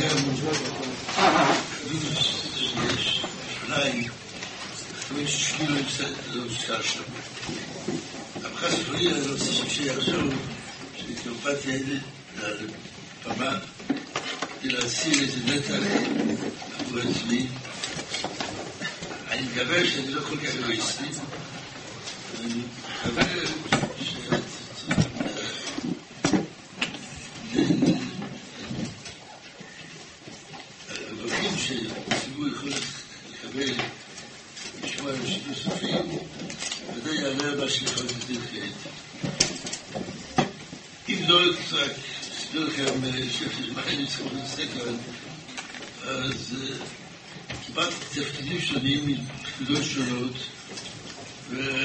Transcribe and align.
קיימו 0.00 0.36
שיש 2.56 3.22
אולי 3.64 4.08
תמיד 5.08 5.28
ששכילו 5.28 5.74
לא 6.34 6.42
הוזכר 6.42 6.82
שם. 6.82 7.02
אבל 8.36 8.56
חס 8.56 8.74
וחלילה 8.80 9.16
אני 9.16 9.26
רוצה 9.26 9.44
שיחזור 9.68 10.22
שתיאופתיה 10.96 11.74
לפמה 13.24 13.58
כדי 14.60 14.72
להסיר 14.72 15.22
איזה 15.22 15.40
מתח 15.46 15.74
עבור 16.80 16.98
עצמי. 16.98 17.46
אני 19.30 19.42
מקווה 19.42 19.86
שאני 19.90 20.10
לא 20.10 20.20
כל 20.20 20.36
כך 20.36 20.54
אגואיסטי. 20.54 21.04
אני 22.40 22.54
מקווה 23.04 23.24
Söneyim 48.70 49.18
Loşolut 49.70 50.36
ve 51.50 51.79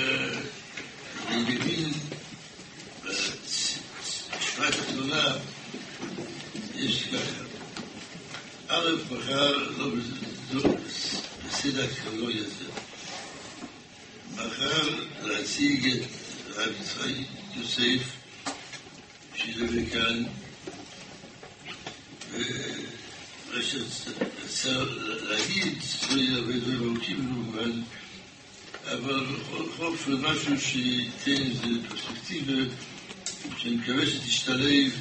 מקווה 33.86 34.05
שתשתלב 34.05 34.94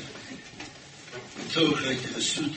בתוך 1.51 1.79
ההתייחסות 1.83 2.53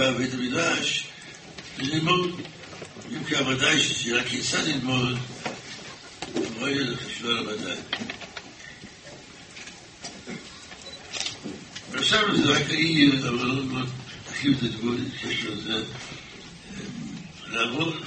בבית 0.00 0.34
המדרש, 0.34 1.04
זה 1.76 1.82
ללמוד. 1.82 2.40
אם 3.12 3.24
כי 3.24 3.34
ודאי 3.34 3.80
ששאלה 3.80 4.24
כיצד 4.24 4.64
ללמוד, 4.66 5.18
לא 6.60 6.66
יהיה 6.66 6.96
חשובה 6.96 7.32
למדע. 7.32 7.74
ועכשיו 11.90 12.36
זה 12.36 12.52
רק 12.52 12.70
העיר, 12.70 13.28
אבל 13.28 13.46
לא 13.46 13.84
תחיו 14.28 14.52
את 14.52 14.62
הדבור, 14.62 14.94
קשר 15.22 15.50
לזה, 15.50 15.82
לעבוד 17.46 18.04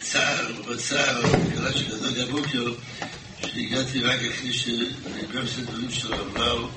צער, 0.00 0.52
בצער, 0.68 1.22
קרה 1.54 1.72
שכזאת 1.72 2.18
הבוקר, 2.18 2.72
שהגעתי 3.40 4.00
רק 4.02 4.20
אחרי 4.30 4.52
שגם 4.52 5.44
את 5.44 5.58
הדברים 5.58 5.90
של 5.90 6.12
הרב 6.12 6.38
לאו, 6.38 6.68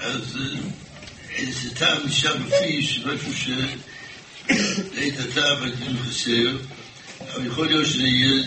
אז 0.00 0.38
איזה 1.30 1.74
טעם 1.74 2.06
נשאר 2.06 2.36
בפי, 2.36 2.82
שמשהו 2.82 3.34
שלעת 3.34 5.18
עתה 5.18 5.54
בדיון 5.54 5.96
חסר, 6.08 6.56
אבל 7.20 7.46
יכול 7.46 7.66
להיות 7.66 7.86
שזה 7.86 8.02
יהיה 8.02 8.44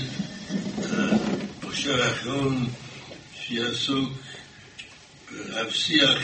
המושב 1.62 2.00
האחרון 2.00 2.68
שיעסוק 3.42 4.10
ברב 5.32 5.72
שיח, 5.72 6.20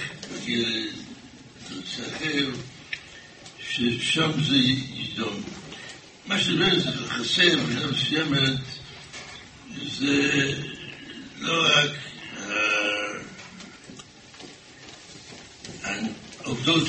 בנושא 1.70 2.02
אחר, 2.16 2.50
ששם 3.70 4.32
זה 4.44 4.58
יידון. 4.58 5.44
מה 6.26 6.40
שבאמת 6.40 6.84
חסר 7.08 7.58
במידה 7.58 7.88
מסוימת 7.88 8.60
זה 10.00 10.54
לא 11.40 11.66
רק 11.66 11.92
העובדות 15.84 16.88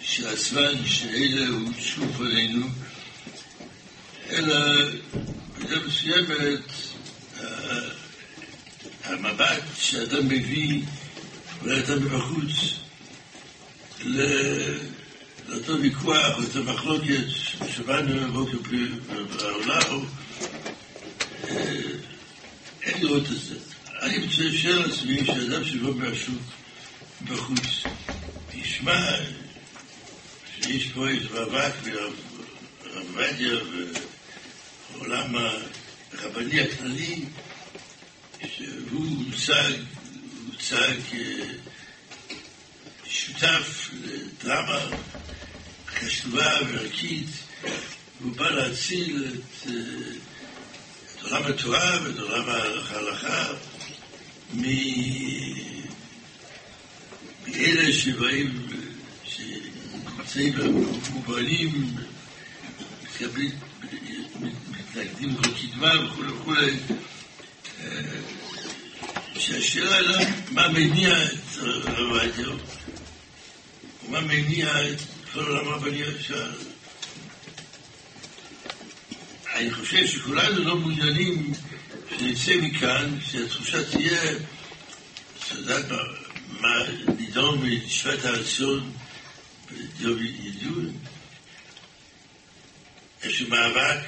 של 0.00 0.28
עצמן 0.28 0.86
שאלה 0.86 1.46
הוצאו 1.48 2.24
עלינו, 2.24 2.66
אלא 4.30 4.56
במידה 5.58 5.76
מסוימת 5.86 6.60
המבט 9.04 9.62
שאדם 9.78 10.28
מביא, 10.28 10.82
אולי 11.62 11.80
מבחוץ, 12.00 12.52
לאותו 15.48 15.80
ויכוח, 15.80 16.38
לאותו 16.38 16.64
מחלוקת 16.64 17.24
שבאנו 17.76 18.20
בבוקר 18.20 18.58
בעולם, 19.36 20.04
אין 22.82 23.02
לראות 23.02 23.24
את 23.24 23.40
זה. 23.40 23.54
אני 24.02 24.18
רוצה 24.18 24.42
לשאול 24.42 24.74
לעצמי 24.74 25.24
שאדם 25.26 25.64
שבא 25.64 25.90
מהשוק 25.90 26.42
בחוץ, 27.24 27.82
ישמע 28.66 29.16
שיש 30.60 30.86
פה 30.88 31.08
איזה 31.08 31.28
מאבק 31.30 31.72
ברב 31.84 32.12
עובדיה 32.94 33.54
ובעולם 34.92 35.34
הרבני 36.12 36.60
הכללי, 36.60 37.24
שהוא 38.56 39.24
הוצג, 39.30 39.72
הוצג 40.46 40.94
שותף 43.04 43.90
לדרמה 43.92 44.80
חשובה 45.88 46.58
וערכית, 46.68 47.28
והוא 48.20 48.36
בא 48.36 48.50
להציל 48.50 49.34
את, 49.34 49.70
את 51.14 51.22
עולם 51.22 51.42
התורה 51.42 51.98
ואת 52.04 52.18
עולם 52.18 52.48
ההלכה 52.48 53.46
מאלה 57.48 57.92
שבאים, 57.92 58.66
שנמצאים 59.24 60.54
מובנים, 61.12 61.96
מתנגדים 64.70 65.36
לקדמה 65.44 66.04
וכולי 66.04 66.32
וכולי, 66.32 66.70
שהשאלה 69.38 70.18
היא 70.18 70.28
מה 70.50 70.68
מניע 70.68 71.24
את 71.24 71.58
הרב 71.58 71.98
עובדיה, 71.98 72.48
ומה 74.08 74.20
מניע 74.20 74.90
את 74.90 75.00
כל 75.32 75.44
עולם 75.46 75.68
הרבני 75.68 76.02
עכשיו. 76.02 76.52
אני 79.54 79.70
חושב 79.74 80.06
שכולנו 80.06 80.64
לא 80.64 80.76
מעוניינים 80.76 81.52
שנצא 82.18 82.56
מכאן, 82.62 83.18
שהתחושה 83.30 83.90
תהיה, 83.90 84.32
שדעת 85.48 85.84
מה 86.60 86.82
נידון 87.18 87.62
הרצון 88.24 88.92
בדיום 89.72 90.18
ידון. 90.22 90.98
יש 93.24 93.42
מאבק 93.42 94.00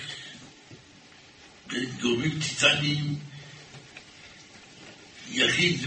בין 1.67 1.91
גורמים 2.01 2.39
טיטניים, 2.41 3.19
יחיד 5.31 5.81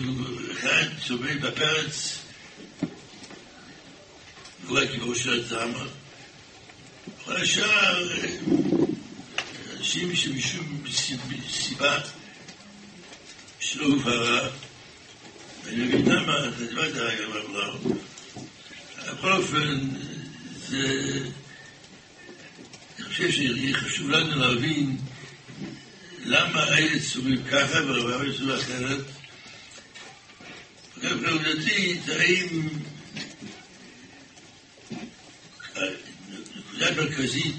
אחד 0.51 0.87
שעומד 1.05 1.41
בפרץ, 1.41 2.17
אולי 4.69 4.87
כמו 4.87 5.15
של 5.15 5.39
הדרמה. 5.39 5.85
כל 7.25 7.41
השאר, 7.41 8.09
אנשים 9.77 10.15
שמשום 10.15 10.83
סיבה 11.49 11.99
שלא 13.59 13.85
הובהרה, 13.85 14.49
ואני 15.65 15.83
מבין 15.83 16.05
למה, 16.05 16.51
זה 16.57 16.71
לא 16.71 16.81
יודע 16.81 17.15
גם 17.15 17.31
אברהם. 17.31 17.77
בכל 19.13 19.31
אופן, 19.31 19.79
זה... 20.67 21.19
אני 22.99 23.05
חושב 23.05 23.31
שחשוב 23.31 24.09
לנו 24.09 24.35
להבין 24.35 24.97
למה 26.25 26.63
האלה 26.63 26.99
סורים 26.99 27.43
ככה 27.43 27.85
והרבה 27.85 28.33
סורים 28.37 28.55
אחרת. 28.55 28.99
וגם 30.97 31.25
עובדתית, 31.29 32.09
האם 32.09 32.67
נקודה 36.55 36.91
מרכזית 36.95 37.55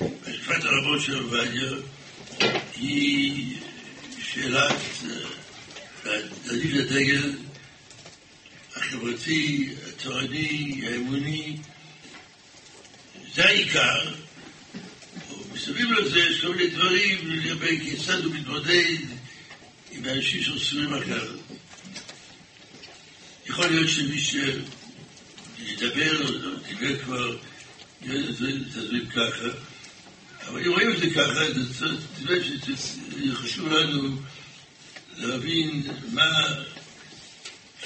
בשפת 0.00 0.64
הרבות 0.64 1.00
של 1.02 1.18
עובדיה 1.22 1.70
היא 2.76 3.56
שאלת 4.22 4.72
להניף 6.46 6.74
הדגל 6.74 7.32
החברתי, 8.76 9.68
התורני, 9.88 10.82
האמוני, 10.86 11.56
זה 13.34 13.44
העיקר. 13.44 14.14
מסביב 15.52 15.90
לזה 15.92 16.18
יש 16.18 16.40
כל 16.40 16.54
מיני 16.54 16.70
דברים 16.70 17.30
לגבי 17.30 17.80
כיצד 17.80 18.24
הוא 18.24 18.34
מתמודד 18.34 18.96
עם 19.90 20.04
האנשים 20.04 20.42
שעושים 20.42 20.94
אחרת. 20.94 21.38
יכול 23.46 23.66
להיות 23.66 23.88
שמי 23.88 24.20
שידבר, 25.66 26.40
דיבר 26.68 26.98
כבר, 27.04 27.36
יהיה 28.02 28.22
דברים 28.72 29.06
ככה, 29.06 29.48
אבל 30.48 30.64
אם 30.66 30.70
רואים 30.70 30.92
את 30.92 30.98
זה 30.98 31.10
ככה, 31.10 31.40
זה 31.78 33.34
חשוב 33.34 33.68
לנו 33.68 34.16
להבין 35.18 35.82
מה 36.12 36.42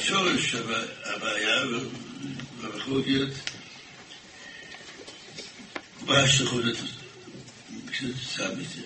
שורש 0.03 0.55
הבעיה 1.05 1.63
והמחלוקת 2.61 3.33
בהשלכות 6.07 6.65
כתוצאה 7.93 8.55
מזה. 8.55 8.83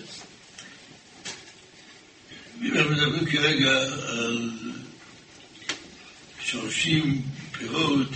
אם 2.61 2.77
אנחנו 2.77 2.91
מדברים 2.91 3.25
כרגע 3.25 3.81
על 4.07 4.51
שורשים, 6.41 7.21
פירות, 7.51 8.07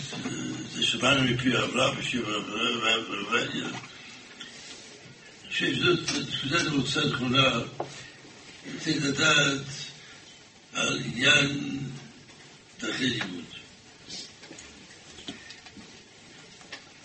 זה 0.72 0.86
שבאנו 0.86 1.32
מפי 1.32 1.58
אברהם 1.58 2.00
בשם 2.00 2.20
עובדיה. 2.26 3.66
אני 3.66 5.54
חושב 5.54 5.76
שזאת 5.76 6.00
תקודת 6.32 6.68
המוצא 6.68 7.06
נכונה 7.06 7.60
לתת 8.76 8.96
לדעת 8.96 9.91
על 10.74 11.00
עניין 11.06 11.80
דרכי 12.80 13.10
לימוד. 13.10 13.46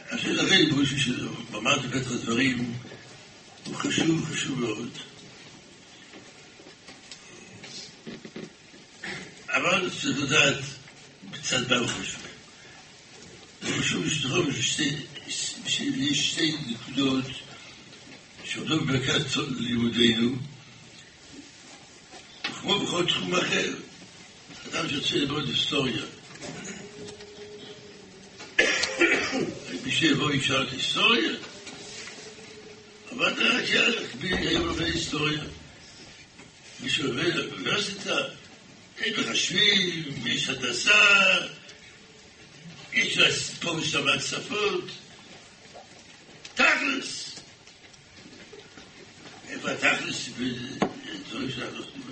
עכשיו 0.08 0.36
דרכי 0.36 0.56
לימוד, 0.56 0.84
שאמרתי 0.86 1.88
בפתח 1.88 2.10
הדברים, 2.10 2.74
הוא 3.64 3.74
חשוב, 3.74 4.24
חשוב 4.32 4.60
מאוד. 4.60 4.90
אבל 9.48 9.90
צריך 10.00 10.18
לדעת 10.18 10.58
בצד 11.30 11.72
מה 11.72 11.76
הוא 11.76 11.86
חשוב. 11.86 12.22
זה 13.62 13.72
חשוב 13.78 14.10
שתחום 14.10 14.52
שיש 15.66 16.30
שתי 16.30 16.56
נקודות 16.66 17.24
שעומדות 18.44 18.86
במרכז 18.86 19.36
לימודינו, 19.58 20.36
כמו 22.66 22.78
בכל 22.78 23.06
תחום 23.06 23.34
אחר. 23.34 23.72
אדם 24.68 24.88
שרוצה 24.90 25.16
ללמוד 25.16 25.48
היסטוריה, 25.48 26.02
מי 29.84 29.90
שיבוא 29.92 30.32
ישאל 30.32 30.62
את 30.62 30.72
היסטוריה, 30.72 31.32
אבל 33.12 33.32
רק 33.32 33.64
ילך, 33.68 34.10
מי 34.20 34.36
היום 34.36 34.66
לומד 34.66 34.80
היסטוריה? 34.80 35.42
מי 36.80 36.90
שלומד 36.90 37.36
באוניברסיטה, 37.36 38.16
אין 38.98 39.14
מחשבים, 39.20 40.04
יש 40.26 40.48
הנדסה, 40.48 41.38
יש 42.92 43.18
פה 43.60 43.70
ושם 43.70 44.06
שפות, 44.20 44.84
תכלס. 46.54 47.40
איפה 49.48 49.70
התכלס? 49.70 50.28
דברים 51.28 51.50
שאנחנו 51.50 52.05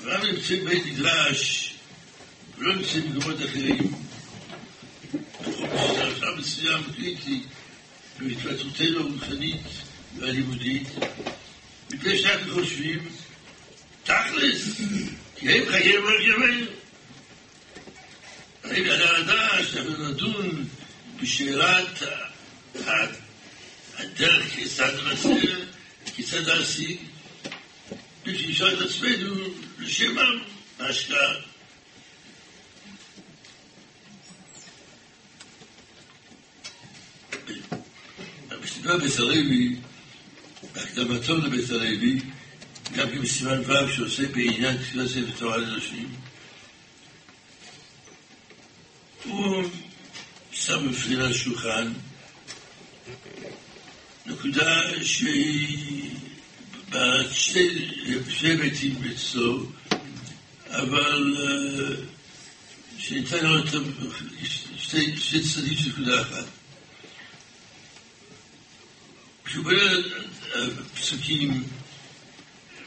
עושים 0.00 0.08
כאן. 0.08 0.10
אבל 0.10 0.10
אנחנו 0.10 0.32
נמצאים 0.32 0.64
בית 0.64 0.86
מדרש, 0.86 1.74
ולא 2.58 2.76
נמצאים 2.76 3.12
במקומות 3.12 3.36
אחרים. 3.42 3.92
בשלב 5.40 6.38
מסוים 6.38 6.82
קריטי 6.96 7.42
בהתפתחותנו 8.18 9.00
הרוחנית 9.00 9.62
והלימודית, 10.18 10.88
מפני 11.92 12.18
שאנחנו 12.18 12.54
חושבים, 12.54 13.08
תכלס, 14.04 14.80
כי 15.36 15.50
הם 15.50 15.64
חייהם 15.70 16.02
הרכבים. 16.06 16.66
הרי 18.64 18.80
יעלה 18.80 19.18
לדעת 19.18 19.68
שאנחנו 19.72 20.08
נדון 20.08 20.64
בשאלת 21.22 22.02
הדרך 23.98 24.54
כיצד 24.54 24.92
נעשה, 25.04 25.28
כיצד 26.16 26.46
להשיג, 26.46 26.96
לשאול 28.26 28.74
את 28.74 28.80
עצמנו 28.80 29.34
לשם 29.78 30.16
ההשקעה. 30.78 31.34
בספר 38.62 38.96
בסלוי, 38.98 39.76
בהקדמתו 40.74 41.36
לבסלוי, 41.36 42.20
גם 42.96 43.08
כן 43.10 43.18
ו' 43.66 43.92
שעוסק 43.96 44.30
בעניין 44.30 44.76
תפילת 44.76 45.08
ספר 45.08 45.38
תורה 45.38 45.56
לנשים, 45.56 46.14
הוא 49.24 49.64
שם 50.52 50.90
בפנינה 50.90 51.24
על 51.24 51.30
השולחן 51.30 51.92
נקודה 54.26 55.04
שהיא 55.04 56.10
בעלת 56.90 57.34
שני 57.34 57.68
היבטים 58.04 59.02
אצלו, 59.14 59.66
אבל 60.68 61.36
שניתן 62.98 63.36
לראות 63.36 63.64
שני 64.76 65.42
צדדים 65.42 65.76
של 65.76 65.88
נקודה 65.88 66.22
אחת. 66.22 66.44
כשהוא 69.44 69.64
בונה 69.64 69.80
פסוקים, 70.94 71.64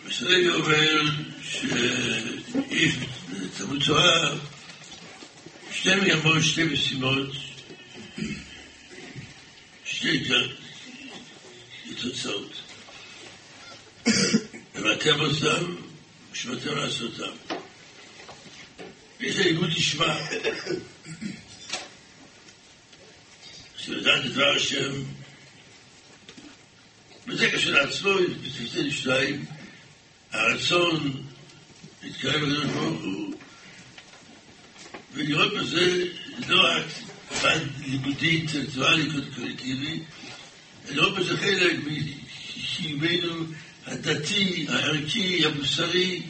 מסלוי 0.08 0.50
אומר 0.50 1.02
שיש 1.44 2.96
בתלמוד 3.30 3.84
תורה 3.86 4.30
שתי 5.72 5.96
מגמות, 5.96 6.44
שתי 6.44 6.64
משימות, 6.64 7.28
שתי 9.86 10.24
תוצאות. 12.02 12.53
ואתם 14.74 15.20
אותם, 15.20 15.76
ושמעתם 16.32 16.76
לעשותם. 16.76 17.32
איזה 19.22 19.44
לימוד 19.44 19.70
לשמה. 19.70 20.20
שלדעת 23.78 24.26
דבר 24.26 24.56
השם, 24.56 24.92
וזה 27.28 27.52
כשלעצמו, 27.52 28.12
בתפסי 28.44 28.92
שתיים, 28.92 29.46
הרצון 30.32 31.24
להתקרב 32.04 32.42
לקדוש 32.42 32.66
ברוך 32.66 33.02
הוא, 33.02 33.34
ולראות 35.14 35.54
בזה 35.54 36.06
לא 36.48 36.62
רק 36.62 36.86
פן 37.42 37.60
לימודי 37.86 38.30
אינטלקטואלי 38.30 39.10
קולקטיבי, 39.36 40.00
אלא 40.90 40.96
לראות 40.96 41.16
בזה 41.18 41.38
חלק 41.38 41.76
מקיומנו 41.86 43.46
הדתי, 43.88 44.66
הערכי, 44.70 45.46
המוסרי, 45.46 46.22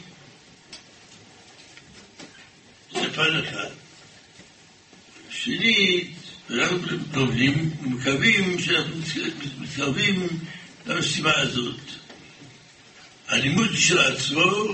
זה 2.92 3.12
פן 3.14 3.36
אחד. 3.44 3.70
שנית, 5.30 6.10
אנחנו 6.50 6.78
לומדים 7.14 7.70
ומקווים 7.82 8.58
שאנחנו 8.58 8.96
מתקרבים 9.58 10.28
למשימה 10.86 11.32
הזאת. 11.36 11.80
הלימוד 13.28 13.76
של 13.76 13.98
עצמו, 13.98 14.64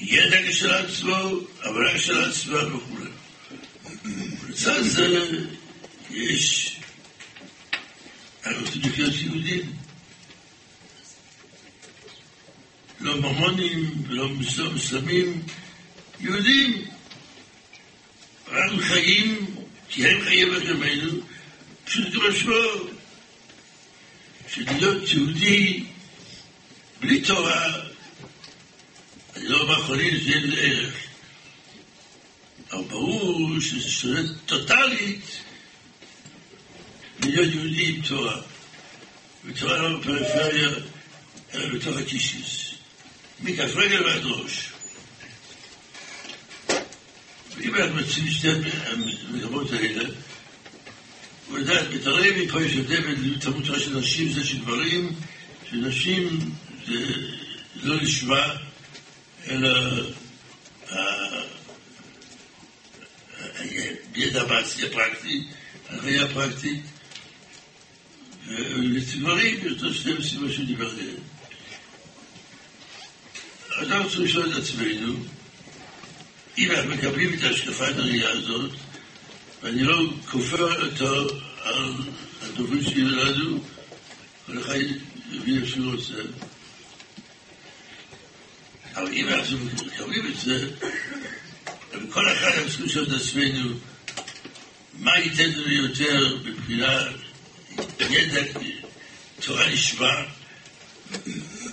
ידע 0.00 0.52
של 0.52 0.70
עצמו, 0.70 1.16
עבודה 1.60 1.98
של 1.98 2.24
עצמו 2.24 2.56
וכו'. 2.56 3.04
לצד 4.48 4.82
זה 4.82 5.26
יש, 6.10 6.69
אנחנו 8.44 8.66
רוצים 8.66 8.82
לחיות 8.82 9.14
יהודים. 9.14 9.72
לא 13.00 13.20
מרמונים 13.20 14.02
ולא 14.08 14.28
מסלמים, 14.74 15.42
יהודים. 16.20 16.84
אנחנו 18.52 18.78
חיים, 18.78 19.46
כי 19.88 20.06
הם 20.06 20.20
חיים 20.24 20.48
בגמנו, 20.54 21.20
פשוט 21.84 22.14
משמעו, 22.14 22.88
שלהיות 24.48 25.02
יהודי 25.08 25.84
בלי 27.00 27.20
תורה, 27.20 27.80
אני 29.36 29.48
לא 29.48 29.60
אומר 29.60 29.82
חולין, 29.82 30.20
זה 30.24 30.30
אין 30.30 30.52
ערך. 30.58 30.94
אבל 32.72 32.82
ברור 32.82 33.60
שזה 33.60 33.90
שונה 33.90 34.20
טוטאלית 34.46 35.20
להיות 37.24 37.54
יהודי 37.54 37.86
עם 37.86 38.00
תורה. 38.08 38.40
ותורה 39.44 39.78
לא 39.78 39.98
בפריפריה, 39.98 40.68
אלא 41.54 41.74
בתוך 41.74 41.96
הקישיס. 41.96 42.70
מכף 43.40 43.76
רגל 43.76 44.04
ועד 44.04 44.24
ראש. 44.24 44.70
ואם 47.56 47.74
אנחנו 47.74 47.96
מציעים 47.96 48.30
שתי 48.30 48.48
המגמות 49.28 49.72
האלה, 49.72 50.08
הוא 51.48 51.58
לדעת, 51.58 51.90
בתראה 51.90 52.36
מפה 52.36 52.62
יש 52.62 52.76
הבדל 52.76 53.00
בין 53.00 53.38
תלמוד 53.40 53.64
תורה 53.66 53.80
של 53.80 53.98
נשים 53.98 54.32
זה 54.32 54.44
של 54.44 54.58
גברים, 54.58 55.12
שנשים 55.70 56.54
זה 56.86 56.98
לא 57.82 57.96
לשמה, 57.96 58.54
אלא 59.48 59.70
הידע 64.14 64.42
המעשי 64.42 64.86
הפרקטי, 64.86 65.44
הראייה 65.88 66.24
הפרקטית, 66.24 66.80
יותר 69.62 69.92
שתי 69.92 70.12
משימות 70.18 70.52
שהוא 70.52 70.66
דיבר 70.66 70.90
עליהן. 70.90 71.16
אנחנו 73.78 74.08
צריכים 74.08 74.24
לשאול 74.24 74.52
את 74.52 74.56
עצמנו, 74.56 75.14
אם 76.58 76.70
אנחנו 76.70 76.90
מקבלים 76.90 77.34
את 77.34 77.42
השקפת 77.42 77.96
הראייה 77.96 78.30
הזאת, 78.30 78.70
ואני 79.62 79.82
לא 79.84 80.12
כופר 80.30 80.86
אותו 80.86 81.26
על 81.62 81.92
הדוברים 82.42 82.84
שילדנו, 82.84 83.58
כל 84.46 84.58
אחד 84.58 84.74
יביא 85.32 85.60
איך 85.60 85.68
שהוא 85.68 85.92
רוצה. 85.92 86.22
אבל 88.94 89.12
אם 89.12 89.28
אנחנו 89.28 89.58
מקבלים 89.86 90.26
את 90.26 90.40
זה, 90.40 90.70
וכל 91.92 92.32
אחד 92.32 92.46
אנחנו 92.46 92.68
צריכים 92.68 92.86
לשאול 92.86 93.04
את 93.04 93.20
עצמנו, 93.20 93.70
מה 94.94 95.18
ייתן 95.18 95.50
לנו 95.50 95.72
יותר 95.72 96.38
מבחינת 96.44 97.08
ידע, 98.10 98.40
תורה 99.40 99.68
נשמע, 99.68 100.10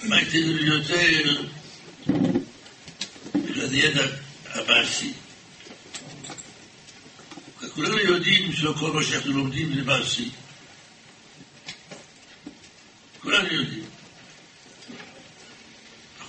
מה 0.03 0.19
ייתן 0.21 0.37
לנו 0.37 0.73
יותר 0.73 1.43
מבחינת 3.35 3.71
ידע 3.71 4.05
המעשי. 4.53 5.13
כולנו 7.73 7.97
יודעים 7.99 8.53
שלא 8.53 8.73
כל 8.79 8.91
מה 8.91 9.03
שאנחנו 9.03 9.31
לומדים 9.31 9.75
זה 9.75 9.83
מעשי. 9.83 10.29
כולנו 13.21 13.53
יודעים. 13.53 13.83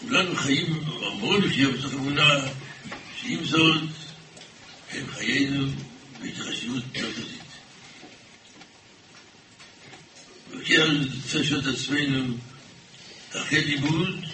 כולנו 0.00 0.36
חיים, 0.36 0.84
אמורים 1.06 1.42
לחיות 1.42 1.74
בתוך 1.74 1.92
אמונה, 1.92 2.40
שעם 3.22 3.44
זאת, 3.44 3.82
הם 4.90 5.06
חיינו 5.10 5.66
בהתחשבות 6.22 6.82
מרכזית. 6.96 7.37
וכן, 10.50 10.90
לשאול 11.34 11.60
את 11.60 11.66
עצמנו, 11.66 12.34
אחרי 13.32 13.64
לימוד, 13.64 14.24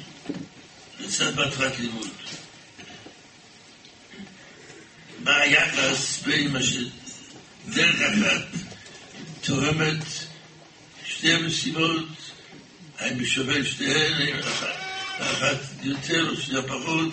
לצד 1.01 1.41
מטרת 1.41 1.79
לימוד. 1.79 2.09
מה 5.25 5.37
היחס 5.37 6.23
בין 6.23 6.53
מה 6.53 6.59
שדרך 6.63 8.01
אחת 8.01 8.47
תורמת 9.41 10.05
שתי 11.07 11.33
המשימות, 11.33 12.07
האם 12.99 13.19
בשווה 13.19 13.65
שתיהן, 13.65 14.13
האם 14.13 14.37
אחת 15.19 15.61
יותר 15.83 16.31
או 16.31 16.37
שנייה 16.37 16.63
פחות, 16.63 17.13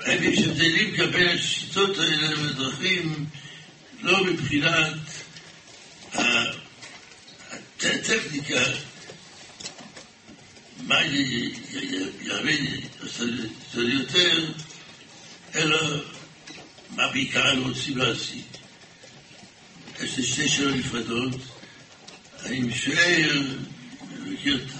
האם 0.00 0.22
יש 0.22 0.38
הבדלים 0.38 0.96
כלפי 0.96 1.28
השיטות 1.28 1.98
האלה 1.98 2.40
והדרכים, 2.40 3.26
לא 4.02 4.24
מבחינת 4.24 4.92
הטכניקה, 8.08 8.62
מה 10.86 11.04
יאמן 12.20 12.64
יותר, 13.76 14.52
אלא 15.54 15.78
מה 16.90 17.08
בעיקר 17.12 17.58
רוצים 17.58 17.98
להשיג. 17.98 18.42
יש 20.02 20.16
לי 20.16 20.24
שתי 20.24 20.48
שאלות 20.48 20.74
נפרדות. 20.74 21.40
אני 22.44 22.60
משער, 22.60 23.42
מכיר 24.26 24.64
את 24.64 24.70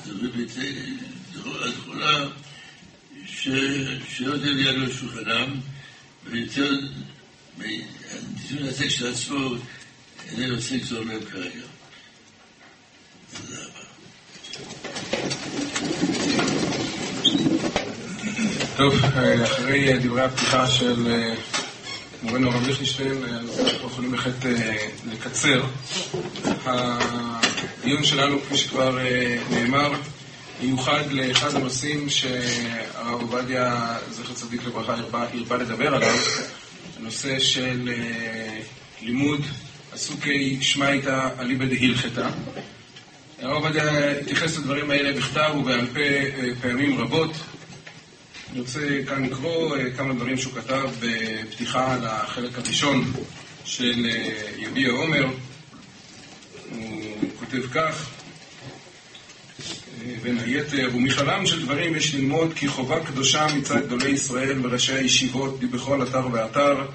הדחולה, 1.62 2.28
שלא 3.26 4.38
תהיה 4.38 4.70
על 4.70 4.92
שולחנם, 4.92 5.60
ויותר, 6.24 6.72
הניסיון 7.58 8.62
הזה 8.62 8.86
כשלעצמו 8.86 9.54
איננו 10.28 10.54
עושה 10.54 10.76
גזור 10.76 11.04
מהם 11.04 11.24
כרגע. 11.24 11.75
טוב, 18.76 18.94
אחרי 19.44 19.98
דברי 19.98 20.22
הפתיחה 20.22 20.66
של 20.66 21.22
מורנו 22.22 22.50
הרב 22.52 22.66
ליכטנשטיין, 22.66 23.24
אנחנו 23.24 23.88
יכולים 23.88 24.10
בהחלט 24.10 24.44
לקצר. 25.12 25.62
הדיון 26.64 28.04
שלנו, 28.04 28.40
כפי 28.40 28.56
שכבר 28.56 28.98
נאמר, 29.50 29.92
מיוחד 30.60 31.10
לאחד 31.10 31.54
הנושאים 31.54 32.10
שהרב 32.10 33.20
עובדיה, 33.20 33.96
זכר 34.10 34.32
צדיק 34.34 34.60
לברכה, 34.66 34.94
הרבה 34.94 35.56
לדבר 35.56 35.94
עליו, 35.94 36.16
הנושא 36.96 37.38
של 37.38 37.90
לימוד 39.02 39.40
עסוקי 39.92 40.58
שמייתא 40.60 41.28
אליבא 41.38 41.64
דהילכתא. 41.64 42.28
הרב 43.46 43.64
עובדיה 43.64 44.10
התייחס 44.10 44.58
לדברים 44.58 44.90
האלה 44.90 45.12
בכתב 45.12 45.50
ובעל 45.58 45.86
פה 45.86 46.00
פעמים 46.60 47.00
רבות. 47.00 47.30
אני 48.50 48.60
רוצה 48.60 48.80
כאן 49.08 49.24
לקרוא 49.24 49.76
כמה 49.96 50.14
דברים 50.14 50.38
שהוא 50.38 50.52
כתב 50.52 50.90
בפתיחה 51.00 51.94
על 51.94 52.00
החלק 52.04 52.58
הראשון 52.58 53.12
של 53.64 54.06
יביע 54.58 54.90
עומר. 54.90 55.26
הוא 56.70 57.30
כותב 57.40 57.62
כך: 57.74 58.08
בין 60.22 60.38
היתר, 60.38 60.88
ומכללם 60.94 61.46
של 61.46 61.62
דברים 61.62 61.96
יש 61.96 62.14
ללמוד 62.14 62.52
כי 62.56 62.68
חובה 62.68 63.04
קדושה 63.04 63.46
מצד 63.56 63.86
גדולי 63.86 64.08
ישראל 64.08 64.66
וראשי 64.66 64.92
הישיבות 64.92 65.60
בכל 65.60 66.02
אתר 66.02 66.26
ואתר 66.32 66.86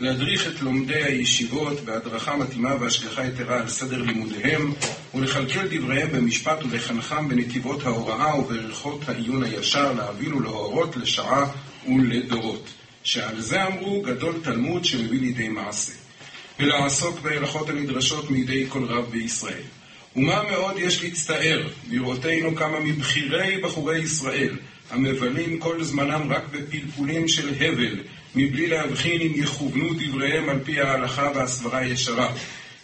להדריך 0.00 0.46
את 0.46 0.60
לומדי 0.60 1.02
הישיבות 1.04 1.80
בהדרכה 1.80 2.36
מתאימה 2.36 2.74
והשגחה 2.80 3.24
יתרה 3.24 3.60
על 3.60 3.68
סדר 3.68 4.02
לימודיהם 4.02 4.72
ולכלכל 5.14 5.66
דבריהם 5.70 6.12
במשפט 6.12 6.58
ולחנכם 6.70 7.28
בנתיבות 7.28 7.86
ההוראה 7.86 8.38
ובערכות 8.38 9.08
העיון 9.08 9.42
הישר 9.42 9.92
להבין 9.92 10.32
ולהורות 10.32 10.96
לשעה 10.96 11.50
ולדורות. 11.88 12.68
שעל 13.02 13.40
זה 13.40 13.66
אמרו 13.66 14.02
גדול 14.02 14.34
תלמוד 14.42 14.84
שמביא 14.84 15.20
לידי 15.20 15.48
מעשה. 15.48 15.92
ולעסוק 16.58 17.20
בהלכות 17.20 17.68
הנדרשות 17.68 18.30
מידי 18.30 18.66
כל 18.68 18.84
רב 18.84 19.10
בישראל. 19.10 19.62
ומה 20.16 20.42
מאוד 20.50 20.74
יש 20.78 21.02
להצטער 21.02 21.68
בראותנו 21.90 22.56
כמה 22.56 22.80
מבכירי 22.80 23.60
בחורי 23.62 23.98
ישראל 23.98 24.56
המבלים 24.90 25.58
כל 25.58 25.84
זמנם 25.84 26.32
רק 26.32 26.42
בפלפולים 26.50 27.28
של 27.28 27.48
הבל 27.48 28.00
מבלי 28.34 28.66
להבחין 28.66 29.20
אם 29.20 29.32
יכוונו 29.34 29.94
דבריהם 29.94 30.48
על 30.48 30.58
פי 30.64 30.80
ההלכה 30.80 31.30
והסברה 31.34 31.78
הישרה. 31.78 32.32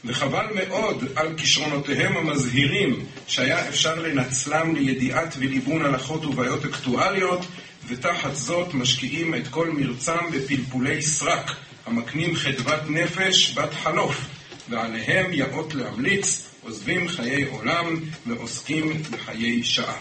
וחבל 0.04 0.46
מאוד 0.54 1.04
על 1.16 1.34
כישרונותיהם 1.36 2.16
המזהירים 2.16 3.06
שהיה 3.26 3.68
אפשר 3.68 3.94
לנצלם 3.94 4.74
לידיעת 4.74 5.34
וליבון 5.38 5.84
הלכות 5.84 6.24
ובעיות 6.24 6.64
אקטואליות 6.64 7.46
ותחת 7.86 8.34
זאת 8.34 8.74
משקיעים 8.74 9.34
את 9.34 9.48
כל 9.48 9.70
מרצם 9.70 10.30
בפלפולי 10.32 11.02
סרק 11.02 11.50
המקנים 11.86 12.36
חדוות 12.36 12.90
נפש 12.90 13.58
בת 13.58 13.74
חלוף 13.74 14.28
ועליהם 14.68 15.32
יאות 15.32 15.74
להמליץ 15.74 16.48
עוזבים 16.62 17.08
חיי 17.08 17.44
עולם 17.44 18.00
ועוסקים 18.26 19.02
בחיי 19.10 19.64
שעה. 19.64 19.96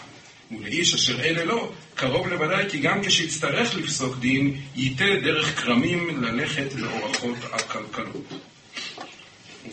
ולאיש 0.50 0.94
אשר 0.94 1.20
אלה 1.20 1.44
לא, 1.44 1.72
קרוב 1.94 2.28
לוודאי 2.28 2.64
כי 2.70 2.78
גם 2.78 3.02
כשיצטרך 3.02 3.74
לפסוק 3.74 4.16
דין, 4.16 4.60
ייתה 4.76 5.04
דרך 5.22 5.60
כרמים 5.60 6.22
ללכת 6.22 6.74
לאורחות 6.74 7.36
עקלקלות. 7.52 8.32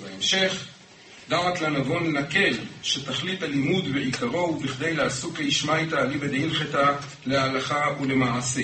בהמשך, 0.03 0.65
דעת 1.29 1.61
לנבון 1.61 2.17
נקל, 2.17 2.53
שתכלית 2.83 3.43
הלימוד 3.43 3.87
ועיקרו 3.93 4.39
הוא 4.39 4.61
בכדי 4.61 4.93
לעסוקי 4.93 5.51
שמייתא 5.51 5.95
אליבא 5.95 6.27
דהלכתא 6.27 6.93
להלכה 7.25 7.87
ולמעשה. 8.01 8.61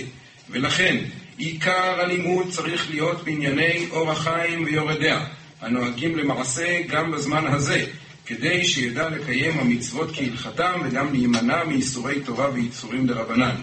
ולכן, 0.49 0.97
עיקר 1.37 2.01
הלימוד 2.01 2.49
צריך 2.49 2.89
להיות 2.89 3.23
בענייני 3.23 3.87
אור 3.91 4.11
החיים 4.11 4.63
ויורדיה, 4.63 5.25
הנוהגים 5.61 6.17
למעשה 6.17 6.81
גם 6.87 7.11
בזמן 7.11 7.47
הזה, 7.47 7.85
כדי 8.29 8.63
שידע 8.63 9.09
לקיים 9.09 9.59
המצוות 9.59 10.09
כהלכתם 10.15 10.81
וגם 10.85 11.13
להימנע 11.13 11.63
מייסורי 11.63 12.19
תורה 12.19 12.49
ויצורים 12.53 13.07
דרבנן. 13.07 13.55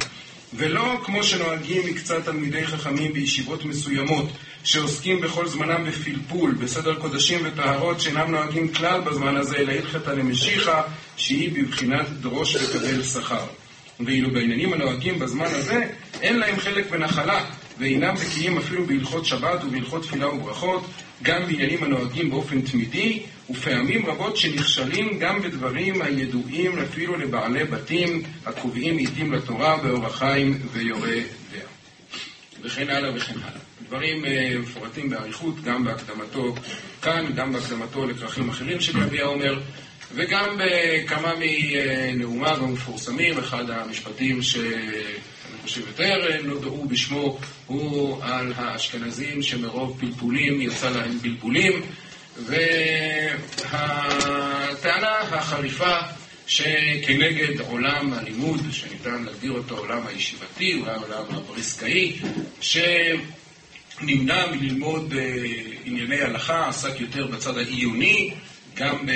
ולא 0.54 1.00
כמו 1.04 1.22
שנוהגים 1.22 1.82
מקצת 1.86 2.24
תלמידי 2.24 2.66
חכמים 2.66 3.12
בישיבות 3.12 3.64
מסוימות, 3.64 4.28
שעוסקים 4.64 5.20
בכל 5.20 5.48
זמנם 5.48 5.84
בפלפול, 5.84 6.54
בסדר 6.54 6.94
קודשים 6.94 7.40
וטהרות, 7.44 8.00
שאינם 8.00 8.30
נוהגים 8.30 8.72
כלל 8.72 9.00
בזמן 9.00 9.36
הזה, 9.36 9.56
אלא 9.56 9.72
הלכתא 9.72 10.10
למשיחא, 10.10 10.82
שהיא 11.16 11.52
בבחינת 11.52 12.08
דרוש 12.20 12.56
וקבל 12.56 13.02
שכר. 13.02 13.46
ואילו 14.00 14.30
בעניינים 14.30 14.72
הנוהגים 14.72 15.18
בזמן 15.18 15.46
הזה, 15.46 15.82
אין 16.22 16.38
להם 16.38 16.60
חלק 16.60 16.90
בנחלה, 16.90 17.44
ואינם 17.78 18.14
בקיאים 18.14 18.58
אפילו 18.58 18.86
בהלכות 18.86 19.24
שבת 19.26 19.64
ובהלכות 19.64 20.02
תפילה 20.02 20.28
וברכות, 20.28 20.86
גם 21.22 21.46
בעניינים 21.46 21.82
הנוהגים 21.82 22.30
באופן 22.30 22.60
תמידי, 22.60 23.22
ופעמים 23.50 24.06
רבות 24.06 24.36
שנכשלים 24.36 25.18
גם 25.18 25.42
בדברים 25.42 26.02
הידועים 26.02 26.78
אפילו 26.78 27.16
לבעלי 27.16 27.64
בתים, 27.64 28.22
הקובעים 28.46 28.96
עיתים 28.96 29.32
לתורה 29.32 29.76
באור 29.76 30.06
החיים 30.06 30.58
ויורה 30.72 31.08
דעה. 31.08 31.62
וכן 32.62 32.88
הלאה 32.88 33.10
וכן 33.16 33.34
הלאה. 33.34 33.60
דברים 33.86 34.24
uh, 34.24 34.28
מפורטים 34.58 35.10
באריכות, 35.10 35.62
גם 35.64 35.84
בהקדמתו 35.84 36.54
כאן, 37.02 37.24
גם 37.34 37.52
בהקדמתו 37.52 38.06
לכרכים 38.06 38.48
אחרים 38.48 38.80
של 38.80 39.00
רבי 39.02 39.20
העומר, 39.20 39.60
וגם 40.14 40.58
בכמה 40.58 41.32
מנאומיו 41.38 42.64
המפורסמים, 42.64 43.38
אחד 43.38 43.70
המשפטים 43.70 44.42
ש... 44.42 44.56
חושב 45.66 45.86
יותר 45.86 46.42
נודעו 46.44 46.88
בשמו, 46.88 47.38
הוא 47.66 48.22
על 48.22 48.52
האשכנזים 48.56 49.42
שמרוב 49.42 49.96
פלפולים 50.00 50.60
יצא 50.60 50.90
להם 50.90 51.18
בלבולים, 51.22 51.72
והטענה 52.44 53.98
החריפה 55.18 55.98
שכנגד 56.46 57.60
עולם 57.60 58.12
הלימוד, 58.12 58.60
שניתן 58.70 59.24
להגדיר 59.24 59.52
אותו 59.52 59.78
עולם 59.78 60.06
הישיבתי, 60.06 60.74
אולי 60.74 60.94
עולם 60.94 61.24
הבריסקאי, 61.30 62.16
שנמנע 62.60 64.46
מללמוד 64.46 65.14
ענייני 65.84 66.20
הלכה, 66.20 66.68
עסק 66.68 67.00
יותר 67.00 67.26
בצד 67.26 67.58
העיוני, 67.58 68.34
גם 68.74 69.06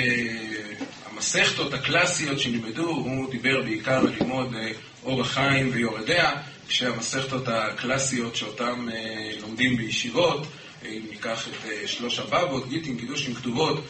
במסכתות 1.13 1.73
הקלאסיות 1.73 2.39
שנלמדו, 2.39 2.89
הוא 2.89 3.31
דיבר 3.31 3.61
בעיקר 3.61 3.97
על 3.97 4.07
ללמוד 4.19 4.55
אור 5.03 5.21
החיים 5.21 5.69
ויורדיה, 5.73 6.31
כשהמסכתות 6.67 7.47
הקלאסיות 7.47 8.35
שאותן 8.35 8.85
אה, 8.93 9.31
לומדים 9.41 9.77
בישיבות, 9.77 10.39
אה, 10.41 10.45
אם 10.85 11.01
ניקח 11.09 11.47
את 11.47 11.53
אה, 11.65 11.87
שלוש 11.87 12.19
הבבות, 12.19 12.69
גיטין, 12.69 12.97
קידושים, 12.97 13.33
כתובות, 13.33 13.85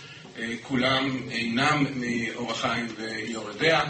כולם 0.61 1.19
אינם 1.31 1.85
מאור 1.95 2.51
החיים 2.51 2.87
ויורדיה. 2.97 3.81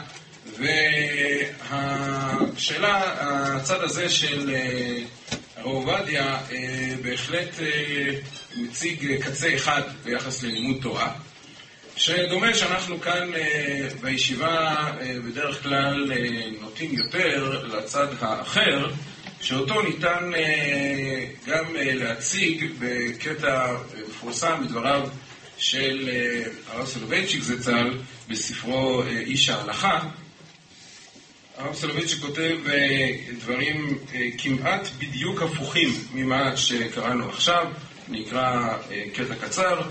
והשאלה, 1.69 3.13
הצד 3.55 3.81
הזה 3.81 4.09
של 4.09 4.55
הרב 5.57 5.65
עובדיה 5.65 6.37
בהחלט 7.01 7.49
מציג 8.57 9.21
קצה 9.21 9.55
אחד 9.55 9.81
ביחס 10.03 10.43
ללימוד 10.43 10.77
תורה. 10.81 11.13
שדומה 11.95 12.53
שאנחנו 12.53 13.01
כאן 13.01 13.33
אה, 13.35 13.87
בישיבה 14.01 14.75
אה, 15.01 15.15
בדרך 15.25 15.63
כלל 15.63 16.11
אה, 16.11 16.17
נוטים 16.61 16.93
יותר 16.93 17.61
לצד 17.63 18.07
האחר, 18.21 18.87
שאותו 19.41 19.81
ניתן 19.81 20.31
גם 21.47 21.65
להציג 21.75 22.71
בקטע 22.79 23.75
מפורסם 24.09 24.61
מדבריו 24.61 25.09
של 25.57 26.09
הרב 26.69 26.85
סולובייצ'יק 26.85 27.43
זצ"ל 27.43 27.97
בספרו 28.29 29.03
איש 29.03 29.49
ההלכה. 29.49 29.99
הרב 31.57 31.75
סולובייצ'יק 31.75 32.19
כותב 32.19 32.57
דברים 33.39 33.97
כמעט 34.37 34.87
בדיוק 34.99 35.41
הפוכים 35.41 35.89
ממה 36.13 36.57
שקראנו 36.57 37.29
עכשיו, 37.29 37.67
נקרא 38.09 38.77
קטע 39.13 39.35
קצר. 39.35 39.81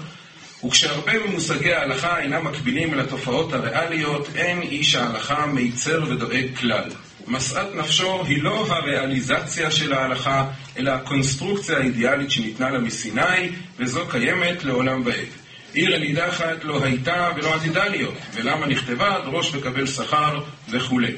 וכשהרבה 0.64 1.26
ממושגי 1.26 1.74
ההלכה 1.74 2.20
אינם 2.20 2.44
מקבילים 2.44 2.94
אל 2.94 3.00
התופעות 3.00 3.52
הריאליות, 3.52 4.28
אין 4.34 4.62
איש 4.62 4.94
ההלכה 4.94 5.46
מיצר 5.46 6.02
ודואג 6.08 6.46
כלל. 6.60 6.90
משאת 7.30 7.74
נפשו 7.74 8.24
היא 8.24 8.42
לא 8.42 8.66
הריאליזציה 8.68 9.70
של 9.70 9.92
ההלכה, 9.92 10.44
אלא 10.78 10.90
הקונסטרוקציה 10.90 11.78
האידיאלית 11.78 12.30
שניתנה 12.30 12.70
לה 12.70 12.78
מסיני, 12.78 13.48
וזו 13.78 14.00
קיימת 14.10 14.64
לעולם 14.64 15.02
ועד. 15.04 15.26
עיר 15.74 15.94
הנידחת 15.94 16.64
לא 16.64 16.84
הייתה 16.84 17.28
ולא 17.36 17.54
עתידה 17.54 17.84
להיות, 17.88 18.14
ולמה 18.34 18.66
נכתבה 18.66 19.18
דרוש 19.24 19.54
וקבל 19.54 19.86
שכר 19.86 20.40
וכולי. 20.70 21.12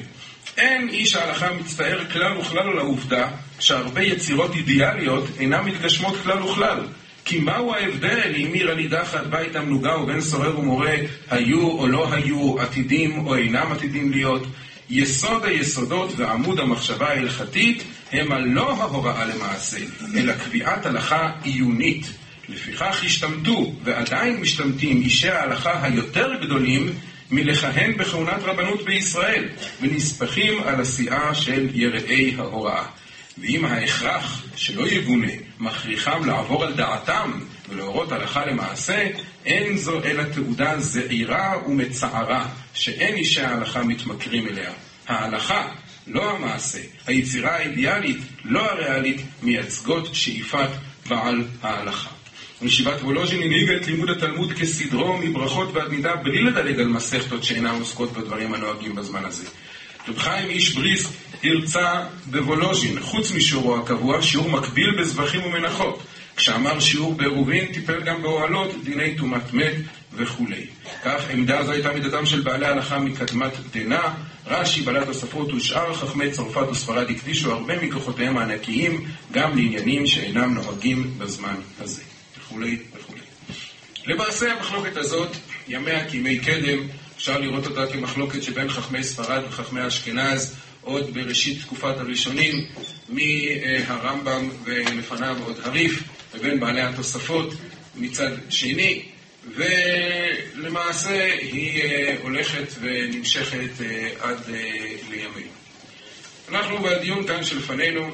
אין 0.57 0.89
איש 0.89 1.15
ההלכה 1.15 1.53
מצטער 1.53 1.99
כלל 2.13 2.37
וכלל 2.37 2.69
על 2.69 2.77
העובדה 2.77 3.27
שהרבה 3.59 4.01
יצירות 4.01 4.55
אידיאליות 4.55 5.23
אינן 5.39 5.63
מתגשמות 5.65 6.15
כלל 6.23 6.41
וכלל. 6.41 6.79
כי 7.25 7.39
מהו 7.39 7.73
ההבדל 7.73 8.33
אם 8.37 8.53
עיר 8.53 8.71
הנידחת, 8.71 9.27
בית 9.27 9.55
המנוגה 9.55 9.97
ובן 9.97 10.21
סורר 10.21 10.59
ומורה 10.59 10.95
היו 11.29 11.71
או 11.71 11.87
לא 11.87 12.13
היו, 12.13 12.61
עתידים 12.61 13.27
או 13.27 13.35
אינם 13.35 13.71
עתידים 13.71 14.11
להיות? 14.11 14.43
יסוד 14.89 15.45
היסודות 15.45 16.11
ועמוד 16.17 16.59
המחשבה 16.59 17.07
ההלכתית 17.07 17.83
הם 18.11 18.31
הלא 18.31 18.71
ההוראה 18.71 19.25
למעשה, 19.25 19.77
אלא 20.15 20.33
קביעת 20.33 20.85
הלכה 20.85 21.31
עיונית. 21.43 22.05
לפיכך 22.49 23.03
השתמטו 23.05 23.73
ועדיין 23.83 24.41
משתמטים 24.41 25.01
אישי 25.01 25.29
ההלכה 25.29 25.83
היותר 25.83 26.33
גדולים 26.41 26.89
מלכהן 27.31 27.97
בכהונת 27.97 28.43
רבנות 28.43 28.85
בישראל, 28.85 29.45
ונספחים 29.81 30.63
על 30.63 30.81
עשייה 30.81 31.35
של 31.35 31.69
יראי 31.73 32.35
ההוראה. 32.37 32.85
ואם 33.37 33.65
ההכרח 33.65 34.43
שלא 34.55 34.87
יגונה 34.87 35.31
מכריחם 35.59 36.25
לעבור 36.25 36.63
על 36.63 36.73
דעתם 36.73 37.31
ולהורות 37.69 38.11
הלכה 38.11 38.45
למעשה, 38.45 39.07
אין 39.45 39.77
זו 39.77 40.03
אלא 40.03 40.23
תעודה 40.23 40.79
זעירה 40.79 41.53
ומצערה, 41.67 42.47
שאין 42.73 43.15
אישי 43.15 43.41
ההלכה 43.41 43.83
מתמכרים 43.83 44.47
אליה. 44.47 44.71
ההלכה, 45.07 45.67
לא 46.07 46.31
המעשה, 46.31 46.79
היצירה 47.07 47.55
האידיאלית, 47.55 48.17
לא 48.43 48.71
הריאלית, 48.71 49.21
מייצגות 49.43 50.15
שאיפת 50.15 50.69
בעל 51.09 51.43
ההלכה. 51.61 52.09
ישיבת 52.61 53.01
וולוז'ין 53.01 53.41
הנהיגה 53.41 53.75
את 53.75 53.87
לימוד 53.87 54.09
התלמוד 54.09 54.53
כסדרו 54.53 55.17
מברכות 55.17 55.69
ועד 55.73 55.87
מידה 55.91 56.15
בלי 56.15 56.41
לדלג 56.41 56.79
על 56.79 56.87
מסכתות 56.87 57.43
שאינן 57.43 57.79
עוסקות 57.79 58.13
בדברים 58.13 58.53
הנוהגים 58.53 58.95
בזמן 58.95 59.25
הזה. 59.25 59.47
רב 60.07 60.17
חיים 60.17 60.49
איש 60.49 60.75
בריסק 60.75 61.09
הרצה 61.43 62.03
בוולוז'ין, 62.25 62.99
חוץ 62.99 63.31
משיעורו 63.31 63.77
הקבוע, 63.77 64.21
שיעור 64.21 64.49
מקביל 64.49 65.01
בזבחים 65.01 65.43
ומנחות. 65.43 66.03
כשאמר 66.35 66.79
שיעור 66.79 67.15
בעירובין, 67.15 67.73
טיפל 67.73 68.01
גם 68.03 68.21
באוהלות, 68.21 68.83
דיני 68.83 69.15
טומאת 69.15 69.53
מת 69.53 69.73
וכולי. 70.13 70.65
כך 71.03 71.29
עמדה 71.29 71.63
זו 71.63 71.71
הייתה 71.71 71.91
מידתם 71.93 72.25
של 72.25 72.41
בעלי 72.41 72.65
הלכה 72.65 72.99
מקדמת 72.99 73.51
דנא, 73.73 74.01
רש"י, 74.47 74.81
בעלת 74.81 75.07
הספרות 75.07 75.53
ושאר 75.53 75.93
חכמי 75.93 76.31
צרפת 76.31 76.67
וספרד 76.71 77.09
הקדישו 77.09 77.51
הרבה 77.51 77.81
מכוחותיהם 77.81 78.37
הענקיים 78.37 79.05
גם 79.31 79.57
לעניינים 79.57 80.07
שאינם 80.07 80.53
נוהגים 80.53 81.13
בזמן 81.17 81.55
הזה, 81.79 82.01
וכולי 82.37 82.77
וכולי. 82.97 83.19
למעשה 84.05 84.53
המחלוקת 84.53 84.97
הזאת, 84.97 85.29
ימיה 85.67 86.09
כימי 86.09 86.39
קדם, 86.39 86.79
אפשר 87.15 87.39
לראות 87.39 87.65
אותה 87.65 87.87
כמחלוקת 87.93 88.43
שבין 88.43 88.69
חכמי 88.69 89.03
ספרד 89.03 89.41
וחכמי 89.49 89.87
אשכנז 89.87 90.55
עוד 90.81 91.13
בראשית 91.13 91.61
תקופת 91.61 91.97
הראשונים, 91.97 92.65
מהרמב"ם 93.09 94.49
ולפניו 94.63 95.37
עוד 95.45 95.59
הריף, 95.63 96.03
ובין 96.33 96.59
בעלי 96.59 96.81
התוספות 96.81 97.53
מצד 97.95 98.31
שני, 98.49 99.01
ולמעשה 99.55 101.33
היא 101.33 101.83
אה, 101.83 102.15
הולכת 102.21 102.67
ונמשכת 102.79 103.81
אה, 103.81 104.09
עד 104.19 104.49
אה, 104.49 104.95
לימינו. 105.09 105.51
אנחנו 106.49 106.77
בדיון 106.79 107.27
כאן 107.27 107.43
שלפנינו 107.43 108.11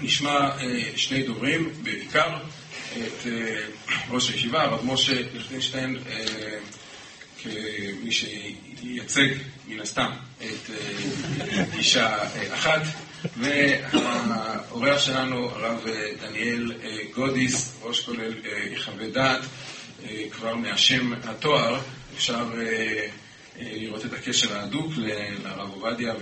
נשמע 0.00 0.50
שני 0.96 1.22
דוברים, 1.22 1.70
בעיקר 1.82 2.36
את 2.92 3.26
ראש 4.10 4.30
הישיבה, 4.30 4.62
הרב 4.62 4.84
משה 4.84 5.12
ליכטנשטיין, 5.34 5.98
כמי 7.42 8.12
שייצג 8.12 9.28
מן 9.68 9.80
הסתם 9.80 10.10
את 10.38 10.70
אישה 11.78 12.18
אחת, 12.54 12.82
והאורח 13.36 14.98
שלנו, 14.98 15.50
הרב 15.50 15.84
דניאל 16.20 16.72
אה, 16.82 16.96
גודיס, 17.14 17.76
ראש 17.82 18.00
כולל 18.00 18.32
יחווה 18.70 19.08
דעת, 19.08 19.40
כבר 20.30 20.54
מהשם 20.54 21.12
התואר 21.24 21.80
אפשר 22.16 22.50
לראות 23.60 24.04
את 24.04 24.12
הקשר 24.12 24.56
ההדוק 24.56 24.92
לרב 24.96 25.70
עובדיה 25.70 26.14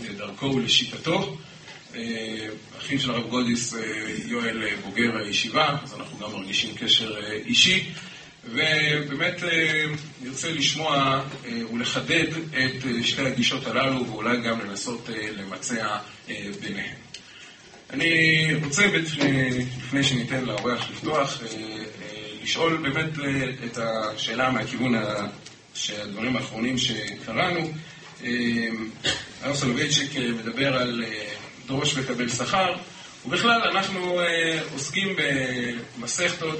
ולדרכו 0.00 0.46
ולשיטתו. 0.46 1.36
אחיו 2.78 3.00
של 3.00 3.10
הרב 3.10 3.30
גודיס, 3.30 3.74
יואל, 4.26 4.74
בוגר 4.84 5.16
הישיבה, 5.16 5.76
אז 5.82 5.94
אנחנו 5.94 6.18
גם 6.18 6.32
מרגישים 6.32 6.74
קשר 6.74 7.16
אישי. 7.30 7.90
ובאמת 8.52 9.42
נרצה 10.22 10.50
לשמוע 10.50 11.22
ולחדד 11.72 12.26
את 12.32 13.04
שתי 13.04 13.26
הגישות 13.26 13.66
הללו 13.66 14.06
ואולי 14.12 14.40
גם 14.40 14.60
לנסות 14.60 15.08
למצע 15.36 15.96
ביניהן. 16.60 16.94
אני 17.90 18.46
רוצה, 18.64 18.86
לפני 19.78 20.02
שניתן 20.02 20.44
לאורח 20.44 20.90
לפתוח, 20.90 21.42
לשאול 22.42 22.76
באמת 22.76 23.10
את 23.64 23.78
השאלה 23.78 24.50
מהכיוון 24.50 24.94
של 25.74 26.00
הדברים 26.00 26.36
האחרונים 26.36 26.78
שקראנו. 26.78 27.72
הרב 29.42 29.56
סולובייצ'יק 29.56 30.16
מדבר 30.16 30.76
על 30.76 31.04
דרוש 31.66 31.94
וקבל 31.96 32.28
שכר, 32.28 32.74
ובכלל 33.26 33.60
אנחנו 33.62 34.20
עוסקים 34.72 35.16
במסכתות 35.98 36.58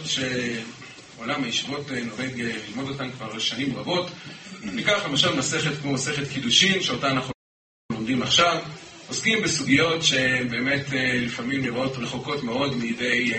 שעולם 1.18 1.44
הישיבות 1.44 1.90
נוהג 1.90 2.40
ללמוד 2.40 2.88
אותן 2.88 3.10
כבר 3.10 3.38
שנים 3.38 3.76
רבות. 3.76 4.10
ניקח 4.62 5.06
למשל 5.06 5.36
מסכת 5.36 5.70
כמו 5.82 5.92
מסכת 5.92 6.28
קידושין, 6.28 6.82
שאותה 6.82 7.10
אנחנו 7.10 7.32
לומדים 7.92 8.22
עכשיו. 8.22 8.58
עוסקים 9.08 9.42
בסוגיות 9.42 10.02
שבאמת 10.02 10.84
לפעמים 11.14 11.62
נראות 11.62 11.96
רחוקות 11.96 12.42
מאוד 12.42 12.76
מידי 12.76 13.32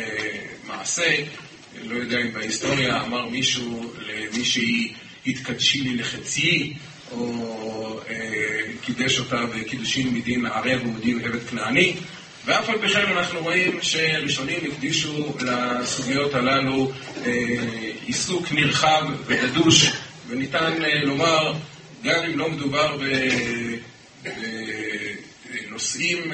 מעשה. 0.68 1.16
לא 1.84 1.96
יודע 1.96 2.22
אם 2.22 2.34
בהיסטוריה 2.34 3.04
אמר 3.04 3.30
מישהו 3.30 3.94
למישהי, 4.08 4.94
התקדשי 5.28 5.82
לי 5.82 5.96
לחצי, 5.96 6.74
או 7.12 8.00
קידש 8.82 9.20
אותה 9.20 9.46
בקידושין 9.46 10.14
מדין 10.14 10.46
ערב 10.46 10.88
ומדין 10.88 11.20
עבד 11.26 11.48
כנעני. 11.50 11.96
ואף 12.50 12.70
על 12.70 12.78
פי 12.82 12.90
כן 12.90 13.06
אנחנו 13.12 13.40
רואים 13.40 13.80
שראשונים 13.82 14.60
הקדישו 14.72 15.34
לסוגיות 15.42 16.34
הללו 16.34 16.92
עיסוק 18.06 18.52
נרחב 18.52 19.06
וגדוש, 19.26 19.92
וניתן 20.28 20.74
לומר, 21.04 21.54
גם 22.04 22.24
אם 22.24 22.40
לא 22.40 22.50
מדובר 22.50 22.98
בנושאים 25.68 26.32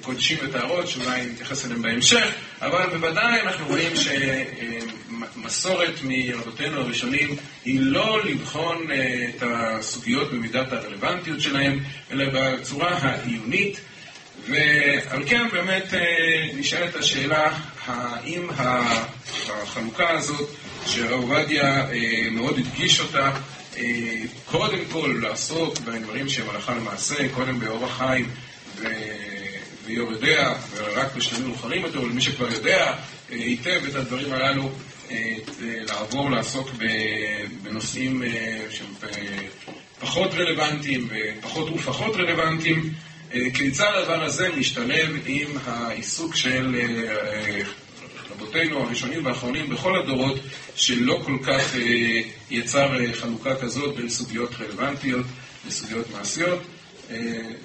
קודשים 0.00 0.38
וטהרות, 0.42 0.88
שאולי 0.88 1.26
נתייחס 1.32 1.66
אליהם 1.66 1.82
בהמשך, 1.82 2.26
אבל 2.60 2.86
בוודאי 2.86 3.40
אנחנו 3.40 3.66
רואים 3.66 3.92
שמסורת 3.96 5.94
מרבותינו 6.02 6.80
הראשונים 6.80 7.36
היא 7.64 7.80
לא 7.80 8.24
לבחון 8.24 8.86
את 9.28 9.42
הסוגיות 9.46 10.32
במידת 10.32 10.72
הרלוונטיות 10.72 11.40
שלהם, 11.40 11.80
אלא 12.10 12.24
בצורה 12.32 12.88
העיונית. 12.88 13.80
ועל 14.48 15.22
כן 15.26 15.48
באמת 15.52 15.84
נשאלת 16.54 16.96
השאלה, 16.96 17.58
האם 17.86 18.48
החלוקה 19.48 20.10
הזאת 20.10 20.48
שהרב 20.86 21.12
עובדיה 21.12 21.86
מאוד 22.30 22.58
הדגיש 22.58 23.00
אותה, 23.00 23.32
קודם 24.46 24.78
כל 24.92 25.18
לעסוק 25.22 25.78
בדברים 25.78 26.28
שהם 26.28 26.50
הלכה 26.50 26.74
למעשה, 26.74 27.28
קודם 27.34 27.60
באורח 27.60 27.98
חיים 27.98 28.30
ויורדיה, 29.84 30.54
ורק 30.76 31.14
בשלבים 31.16 31.46
מאוחרים 31.46 31.82
יותר, 31.82 32.00
ולמי 32.02 32.20
שכבר 32.20 32.52
יודע 32.52 32.94
היטב 33.30 33.80
את 33.88 33.94
הדברים 33.94 34.32
הללו, 34.32 34.70
לעבור 35.60 36.30
לעסוק 36.30 36.70
בנושאים 37.62 38.22
שהם 38.70 39.10
פחות 40.00 40.34
רלוונטיים 40.34 41.08
ופחות 41.10 41.70
ופחות 41.70 42.16
רלוונטיים. 42.16 42.92
כיצד 43.54 43.90
הדבר 43.94 44.24
הזה 44.24 44.48
משתלב 44.56 45.16
עם 45.26 45.50
העיסוק 45.66 46.36
של 46.36 46.80
רבותינו 48.30 48.82
הראשונים 48.82 49.26
והאחרונים 49.26 49.70
בכל 49.70 49.98
הדורות, 49.98 50.36
שלא 50.76 51.22
כל 51.24 51.38
כך 51.46 51.74
יצר 52.50 52.90
חלוקה 53.12 53.56
כזאת 53.56 53.96
בין 53.96 54.08
סוגיות 54.08 54.50
רלוונטיות 54.60 55.26
לסוגיות 55.66 56.06
מעשיות. 56.10 56.62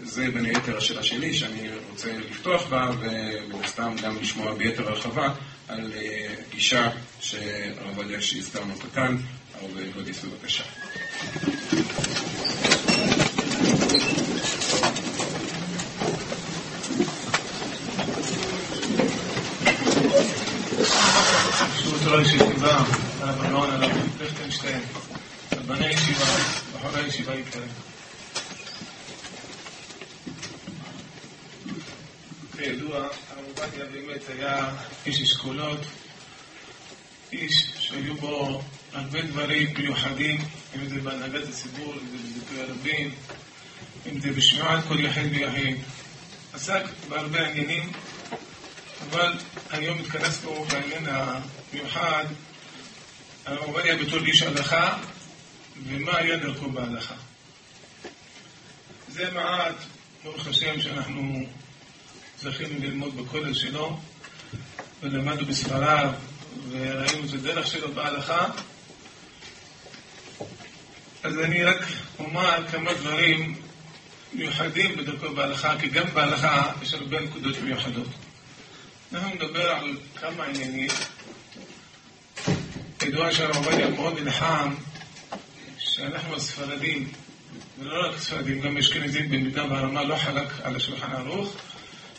זה 0.04 0.28
בין 0.34 0.46
היתר 0.46 0.78
השאלה 0.78 1.04
שלי, 1.04 1.34
שאני 1.34 1.70
רוצה 1.90 2.12
לפתוח 2.30 2.68
בה, 2.68 2.92
ומן 3.00 3.96
גם 4.04 4.18
לשמוע 4.22 4.54
ביתר 4.54 4.88
הרחבה 4.88 5.34
על 5.68 5.92
גישה 6.52 6.90
שהרב 7.20 7.98
עובדיה 7.98 8.22
שהזכרנו 8.22 8.74
אותה 8.74 8.88
כאן, 8.96 9.18
הרב 9.54 9.72
גודיס 9.96 10.24
בבקשה. 10.24 10.64
תורה 22.10 22.22
ישיבה, 22.22 22.78
על 23.22 23.30
הבנון, 23.30 23.72
על 23.72 23.90
ליכטנשטיין, 24.22 24.82
על 25.52 25.60
בני 25.60 25.90
ישיבה, 25.90 26.26
בחורי 26.74 27.08
ישיבה 27.08 27.36
יקרים. 27.36 27.70
כידוע, 32.58 32.98
הרב 32.98 33.46
עובדיה 33.48 33.86
באמת 33.86 34.22
היה 34.30 34.70
איש 35.06 35.22
אשכולות, 35.22 35.80
איש 37.32 37.74
שהיו 37.80 38.16
בו 38.16 38.62
הרבה 38.94 39.22
דברים 39.22 39.74
מיוחדים, 39.78 40.38
אם 40.76 40.90
זה 40.90 41.00
בהנהגת 41.02 41.50
הציבור, 41.50 41.94
אם 41.94 42.08
זה 42.12 42.18
בזיכוי 42.18 42.62
הרבים, 42.62 43.12
אם 44.06 44.20
זה 44.20 44.32
בשמיעת 44.32 44.84
כל 44.88 45.00
יחיד 45.00 45.32
ויחיד. 45.32 45.78
עסק 46.54 46.84
בהרבה 47.10 47.48
עניינים, 47.48 47.92
אבל 49.02 49.34
היום 49.70 49.98
מתכנס 49.98 50.38
פה 50.38 50.66
בעניין 50.70 51.06
המיוחד, 51.10 52.26
הרב 53.46 53.64
עובדיה 53.64 53.96
בתור 53.96 54.20
איש 54.26 54.42
הלכה, 54.42 54.98
ומה 55.88 56.18
היה 56.18 56.38
דרכו 56.38 56.70
בהלכה. 56.70 57.16
זה 59.08 59.32
מעט, 59.32 59.76
ברוך 60.24 60.48
השם, 60.48 60.82
שאנחנו 60.82 61.46
זכינו 62.42 62.80
ללמוד 62.80 63.18
בכולל 63.18 63.54
שלו, 63.54 64.00
ולמדנו 65.02 65.46
בספריו, 65.46 66.12
וראינו 66.70 67.26
את 67.30 67.34
הדרך 67.34 67.68
שלו 67.68 67.92
בהלכה. 67.94 68.46
אז 71.24 71.40
אני 71.40 71.64
רק 71.64 71.82
אומר 72.20 72.68
כמה 72.72 72.94
דברים 72.94 73.62
מיוחדים 74.34 74.98
בדרכו 74.98 75.36
בהלכה, 75.36 75.80
כי 75.80 75.90
גם 75.90 76.06
בהלכה 76.14 76.72
יש 76.82 76.94
הרבה 76.94 77.20
נקודות 77.20 77.56
מיוחדות. 77.64 78.08
אנחנו 79.14 79.30
נדבר 79.30 79.70
על 79.70 79.98
כמה 80.16 80.44
עניינים. 80.44 80.90
ידוע 83.04 83.32
שהרב 83.32 83.56
עובדיה 83.56 83.90
מאוד 83.90 84.20
נלחם 84.20 84.76
שאנחנו 85.80 86.36
הספרדים, 86.36 87.12
ולא 87.80 88.08
רק 88.08 88.16
הספרדים, 88.16 88.62
גם 88.62 88.78
אשכנזים 88.78 89.30
במידה 89.30 89.66
והרמה 89.66 90.04
לא 90.04 90.16
חלק 90.16 90.48
על 90.64 90.76
השולחן 90.76 91.12
ערוך, 91.12 91.56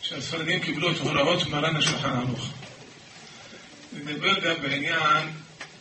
שהספרדים 0.01 0.59
קיבלו 0.59 0.91
את 0.91 0.97
הוראות 0.97 1.47
מרן 1.47 1.75
השולחן 1.75 2.09
ערוך. 2.09 2.49
נדבר 3.93 4.39
גם 4.39 4.61
בעניין 4.61 5.27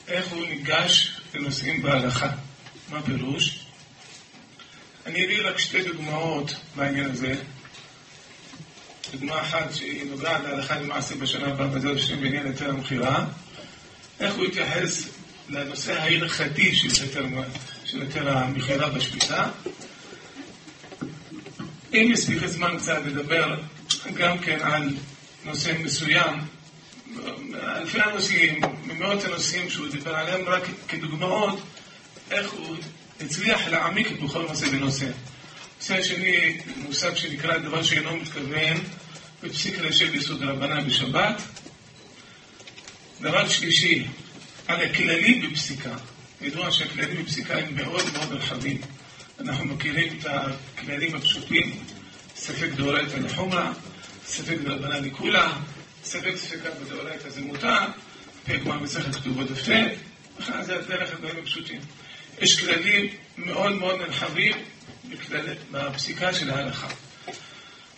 איך 0.08 0.28
הוא 0.28 0.46
ניגש 0.46 1.12
לנושאים 1.34 1.82
בהלכה. 1.82 2.30
מה 2.90 3.02
פירוש? 3.02 3.64
אני 5.06 5.24
אביא 5.24 5.48
רק 5.48 5.58
שתי 5.58 5.82
דוגמאות 5.82 6.54
בעניין 6.76 7.10
הזה. 7.10 7.34
דוגמה 9.12 9.40
אחת 9.40 9.74
שהיא 9.74 10.10
נוגעת 10.10 10.42
להלכה 10.42 10.80
למעשה 10.80 11.14
בשנה 11.14 11.46
הבאה, 11.46 11.66
בעזרת 11.66 11.96
השם 11.96 12.20
בעניין 12.20 12.46
היתר 12.46 12.70
המכירה. 12.70 13.24
איך 14.20 14.34
הוא 14.34 14.44
התייחס 14.44 15.08
לנושא 15.48 16.00
ההלכתי 16.00 16.74
של 16.76 18.00
היתר, 18.00 18.38
המכירה 18.38 18.88
בשפיטה. 18.88 19.50
אם 21.94 22.10
יספיק 22.12 22.42
הזמן 22.42 22.76
קצת 22.78 22.98
לדבר 23.06 23.60
גם 24.14 24.38
כן 24.38 24.58
על 24.62 24.90
נושא 25.44 25.72
מסוים, 25.84 26.34
אלפי 27.54 28.00
הנושאים, 28.00 28.60
ממאות 28.84 29.24
הנושאים 29.24 29.70
שהוא 29.70 29.88
דיבר 29.88 30.16
עליהם 30.16 30.48
רק 30.48 30.62
כדוגמאות, 30.88 31.60
איך 32.30 32.52
הוא 32.52 32.76
הצליח 33.20 33.68
להעמיק 33.68 34.10
בכל 34.10 34.42
נושא 34.48 34.66
ונושא. 34.72 35.06
הנושא 35.76 35.98
השני, 35.98 36.58
מושג 36.76 37.14
שנקרא 37.14 37.58
דבר 37.58 37.82
שאינו 37.82 38.16
מתכוון, 38.16 38.76
בפסיק 39.42 39.78
לשב 39.78 40.14
יסוד 40.14 40.42
רבנן 40.42 40.86
בשבת. 40.86 41.42
דבר 43.20 43.48
שלישי, 43.48 44.06
על 44.66 44.80
הכללים 44.80 45.50
בפסיקה. 45.52 45.96
ידוע 46.40 46.70
שהכללים 46.70 47.24
בפסיקה 47.24 47.58
הם 47.58 47.76
מאוד 47.76 48.04
מאוד 48.12 48.32
רחבים. 48.32 48.80
אנחנו 49.40 49.64
מכירים 49.64 50.18
את 50.18 50.26
הכללים 50.26 51.14
הפשוטים, 51.14 51.82
ספק 52.36 52.68
דאורייתא 52.76 53.16
לחומרא, 53.16 53.72
ספק 54.26 54.56
דרבנן 54.64 55.04
לקולא, 55.04 55.46
ספק 56.04 56.36
ספקא 56.36 56.70
בדאורייתא 56.70 57.30
זה 57.30 57.40
מותר, 57.40 57.78
גמר 58.48 58.78
מסכת 58.78 59.14
כתובות 59.14 59.50
יפה, 59.50 59.72
בכלל 60.38 60.64
זה 60.64 60.76
הדרך 60.76 61.12
הדברים 61.12 61.36
הפשוטים. 61.42 61.80
יש 62.40 62.60
כללים 62.60 63.06
מאוד 63.36 63.72
מאוד 63.72 64.00
נרחבים 64.00 64.52
בפסיקה 65.70 66.34
של 66.34 66.50
ההלכה. 66.50 66.88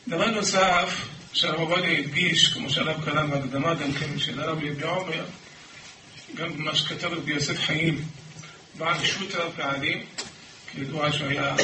דבר 0.08 0.30
נוסף, 0.30 1.06
שהרב 1.32 1.60
עובדיה 1.60 1.98
הדגיש, 1.98 2.48
כמו 2.48 2.70
שהרב 2.70 3.04
קרא 3.04 3.26
בהקדמה 3.26 3.74
גם 3.74 3.92
כן 3.92 4.18
של 4.18 4.40
הרב 4.40 4.62
יבי 4.62 4.82
עומר, 4.82 5.24
גם 6.34 6.56
במה 6.56 6.74
שכתב 6.74 7.12
רבי 7.12 7.32
יוסף 7.32 7.60
חיים, 7.60 8.04
בעל 8.78 9.04
שו"ת 9.06 9.34
רב 9.34 9.52
פעלים, 9.56 10.02
כידוע 10.72 11.12
שהוא 11.12 11.28
היה 11.28 11.56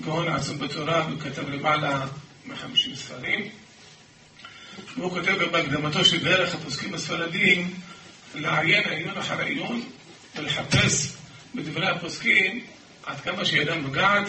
גאון 0.00 0.28
עצום 0.28 0.58
בתורה 0.58 1.06
וכתב 1.12 1.48
למעלה 1.48 2.06
מ-50 2.46 2.96
ספרים. 2.96 3.48
והוא 4.96 5.10
כותב 5.10 5.38
גם 5.42 5.52
בהקדמתו 5.52 6.04
של 6.04 6.24
דרך 6.24 6.54
הפוסקים 6.54 6.94
הספרדיים 6.94 7.74
לעיין 8.34 8.88
עיון 8.88 9.18
אחר 9.18 9.40
עיון 9.40 9.82
ולחפש 10.36 11.12
בדברי 11.54 11.88
הפוסקים 11.88 12.64
עד 13.06 13.20
כמה 13.20 13.44
שידם 13.44 13.84
מגעת, 13.84 14.28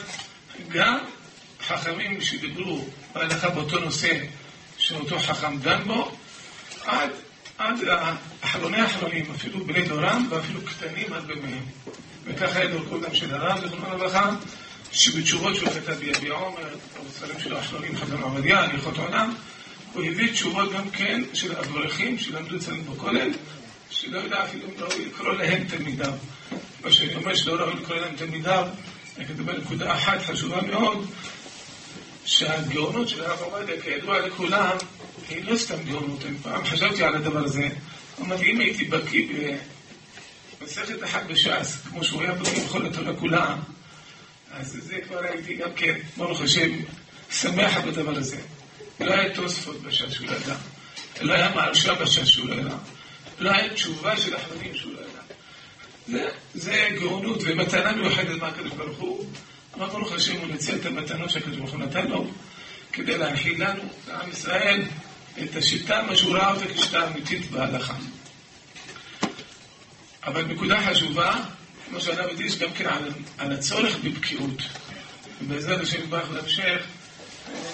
גם 0.70 0.98
חכמים 1.68 2.22
שדיברו 2.22 2.86
בהלכה 3.14 3.50
באותו 3.50 3.80
נושא 3.80 4.18
שאותו 4.78 5.20
חכם 5.20 5.58
דן 5.58 5.84
בו, 5.88 6.12
עד, 6.86 7.10
עד 7.58 7.80
אחרוני 8.42 8.78
האחרונים, 8.78 9.32
אפילו 9.36 9.66
בני 9.66 9.82
דורם 9.82 10.28
ואפילו 10.30 10.60
קטנים 10.62 11.14
עד 11.14 11.24
בימיהם. 11.24 11.66
וככה 12.26 12.60
היה 12.60 12.68
דרכו 12.68 13.02
גם 13.02 13.16
של 13.16 13.36
הרב, 13.36 13.68
זכרונו 13.68 13.96
לברכה, 13.96 14.30
שבתשובות 14.92 15.56
שהוא 15.56 15.70
כתב 15.70 15.94
ביבי 15.94 16.30
עומר, 16.30 16.76
בספרים 17.08 17.40
שלו 17.40 17.58
האחרונים, 17.58 17.98
חזון 17.98 18.22
עובדיה, 18.22 18.60
הליכות 18.60 18.98
עולם, 18.98 19.34
הוא 19.94 20.04
הביא 20.04 20.32
תשובות 20.32 20.74
גם 20.74 20.90
כן 20.90 21.22
של 21.34 21.56
אברכים 21.58 22.20
שלמדו 22.20 22.56
אצלנו 22.58 22.84
בכולל, 22.84 23.30
שלא 23.90 24.20
יודע 24.20 24.44
אפילו 24.44 24.68
לא 24.80 24.88
לקרוא 25.06 25.34
להם 25.34 25.64
תלמידיו. 25.64 26.14
מה 26.84 26.92
שאני 26.92 27.16
אומר 27.16 27.36
שלא 27.36 27.54
ראוי 27.54 27.74
לקרוא 27.82 27.98
להם 27.98 28.16
תלמידיו, 28.16 28.68
אני 29.18 29.26
כתוב 29.26 29.50
נקודה 29.50 29.96
אחת 29.96 30.22
חשובה 30.26 30.62
מאוד, 30.62 31.08
שהגאונות 32.26 33.10
של 33.10 33.26
הרב 33.26 33.40
עובדיה, 33.42 33.82
כידוע 33.82 34.20
לכולם, 34.20 34.78
היא 35.30 35.46
לא 35.46 35.58
סתם 35.58 35.84
גאונות. 35.84 36.26
אני 36.26 36.38
פעם 36.38 36.66
חשבתי 36.66 37.04
על 37.04 37.16
הדבר 37.16 37.40
הזה, 37.40 37.68
אמרתי, 38.22 38.52
אם 38.52 38.60
הייתי 38.60 38.84
בקיא 38.84 39.28
במסכת 40.62 41.04
אחת 41.04 41.24
בש"ס, 41.28 41.78
כמו 41.90 42.04
שהוא 42.04 42.22
היה 42.22 42.32
בקיא 42.32 42.64
בכל 42.66 42.86
התורה 42.86 43.16
כולה, 43.16 43.56
אז 44.52 44.78
זה 44.82 44.98
כבר 45.08 45.20
הייתי 45.24 45.56
גם 45.56 45.74
כן, 45.76 46.00
ברוך 46.18 46.42
השם, 46.42 46.70
שמח 47.32 47.78
בדבר 47.78 48.18
הזה. 48.18 48.38
לא 49.00 49.14
היה 49.14 49.34
תוספות 49.34 49.82
בש"ס 49.82 50.12
שהוא 50.12 50.28
לא 50.28 50.36
ידע, 50.36 50.56
לא 51.22 51.34
היה 51.34 51.56
מרשה 51.56 51.94
בש"ס 51.94 52.26
שהוא 52.26 52.50
לא 52.50 52.56
ידע, 52.56 52.76
לא 53.40 53.52
היה 53.52 53.74
תשובה 53.74 54.18
של 54.18 54.36
אחרונים 54.36 54.76
שהוא 54.76 54.94
לא 54.94 55.00
ידע. 55.00 55.22
זה, 56.08 56.30
זה 56.54 56.88
גאונות 57.00 57.40
ומתנה 57.46 57.92
מיוחדת 57.92 58.42
מהקדוש 58.42 58.72
ברוך 58.72 58.98
הוא. 58.98 59.26
אבל 59.76 59.86
ברוך 59.86 60.12
השם 60.12 60.38
הוא 60.38 60.48
ניצל 60.48 60.76
את 60.76 60.86
המתנות 60.86 61.30
שהקדוש 61.30 61.58
ברוך 61.58 61.72
הוא 61.72 61.80
נתן 61.80 62.08
לו 62.08 62.28
כדי 62.94 63.18
להנחיל 63.18 63.64
לנו, 63.64 63.84
לעם 64.08 64.30
ישראל, 64.30 64.82
את 65.44 65.56
השיטה, 65.56 66.04
מה 66.08 66.16
שהוא 66.16 66.36
ראה 66.36 66.54
אותה 66.54 66.74
כשיטה 66.74 67.08
אמיתית 67.08 67.52
בהלכה. 67.52 67.96
אבל 70.24 70.46
נקודה 70.46 70.82
חשובה, 70.90 71.36
כמו 71.90 72.02
שהרב 72.02 72.30
הדגיש 72.30 72.58
גם 72.58 72.74
כן 72.74 72.86
על, 72.86 73.10
על 73.38 73.52
הצורך 73.52 73.98
בבקיאות. 74.04 74.62
ובעזרת 75.42 75.82
השם 75.82 75.98
יתברך 76.00 76.32
להמשך, 76.32 76.84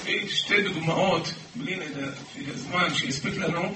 נביא 0.01 0.29
שתי 0.29 0.61
דוגמאות, 0.61 1.33
בלי 1.55 1.75
נדע, 1.75 2.07
לפי 2.07 2.51
הזמן 2.51 2.93
שהספיק 2.93 3.37
לנו, 3.37 3.75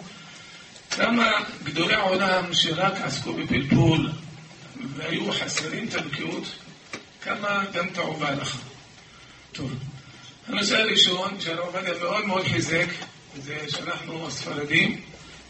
כמה 0.91 1.31
גדולי 1.63 1.93
העולם 1.93 2.53
שרק 2.53 2.93
עסקו 3.01 3.33
בפלפול 3.33 4.09
והיו 4.95 5.31
חסרים 5.31 5.88
את 5.88 5.95
הבקיאות, 5.95 6.43
כמה 7.23 7.63
גם 7.73 7.89
טעו 7.89 8.13
בהלכה. 8.13 8.57
טוב, 9.51 9.73
הנושא 10.47 10.77
הראשון 10.77 11.39
שהרב 11.39 11.59
עובדיה 11.59 11.93
מאוד 11.99 12.25
מאוד 12.25 12.45
חיזק, 12.47 12.88
זה 13.36 13.57
שאנחנו 13.69 14.27
הספרדים 14.27 15.01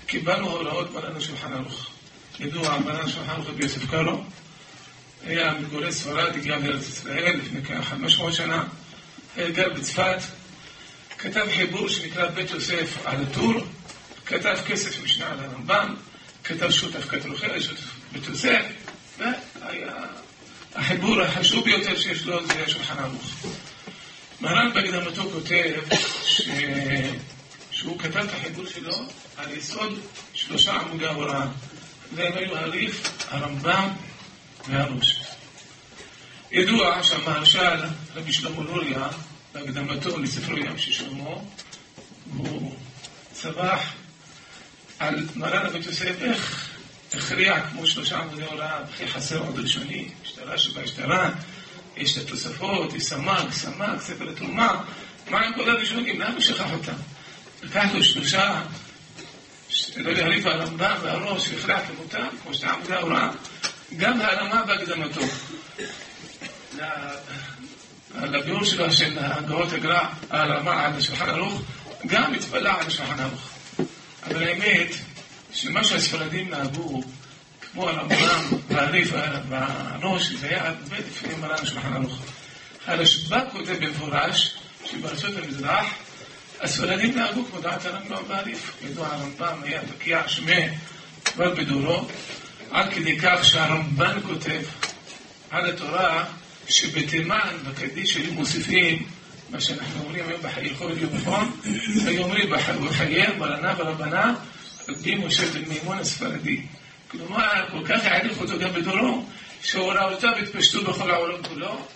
קיבלנו 0.06 0.50
הוראות 0.50 0.94
מרן 0.94 1.16
השולחן 1.16 1.54
ערוך. 1.54 1.90
ידוע, 2.40 2.78
מרן 2.78 3.06
השולחן 3.06 3.32
ערוך 3.32 3.48
רבי 3.48 3.64
יוסף 3.64 3.90
קארו, 3.92 4.24
היה 5.26 5.54
מתגורר 5.54 5.92
ספרד, 5.92 6.36
הגיע 6.36 6.58
לארץ 6.58 6.88
ישראל 6.88 7.38
לפני 7.38 7.66
כ-500 7.66 8.32
שנה, 8.32 8.64
היה 9.36 9.50
גר 9.50 9.70
בצפת, 9.74 10.20
כתב 11.18 11.46
חיבור 11.56 11.90
שנקרא 11.90 12.30
בית 12.30 12.52
יוסף 12.52 12.98
על 13.06 13.18
הטור, 13.22 13.54
כתב 14.26 14.56
כסף 14.68 15.04
משנה 15.04 15.32
על 15.32 15.40
הרמב"ם, 15.40 15.96
כתב 16.44 16.72
שותף 16.72 17.10
כתלוחי, 17.10 17.62
שותף 17.62 17.86
בית 18.12 18.28
יוסף, 18.28 18.66
והיה 19.18 19.94
החיבור 20.76 21.22
החשוב 21.22 21.64
ביותר 21.66 22.00
שיש 22.00 22.26
לו 22.26 22.48
זה 22.48 22.64
השולחן 22.66 23.00
ערוך. 23.00 23.46
מרן 24.42 24.74
בהקדמתו 24.74 25.24
כותב 25.24 25.74
ש... 26.24 26.42
שהוא 27.72 28.00
כתב 28.00 28.18
את 28.18 28.34
החיבור 28.34 28.66
שלו 28.66 28.96
על 29.38 29.52
יסוד 29.52 30.00
שלושה 30.34 30.74
עמודי 30.74 31.06
ההוראה. 31.06 31.48
והם 32.16 32.34
היו 32.38 32.58
הריף, 32.58 33.26
הרמב"ם 33.30 33.90
והראש. 34.68 35.22
ידוע 36.52 37.04
שהמהרש"ל 37.04 37.80
רבי 38.16 38.34
שלמה 38.34 38.64
לוריה, 38.64 39.08
בהקדמתו 39.54 40.18
לספרו 40.18 40.58
ים 40.58 40.78
של 40.78 40.92
שלמה, 40.92 41.30
הוא 42.38 42.76
צבח 43.32 43.80
על 45.00 45.28
מרן 45.36 45.66
הבית 45.66 45.86
יוסף 45.86 46.22
איך 46.22 46.73
הכריע 47.14 47.62
כמו 47.62 47.88
שלושה 47.88 48.18
עמודי 48.18 48.44
הוראה, 48.44 48.80
וכי 48.90 49.08
חסר 49.08 49.38
עוד 49.38 49.60
ראשוני, 49.60 50.10
השתרה 50.24 50.58
שבהשתרה, 50.58 51.30
יש 51.98 52.18
את 52.18 52.24
התוספות, 52.24 52.94
יש 52.94 53.04
סמ"ג, 53.04 53.52
סמ"ג, 53.52 54.00
ספר 54.00 54.30
התרומה, 54.30 54.84
מה 55.30 55.40
עם 55.40 55.54
כל 55.54 55.70
הראשונים? 55.70 56.20
למה 56.20 56.34
הוא 56.34 56.42
שכח 56.42 56.72
אותם? 56.74 56.94
לקח 57.64 57.86
לו 57.94 58.04
שלושה, 58.04 58.62
לא 59.96 60.10
יודע, 60.10 60.26
הריף 60.26 60.46
הרמב"ם 60.46 60.96
והראש, 61.02 61.50
והכריע 61.50 61.80
כמותם, 61.80 62.28
כמו 62.44 62.54
שתי 62.54 62.66
עמודי 62.68 62.94
ההוראה, 62.94 63.30
גם 63.98 64.22
העלמה 64.22 64.64
בהקדמתו. 64.64 65.22
לביאור 68.22 68.64
שלו 68.66 68.92
של 68.92 69.18
הגאות 69.20 69.74
הגר"א, 69.74 70.06
העלמה 70.30 70.86
על 70.86 70.94
השולחן 70.98 71.30
ערוך, 71.30 71.62
גם 72.08 72.34
התפלא 72.34 72.70
על 72.70 72.88
השולחן 72.88 73.20
ערוך. 73.20 73.50
אבל 74.24 74.44
האמת, 74.44 74.96
שמה 75.54 75.84
שהספרדים 75.84 76.50
נהגו, 76.50 77.02
כמו 77.62 77.90
הרמב"ם 77.90 78.58
והריף 78.68 79.12
והראש, 79.50 80.32
זה 80.32 80.48
היה 80.48 80.68
הרבה 80.68 80.98
לפני 80.98 81.36
מרן 81.36 81.56
השולחן 81.62 81.94
ערוך. 81.94 82.22
הרשב"א 82.86 83.40
כותב 83.52 83.86
במפורש 83.86 84.56
שבארצות 84.86 85.32
המזרח 85.44 85.86
הספרדים 86.62 87.16
נהגו 87.16 87.46
כמו 87.46 87.60
דעת 87.60 87.86
הרמב"ם 87.86 88.24
והריף. 88.28 88.72
ידוע 88.86 89.08
הרמב"ם 89.08 89.64
היה 89.64 89.82
בקיע 89.82 90.28
שמי 90.28 90.68
כבר 91.26 91.56
בדורו, 91.56 92.08
עד 92.72 92.94
כדי 92.94 93.20
כך 93.20 93.46
שהרמב"ן 93.46 94.20
כותב 94.28 94.62
על 95.50 95.70
התורה 95.70 96.26
שבתימן, 96.70 97.58
בקדיש 97.66 98.16
היו 98.16 98.34
מוסיפים 98.34 99.06
מה 99.50 99.62
שאנחנו 99.62 100.04
אומרים 100.04 100.28
היום 100.28 100.42
בחייכו 100.42 100.84
וביומכון, 100.84 101.52
היו 102.08 102.24
אומרים 102.24 102.50
בחייהם, 102.82 103.40
ברנה 103.40 103.74
ורבנה 103.78 104.34
רבי 104.90 105.16
משה 105.16 105.46
בן 105.52 105.66
מימון 105.70 106.00
הספרדי. 106.00 106.62
כלומר, 107.08 107.66
כל 107.72 107.88
כך 107.88 108.06
העריך 108.06 108.42
אותו 108.42 108.60
גם 108.60 108.74
בדורו, 108.74 109.26
שהוראותיו 109.64 110.36
התפשטו 110.36 110.84
בכל 110.84 111.12
העולם 111.12 111.44
כולו, 111.44 111.88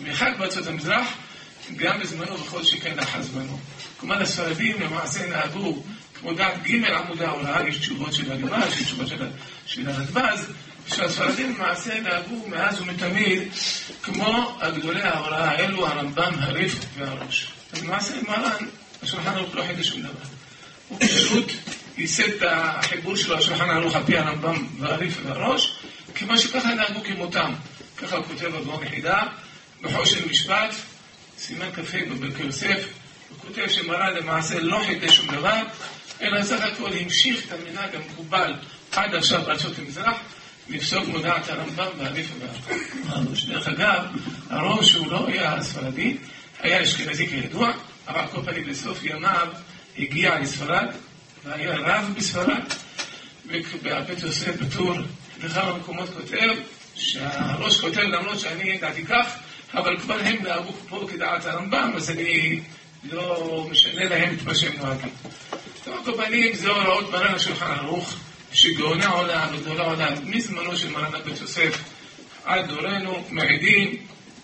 במיוחד 0.00 0.30
בארצות 0.38 0.66
המזרח, 0.66 1.06
גם 1.76 2.00
בזמנו 2.00 2.40
וכל 2.40 2.64
שכן 2.64 2.96
לאחר 2.96 3.22
זמנו. 3.22 3.58
כלומר, 4.00 4.22
הספרדים 4.22 4.80
למעשה 4.80 5.26
נהגו, 5.26 5.82
כמו 6.14 6.34
דעת 6.34 6.62
ג' 6.62 6.84
עמודי 6.84 7.24
ההוראה, 7.24 7.68
יש 7.68 7.76
תשובות 7.76 8.12
של 8.12 8.32
הגמרא, 8.32 8.66
יש 8.66 8.82
תשובות 8.82 9.08
של 9.66 9.88
הרדב"ז, 9.88 10.52
שהספרדים 10.88 11.54
למעשה 11.54 12.00
נהגו 12.00 12.48
מאז 12.48 12.80
ומתמיד 12.80 13.42
כמו 14.02 14.58
הגדולי 14.60 15.02
ההוראה 15.02 15.50
האלו, 15.50 15.86
הרמב"ם, 15.86 16.32
הריף 16.38 16.74
והראש. 16.96 17.46
למעשה 17.82 18.14
מרן, 18.28 18.66
השולחן 19.02 19.34
ערוך 19.34 19.54
לא 19.54 19.62
חידש 19.66 19.88
שום 19.88 20.02
דבר. 20.02 20.12
הוא 20.88 20.98
פשוט 21.00 21.52
ייסד 21.98 22.28
את 22.28 22.42
החיבור 22.50 23.16
שלו 23.16 23.38
השולחן 23.38 23.70
ערוך 23.70 23.96
על 23.96 24.02
פי 24.06 24.18
הרמב"ם 24.18 24.66
והריף 24.78 25.18
והראש, 25.24 25.78
כמו 26.14 26.38
שככה 26.38 26.74
נהגו 26.74 27.00
כמותם. 27.04 27.52
ככה 27.96 28.22
כותב 28.22 28.54
אדמו"ר 28.54 28.84
יחידה, 28.84 29.22
בחושן 29.82 30.28
משפט, 30.28 30.74
סימן 31.38 31.68
כ"ה 31.72 31.98
בברכי 32.10 32.42
יוסף, 32.42 32.88
הוא 33.28 33.38
כותב 33.40 33.68
שמרן 33.68 34.14
למעשה 34.14 34.60
לא 34.60 34.82
חידש 34.86 35.16
שום 35.16 35.26
דבר, 35.26 35.62
אלא 36.20 36.42
סך 36.42 36.64
הכל 36.64 36.90
המשיך 36.92 37.46
את 37.46 37.52
המנהג 37.52 37.94
המקובל 37.94 38.54
עד 38.92 39.14
עכשיו 39.14 39.42
בארצות 39.42 39.78
המזרח, 39.78 40.16
לפסוק 40.68 41.08
מודעת 41.08 41.48
הרמב"ם 41.48 41.86
והריף 41.98 42.26
והראש. 43.08 43.44
דרך 43.44 43.68
אגב, 43.68 44.04
הראש 44.50 44.92
הוא 44.92 45.12
לא 45.12 45.26
היה 45.26 45.62
ספרדי, 45.62 46.16
היה 46.60 46.82
אשכנזי 46.82 47.26
כידוע, 47.26 47.72
אבל 48.08 48.26
כל 48.26 48.42
פנים 48.44 48.66
בסוף 48.68 49.04
ימיו 49.04 49.48
הגיע 49.98 50.40
לספרד, 50.40 50.86
והיה 51.44 51.76
רב 51.76 52.14
בספרד, 52.16 52.62
ובבית 53.46 54.22
יוסף 54.22 54.56
בטור, 54.60 54.94
בכמה 55.44 55.76
מקומות 55.76 56.08
כותב, 56.08 56.54
שהראש 56.94 57.80
כותב 57.80 58.00
למרות 58.00 58.40
שאני 58.40 58.70
ידעתי 58.70 59.04
כך, 59.04 59.26
אבל 59.74 59.98
כבר 59.98 60.18
הם 60.20 60.36
נהגו 60.42 60.72
פה 60.88 61.06
כדעת 61.12 61.46
הרמב"ם, 61.46 61.92
אז 61.96 62.10
אני 62.10 62.60
לא 63.12 63.66
משנה 63.70 64.04
להם 64.04 64.34
את 64.34 64.42
מה 64.42 64.54
שהם 64.54 64.72
נוהגים. 64.78 65.10
טוב, 65.84 65.98
הקורבנים 66.02 66.54
זה 66.54 66.68
הוראות 66.68 67.10
מרן 67.10 67.34
השולחן 67.34 67.70
ערוך, 67.70 68.14
שגאוני 68.52 69.04
העולם 69.04 69.48
וגדולי 69.52 69.80
העולם, 69.80 70.12
מזמנו 70.24 70.76
של 70.76 70.90
מרן 70.90 71.14
הבית 71.14 71.40
יוסף 71.40 71.82
עד 72.44 72.66
דורנו, 72.68 73.24
מעידים 73.30 73.96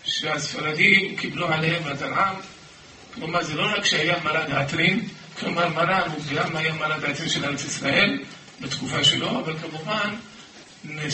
שהספרדים 0.04 1.16
קיבלו 1.16 1.48
עליהם 1.48 1.82
הרעם. 2.00 2.34
כלומר, 3.14 3.42
זה 3.42 3.54
לא 3.54 3.66
רק 3.76 3.84
שהיה 3.84 4.16
מרד 4.24 4.50
העטרים, 4.50 5.08
כלומר, 5.40 5.68
מרן 5.68 6.08
גם 6.34 6.56
היה 6.56 6.74
מרד 6.74 7.04
העטרים 7.04 7.28
של 7.28 7.44
ארץ 7.44 7.64
ישראל 7.64 8.18
בתקופה 8.60 9.04
שלו, 9.04 9.40
אבל 9.40 9.54
כמובן, 9.58 10.14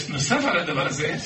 נוסף 0.09 0.45
על 0.45 0.59
הדבר 0.59 0.87
הזה, 0.87 1.17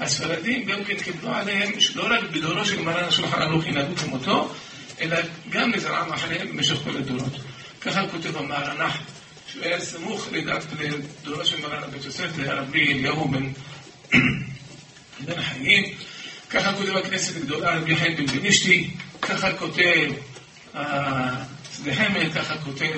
הספרדים 0.00 0.64
גם 0.64 0.84
כן 0.84 0.94
קיבלו 0.94 1.34
עליהם, 1.34 1.72
לא 1.94 2.06
רק 2.10 2.22
בדורו 2.32 2.64
של 2.64 2.82
מרן 2.82 3.04
השולחן 3.04 3.42
ערוך 3.42 3.66
ינהגו 3.66 3.96
כמותו, 3.96 4.54
אלא 5.00 5.16
גם 5.50 5.70
לזרעם 5.70 6.12
אחריהם 6.12 6.48
במשך 6.48 6.74
כל 6.84 6.96
הדורות. 6.96 7.32
ככה 7.80 8.08
כותב 8.08 8.36
המהרנ"ח, 8.36 8.96
שהוא 9.52 9.64
היה 9.64 9.80
סמוך 9.80 10.28
לדורו 10.32 11.44
של 11.44 11.60
מרן 11.60 11.82
הבית 11.82 12.04
יוסף, 12.04 12.38
לרבי 12.38 12.92
אליהו 12.92 13.28
בן, 13.28 13.52
בן 15.26 15.38
החיים. 15.38 15.84
ככה 16.50 16.72
כותב 16.72 16.96
הכנסת 16.96 17.36
הגדולה, 17.36 17.76
רבי 17.76 17.96
חיים 17.96 18.16
בן 18.16 18.26
בנישתי, 18.26 18.90
ככה 19.22 19.52
כותב 19.52 20.10
שדה 21.76 22.30
ככה 22.34 22.58
כותב 22.58 22.92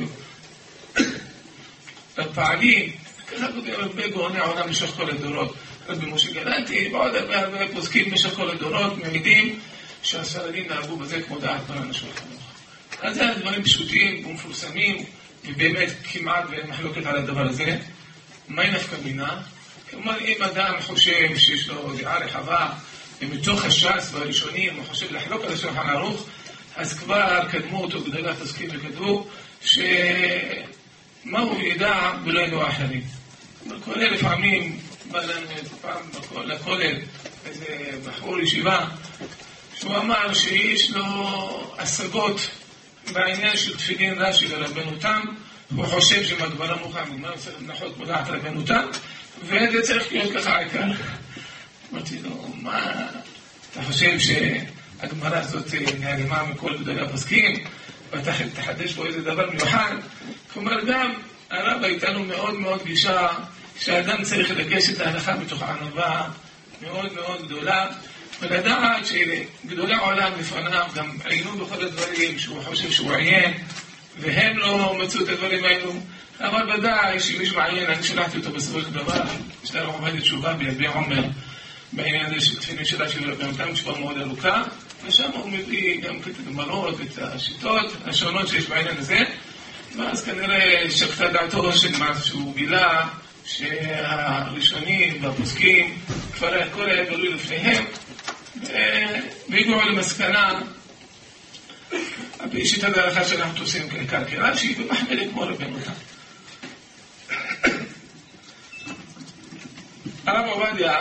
הפעלים, 2.19 2.91
ככה 3.27 3.53
כותב 3.53 3.71
הרבה 3.71 4.09
גאוני 4.09 4.39
העולם 4.39 4.67
במשך 4.67 4.87
כל 4.87 5.11
הדורות. 5.11 5.55
רבי 5.89 6.07
משה 6.07 6.33
גלנטי 6.33 6.89
ועוד 6.93 7.15
הרבה 7.15 7.39
הרבה 7.41 7.59
פוסקים 7.75 8.11
במשך 8.11 8.35
כל 8.35 8.51
הדורות 8.51 8.99
מעידים 8.99 9.61
שהספרדים 10.03 10.69
נהגו 10.69 10.97
בזה 10.97 11.23
כמו 11.23 11.39
דעת 11.39 11.71
מרן 11.71 11.91
השולחן 11.91 12.25
ערוך. 12.31 12.43
אז 13.03 13.15
זה 13.15 13.25
דברים 13.41 13.62
פשוטים 13.62 14.27
ומפורסמים, 14.27 15.05
ובאמת 15.45 15.89
כמעט 16.12 16.45
ואין 16.51 16.67
מחלוקת 16.71 17.07
על 17.07 17.17
הדבר 17.17 17.49
הזה. 17.49 17.79
מהי 18.49 18.71
נפקא 18.71 18.97
מינה? 19.05 19.43
כלומר, 19.91 20.19
אם 20.21 20.43
אדם 20.43 20.75
חושב 20.81 21.37
שיש 21.37 21.69
לו 21.69 21.93
דעה 21.97 22.19
רחבה, 22.19 22.69
ומתוך 23.21 23.65
הש"ס 23.65 24.11
והראשונים 24.12 24.77
הוא 24.77 24.85
חושב 24.85 25.12
לחלוק 25.12 25.45
על 25.45 25.53
השולחן 25.53 25.89
ערוך, 25.89 26.27
אז 26.77 26.99
כבר 26.99 27.49
קדמו 27.51 27.83
אותו 27.83 28.05
גדולי 28.05 28.31
הפוסקים 28.31 28.69
וכתבו 28.73 29.27
שמה 29.61 31.41
הוא 31.41 31.61
ידע 31.61 32.12
ולא 32.25 32.41
ידעו 32.41 32.67
אחרים. 32.67 33.03
כולל 33.85 34.15
לפעמים 34.15 34.79
בא 35.11 35.21
לנו 35.21 35.47
פעם 35.81 36.03
לכולל 36.45 36.97
איזה 37.47 37.67
בחור 38.05 38.41
ישיבה 38.41 38.87
שהוא 39.75 39.97
אמר 39.97 40.35
שיש 40.35 40.91
לו 40.91 41.75
השגות 41.79 42.51
בעניין 43.12 43.57
של 43.57 43.77
תפילין 43.77 44.15
רש"י 44.19 44.47
ורבנו 44.51 44.97
תם, 45.01 45.21
הוא 45.77 45.87
חושב 45.87 46.25
שמגבלה 46.25 46.77
מוכן, 46.77 47.01
מה 47.17 47.29
צריך 47.37 47.57
לנחות 47.61 47.99
בדעת 47.99 48.29
רבנו 48.29 48.62
תם, 48.62 48.87
וזה 49.43 49.83
צריך 49.83 50.12
להיות 50.12 50.33
ככה 50.37 50.57
העיקר. 50.57 50.85
אמרתי 51.93 52.19
לו, 52.23 52.51
מה, 52.55 52.93
אתה 53.73 53.83
חושב 53.83 54.19
שהגמרא 55.01 55.37
הזאת 55.37 55.75
נעלמה 56.01 56.45
מכל 56.45 56.77
גדולי 56.79 57.01
הפוסקים, 57.01 57.65
ואתה 58.11 58.33
תחדש 58.55 58.93
פה 58.93 59.07
איזה 59.07 59.23
דבר 59.23 59.51
מיוחד? 59.51 59.95
כלומר, 60.53 60.85
גם 60.85 61.15
הרב 61.51 61.85
הייתה 61.85 62.11
לו 62.11 62.25
מאוד 62.25 62.55
מאוד 62.55 62.81
גישה 62.85 63.29
שהאדם 63.79 64.23
צריך 64.23 64.51
לגשת 64.51 64.99
להלכה 64.99 65.35
מתוך 65.35 65.63
ענווה 65.63 66.29
מאוד 66.83 67.13
מאוד 67.13 67.47
גדולה, 67.47 67.87
ולדעת 68.41 69.07
שגדולי 69.07 69.95
העולם 69.95 70.33
לפניו 70.39 70.87
גם 70.95 71.11
עיינו 71.25 71.57
בכל 71.57 71.85
הדברים 71.85 72.39
שהוא 72.39 72.63
חושב 72.63 72.91
שהוא 72.91 73.13
עיין, 73.13 73.55
והם 74.19 74.59
לא 74.59 74.97
מצאו 75.03 75.23
את 75.23 75.29
הדברים 75.29 75.65
האלו. 75.65 75.93
אבל 76.41 76.73
ודאי 76.73 77.21
שאם 77.21 77.39
מישהו 77.39 77.57
מעיין, 77.57 77.91
אני 77.91 78.03
שלחתי 78.03 78.39
אותו 78.39 78.51
בסופו 78.51 78.81
של 78.81 78.91
דבר, 78.91 79.23
יש 79.65 79.75
לנו 79.75 79.93
עומדת 79.93 80.21
תשובה 80.21 80.53
ביביע 80.53 80.91
עומר 80.91 81.25
בעניין 81.93 82.27
הזה 82.27 82.41
של 82.41 82.57
תפילין 82.61 82.85
שלה, 82.85 83.09
שגם 83.09 83.51
נתן 83.51 83.73
תשובה 83.73 83.99
מאוד 83.99 84.19
ארוכה, 84.19 84.63
ושם 85.09 85.31
הוא 85.35 85.51
מביא 85.51 86.01
גם 86.01 86.16
את 86.16 86.38
הגמרות, 86.38 87.01
את 87.01 87.19
השיטות 87.19 87.92
השונות 88.05 88.49
שיש 88.49 88.66
בעניין 88.66 88.97
הזה, 88.99 89.19
ואז 89.97 90.25
כנראה 90.25 90.90
שקטה 90.90 91.29
דעתו 91.29 91.73
של 91.73 91.99
מה 91.99 92.21
שהוא 92.25 92.55
גילה, 92.55 93.09
שהראשונים 93.45 95.25
והפוסקים, 95.25 95.99
כבר 96.33 96.55
הכל 96.55 96.87
היה 96.87 97.05
גלוי 97.05 97.35
לפניהם, 97.35 97.85
והגיעו 99.49 99.81
למסקנה, 99.81 100.61
בשיטת 102.53 102.97
ההלכה 102.97 103.25
שאנחנו 103.25 103.61
עושים 103.61 103.88
כרש"י, 104.31 104.75
ומחמדים 104.79 105.31
כמו 105.31 105.42
רבנו 105.42 105.77
תם. 105.85 105.92
הרב 110.27 110.45
עובדיה, 110.47 110.99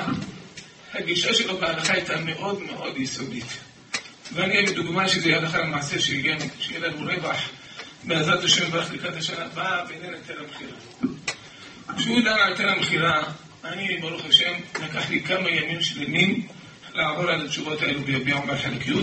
הגישה 0.93 1.33
שלו 1.33 1.57
בהלכה 1.57 1.93
הייתה 1.93 2.13
מאוד 2.17 2.61
מאוד 2.61 2.97
יסודית. 2.97 3.64
ואני 4.33 4.63
אביא 4.63 4.75
דוגמה 4.75 5.09
שזה 5.09 5.37
הלכה 5.37 5.57
למעשה 5.59 5.99
שיהיה 5.99 6.35
לנו 6.79 7.05
רווח 7.05 7.49
בעזרת 8.03 8.43
השם 8.43 8.71
ברך 8.71 8.91
לקראת 8.91 9.15
השנה 9.15 9.45
הבאה 9.45 9.85
בעניין 9.85 10.13
היתר 10.13 10.39
המכירה. 10.39 10.77
כשהוא 11.97 12.21
דן 12.21 12.27
על 12.27 12.51
היתר 12.51 12.69
המכירה, 12.69 13.23
אני, 13.63 13.97
ברוך 13.97 14.25
השם, 14.25 14.53
לקח 14.83 15.09
לי 15.09 15.21
כמה 15.21 15.49
ימים 15.49 15.81
שלמים 15.81 16.47
לעבור 16.93 17.29
על 17.29 17.45
התשובות 17.45 17.81
האלו 17.81 18.01
ביביע 18.01 18.35
עומר 18.35 18.57
חלק 18.57 18.87
י', 18.87 18.93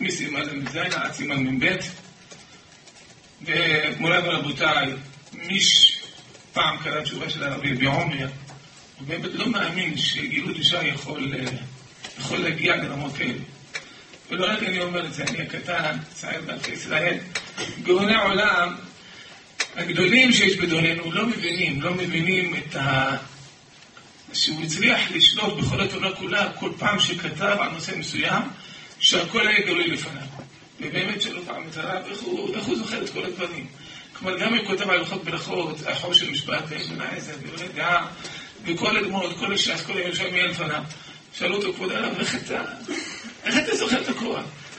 מסימן 0.00 0.42
ל"ז 0.42 0.76
עד 0.76 1.12
סימן 1.12 1.36
מ"ב, 1.36 1.76
ומוריי 3.42 4.28
ורבותיי, 4.28 4.92
מי 5.32 5.60
שפעם 5.60 6.76
קרא 6.84 7.00
תשובה 7.00 7.30
של 7.30 7.44
הרבי 7.44 7.68
יביע 7.68 7.88
עומר, 7.88 8.28
הוא 8.98 9.08
באמת 9.08 9.34
לא 9.34 9.46
מאמין 9.46 9.96
שגילוי 9.96 10.54
אישה 10.54 10.86
יכול, 10.86 11.34
יכול 12.18 12.38
להגיע 12.38 12.76
לרמות 12.76 13.12
כאלה. 13.16 13.38
ולא 14.30 14.46
רק 14.46 14.62
אני 14.62 14.80
אומר 14.80 15.06
את 15.06 15.14
זה, 15.14 15.24
אני 15.24 15.42
הקטן, 15.42 15.96
צעיר 16.14 16.40
באלפי 16.46 16.70
ישראל, 16.70 17.18
גאוני 17.82 18.14
העולם, 18.14 18.74
הגדולים 19.76 20.32
שיש 20.32 20.56
בדורנו 20.56 21.12
לא 21.12 21.26
מבינים, 21.26 21.82
לא 21.82 21.94
מבינים 21.94 22.54
את 22.56 22.76
ה... 22.76 23.16
שהוא 24.32 24.62
הצליח 24.62 25.00
לשלוט 25.10 25.58
בכל 25.58 25.80
התורה 25.80 26.14
כולה, 26.14 26.52
כל 26.52 26.70
פעם 26.78 27.00
שכתב 27.00 27.56
על 27.60 27.70
נושא 27.70 27.92
מסוים, 27.96 28.42
שהכל 29.00 29.48
היה 29.48 29.66
גלוי 29.66 29.86
לפניו. 29.86 30.22
ובאמת 30.80 31.22
שלא 31.22 31.40
פעם 31.46 31.62
את 31.70 31.76
הרב, 31.76 32.02
איך 32.10 32.20
הוא, 32.20 32.54
איך 32.54 32.64
הוא 32.64 32.76
זוכר 32.76 33.04
את 33.04 33.10
כל 33.10 33.24
הדברים. 33.24 33.66
כלומר, 34.12 34.38
גם 34.38 34.54
אם 34.54 34.58
הוא 34.58 34.66
כותב 34.66 34.90
על 34.90 34.98
הלכות 34.98 35.24
ברכות, 35.24 35.86
החור 35.86 36.14
של 36.14 36.30
משפט, 36.30 36.64
בני 36.64 37.04
עזר, 37.16 37.32
דעה, 37.74 38.06
וכל 38.64 38.96
הדמות, 38.96 39.36
כל 39.38 39.54
הש"ס, 39.54 39.82
כל 39.82 39.92
הירושלים 39.92 40.34
יהיה 40.34 40.46
לפניו. 40.46 40.82
שאלו 41.34 41.56
אותו, 41.56 41.72
כבוד 41.72 41.92
הרב, 41.92 42.18
איך 42.18 42.34
אתה, 42.34 42.62
איך 43.44 43.56
אתה 43.58 43.76
זוכר? 43.76 43.99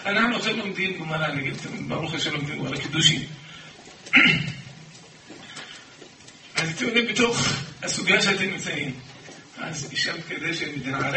אנחנו 0.06 0.36
עכשיו 0.36 0.58
לומדים 0.58 1.00
גמרא, 1.00 1.28
נגיד, 1.28 1.54
ברוך 1.88 2.14
השם 2.14 2.34
לומדים 2.34 2.60
גמרא 2.60 2.78
קידושין. 2.78 3.24
אז 6.56 6.70
אתם 6.76 6.86
יודעים, 6.86 7.08
בתוך 7.08 7.48
הסוגיה 7.84 8.22
שאתם 8.22 8.44
נמצאים, 8.44 8.94
אז 9.58 9.88
אישה 9.92 10.14
מקדשת 10.18 10.68
מדינה 10.78 11.12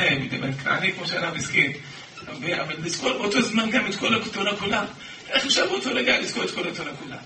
כנעני, 0.63 0.93
כמו 0.93 1.07
שהרב 1.07 1.35
הזכיר, 1.37 1.71
אבל 2.63 2.75
לזכור 2.79 3.13
באותו 3.13 3.43
זמן 3.43 3.71
גם 3.71 3.87
את 3.87 3.95
כל 3.95 4.15
התורה 4.15 4.57
כולה. 4.57 4.85
איך 5.29 5.47
אפשר 5.47 5.67
באותו 5.67 5.91
רגע 5.95 6.21
לזכור 6.21 6.45
את 6.45 6.51
כל 6.51 6.69
התורה 6.69 6.91
כולה? 6.97 7.17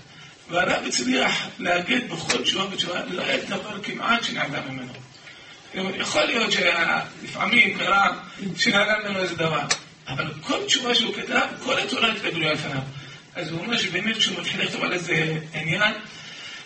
והרב 0.49 0.83
הצליח 0.87 1.47
לאגד 1.59 2.09
בכל 2.09 2.43
תשובה 2.43 2.65
ותשובה, 2.71 3.05
לא 3.05 3.23
היה 3.23 3.45
דבר 3.45 3.83
כמעט 3.83 4.23
שנעלם 4.23 4.63
ממנו. 4.69 4.93
יכול 5.95 6.23
להיות 6.23 6.51
שלפעמים 6.51 7.77
קרה 7.77 8.19
שנעלם 8.57 9.05
ממנו 9.05 9.19
איזה 9.19 9.35
דבר, 9.35 9.65
אבל 10.09 10.31
כל 10.41 10.65
תשובה 10.65 10.95
שהוא 10.95 11.15
כתב, 11.15 11.47
כל 11.63 11.79
התורה 11.79 12.11
התקבלו 12.11 12.47
על 12.47 12.57
פניו. 12.57 12.81
אז 13.35 13.51
הוא 13.51 13.59
אומר 13.59 13.77
שבאמת 13.77 14.17
כשהוא 14.17 14.39
מתחיל 14.39 14.61
לכתוב 14.61 14.83
על 14.83 14.93
איזה 14.93 15.39
עניין, 15.53 15.93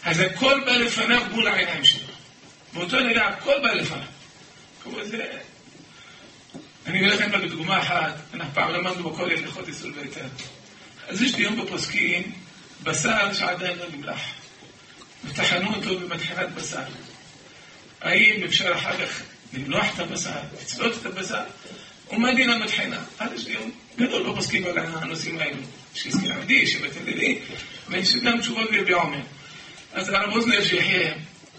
אז 0.04 0.20
הכל 0.20 0.62
בא 0.66 0.72
לפניו 0.72 1.22
מול 1.32 1.48
העיניים 1.48 1.86
שלו. 1.86 2.08
באותו 2.74 2.98
רגע 2.98 3.28
הכל 3.28 3.54
בא 3.62 3.72
לפניו. 3.72 4.08
זה... 5.04 5.28
אני 6.86 7.00
אגיד 7.00 7.12
לכם 7.12 7.32
רק 7.36 7.44
דוגמה 7.44 7.82
אחת, 7.82 8.14
אנחנו 8.34 8.54
פעם 8.54 8.72
למדנו 8.72 9.10
בכל 9.10 9.32
הלכות 9.32 9.68
איסור 9.68 9.91
והיתר. 9.96 10.26
אז 11.08 11.22
יש 11.22 11.36
דיון 11.36 11.66
בפוסקים, 11.66 12.32
בשר 12.84 13.34
שעדיין 13.34 13.78
לא 13.78 13.86
נמלח. 13.94 14.20
וטחנו 15.26 15.76
אותו 15.76 16.00
במטחנת 16.00 16.52
בשר. 16.56 16.84
האם 18.02 18.44
אפשר 18.44 18.74
אחר 18.74 19.06
כך 19.06 19.22
למלוח 19.54 19.86
את 19.96 20.00
הבשר, 20.00 20.39
לצלות 20.62 20.98
את 21.02 21.06
הבשר, 21.06 21.44
ומה 22.16 22.34
דין 22.34 22.49
המטחנה? 22.49 22.99
אז 23.20 23.32
יש 23.34 23.45
דיון 23.45 23.72
גדול 23.97 24.32
בפוסקים 24.32 24.66
על 24.66 24.78
הנושאים 24.78 25.39
האלו. 25.39 25.57
הסכם 25.93 26.32
עמדי, 26.32 26.68
שבט 26.68 26.97
הלילי, 27.01 27.39
ויש 27.89 28.16
גם 28.16 28.41
תשובות 28.41 28.72
ביבי 28.72 28.93
עומר. 28.93 29.22
אז 29.93 30.09
הרב 30.09 30.32
אוזנר 30.32 30.64
שיחיה, 30.64 31.14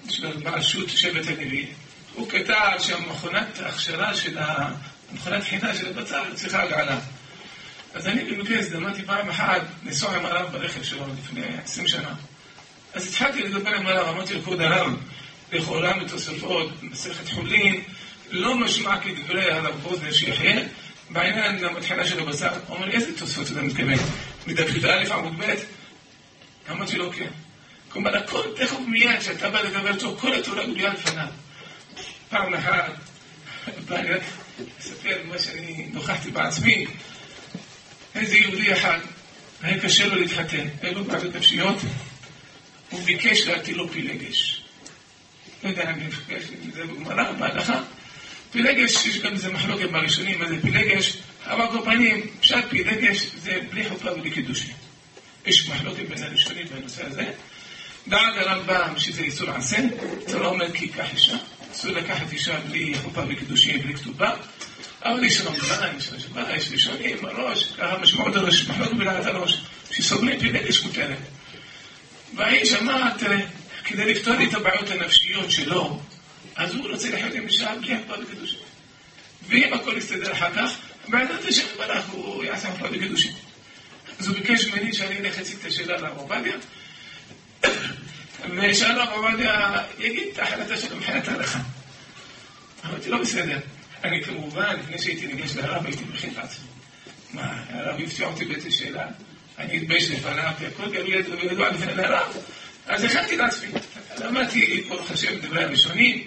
של 0.08 0.36
בעל 0.36 0.62
שו"ת 0.62 0.88
שבט 0.88 1.24
הלוי, 1.28 1.66
הוא 2.14 2.28
כתב 2.28 2.70
שהמכונת 2.78 3.60
ההכשרה 3.60 4.14
של 4.14 4.38
ה... 4.38 4.72
מכונת 5.12 5.44
חינה 5.44 5.74
של 5.74 5.88
הבצל 5.88 6.34
צריכה 6.34 6.62
הגעלה. 6.62 6.98
אז 7.94 8.06
אני 8.06 8.24
במקרה 8.24 8.58
הזדמנתי 8.58 9.02
פעם 9.02 9.28
אחת 9.28 9.62
לנסוע 9.84 10.16
עם 10.16 10.26
הרב 10.26 10.52
ברכב 10.52 10.82
שלו 10.82 11.04
לפני 11.18 11.46
עשרים 11.64 11.88
שנה. 11.88 12.14
אז 12.94 13.08
התחלתי 13.08 13.42
לדבר 13.42 13.70
עם 13.74 13.86
הרב, 13.86 14.08
אמרתי 14.08 14.34
לכבוד 14.34 14.60
הרב, 14.60 14.96
לכאורה 15.52 15.96
מתוספות, 15.96 16.82
מסכת 16.82 17.28
חולין, 17.28 17.82
לא 18.30 18.56
משמע 18.56 19.00
כדברי 19.00 19.50
הרב 19.50 19.74
בוזנר 19.82 20.12
שיחיה, 20.12 20.60
בעניין 21.10 21.64
המתחילה 21.64 22.06
של 22.06 22.20
הבשר. 22.20 22.50
אומר 22.68 22.90
איזה 22.90 23.18
תוספות 23.18 23.50
אתה 23.52 23.62
מתכוון? 23.62 23.98
מדף 24.46 24.68
י"א 24.76 25.14
עמוד 25.14 25.32
ב'? 25.38 25.54
אמרתי 26.70 26.96
לו, 26.96 27.12
כן. 27.12 27.30
כלומר, 27.88 28.16
הכל 28.16 28.42
תכף 28.56 28.76
מיד, 28.86 29.18
כשאתה 29.20 29.50
בא 29.50 29.60
לדבר 29.60 29.94
איתו, 29.94 30.16
כל 30.16 30.34
התורה 30.34 30.64
גלויה 30.66 30.92
לפניו. 30.92 31.26
פעם 32.28 32.54
אחת, 32.54 32.92
בא 33.88 34.00
לי 34.00 34.12
רק 34.12 34.22
לספר 34.78 35.22
מה 35.24 35.38
שאני 35.38 35.88
נוכחתי 35.92 36.30
בעצמי, 36.30 36.86
איזה 38.14 38.36
יהודי 38.36 38.72
אחד, 38.72 38.98
היה 39.62 39.80
קשה 39.80 40.06
לו 40.06 40.16
להתחתן, 40.16 40.66
היה 40.82 40.92
לו 40.92 41.04
בעיות 41.04 41.34
נפשיות, 41.34 41.76
הוא 42.90 43.02
ביקש 43.02 43.40
להטיל 43.46 43.76
לו 43.76 43.88
פילגש. 43.88 44.62
לא 45.64 45.68
יודע 45.68 45.90
אם 45.90 46.00
נפגש 46.00 46.42
עם 46.62 46.70
זה 46.70 46.84
בגמרא, 46.84 47.32
בהלכה. 47.32 47.80
פילגש, 48.54 49.06
יש 49.06 49.18
גם 49.18 49.32
איזה 49.32 49.52
מחלוקת 49.52 49.90
בראשונים, 49.90 50.38
מה 50.38 50.48
זה 50.48 50.62
פילגש, 50.62 51.16
אבל 51.44 51.64
כל 51.72 51.84
פנים, 51.84 52.20
פשט 52.40 52.64
פילגש 52.70 53.26
זה 53.36 53.58
בלי 53.70 53.88
חופה 53.88 54.12
ובלי 54.12 54.30
קידושין. 54.30 54.74
יש 55.46 55.68
מחלוקת 55.68 56.08
בין 56.08 56.22
הראשונים 56.22 56.66
בנושא 56.66 57.06
הזה. 57.06 57.24
דעת 58.08 58.34
הרמב"ם 58.36 58.94
שזה 58.98 59.22
איסור 59.22 59.50
עשה, 59.50 59.76
זה 60.26 60.38
לא 60.38 60.48
אומר 60.48 60.72
כי 60.72 60.84
ייקח 60.84 61.12
אישה, 61.12 61.36
אסור 61.72 61.90
לקחת 61.90 62.32
אישה 62.32 62.60
בלי 62.60 62.94
חופה 63.02 63.20
וקידושין, 63.28 63.82
בלי 63.82 63.94
כתובה, 63.94 64.30
אבל 65.04 65.24
יש 65.24 65.40
רמב"ן, 65.40 65.96
יש 65.98 66.10
רשב"א, 66.12 66.56
יש 66.56 66.68
ראשונים, 66.72 67.24
הראש, 67.24 67.64
ככה 67.78 67.98
משמעות 67.98 68.36
הראש, 68.36 68.68
מחלוקת 68.68 68.96
בדעת 68.96 69.26
הראש, 69.26 69.60
שסובלים 69.90 70.40
פילגש 70.40 70.82
מותרת. 70.82 71.18
והאיש 72.36 72.72
אמר, 72.72 73.10
תראה, 73.18 73.40
כדי 73.84 74.14
לפתור 74.14 74.34
את 74.48 74.54
הבעיות 74.54 74.90
הנפשיות 74.90 75.50
שלו, 75.50 76.00
אז 76.56 76.74
הוא 76.74 76.90
רוצה 76.90 77.10
לחיות 77.10 77.34
עם 77.34 77.46
אישה 77.46 77.74
בלי 77.80 77.96
חופה 77.98 78.22
וקידושין. 78.22 78.60
ואם 79.48 79.72
הכל 79.72 79.94
יסתדר 79.96 80.32
אחר 80.32 80.54
כך, 80.54 80.76
בעזרת 81.08 81.44
השם 81.44 81.66
יתברך 81.72 82.04
הוא 82.06 82.44
יעשה 82.44 82.70
חופה 82.70 82.86
וקידושין. 82.92 83.32
אז 84.18 84.26
הוא 84.26 84.36
ביקש 84.36 84.66
ממני 84.66 84.92
שאני 84.92 85.18
אלך 85.18 85.38
להציג 85.38 85.56
את 85.60 85.66
השאלה 85.66 85.96
לרב 85.96 86.18
עובדיה, 86.18 86.56
ושאל 88.50 89.00
הרב 89.00 89.08
עובדיה 89.12 89.72
יגיד 89.98 90.28
את 90.32 90.38
ההחלטה 90.38 90.76
שלו 90.76 90.96
מבחינת 90.96 91.28
ההלכה. 91.28 91.58
אמרתי, 92.84 93.10
לא 93.10 93.18
בסדר. 93.18 93.58
אני 94.04 94.24
כמובן, 94.24 94.76
לפני 94.80 94.98
שהייתי 94.98 95.26
ניגש 95.26 95.56
לרב, 95.56 95.86
הייתי 95.86 96.04
מכין 96.12 96.30
את. 96.30 96.48
מה, 97.32 97.64
הרב 97.68 98.00
הפתיע 98.00 98.26
אותי 98.26 98.44
באיזה 98.44 98.70
שאלה, 98.70 99.06
אני 99.58 99.78
אתבייש 99.78 100.10
לפניו, 100.10 100.52
הכל 100.66 100.90
גלוי 100.90 101.22
וידוע 101.22 101.70
לפני 101.70 102.04
הרב. 102.04 102.36
אז 102.86 103.04
הכנתי 103.04 103.36
לעצמי. 103.36 103.68
למדתי, 104.18 104.84
ברוך 104.88 105.10
השם, 105.10 105.38
דברי 105.38 105.64
הראשונים, 105.64 106.24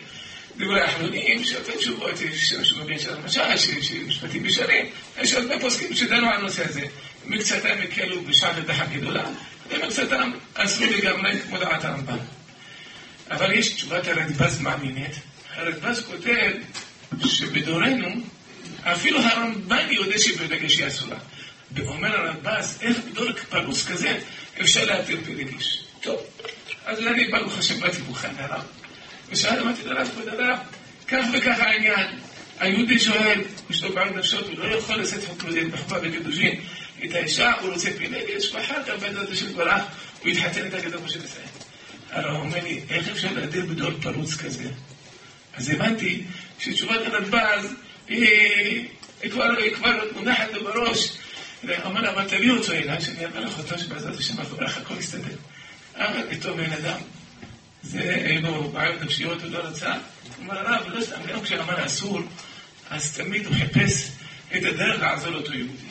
דברי 0.58 0.82
האחרונים, 0.82 1.44
שאותן 1.44 1.72
תשובות, 1.78 2.22
יש 2.22 2.54
של 2.98 3.12
המשל, 3.12 3.58
שיש 3.58 3.92
משפטים 3.92 4.46
ישרים, 4.46 4.86
יש 5.22 5.34
הרבה 5.34 5.60
פוסקים 5.60 5.96
שדנו 5.96 6.28
על 6.28 6.38
הנושא 6.38 6.66
הזה. 6.70 6.82
מקצתם 7.26 7.76
הקלו 7.84 8.22
בשעת 8.22 8.58
הדחה 8.58 8.86
גדולה, 8.86 9.24
ומקצתם 9.70 10.32
עשו 10.56 10.84
לגמרי 10.86 11.40
כמו 11.40 11.58
דעת 11.58 11.86
הרמב"ם. 11.86 12.18
אבל 13.32 13.54
יש 13.54 13.70
תשובת 13.70 14.08
הרדב"ז 14.08 14.62
מעניינת. 14.62 15.16
הרדב"ז 15.56 16.06
כותב 16.06 16.52
שבדורנו, 17.26 18.08
אפילו 18.84 19.20
הרמב"ן 19.20 19.88
יודע 19.90 20.18
שברגש 20.20 20.78
היא 20.78 20.88
אסורה. 20.88 21.18
ואומר 21.72 22.18
הרדב"ז, 22.18 22.78
איך 22.82 22.98
בדור 23.12 23.32
פרוס 23.50 23.88
כזה 23.88 24.20
אפשר 24.62 24.86
להתיר 24.86 25.20
פרגש? 25.26 25.84
טוב, 26.02 26.22
אז 26.86 27.08
אני 27.08 27.28
ברוך 27.28 27.58
השם 27.58 27.80
באתי 27.80 28.02
מוכן 28.08 28.36
לרב. 28.40 28.87
ושאל 29.30 29.60
אמרתי 29.60 29.84
לרב, 29.86 30.08
כבוד 30.08 30.28
הרב, 30.28 30.58
כך 31.08 31.26
וכך 31.34 31.60
העניין. 31.60 32.08
היהודי 32.60 33.00
שואל, 33.00 33.42
יש 33.70 33.84
לו 33.84 33.94
בעיות 33.94 34.16
נפשות, 34.16 34.48
הוא 34.48 34.58
לא 34.58 34.76
יכול 34.76 34.96
לשאת 34.96 35.20
בחופה 35.72 35.96
וקידושין 36.02 36.62
את 37.06 37.16
האישה, 37.16 37.54
הוא 37.62 37.74
רוצה 37.74 37.90
פילגש, 37.98 38.52
ואחר 38.54 38.84
כך 38.84 38.94
בעזרת 39.00 39.30
השם 39.32 39.54
ברח, 39.54 39.82
הוא 40.22 40.30
יתחתן 40.30 40.66
איתה 40.66 40.82
כדי 40.82 40.98
משה 41.06 41.20
לסיים. 41.20 41.48
הרב 42.12 42.36
אומר 42.36 42.64
לי, 42.64 42.82
איך 42.90 43.08
אפשר 43.08 43.34
להדיר 43.34 43.66
בדור 43.66 43.92
פרוץ 44.02 44.36
כזה? 44.36 44.70
אז 45.54 45.70
הבנתי 45.70 46.24
שתשובת 46.60 47.00
הרדב"ז 47.06 47.74
היא 48.08 48.86
כבר 49.32 49.50
מונחת 50.16 50.54
לו 50.54 50.64
בראש. 50.64 51.12
אמר 51.86 52.02
לה, 52.02 52.12
אבל 52.12 52.28
תביא 52.28 52.52
אותו 52.52 52.72
אליי, 52.72 53.02
שאני 53.02 53.26
אברך 53.26 53.58
אותו, 53.58 53.80
שבעזרת 53.80 54.20
השם 54.20 54.36
ברך 54.58 54.78
הכל 54.78 54.94
יסתדר. 55.00 55.36
אבל 55.96 56.22
איתו 56.30 56.54
בן 56.54 56.72
אדם, 56.72 57.00
זה, 57.88 58.22
היו 58.26 58.42
לו 58.42 58.70
בעיות 58.70 59.02
נפשיות, 59.02 59.42
הוא 59.42 59.52
לא 59.52 59.58
רצה. 59.58 59.94
אמר, 60.42 60.60
הרב, 60.60 60.88
לא 60.88 61.02
סתם, 61.02 61.16
גם 61.28 61.42
כשאמר 61.42 61.86
אסור, 61.86 62.20
אז 62.90 63.18
תמיד 63.18 63.46
הוא 63.46 63.56
חיפש 63.56 64.10
את 64.56 64.64
הדרך 64.66 65.02
לעזור 65.02 65.32
לאותו 65.32 65.54
יהודי. 65.54 65.88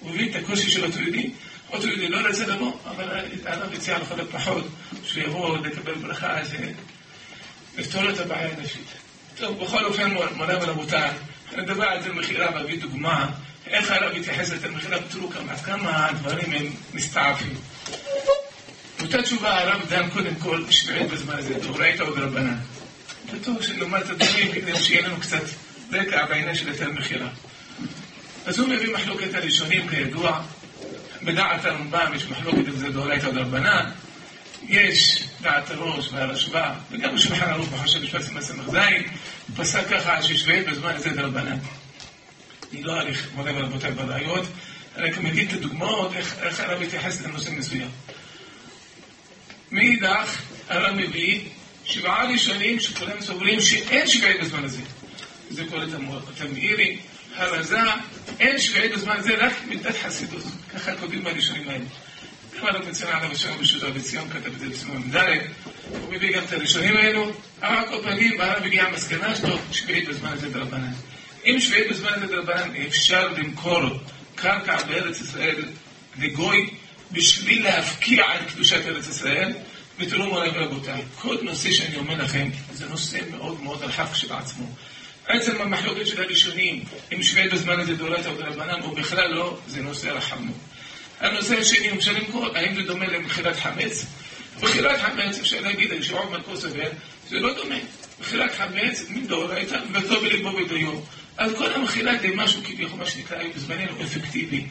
הוא 0.00 0.10
הבין 0.10 0.30
את 0.30 0.34
הקושי 0.34 0.70
של 0.70 0.84
אותו 0.84 1.00
יהודי, 1.00 1.30
אותו 1.72 1.86
יהודי 1.86 2.08
לא 2.08 2.18
רצה 2.18 2.46
לבוא, 2.46 2.72
אבל 2.84 3.08
הרב 3.44 3.72
הציע 3.72 3.98
לכל 3.98 4.20
הפחות 4.20 4.64
שהוא 5.04 5.22
יבוא 5.24 5.58
לקבל 5.58 5.94
ברכה, 5.94 6.36
לפתור 7.78 8.10
את 8.10 8.20
הבעיה 8.20 8.48
הנפשית. 8.56 8.86
טוב, 9.36 9.64
בכל 9.64 9.84
אופן, 9.84 10.10
מורה 10.34 10.54
ורבותיי, 10.62 11.10
נדבר 11.56 11.84
על 11.84 12.02
תל 12.02 12.12
מכירה 12.12 12.54
ואביא 12.54 12.80
דוגמה 12.80 13.30
איך 13.66 13.90
הרב 13.90 14.12
התייחס 14.16 14.50
לתל 14.50 14.70
מכירה, 14.70 14.98
ותראו 15.06 15.30
כמה, 15.30 15.56
כמה 15.56 16.06
הדברים 16.06 16.52
הם 16.52 16.72
מסתעפים. 16.94 17.54
באותה 19.10 19.22
תשובה 19.22 19.58
הרב 19.58 19.82
דן 19.88 20.10
קודם 20.10 20.34
כל 20.34 20.64
שמיעת 20.70 21.08
בזמן 21.10 21.34
הזה, 21.38 21.54
דאורייתא 21.54 22.02
ודרבנן. 22.02 22.56
וטוב 23.32 23.62
שנאמר 23.62 24.00
את 24.00 24.10
הדברים 24.10 24.52
כדי 24.52 24.76
שיהיה 24.76 25.08
לנו 25.08 25.20
קצת 25.20 25.42
רקע 25.92 26.26
בעניין 26.26 26.54
של 26.54 26.68
היתר 26.68 26.90
מכירה. 26.90 27.28
אז 28.46 28.58
הוא 28.58 28.68
מביא 28.68 28.94
מחלוקת 28.94 29.34
הראשונים 29.34 29.88
כידוע, 29.88 30.42
בדעת 31.22 31.64
הרמב"ם 31.64 32.12
יש 32.16 32.24
מחלוקת 32.24 32.68
אם 32.68 32.76
זה 32.76 32.90
דאורייתא 32.90 33.26
ודרבנן, 33.26 33.90
יש 34.68 35.24
דעת 35.42 35.70
הראש 35.70 36.08
והרשב"א, 36.12 36.72
וגם 36.90 37.14
בשולחן 37.14 37.50
ערוך 37.50 37.68
בחושב 37.68 38.02
משפט 38.02 38.22
ס"ז, 38.22 38.76
פסק 39.56 39.88
ככה 39.90 40.22
ששווה 40.22 40.62
בזמן 40.62 40.94
הזה 40.94 41.10
דרבנן. 41.10 41.58
אני 42.72 42.82
לא 42.82 42.92
אאריך 42.92 43.28
מודה 43.34 43.50
ורבותיי 43.54 43.92
אני 44.16 44.26
רק 44.96 45.18
מביא 45.18 45.48
את 45.48 45.52
הדוגמאות 45.52 46.12
איך 46.14 46.60
הרב 46.60 46.82
מתייחס 46.82 47.22
לנושא 47.22 47.50
מסוים. 47.50 47.90
מאידך, 49.70 50.42
הרב 50.68 50.96
מביא 50.96 51.40
שבעה 51.84 52.30
ראשונים 52.30 52.80
שכולם 52.80 53.20
סוברים 53.20 53.60
שאין 53.60 54.06
שביעי 54.06 54.38
בזמן 54.38 54.64
הזה. 54.64 54.82
זה 55.50 55.64
קורא 55.70 55.84
את 56.34 56.40
המאירי, 56.40 56.98
הרזה, 57.34 57.78
אין 58.40 58.58
שביעי 58.58 58.88
בזמן 58.88 59.16
הזה, 59.16 59.34
רק 59.34 59.52
מידת 59.68 59.96
חסידות. 60.02 60.42
ככה 60.74 60.96
כותבים 60.96 61.26
הראשונים 61.26 61.68
האלה. 61.68 61.84
כבר 62.58 62.68
הרב 62.68 62.88
מציין 62.88 63.12
עליו 63.16 63.32
השם 63.32 63.58
בשו"ת 63.60 63.82
בציון, 63.94 64.28
כתב 64.28 64.46
את 64.46 64.58
זה 64.58 64.68
בסימן 64.68 65.02
ד', 65.10 65.38
הוא 65.90 66.12
מביא 66.12 66.36
גם 66.36 66.44
את 66.44 66.52
הראשונים 66.52 66.96
האלו, 66.96 67.32
אבל 67.62 67.88
כל 67.88 68.02
פנים, 68.02 68.40
הרב 68.40 68.62
הגיע 68.62 68.84
המסקנה 68.84 69.36
שלו, 69.36 69.58
שביעית 69.72 70.08
בזמן 70.08 70.32
הזה 70.32 70.48
דרבנן. 70.48 70.92
אם 71.44 71.56
שביעית 71.60 71.90
בזמן 71.90 72.10
הזה 72.14 72.26
דרבנן, 72.26 72.70
אפשר 72.86 73.28
למכור 73.28 73.82
קרקע 74.34 74.82
בארץ 74.82 75.20
ישראל 75.20 75.64
לגוי 76.18 76.70
בשביל 77.12 77.64
להפקיע 77.64 78.24
את 78.34 78.50
קדושת 78.50 78.86
ארץ 78.86 79.08
ישראל, 79.08 79.52
ותראו 79.98 80.26
מורי 80.26 80.48
ורבותיי, 80.54 81.02
כל 81.18 81.36
נושא 81.42 81.72
שאני 81.72 81.96
אומר 81.96 82.14
לכם, 82.14 82.48
זה 82.72 82.86
נושא 82.86 83.18
מאוד 83.30 83.62
מאוד 83.62 83.82
רחב 83.82 84.06
כשלעצמו. 84.12 84.66
עצם 85.26 85.60
המחלוקת 85.60 86.06
של 86.06 86.22
הראשונים, 86.22 86.84
אם 87.14 87.22
שווה 87.22 87.48
בזמן 87.48 87.80
הזה 87.80 87.94
דורתא 87.94 88.28
או 88.28 88.34
דרבנן, 88.34 88.82
או 88.82 88.90
בכלל 88.90 89.34
לא, 89.34 89.58
זה 89.66 89.82
נושא 89.82 90.06
רחב 90.06 90.40
מאוד. 90.40 90.56
הנושא 91.20 91.58
השני, 91.58 91.88
הוא 91.88 91.96
משלם 91.96 92.24
כל, 92.32 92.56
האם 92.56 92.74
זה 92.74 92.82
דומה 92.82 93.06
למכירת 93.06 93.56
חמץ? 93.56 94.06
מכירת 94.62 95.00
חמץ, 95.00 95.38
אפשר 95.38 95.60
להגיד, 95.60 95.92
הישועה 95.92 96.30
מלכו 96.30 96.56
סובר, 96.56 96.88
זה 97.28 97.40
לא 97.40 97.54
דומה. 97.54 97.78
מכירת 98.20 98.50
חמץ, 98.54 99.04
מדאורייתא, 99.10 99.78
וטוב 99.92 100.22
ולגבו 100.22 100.52
בדיו. 100.52 100.92
אז 101.36 101.52
כל 101.58 101.72
המכירה 101.72 102.12
זה 102.22 102.28
משהו 102.34 102.62
כביכול, 102.64 102.98
מה 102.98 103.06
שנקרא 103.06 103.38
בזמננו 103.56 104.02
אפקטיבי. 104.02 104.66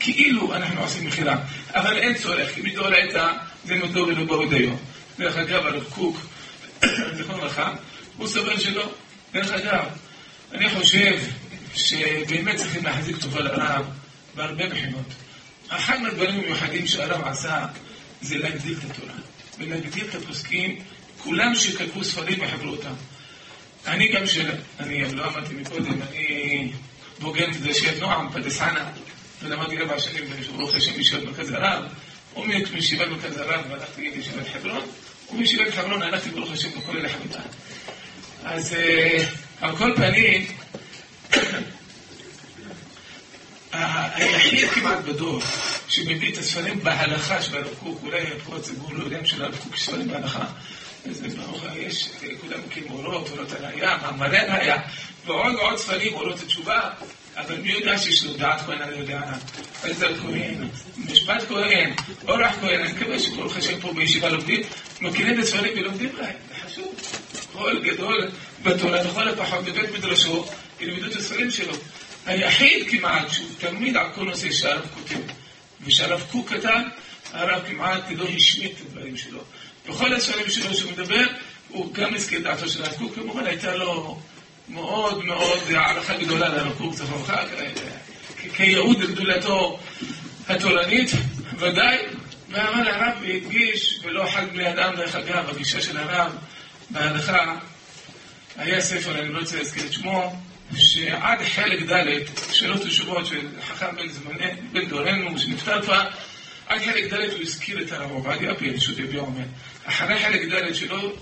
כאילו 0.00 0.54
אנחנו 0.54 0.80
עושים 0.80 1.06
מכירה, 1.06 1.36
אבל 1.70 1.96
אין 1.96 2.14
צורך, 2.14 2.54
כי 2.54 2.60
מדאורייתא 2.62 3.32
זה 3.64 3.74
מדור 3.74 4.08
ולגבו 4.08 4.46
בדיו. 4.46 4.70
דרך 5.18 5.36
אגב, 5.36 5.66
הרב 5.66 5.84
קוק, 5.84 6.16
זכרון 7.16 7.40
לברכה, 7.40 7.74
הוא 8.16 8.28
סובר 8.28 8.58
שלא. 8.58 8.92
דרך 9.32 9.50
אגב, 9.50 9.84
אני 10.52 10.70
חושב 10.70 11.18
שבאמת 11.74 12.56
צריכים 12.56 12.84
להחזיק 12.84 13.16
טובה 13.16 13.40
לרב 13.40 13.86
בהרבה 14.34 14.68
בחינות. 14.68 15.06
אחד 15.68 16.00
מהדברים 16.00 16.34
המיוחדים 16.34 16.86
שהרב 16.86 17.24
עשה 17.24 17.66
זה 18.22 18.38
להגדיל 18.38 18.78
את 18.78 18.90
התורה 18.90 19.14
ולהגדיל 19.58 20.04
את 20.08 20.14
הפוסקים 20.14 20.78
כולם 21.18 21.54
שכתבו 21.54 22.04
ספרים 22.04 22.38
וחיברו 22.42 22.70
אותם. 22.70 22.94
אני 23.86 24.08
גם 24.08 24.26
של... 24.26 24.50
אני 24.80 25.14
לא 25.14 25.28
אמרתי 25.28 25.54
מקודם, 25.54 26.02
אני 26.02 26.72
בוגן 27.18 27.54
כזה 27.54 27.74
של 27.74 28.00
נועם, 28.00 28.32
פרדס 28.32 28.60
ולמדתי 29.42 29.78
ארבע 29.78 30.00
שנים 30.00 30.24
ברוך 30.56 30.74
השם 30.74 30.92
בישיבת 30.92 31.22
מרכז 31.22 31.50
הרב, 31.50 31.84
ומישיבת 32.36 33.08
מרכז 33.08 33.36
הרב 33.36 33.64
והלכתי 33.70 34.10
לישיבת 34.10 34.46
חברון, 34.52 34.82
ומישיבת 35.32 35.74
חברון 35.74 36.02
הלכתי 36.02 36.30
ברוך 36.30 36.52
השם 36.52 36.68
בכל 36.68 36.96
אלה 36.96 37.08
חביתה. 37.08 37.40
אז 38.44 38.74
אה, 38.74 39.24
על 39.60 39.76
כל 39.76 39.92
פנים, 39.96 40.46
היחיד 43.72 44.68
כמעט 44.68 44.98
בדור 45.04 45.40
שמביא 45.88 46.32
את 46.32 46.38
הספרים 46.38 46.80
בהלכה 46.82 47.42
של 47.42 47.56
הרב 47.56 47.74
קוק, 47.80 47.98
אולי 48.02 48.24
פה 48.44 48.56
הציבור 48.56 48.92
לא 48.92 49.02
יודעים 49.02 49.26
של 49.26 49.42
הרב 49.42 49.56
קוק 49.56 49.76
ספרים 49.76 50.08
בהלכה. 50.08 50.44
זה 51.10 51.28
ברוך 51.28 51.64
יש 51.76 52.08
כולם 52.40 52.60
כמורות, 52.70 53.30
אורות 53.30 53.52
הראייה, 53.52 53.96
מאמרי 54.02 54.38
ראייה, 54.38 54.76
ועוד 55.26 55.54
ועוד 55.54 55.76
ספרים, 55.76 56.14
אורות 56.14 56.40
התשובה, 56.42 56.90
אבל 57.46 57.60
מי 57.60 57.72
יודע 57.72 57.98
שיש 57.98 58.24
לו 58.24 58.32
דעת 58.32 58.60
כהן, 58.60 58.82
אני 58.82 58.96
יודע, 58.98 59.20
עזר 59.82 60.18
כהן, 60.18 60.68
משפט 60.96 61.42
כהן, 61.48 61.92
אורח 62.28 62.54
כהן, 62.60 62.80
אני 62.80 62.92
מקווה 62.92 63.18
שכל 63.18 63.48
חשב 63.48 63.80
פה 63.80 63.92
בישיבה 63.92 64.28
לומדים, 64.28 64.62
מכירים 65.00 65.40
את 65.40 65.44
הספרים 65.44 65.72
ולומדים 65.76 66.10
להם, 66.18 66.36
זה 66.48 66.54
חשוב. 66.66 66.94
כל 67.52 67.80
גדול 67.82 68.30
בתורה, 68.62 69.02
לכל 69.02 69.28
הפחות 69.28 69.64
בבית 69.64 69.92
מדרשו, 69.92 70.46
ילמדו 70.80 71.06
את 71.06 71.16
הספרים 71.16 71.50
שלו. 71.50 71.72
היחיד 72.26 72.90
כמעט 72.90 73.30
שהוא 73.30 73.48
תלמיד 73.58 73.96
על 73.96 74.06
כל 74.14 74.24
נושא 74.24 74.52
שהרב 74.52 74.86
כותב, 74.94 75.20
ושהרב 75.84 76.22
קוק 76.30 76.48
כתב, 76.48 76.80
הרב 77.32 77.62
כמעט 77.68 78.02
לא 78.10 78.24
השמיט 78.36 78.72
את 78.72 78.86
הדברים 78.86 79.16
שלו. 79.16 79.40
בכל 79.88 80.14
הספרים 80.14 80.50
שלו 80.50 80.74
שהוא 80.74 80.92
מדבר, 80.92 81.24
הוא 81.68 81.94
גם 81.94 82.14
הזכיר 82.14 82.40
דעתו 82.40 82.68
של 82.68 82.82
הרב 82.82 82.94
קוק, 82.98 83.14
כמובן 83.14 83.46
הייתה 83.46 83.74
לו 83.74 84.20
מאוד 84.70 85.24
מאוד 85.24 85.58
הערכה 85.70 86.16
גדולה 86.16 86.48
לרב 86.48 86.72
קוק, 86.78 86.94
זכרונו 86.94 87.24
לברכה, 87.24 87.42
כייעוד 88.54 89.00
לגדולתו 89.00 89.78
התורנית, 90.48 91.10
ודאי, 91.58 91.98
ואמר 92.50 92.90
הרב 92.90 93.12
והדגיש, 93.22 94.00
ולא 94.02 94.28
אחד 94.28 94.46
בני 94.52 94.70
אדם, 94.70 94.96
דרך 94.96 95.14
אגב, 95.14 95.48
הגישה 95.48 95.80
של 95.80 95.96
הרב 95.98 96.32
בהלכה, 96.90 97.56
היה 98.56 98.80
ספר, 98.80 99.20
אני 99.20 99.28
לא 99.28 99.38
רוצה 99.38 99.58
להזכיר 99.58 99.86
את 99.86 99.92
שמו, 99.92 100.36
שעד 100.76 101.38
חלק 101.42 101.92
ד', 101.92 102.04
שאלות 102.52 102.80
ותשובות 102.84 103.26
של 103.26 103.48
חכם 103.68 103.96
בן 103.96 104.08
זמני, 104.08 104.50
בן 104.72 104.88
דורנו, 104.88 105.38
שנפטר 105.38 105.82
כבר, 105.82 106.08
עד 106.66 106.80
חלק 106.80 107.12
ד' 107.12 107.32
הוא 107.32 107.42
הזכיר 107.42 107.82
את 107.82 107.92
הרב 107.92 108.10
עובדיה, 108.10 108.54
בישות 108.54 108.98
יביע 108.98 109.20
אומר. 109.20 109.44
אחרי 109.84 110.18
חלק 110.18 110.52
ד' 110.52 110.74
שלו, 110.74 111.12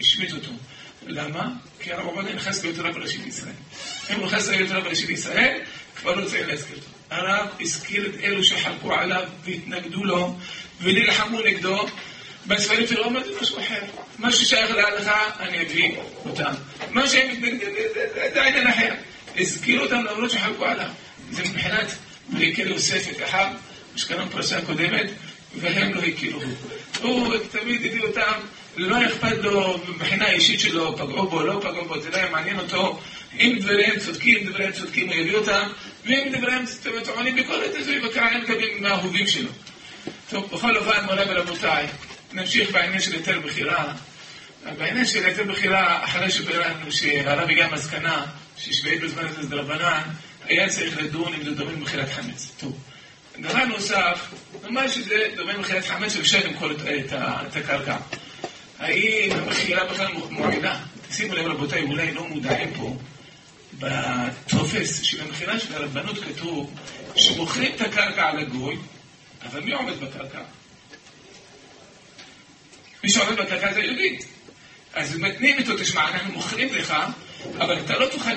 השמיט 0.00 0.32
אותו. 0.32 0.50
למה? 1.06 1.48
כי 1.80 1.92
הרב 1.92 2.06
עובדיה 2.06 2.34
נכנס 2.34 2.64
להיות 2.64 2.78
רב 2.78 2.96
ראשי 2.96 3.18
בישראל. 3.18 3.52
אם 4.10 4.16
הוא 4.16 4.26
נכנס 4.26 4.48
להיות 4.48 4.70
רב 4.70 4.86
ראשי 4.86 5.06
בישראל, 5.06 5.58
כבר 5.96 6.14
לא 6.14 6.26
צריך 6.26 6.48
להזכיר 6.48 6.76
אותו. 6.76 6.86
הרב 7.10 7.48
הזכיר 7.60 8.06
את 8.06 8.20
אלו 8.22 8.44
שחלקו 8.44 8.94
עליו 8.94 9.22
והתנגדו 9.44 10.04
לו 10.04 10.36
ונלחמו 10.80 11.40
נגדו, 11.40 11.86
בספרים 12.46 12.86
שלו 12.86 13.04
אמרתי 13.04 13.28
משהו 13.42 13.58
אחר. 13.58 13.80
מה 14.18 14.32
ששייך 14.32 14.70
להלכה, 14.70 15.30
אני 15.40 15.62
אביא 15.62 15.96
אותם. 16.24 16.52
מה 16.90 17.08
שהם 17.08 17.28
מתנגדים, 17.32 17.70
זה 18.34 18.42
עניין 18.42 18.66
אחר. 18.66 18.94
הזכירו 19.36 19.84
אותם 19.84 20.04
למרות 20.04 20.30
שחלקו 20.30 20.64
עליו. 20.64 20.88
זה 21.30 21.42
מבחינת 21.42 21.86
להכיר 22.32 22.68
יוסף 22.68 23.08
את 23.10 23.22
אחיו, 23.22 23.52
שקראנו 23.96 24.30
פרשה 24.30 24.64
קודמת, 24.64 25.10
והם 25.60 25.94
לא 25.94 26.00
הכירו. 26.00 26.40
הוא 27.02 27.34
תמיד 27.50 27.86
הביא 27.86 28.02
אותם, 28.02 28.32
לא 28.76 29.06
אכפת 29.06 29.36
לו 29.42 29.78
מבחינה 29.88 30.30
אישית 30.30 30.60
שלו, 30.60 30.96
פגעו 30.96 31.28
בו, 31.28 31.42
לא 31.42 31.60
פגעו 31.62 31.84
בו, 31.84 32.00
זה 32.00 32.10
לא 32.10 32.16
היה 32.16 32.30
מעניין 32.30 32.58
אותו. 32.58 33.00
אם 33.40 33.56
דבריהם 33.60 33.98
צודקים, 33.98 34.46
דבריהם 34.46 34.72
צודקים, 34.72 35.08
הוא 35.08 35.14
יביא 35.14 35.36
אותם, 35.36 35.68
ואם 36.04 36.28
דבריהם 36.32 36.64
טוענים 37.04 37.34
ביקורת, 37.34 37.74
אז 37.80 37.88
הוא 37.88 37.96
יבקע, 37.96 38.26
הם 38.26 38.42
מקבלים 38.42 38.82
מהאהובים 38.82 39.26
שלו. 39.26 39.50
טוב, 40.30 40.50
בכל 40.52 40.76
אופן, 40.76 41.04
מורה 41.04 41.24
ורבותיי, 41.28 41.86
נמשיך 42.32 42.70
בעניין 42.70 43.00
של 43.00 43.12
היתר 43.12 43.40
בחירה. 43.40 43.92
בעניין 44.78 45.06
של 45.06 45.26
היתר 45.26 45.44
בחירה, 45.44 46.04
אחרי 46.04 46.30
שהרב 46.90 47.50
הגיע 47.50 47.68
למסקנה 47.68 48.24
ששביעית 48.56 49.00
בזמן 49.00 49.26
הזה 49.26 49.42
זה 49.42 49.48
דרבנן, 49.48 50.02
היה 50.44 50.68
צריך 50.68 50.98
לדון 50.98 51.34
אם 51.34 51.44
זה 51.44 51.50
דומה 51.50 51.72
למכירת 51.72 52.08
חמץ. 52.12 52.52
טוב. 52.60 52.78
דבר 53.40 53.64
נוסף, 53.64 54.34
ממש 54.64 54.94
שזה 54.94 55.16
דומה 55.36 55.52
למכירת 55.52 55.84
חמץ 55.84 56.12
שאפשר 56.12 56.38
למכור 56.46 56.70
את 56.72 57.56
הקרקע. 57.56 57.96
האם 58.78 59.32
המכירה 59.32 59.84
בכלל 59.84 60.12
מועילה? 60.30 60.80
שימו 61.10 61.34
לב 61.34 61.46
רבותיי, 61.46 61.82
אולי 61.82 62.14
לא 62.14 62.28
מודעים 62.28 62.74
פה, 62.74 62.96
בטופס 63.78 65.02
של 65.02 65.22
המכירה 65.22 65.60
של 65.60 65.74
הרבנות 65.74 66.18
כתוב 66.18 66.74
שמוכרים 67.16 67.74
את 67.74 67.80
הקרקע 67.80 68.28
על 68.28 68.38
הגוי, 68.38 68.76
אבל 69.46 69.60
מי 69.60 69.72
עומד 69.72 70.00
בקרקע? 70.00 70.40
מי 73.04 73.10
שעובד 73.10 73.36
בקרקע 73.40 73.72
זה 73.72 73.80
יהודית. 73.80 74.26
אז 74.94 75.16
מתנים 75.16 75.58
איתו, 75.58 75.76
תשמע, 75.78 76.08
אנחנו 76.08 76.32
מוכרים 76.32 76.74
לך, 76.74 76.94
אבל 77.58 77.80
אתה 77.80 77.98
לא 77.98 78.06
תוכל 78.06 78.30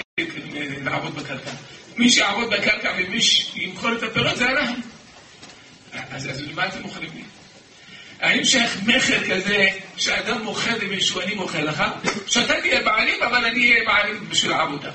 לעבוד 0.83 1.15
בקרקע. 1.15 1.51
מי 1.97 2.09
שיעבוד 2.09 2.49
בקרקע 2.49 2.93
ומי 2.97 3.21
שימכור 3.21 3.93
את 3.93 4.03
הפירות 4.03 4.37
זה 4.37 4.49
אנחנו. 4.49 4.83
אז, 5.93 6.29
אז 6.29 6.41
למה 6.41 6.67
אתם 6.67 6.81
מוכרים 6.81 7.09
לי? 7.13 7.21
האם 8.19 8.45
שייך 8.45 8.77
מכר 8.85 9.23
כזה 9.29 9.67
שאדם 9.97 10.43
מוכר 10.43 10.77
למישהו, 10.81 11.21
אני 11.21 11.35
מוכר 11.35 11.63
לך, 11.63 11.83
שאתה 12.27 12.61
תהיה 12.61 12.81
בעלים, 12.83 13.23
אבל 13.23 13.45
אני 13.45 13.71
אהיה 13.71 13.85
בעלים 13.85 14.29
בשביל 14.29 14.53
העבודה. 14.53 14.91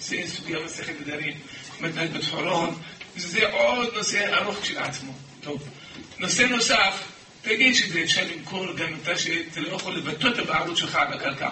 זה 0.00 0.16
סוגיה 0.26 0.58
מסכת 0.64 0.92
נדרים, 1.00 1.32
מתנהל 1.80 2.08
בתחורון, 2.08 2.78
וזה 3.16 3.50
עוד 3.52 3.94
נושא 3.94 4.36
ארוך 4.36 4.56
כשלעצמו. 4.62 5.12
טוב. 5.40 5.68
נושא 6.18 6.42
נוסף, 6.42 7.02
תגיד 7.42 7.74
שזה 7.74 8.02
אפשר 8.02 8.22
למכור 8.34 8.72
גם 8.76 8.88
אתה 9.02 9.18
שאתה 9.18 9.60
לא 9.60 9.76
יכול 9.76 9.96
לבטא 9.96 10.26
את 10.26 10.38
הבעלות 10.38 10.76
שלך 10.76 10.94
על 10.94 11.12
הקרקע. 11.12 11.50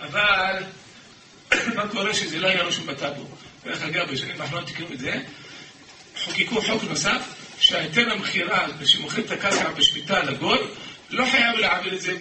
אבל 0.00 0.62
מה 1.76 1.88
קורה 1.88 2.14
שזה 2.14 2.38
לא 2.38 2.48
היה 2.48 2.62
רשום 2.62 2.86
בטאבו? 2.86 3.26
דרך 3.64 3.82
אגב, 3.82 4.10
בשנים 4.12 4.40
האחרונות 4.40 4.68
תקראו 4.68 4.92
את 4.92 4.98
זה, 4.98 5.20
חוקקו 6.24 6.62
חוק 6.62 6.82
נוסף, 6.88 7.20
שההיתר 7.60 8.12
המכירה, 8.12 8.66
שמוכרים 8.84 9.24
את 9.26 9.30
הקרקע 9.30 9.70
בשמיטה 9.70 10.22
לגול, 10.22 10.58
לא 11.10 11.26
חייב 11.30 11.56
להעביר 11.58 11.94
את 11.94 12.00
זה 12.00 12.14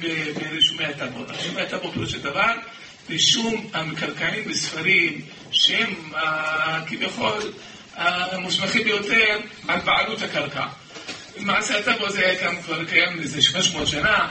ברישומי 0.50 0.86
הטאבו. 0.86 1.26
רישומי 1.30 1.62
הטאבו 1.62 1.92
פירוש 1.92 2.12
של 2.12 2.22
דבר, 2.22 2.52
רישום 3.10 3.70
המקרקעין 3.74 4.44
בספרים 4.50 5.22
שהם 5.52 5.94
כביכול 6.88 7.52
המוסמכים 7.96 8.84
ביותר 8.84 9.40
על 9.68 9.80
בעלות 9.80 10.22
הקרקע. 10.22 10.66
למעשה 11.38 11.80
הטאבו 11.80 12.06
הזה 12.06 12.20
היה 12.20 12.40
כאן 12.40 12.62
כבר 12.62 12.86
קיים 12.86 13.20
איזה 13.20 13.42
500 13.42 13.88
שנה 13.88 14.28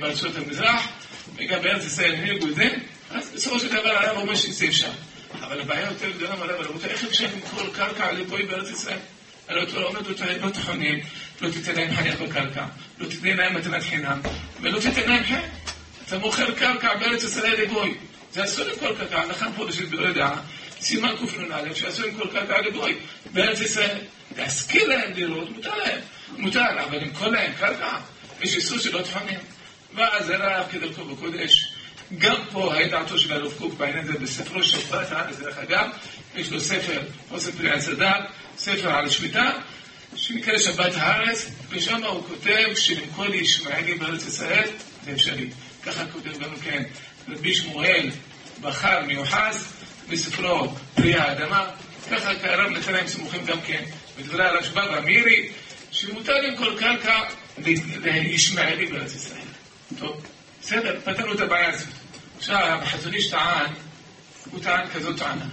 בארצות 0.00 0.36
המזרח, 0.36 0.88
וגם 1.36 1.62
בארץ 1.62 1.84
ישראל 1.84 2.14
הנהיגו 2.14 2.46
את 2.46 2.54
זה, 2.54 2.68
אז 3.10 3.30
בסופו 3.34 3.60
של 3.60 3.68
דבר 3.68 3.90
הרב 3.90 4.16
אומר 4.16 4.34
שזה 4.34 4.66
אפשר. 4.66 4.90
אבל 5.40 5.60
הבעיה 5.60 5.86
יותר 5.90 6.10
גדולה 6.10 6.36
מהרב, 6.36 6.60
רבותיי, 6.60 6.90
איך 6.90 7.04
אפשר 7.04 7.26
למכור 7.34 7.74
קרקע 7.74 8.12
לגוי 8.12 8.42
בארץ 8.42 8.70
ישראל? 8.70 8.98
הרי 9.50 9.62
התורה 9.62 9.84
אומרת 9.84 10.20
לא 10.42 10.50
תחונים, 10.50 11.00
לא 11.40 11.50
תיתן 11.50 11.74
להם 11.74 11.94
חניך 11.94 12.20
בקרקע, 12.20 12.64
לא 12.98 13.08
תיתן 13.08 13.36
להם 13.36 13.56
מתנת 13.56 13.82
חינם, 13.82 14.20
ולא 14.60 14.80
תיתן 14.80 15.10
להם 15.10 15.24
חן. 15.24 15.40
אתה 16.06 16.18
מוכר 16.18 16.54
קרקע 16.54 16.94
בארץ 16.94 17.24
ישראל 17.24 17.62
לגוי. 17.62 17.94
זה 18.32 18.44
אסור 18.44 18.64
למכור 18.64 18.92
קרקע, 18.98 19.20
הלכה 19.20 19.48
מפורשת 19.48 19.88
בלא 19.88 20.08
ידעה, 20.08 20.40
סימן 20.80 21.14
קנ"א, 21.16 21.74
שאסור 21.74 22.06
למכור 22.06 22.26
קרקע 22.26 22.60
לגוי. 22.60 22.98
בארץ 23.32 23.60
ישראל, 23.60 23.96
להשכיר 24.36 24.88
להם 24.88 25.12
דירות, 25.12 25.50
מותר 25.50 25.76
להם. 25.76 25.98
מותר, 26.36 26.84
אבל 26.84 26.98
למכור 26.98 27.28
להם 27.28 27.52
קרקע, 27.58 27.98
יש 28.40 28.56
איסור 28.56 28.78
שלא 28.78 29.02
תחונים. 29.02 29.38
ואז 29.94 30.30
הרב 30.30 30.66
כדרכו 30.72 31.04
בקודש, 31.04 31.72
גם 32.18 32.36
פה 32.52 32.74
היה 32.74 32.88
דעתו 32.88 33.18
של 33.18 33.32
הרב 33.32 33.52
קוק 33.58 33.74
בעניין 33.74 33.98
הזה 33.98 34.18
בספרו 34.18 34.62
שבת 34.62 35.12
הארץ, 35.12 35.36
דרך 35.36 35.58
אגב, 35.58 35.88
יש 36.36 36.50
לו 36.50 36.60
ספר, 36.60 37.00
אוסף 37.30 37.56
פרי 37.56 37.70
הצדק, 37.70 38.20
ספר 38.58 38.90
על 38.90 39.06
השמיטה, 39.06 39.50
שנקרא 40.16 40.58
שבת 40.58 40.92
הארץ, 40.96 41.50
ושם 41.68 42.04
הוא 42.04 42.24
כותב 42.28 42.74
שלמכור 42.74 43.24
לישמעאלים 43.26 43.98
בארץ 43.98 44.26
ישראל 44.26 44.68
זה 45.04 45.12
אפשרי. 45.12 45.50
ככה 45.82 46.06
כותב 46.06 46.38
גם 46.38 46.56
כן 46.64 46.82
רבי 47.28 47.54
שמואל 47.54 48.10
בחר 48.60 49.00
מיוחס 49.06 49.72
בספרו 50.08 50.74
פרי 50.94 51.14
האדמה, 51.14 51.66
ככה 52.10 52.30
הרב 52.42 52.70
נתן 52.70 52.92
להם 52.92 53.06
סמוכים 53.06 53.44
גם 53.44 53.60
כן 53.60 53.84
בדברי 54.18 54.44
הרשב"א 54.44 54.80
והמירי, 54.80 55.48
שמותר 55.90 56.34
למכור 56.34 56.78
קרקע 56.78 57.18
לישמעאלים 57.58 58.90
בארץ 58.90 59.14
ישראל. 59.14 59.40
טוב, 59.98 60.22
בסדר, 60.62 61.00
פתרנו 61.04 61.34
את 61.34 61.40
הבעיה 61.40 61.68
הזאת. 61.68 61.88
עכשיו, 62.38 62.78
החזון 62.82 63.14
איש 63.14 63.30
טען, 63.30 63.72
הוא 64.50 64.62
טען 64.62 64.88
כזאת 64.94 65.18
טענה. 65.18 65.46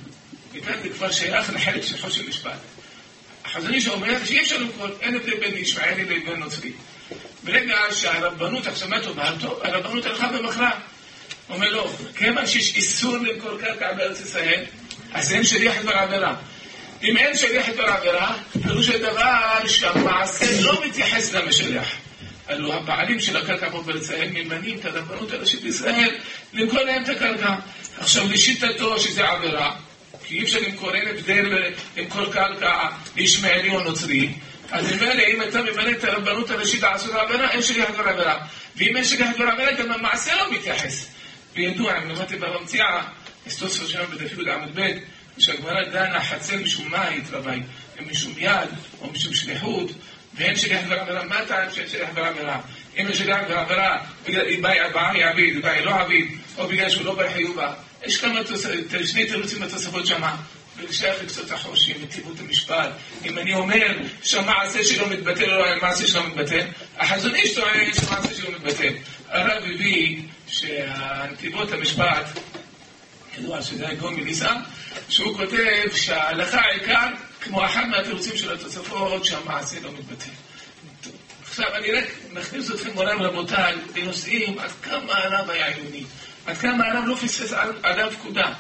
וכאן 0.54 0.74
זה 0.84 0.90
כבר 0.90 1.12
שייך 1.12 1.54
לחלק 1.54 1.84
של 1.84 1.98
חושן 1.98 2.28
משפט. 2.28 2.58
החזון 3.48 3.74
איש 3.74 3.88
אומר 3.88 4.26
שאי 4.26 4.42
אפשר 4.42 4.58
למכור, 4.58 4.88
אין 5.02 5.16
הבדל 5.16 5.40
בין 5.40 5.58
ישמעאלי 5.58 6.04
לבין 6.04 6.40
נוצרי. 6.40 6.72
ברגע 7.44 7.78
שהרבנות, 7.92 8.68
עכשיו 8.68 8.90
טוב, 9.04 9.18
טוב, 9.42 9.60
הרבנות 9.64 10.06
הלכה 10.06 10.30
ובחרה. 10.34 10.72
אומר 11.50 11.70
לו, 11.70 11.90
כיוון 12.16 12.48
שיש 12.48 12.76
איסור 12.76 13.18
למכור 13.18 13.58
קרקע 13.60 13.94
בארץ 13.94 14.22
ישראל, 14.22 14.64
אז 15.14 15.34
אין 15.34 15.44
שליח 15.44 15.82
דבר 15.82 15.92
עבירה. 15.92 16.36
אם 17.04 17.18
אין 17.18 17.38
שליח 17.38 17.70
דבר 17.70 17.84
עבירה, 17.84 18.38
פירוש 18.64 18.90
הדבר 18.90 19.68
שהמעשה 19.68 20.62
לא 20.62 20.86
מתייחס 20.86 21.34
למשלח. 21.34 21.88
הלוא 22.48 22.74
הבעלים 22.74 23.20
של 23.20 23.38
הקרקע 23.38 23.70
פה 23.70 23.82
בארץ 23.82 24.04
ישראל 24.04 24.30
ממנים 24.34 24.80
את 24.80 24.86
הרבנות 24.86 25.32
הראשית 25.32 25.62
בישראל 25.62 26.16
למכור 26.54 26.80
להם 26.80 27.04
את 27.04 27.10
הקרקע. 27.10 27.56
עכשיו, 28.00 28.28
לשיטתו 28.32 29.00
שזה 29.00 29.30
עבירה, 29.30 29.76
כי 30.28 30.38
אי 30.40 30.44
אפשר 30.44 30.60
למכור, 30.60 30.96
אין 30.96 31.08
הבדל 31.08 31.72
למכור 31.98 32.26
קרקע 32.34 32.88
לישמעאלי 33.16 33.70
או 33.70 33.80
נוצרי, 33.80 34.30
אז 34.72 34.94
ממילא 34.94 35.24
אם 35.28 35.42
אתה 35.42 35.62
ממנה 35.62 35.92
את 35.92 36.04
הרבנות 36.04 36.50
הראשית 36.50 36.82
לעשות 36.82 37.14
עבירה, 37.14 37.52
אין 37.52 37.62
דבר 37.94 38.10
עבירה. 38.10 38.38
ואם 38.76 38.98
אין 38.98 39.04
דבר 39.36 39.48
עבירה, 39.48 39.72
גם 39.72 39.92
המעשה 39.92 40.36
לא 40.36 40.52
מתייחס. 40.52 41.08
וידוע, 41.56 41.98
אם 41.98 42.10
למדתי 42.10 42.36
בממציאה, 42.36 43.02
אסטוס 43.48 43.88
שלנו 43.88 44.08
בדף 44.08 44.38
י' 44.38 44.52
עמוד 44.52 44.80
ב', 44.80 44.92
שהגמרא 45.38 45.84
דנה 45.84 46.24
חצר 46.24 46.56
משום 46.58 46.92
מה 46.92 47.08
התרבי, 47.08 47.60
משום 48.12 48.34
יד 48.38 48.70
או 49.02 49.12
משום 49.12 49.34
שליחות, 49.34 49.92
ואין 50.34 50.56
דבר 50.86 51.00
עבירה, 51.00 51.24
מה 51.24 51.38
הטעם 51.38 51.72
שאין 51.74 51.88
שליח 51.88 52.10
דבר 52.12 52.26
עבירה? 52.26 52.60
אם 52.98 53.06
יש 53.10 53.22
דבר 53.22 53.58
עבירה, 53.58 53.98
בגלל 54.26 54.62
בעי 54.62 55.24
עביד, 55.24 55.62
בעי 55.62 55.86
לא 55.86 56.00
עביד, 56.00 56.38
או 56.58 56.68
בגלל 56.68 56.90
שהוא 56.90 57.06
לא 57.06 57.16
בר 57.16 57.34
חיובה, 57.34 57.74
יש 58.04 58.18
כמה 58.18 58.40
שני 59.06 59.28
תירוצים 59.28 59.60
בתוספות 59.60 60.08
שמה. 60.08 60.36
ולשייך 60.78 61.24
לקצות 61.24 61.52
החורשים, 61.52 61.96
וטיבות 62.02 62.40
המשפט. 62.40 62.90
אם 63.26 63.38
אני 63.38 63.54
אומר 63.54 63.98
שהמעשה 64.24 64.84
שלו 64.84 65.10
מתבטל 65.10 65.54
או 65.54 65.60
לא 65.60 65.68
המעשה 65.68 66.08
שלו 66.08 66.24
מתבטל, 66.24 66.66
החזון 66.98 67.36
איש 67.36 67.56
טוען 67.56 67.94
שהמעשה 67.94 68.34
שלו 68.34 68.52
מתבטל. 68.52 68.94
הרב 69.28 69.64
הביא 69.64 70.22
שהנתיבות 70.48 71.72
המשפט, 71.72 72.26
ידוע 73.38 73.62
שזה 73.62 73.88
הגאון 73.88 74.16
מליסה, 74.16 74.54
שהוא 75.10 75.38
כותב 75.38 75.96
שההלכה 75.96 76.62
העיקר, 76.62 77.08
כמו 77.42 77.66
אחד 77.66 77.88
מהתירוצים 77.88 78.38
של 78.38 78.54
התוספות, 78.54 79.26
שהמעשה 79.26 79.80
לא 79.80 79.92
מתבטל. 79.92 80.32
עכשיו, 81.50 81.76
אני 81.76 81.92
רק 81.92 82.04
מכניס 82.32 82.72
אתכם 82.72 82.92
מורם 82.94 83.22
רבותיי 83.22 83.76
לנושאים 83.96 84.60
עד 84.60 84.72
כמה 84.82 85.14
הרב 85.14 85.50
היה 85.50 85.68
עיוני, 85.68 86.04
עד 86.48 86.58
כמה 86.58 86.88
הרב 86.88 87.04
לא 87.08 87.16
פספס 87.16 87.54
עליו 87.84 88.12
פקודה. 88.12 88.54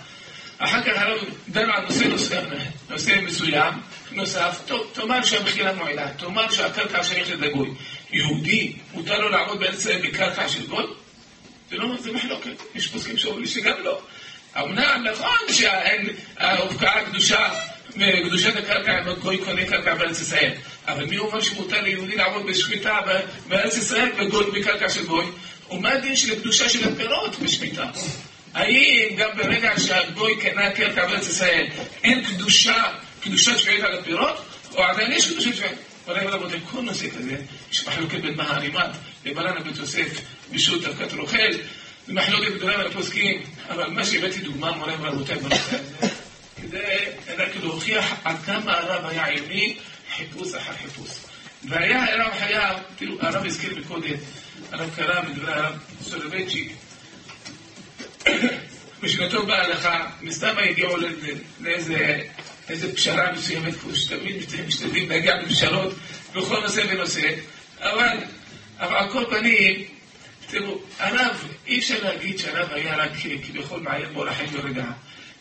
אחר 0.57 0.81
כך 0.81 1.01
הרב 1.01 1.19
דן 1.49 1.69
על 1.69 1.83
נושא 1.83 2.03
נושא, 2.03 2.41
נושא 2.89 3.19
מסוים, 3.23 3.73
נוסף, 4.11 4.61
תאמר 4.93 5.23
שהמחילה 5.23 5.73
מועילה, 5.73 6.13
תאמר 6.13 6.51
שהקרקע 6.51 7.03
שייכת 7.03 7.39
לגוי. 7.39 7.69
יהודי, 8.11 8.73
מותר 8.93 9.19
לו 9.19 9.29
לעמוד 9.29 9.59
בארץ 9.59 9.87
בקרקע 9.87 10.49
של 10.49 10.67
גוי? 10.67 10.83
זה 11.69 11.77
לא, 11.77 11.87
זה 11.99 12.11
מחלוקת. 12.11 12.51
יש 12.75 12.87
פוסקים 12.87 13.17
שאומרים 13.17 13.45
שגם 13.45 13.83
לא. 13.83 14.01
אמנם 14.57 15.07
נכון 15.11 15.37
שההופקעה 15.51 17.05
קדושה, 17.05 17.49
קדושת 18.25 18.55
הקרקע, 18.55 19.13
גוי 19.21 19.37
קונה 19.37 19.65
קרקע 19.65 19.95
בארץ 19.95 20.21
ישראל. 20.21 20.51
אבל 20.87 21.05
מי 21.05 21.17
אומר 21.17 21.41
שמותר 21.41 21.81
ליהודי 21.81 22.15
לעמוד 22.15 22.45
בשמיטה 22.45 22.99
בארץ 23.47 23.77
ישראל 23.77 24.09
בקרקע 24.53 24.89
של 24.89 25.05
גוי? 25.05 25.25
ומה 25.71 25.91
הדין 25.91 26.15
של 26.15 26.33
הקדושה 26.33 26.69
של 26.69 26.93
הפירות 26.93 27.39
בשמיטה? 27.39 27.85
האם 28.53 29.15
גם 29.17 29.29
ברגע 29.37 29.71
שהגוי 29.79 30.35
קנה 30.41 30.71
קרקע 30.71 31.07
בארץ 31.07 31.29
ישראל 31.29 31.67
אין 32.03 32.23
קדושה, 32.25 32.83
קדושת 33.23 33.57
שביעית 33.57 33.83
על 33.83 33.99
הפירות? 33.99 34.45
או 34.75 34.83
עדיין 34.83 35.11
יש 35.11 35.31
קדושת 35.31 35.55
שביעית? 35.55 35.77
אולי 36.07 36.27
רבותיי, 36.27 36.59
כל 36.71 36.81
נושא 36.81 37.09
כזה, 37.09 37.35
יש 37.71 37.87
מחלוקת 37.87 38.19
בין 38.19 38.35
מהרימת 38.35 38.89
לבלנה 39.25 39.59
בית 39.59 39.77
יוסף 39.77 40.21
בשו"ת 40.51 40.81
דרכת 40.81 41.13
רוכל, 41.13 41.51
זה 42.07 42.13
מחלוקת 42.13 42.53
גדולה 42.55 42.77
בין 42.77 42.87
הפוסקים, 42.87 43.41
אבל 43.69 43.89
מה 43.89 44.05
שהבאתי 44.05 44.39
דוגמה, 44.39 44.71
מורי 44.71 44.93
ורבותיי, 44.99 45.35
בנושא 45.35 45.77
הזה, 45.77 46.07
כדי 46.61 46.77
רק 47.37 47.49
להוכיח 47.63 48.13
עד 48.23 48.35
כמה 48.45 48.77
הרב 48.77 49.05
היה 49.05 49.25
עיוני, 49.25 49.75
חיפוש 50.15 50.53
אחר 50.53 50.73
חיפוש. 50.73 51.09
והיה 51.69 52.05
הרב 52.13 52.33
חייב, 52.39 52.77
תראו, 52.97 53.15
הרב 53.21 53.45
הזכיר 53.45 53.75
מקודם, 53.79 54.13
הרב 54.71 54.89
קרא 54.95 55.21
בדברי 55.21 55.53
הרב 55.53 55.79
סולובייצ'יק, 56.03 56.71
משנתו 59.03 59.45
בהלכה, 59.45 60.09
מסתם 60.21 60.55
הגיעו 60.69 60.97
לאיזה 61.59 62.95
פשרה 62.95 63.31
מסוימת, 63.31 63.73
שתמיד 63.95 64.35
משתדלים 64.67 65.09
להגיע 65.09 65.35
לפשרות 65.41 65.93
בכל 66.35 66.59
נושא 66.61 66.83
ונושא, 66.89 67.29
אבל, 67.79 68.17
על 68.77 69.09
כל 69.11 69.23
פנים, 69.29 69.83
תראו, 70.49 70.79
הרב, 70.99 71.47
אי 71.67 71.79
אפשר 71.79 72.03
להגיד 72.03 72.39
שהרב 72.39 72.71
היה 72.71 72.95
רק 72.95 73.11
כביכול 73.43 73.79
מעיין 73.79 74.13
בו 74.13 74.25
לחיים 74.25 74.49
ברגע. 74.49 74.85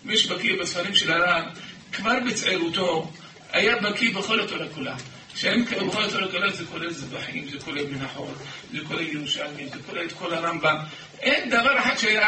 מי 0.05 0.17
שבקיא 0.17 0.61
בספרים 0.61 0.95
של 0.95 1.13
הרב, 1.13 1.45
כבר 1.93 2.19
בצעירותו, 2.27 3.13
היה 3.53 3.77
בקיא 3.77 4.15
בכל 4.15 4.41
התורה 4.41 4.67
כולה. 4.75 4.97
בכל 5.45 6.05
התורה 6.05 6.29
כולה 6.31 6.53
זה 6.53 6.65
כולל 6.65 6.93
זבחים, 6.93 7.49
זה 7.51 7.59
כולל 7.59 7.87
מנחות, 7.87 8.35
זה 8.73 8.79
כולל 8.89 9.03
ירושלמים, 9.03 9.69
זה 9.69 9.79
כולל 9.87 10.05
את 10.05 10.13
כל 10.13 10.35
הרמב"ם. 10.35 10.77
אין 11.21 11.51
דבר 11.51 11.79
אחד 11.79 11.97
שהיה 11.99 12.27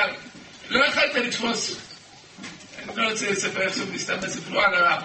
לא 0.69 0.85
יכלת 0.85 1.15
לתפוס. 1.15 1.77
אני 2.79 2.97
לא 2.97 3.11
רוצה 3.11 3.31
לספר 3.31 3.61
איך 3.61 3.75
זה 3.75 3.85
מסתם 3.93 4.21
בספרו 4.21 4.61
על 4.61 4.75
הרב. 4.75 5.03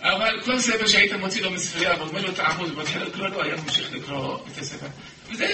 אבל 0.00 0.40
כל 0.44 0.58
ספר 0.58 0.86
שהיית 0.86 1.12
מוציא 1.12 1.42
לו 1.42 1.50
מספרייה 1.50 1.94
ואומר 1.98 2.22
לו 2.22 2.32
תעמוד 2.32 2.70
ומתחיל 2.72 3.02
לקרוא 3.02 3.28
לו, 3.28 3.42
היה 3.42 3.56
ממשיך 3.56 3.92
לקרוא 3.92 4.38
את 4.52 4.58
הספר. 4.58 4.86
וזה 5.30 5.46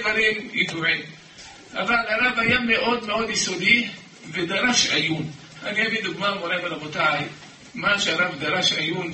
דברים 0.00 0.50
ידועים. 0.52 1.00
אבל 1.72 1.96
הרב 2.08 2.38
היה 2.38 2.60
מאוד 2.60 3.06
מאוד 3.06 3.30
יסודי 3.30 3.88
ודרש 4.32 4.90
עיון. 4.90 5.30
אני 5.62 5.86
אביא 5.86 6.04
דוגמה, 6.04 6.34
מורה 6.34 6.56
ורבותיי, 6.62 7.24
מה 7.74 7.98
שהרב 7.98 8.34
דרש 8.38 8.72
עיון 8.72 9.12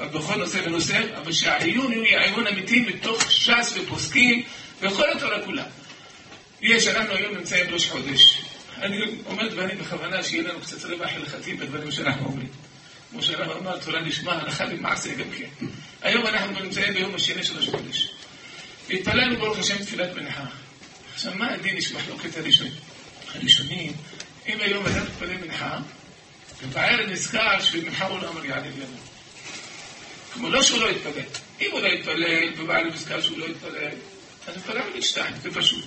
בכל 0.00 0.36
נושא 0.36 0.60
ונושא, 0.64 1.00
אבל 1.16 1.32
שהעיון 1.32 1.92
יהיה 1.92 2.22
עיון 2.22 2.46
אמיתי 2.46 2.80
מתוך 2.80 3.30
ש"ס 3.30 3.74
ופוסקים 3.76 4.42
וכל 4.80 5.12
התורה 5.16 5.44
כולה. 5.44 5.64
יש, 6.60 6.86
אנחנו 6.86 7.14
היום 7.14 7.36
נמצאים 7.36 7.70
ראש 7.70 7.88
חודש. 7.88 8.38
אני 8.82 8.98
אומר 9.26 9.48
דברים 9.48 9.78
בכוונה 9.78 10.22
שיהיה 10.22 10.42
לנו 10.42 10.60
קצת 10.60 10.84
רווח 10.84 11.10
הלכתי 11.16 11.54
בדברים 11.54 11.90
שאנחנו 11.90 12.26
אומרים. 12.26 12.48
כמו 13.10 13.22
שהרב 13.22 13.50
אמר, 13.50 13.78
תורה 13.78 14.00
נשמע, 14.00 14.32
הלכה 14.32 14.64
למעשה 14.64 15.14
גם 15.14 15.26
כן. 15.38 15.66
היום 16.02 16.26
אנחנו 16.26 16.60
נמצאים 16.60 16.94
ביום 16.94 17.14
השני 17.14 17.44
של 17.44 17.58
ראש 17.58 17.68
חודש. 17.68 18.08
התפללנו 18.90 19.36
ברוך 19.36 19.58
השם 19.58 19.78
תפילת 19.78 20.14
מנחה. 20.16 20.44
עכשיו, 21.14 21.32
מה 21.34 21.52
הדין 21.52 21.76
יש 21.76 21.92
מחלוקת 21.92 22.36
הראשונים? 22.36 22.72
הראשונים, 23.34 23.92
אם 24.48 24.60
היום 24.60 24.86
אדם 24.86 25.02
מתפלל 25.02 25.36
מנחה, 25.36 25.78
ובערב 26.62 27.10
נזכר 27.10 27.60
שבמנחה 27.60 28.06
הוא 28.06 28.20
לא 28.22 28.28
אמר 28.28 28.44
יעלה 28.44 28.68
ויבוא. 28.76 29.05
כמו 30.36 30.50
לא 30.50 30.62
שהוא 30.62 30.80
לא 30.80 30.90
יתפלל. 30.90 31.22
אם 31.60 31.70
הוא 31.70 31.80
לא 31.80 31.88
יתפלל, 31.88 32.52
ובערב 32.56 32.86
נזכר 32.94 33.22
שהוא 33.22 33.38
לא 33.38 33.44
יתפלל, 33.44 33.88
אז 34.46 34.56
הוא 34.56 34.56
מתפלל 34.56 35.00
שתיים, 35.00 35.34
זה 35.42 35.50
פשוט. 35.54 35.84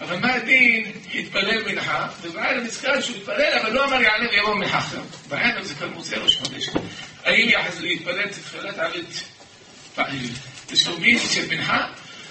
אבל 0.00 0.16
מה 0.16 0.34
הדין 0.34 0.92
התפלל 1.14 1.62
מנחה, 1.72 2.08
ובערב 2.22 2.62
נזכר 2.62 3.00
שהוא 3.00 3.16
התפלל, 3.16 3.58
אבל 3.60 3.72
לא 3.72 3.84
אמר 3.84 4.02
יעלה 4.02 4.28
ויבוא 4.30 4.54
מנחה. 4.54 4.80
בערב 5.28 5.64
זה 5.64 5.74
כבר 5.74 5.88
מוצא 5.88 6.16
ראש 6.16 6.36
חודש. 6.36 6.68
האם 7.24 7.48
יתפלל 7.82 8.28
תפילת 8.28 8.78
ערבית 8.78 9.22
תשלומית 10.66 11.22
של 11.30 11.48
מנחה, 11.48 11.86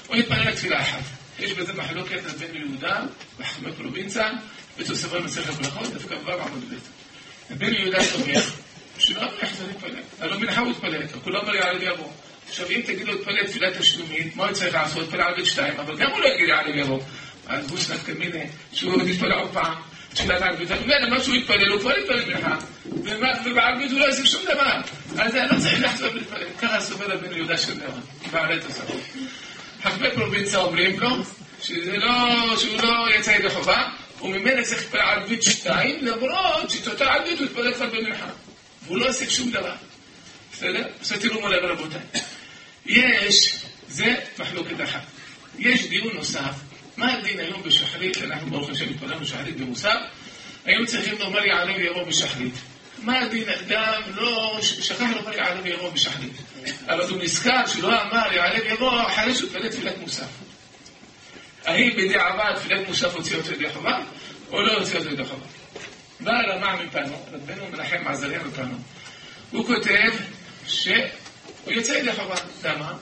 או 0.10 0.16
יתפלל 0.16 0.56
תפילה 0.56 0.82
אחת. 0.82 1.04
יש 1.40 1.52
בזה 1.52 1.74
מחלוקת 1.74 2.22
בין 2.40 2.56
יהודה 2.56 3.02
וחכמי 3.40 3.72
פרובינציה, 3.72 4.30
בתוספות 4.78 5.24
מסכת 5.24 5.54
ברכות, 5.54 5.94
דווקא 5.94 6.14
ו' 6.14 6.32
עמוד 6.32 6.64
ב'. 6.70 7.54
בן 7.54 7.74
יהודה 7.74 8.00
תומך, 8.12 8.56
שלא 9.00 9.22
אמר 9.22 9.34
יחזור 9.44 9.68
להתפלל. 9.68 10.02
הלא 10.20 10.40
מנחה 10.40 10.62
הוא 10.62 10.72
התפלל, 10.72 11.08
כולו 11.24 11.42
אמר 11.42 11.56
יעלה 11.56 11.80
ויבוא. 11.80 12.12
עכשיו 12.48 12.70
אם 12.70 12.82
תגיד 12.86 13.08
לו 13.08 13.14
להתפלל 13.14 13.48
תפילת 13.48 13.78
תשלומית, 13.78 14.36
מה 14.36 14.46
הוא 14.46 14.54
צריך 14.54 14.74
לעשות? 14.74 15.02
להתפלל 15.02 15.22
ערבית 15.22 15.46
שתיים, 15.46 15.80
אבל 15.80 15.98
גם 15.98 16.12
הוא 16.12 16.20
לא 16.20 16.28
יגיד 16.28 16.50
יעלה 16.50 16.72
ויבוא. 16.74 17.00
אז 17.48 17.68
גוש 17.68 17.90
נפקא 17.90 18.12
מיני, 18.12 18.44
שהוא 18.74 19.04
יתפלל 19.04 19.32
עוד 19.32 19.50
פעם, 19.54 19.74
תפילת 20.14 20.42
ערבית, 20.42 20.72
ממילא 20.72 21.10
מה 21.10 21.24
שהוא 21.24 21.36
יתפלל, 21.36 21.72
הוא 21.72 21.80
כבר 21.80 21.98
יתפלל 22.00 22.26
מנחה, 22.26 22.58
ובערבית 23.46 23.92
הוא 23.92 24.00
לא 24.00 24.06
יעשה 24.06 24.26
שום 24.26 24.42
דבר. 24.44 24.78
אז 25.18 25.36
אני 25.36 25.50
לא 25.50 25.60
צריך 25.60 25.82
לחזור 25.82 26.14
להתפלל. 26.14 26.48
ככה 26.62 26.80
סובל 26.80 27.12
הבן 27.12 27.36
יהודה 27.36 27.58
של 27.58 27.78
דבר, 27.78 27.92
בעלי 28.32 28.60
תוספות. 28.60 29.02
חכמי 29.84 30.08
פרובינציה 30.16 30.60
אומרים 30.60 31.00
לו, 31.00 31.10
לא, 31.98 32.58
שהוא 32.58 32.82
לא 32.84 33.16
יצא 33.16 33.32
ידי 33.32 33.50
חובה, 33.50 33.84
וממילא 34.22 34.64
צריך 34.64 34.82
להתפלל 34.82 35.02
ערבית 35.02 35.44
שתיים, 35.44 36.06
למרות 36.06 36.70
שאת 36.70 36.88
אותה 36.88 37.06
ערבית 37.06 37.40
הוא 37.40 37.46
יתפלל 37.46 37.74
כבר 37.74 37.86
במנחה. 37.86 38.28
והוא 38.86 38.98
לא 38.98 39.10
עושה 39.10 39.30
שום 39.30 39.52
דבר. 39.52 39.76
בסדר? 40.54 40.88
עכשיו 41.00 41.20
תראו 41.20 41.42
מולי 41.42 41.58
ורבותיי. 41.64 42.02
יש, 42.86 43.56
זה 43.88 44.16
מחלוקת 44.40 44.84
אחת. 44.84 45.02
יש 45.60 45.88
דיון 45.88 46.16
נוסף, 46.16 46.54
מה 46.98 47.14
הדין 47.14 47.40
היום 47.40 47.64
בשחרית, 47.64 48.18
אנחנו 48.18 48.50
ברוך 48.50 48.70
השם 48.70 48.90
התפללנו 48.90 49.26
שחרית 49.26 49.58
במוסר, 49.58 49.98
היום 50.66 50.86
צריכים 50.86 51.20
לומר 51.20 51.46
יעלה 51.46 51.74
ויבוא 51.76 52.04
בשחרית. 52.04 52.54
מה 53.02 53.20
הדין 53.20 53.50
אדם 53.50 54.02
לא 54.16 54.58
שכח 54.62 55.10
לומר 55.16 55.38
יעלה 55.38 55.62
ויבוא 55.64 55.90
בשחרית. 55.90 56.32
אבל 56.86 57.10
הוא 57.10 57.24
נזכר 57.24 57.68
שלא 57.68 58.02
אמר 58.02 58.34
יעלה 58.34 58.60
ויבוא 58.64 59.02
אחרי 59.08 59.36
שהוא 59.36 59.50
התפלל 59.50 59.70
תפילת 59.70 59.98
מוסף. 59.98 60.28
האם 61.66 61.90
בדיעבד 61.98 62.54
תפילת 62.56 62.88
מוסף 62.88 63.16
הוציא 63.16 63.36
אותו 63.38 63.54
ידי 63.54 63.74
חובה, 63.74 64.00
או 64.52 64.62
לא 64.62 64.74
הוציא 64.74 64.98
אותו 64.98 65.12
ידי 65.12 65.26
חובה. 65.26 65.46
בא 66.26 66.32
הרמ"א 66.32 66.84
מפנו, 66.84 67.26
רבנו 67.34 67.64
מנחם 67.72 68.08
עזריה 68.08 68.40
מפנו, 68.44 68.76
הוא 69.52 69.66
כותב 69.66 70.12
שהוא 70.68 70.94
יוצא 71.68 71.94
ידי 71.94 72.14
חובה. 72.14 72.36
למה? 72.64 72.94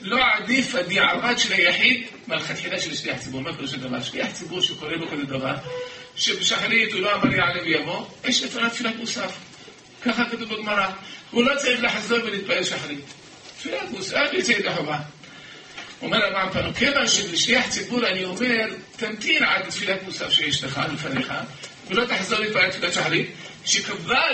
לא 0.00 0.18
עדיף 0.34 0.74
הדיעבד 0.74 1.34
של 1.38 1.52
היחיד 1.52 2.06
מלכתחילה 2.28 2.80
של 2.80 2.96
שליח 2.96 3.18
ציבור. 3.18 3.40
מה 3.40 3.54
פירוש 3.54 3.74
הדבר? 3.74 4.02
שליח 4.02 4.32
ציבור 4.32 4.60
שקורא 4.60 4.92
לו 4.92 5.08
כזה 5.10 5.24
דבר, 5.24 5.54
שבשחרית 6.16 6.92
הוא 6.92 7.00
לא 7.00 7.14
אמר 7.14 7.34
יעלה 7.34 7.62
ויבוא, 7.62 8.06
יש 8.24 8.42
לפניו 8.42 8.70
תפילת 8.70 8.96
מוסף. 8.96 9.36
ככה 10.02 10.24
כתוב 10.24 10.54
בגמרא. 10.54 10.86
הוא 11.30 11.44
לא 11.44 11.56
צריך 11.56 11.82
לחזור 11.82 12.18
ולהתפלל 12.24 12.64
שחרית. 12.64 13.04
תפילת 13.58 13.90
מוסף 13.90 14.28
יוצא 14.32 14.52
ידי 14.52 14.74
חובה. 14.74 14.98
אומר 16.02 16.24
הרמב"ם 16.24 16.52
פנו, 16.52 16.74
כיוון 16.74 17.06
שבשליח 17.06 17.68
ציבור 17.68 18.06
אני 18.06 18.24
אומר, 18.24 18.66
תמתין 18.96 19.44
עד 19.44 19.70
תפילת 19.70 20.02
מוסף 20.02 20.30
שיש 20.30 20.64
לך 20.64 20.80
לפניך, 20.92 21.32
ולא 21.88 22.04
תחזור 22.04 22.38
להתפלל 22.38 22.70
תפילת 22.70 22.92
שחרית, 22.92 23.30
שכבר 23.64 24.30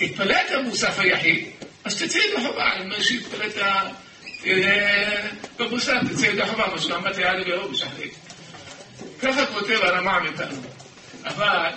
התפלאת 0.00 0.50
המוסף 0.50 0.98
היחיד, 0.98 1.44
אז 1.84 2.02
תצא 2.02 2.18
ידי 2.18 2.46
חובה, 2.46 2.72
אני 2.72 2.84
אומר 2.84 3.02
שהתפלאת 3.02 3.52
במוסף, 5.58 5.96
תצא 6.12 6.26
ידי 6.26 6.46
חובה, 6.46 6.66
מה 6.66 6.80
שאמרת 6.80 7.18
יעלה 7.18 7.42
ויבוא 7.46 7.70
בשחרית. 7.70 8.14
ככה 9.22 9.46
כותב 9.46 9.78
הרמ"א 9.82 10.18
מפנו. 10.20 10.62
אבל 11.24 11.68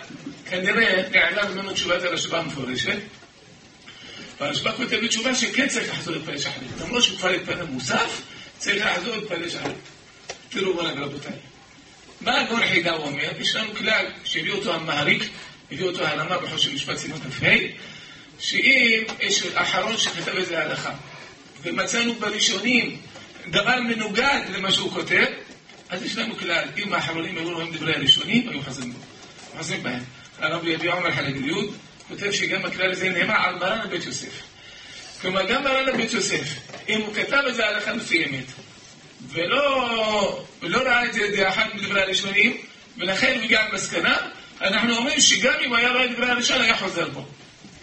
כנראה 0.49 1.03
נעלם 1.11 1.51
ממנו 1.51 1.73
תשובת 1.73 2.03
הרשב"א 2.03 2.37
המפורשת. 2.37 2.97
והרשב"א 4.39 4.71
כותב 4.71 4.99
בתשובה 5.03 5.35
שכן 5.35 5.67
צריך 5.67 5.89
לחזור 5.89 6.13
להתפלל 6.13 6.37
שחרית. 6.37 6.69
למרות 6.81 7.03
שהוא 7.03 7.17
כבר 7.17 7.29
התפלל 7.29 7.63
מוסף, 7.63 8.21
צריך 8.57 8.85
לחזור 8.85 9.15
להתפלל 9.15 9.49
שחרית. 9.49 9.75
תראו 10.49 10.73
בואו 10.73 10.85
רבותיי. 10.95 11.52
מה 12.23 12.39
הגאון 12.39 12.61
חידה 12.67 12.91
הוא 12.91 13.05
אומר? 13.05 13.29
יש 13.39 13.55
לנו 13.55 13.75
כלל 13.75 14.05
שהביא 14.23 14.51
אותו 14.51 14.73
המעריק, 14.73 15.23
הביא 15.71 15.85
אותו 15.85 16.05
הרמ"א 16.05 16.37
בחושן 16.37 16.73
משפט 16.73 16.97
סימון 16.97 17.19
כ"ה, 17.39 17.45
שאם 18.39 19.03
יש 19.19 19.43
אחרון 19.53 19.97
שכתב 19.97 20.35
איזה 20.35 20.63
הלכה, 20.63 20.93
ומצאנו 21.63 22.13
בראשונים 22.15 22.97
דבר 23.47 23.79
מנוגד 23.79 24.41
למה 24.53 24.71
שהוא 24.71 24.91
כותב, 24.91 25.25
אז 25.89 26.03
יש 26.03 26.17
לנו 26.17 26.37
כלל, 26.37 26.63
אם 26.77 26.93
האחרונים 26.93 27.37
היו 27.37 27.53
רואים 27.53 27.73
דברי 27.73 27.95
הראשונים, 27.95 28.49
היו 28.49 28.61
חוזרים 28.61 28.93
בו. 28.93 28.99
חוזרים 29.57 29.83
בהם. 29.83 30.03
הרב 30.39 30.67
יביא 30.67 30.91
עומר 30.91 31.09
י' 31.45 31.51
כותב 32.07 32.31
שגם 32.31 32.65
הכלל 32.65 32.91
הזה 32.91 33.09
נאמר 33.09 33.35
על 33.35 33.55
מרן 33.55 33.79
הבית 33.83 34.05
יוסף. 34.05 34.41
כלומר, 35.21 35.51
גם 35.51 35.63
מרן 35.63 35.89
הבית 35.89 36.13
יוסף, 36.13 36.55
אם 36.89 37.01
הוא 37.01 37.15
כתב 37.15 37.41
את 37.49 37.55
זה 37.55 37.67
הלכה 37.67 37.91
אמת, 37.91 38.45
ולא, 39.29 40.45
ולא 40.61 40.77
ראה 40.77 41.05
את 41.05 41.13
זה 41.13 41.21
ידי 41.21 41.47
אחת 41.47 41.75
מדברי 41.75 42.01
הראשונים, 42.01 42.57
ולכן 42.97 43.33
הוא 43.35 43.43
הגיע 43.43 43.67
למסקנה, 43.69 44.17
אנחנו 44.61 44.97
אומרים 44.97 45.19
שגם 45.19 45.53
אם 45.65 45.73
היה 45.73 45.91
רואה 45.91 46.07
דברי 46.07 46.29
הראשון, 46.29 46.61
היה 46.61 46.77
חוזר 46.77 47.09
בו. 47.09 47.25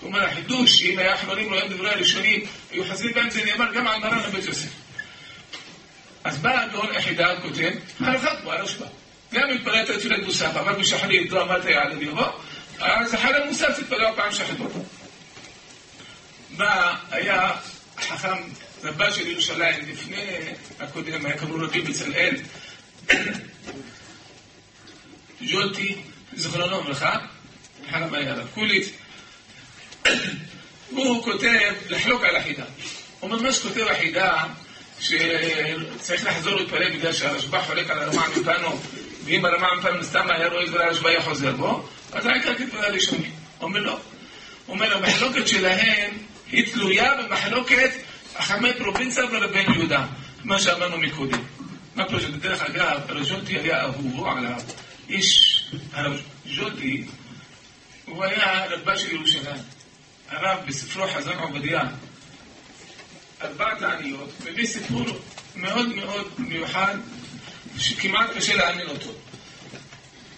כלומר, 0.01 0.25
החידוש, 0.25 0.79
שאם 0.79 0.99
היה 0.99 1.15
אחרונים 1.15 1.53
רואים 1.53 1.69
דברי 1.69 1.91
הראשונים, 1.91 2.41
היו 2.71 2.85
חוזרים 2.85 3.15
בהם, 3.15 3.31
זה 3.31 3.45
נאמר 3.45 3.73
גם 3.73 3.89
על 3.89 4.01
מרן 4.01 4.19
הבית 4.19 4.45
יוסף. 4.45 4.69
אז 6.25 6.39
בא 6.39 6.61
הגאון 6.61 6.91
היחידה, 6.91 7.41
כותב, 7.43 7.71
הלכה 8.01 8.37
כמו 8.37 8.53
הרשב"א. 8.53 8.87
גם 9.33 9.51
אם 9.51 9.57
התפללת 9.57 9.91
תפילת 9.91 10.25
מוסף, 10.25 10.57
אבל 10.57 10.73
בשחרית 10.73 11.31
לא 11.31 11.43
אמרת 11.43 11.65
יעלה 11.65 11.99
ויבוא, 11.99 12.27
אז 12.79 13.15
אחרי 13.15 13.43
המוסף 13.43 13.81
תתפלל 13.81 14.13
פעם 14.17 14.33
שחרית. 14.33 14.59
בא, 16.57 16.95
היה 17.11 17.51
חכם, 18.01 18.37
רבה 18.83 19.13
של 19.13 19.27
ירושלים, 19.27 19.85
לפני 19.93 20.27
הקודם, 20.81 21.27
היה 21.27 21.39
קראו 21.39 21.57
רבי 21.57 21.81
בצלאל, 21.81 22.37
ג'ולטי, 25.43 25.97
זכרונו 26.35 26.81
לברכה, 26.81 27.19
אחד 27.91 28.15
היה 28.15 28.33
הרב 28.33 28.49
קוליץ, 28.55 28.89
הוא 30.91 31.25
כותב 31.25 31.73
לחלוק 31.89 32.23
על 32.25 32.37
החידה. 32.37 32.65
הוא 33.21 33.31
ממש 33.31 33.59
כותב 33.59 33.87
החידה 33.91 34.45
שצריך 35.01 36.27
לחזור 36.27 36.55
להתפלל 36.55 36.91
בגלל 36.91 37.13
שהרשב"א 37.13 37.63
חולק 37.63 37.91
על 37.91 37.99
הרמ"א 37.99 38.41
מפנו 38.41 38.81
ואם 39.25 39.45
הרמ"א 39.45 39.75
מפנו 39.79 40.05
סתם 40.05 40.27
היה 40.31 40.49
רואה 40.49 40.67
דברי 40.67 40.85
הרשב"א 40.85 41.09
היה 41.09 41.23
חוזר 41.23 41.53
בו 41.53 41.89
אז 42.13 42.27
העיקר 42.27 42.55
כדברי 42.55 42.87
הראשונים. 42.87 43.33
הוא 43.59 43.69
אומר 43.69 43.81
לא. 43.81 43.93
הוא 43.93 44.75
אומר 44.75 44.97
המחלוקת 44.97 45.49
שלהם 45.49 46.11
היא 46.53 46.73
תלויה 46.73 47.15
במחלוקת 47.15 47.91
החמי 48.37 48.73
פרובינציה 48.79 49.25
ורבנו 49.25 49.75
יהודה 49.75 50.07
מה 50.45 50.61
שאמרנו 50.61 50.99
מקודם. 50.99 51.43
מה 51.95 52.09
פירוש? 52.09 52.25
דרך 52.25 52.63
אגב, 52.63 53.23
ז'ולטי 53.23 53.59
היה 53.59 53.83
אהובו 53.83 54.31
עליו 54.31 54.61
איש, 55.09 55.65
הרב 55.93 56.21
ז'ולטי 56.47 57.07
הוא 58.05 58.25
היה 58.25 58.67
רבה 58.67 58.97
של 58.97 59.15
ירושלים. 59.15 59.63
הרב 60.29 60.59
בספרו 60.67 61.09
חזון 61.09 61.39
עובדיה 61.39 61.83
ארבעת 63.43 63.83
העניות, 63.83 64.31
מביא 64.45 64.67
סיפור 64.67 65.05
מאוד 65.57 65.95
מאוד 65.95 66.27
מיוחד, 66.39 66.95
שכמעט 67.79 68.31
קשה 68.37 68.55
להאמין 68.55 68.89
אותו. 68.89 69.11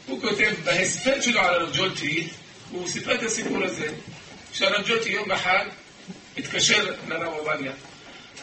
הוא 0.07 0.21
כותב 0.21 0.53
בהספד 0.65 1.23
שלו 1.23 1.41
על 1.41 1.55
הרב 1.55 1.77
ג'ולטי, 1.77 2.29
הוא 2.71 2.89
סיפר 2.89 3.15
את 3.15 3.23
הסיפור 3.23 3.65
הזה, 3.65 3.95
שהרב 4.53 4.85
ג'ולטי 4.89 5.09
יום 5.09 5.33
אחד 5.33 5.65
התקשר 6.39 6.95
לרב 7.09 7.33
עובדיה. 7.33 7.73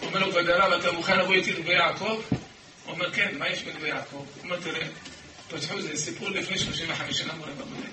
אומר 0.02 0.20
לו, 0.20 0.32
כבוד 0.32 0.50
הרב, 0.50 0.74
אתה 0.74 0.92
מוכן 0.92 1.20
לבוא 1.20 1.34
איתי 1.34 1.54
לנווה 1.54 1.74
יעקב? 1.74 2.22
הוא 2.86 2.94
אומר, 2.94 3.12
כן, 3.12 3.32
מה 3.38 3.50
יש 3.50 3.64
בנווה 3.64 3.88
יעקב? 3.88 4.16
הוא 4.16 4.26
אומר, 4.44 4.58
תראה, 4.60 4.88
פתחו, 5.50 5.82
זה 5.82 5.98
סיפור 5.98 6.30
לפני 6.30 6.58
35 6.58 7.18
שנה 7.18 7.34
מורה 7.34 7.52
בבית. 7.52 7.92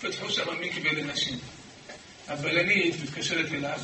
פתחו 0.00 0.30
שם 0.30 0.60
מקווה 0.60 0.92
לנשים. 0.92 1.38
הבלנית 2.28 2.94
מתקשרת 3.02 3.52
אליו, 3.52 3.78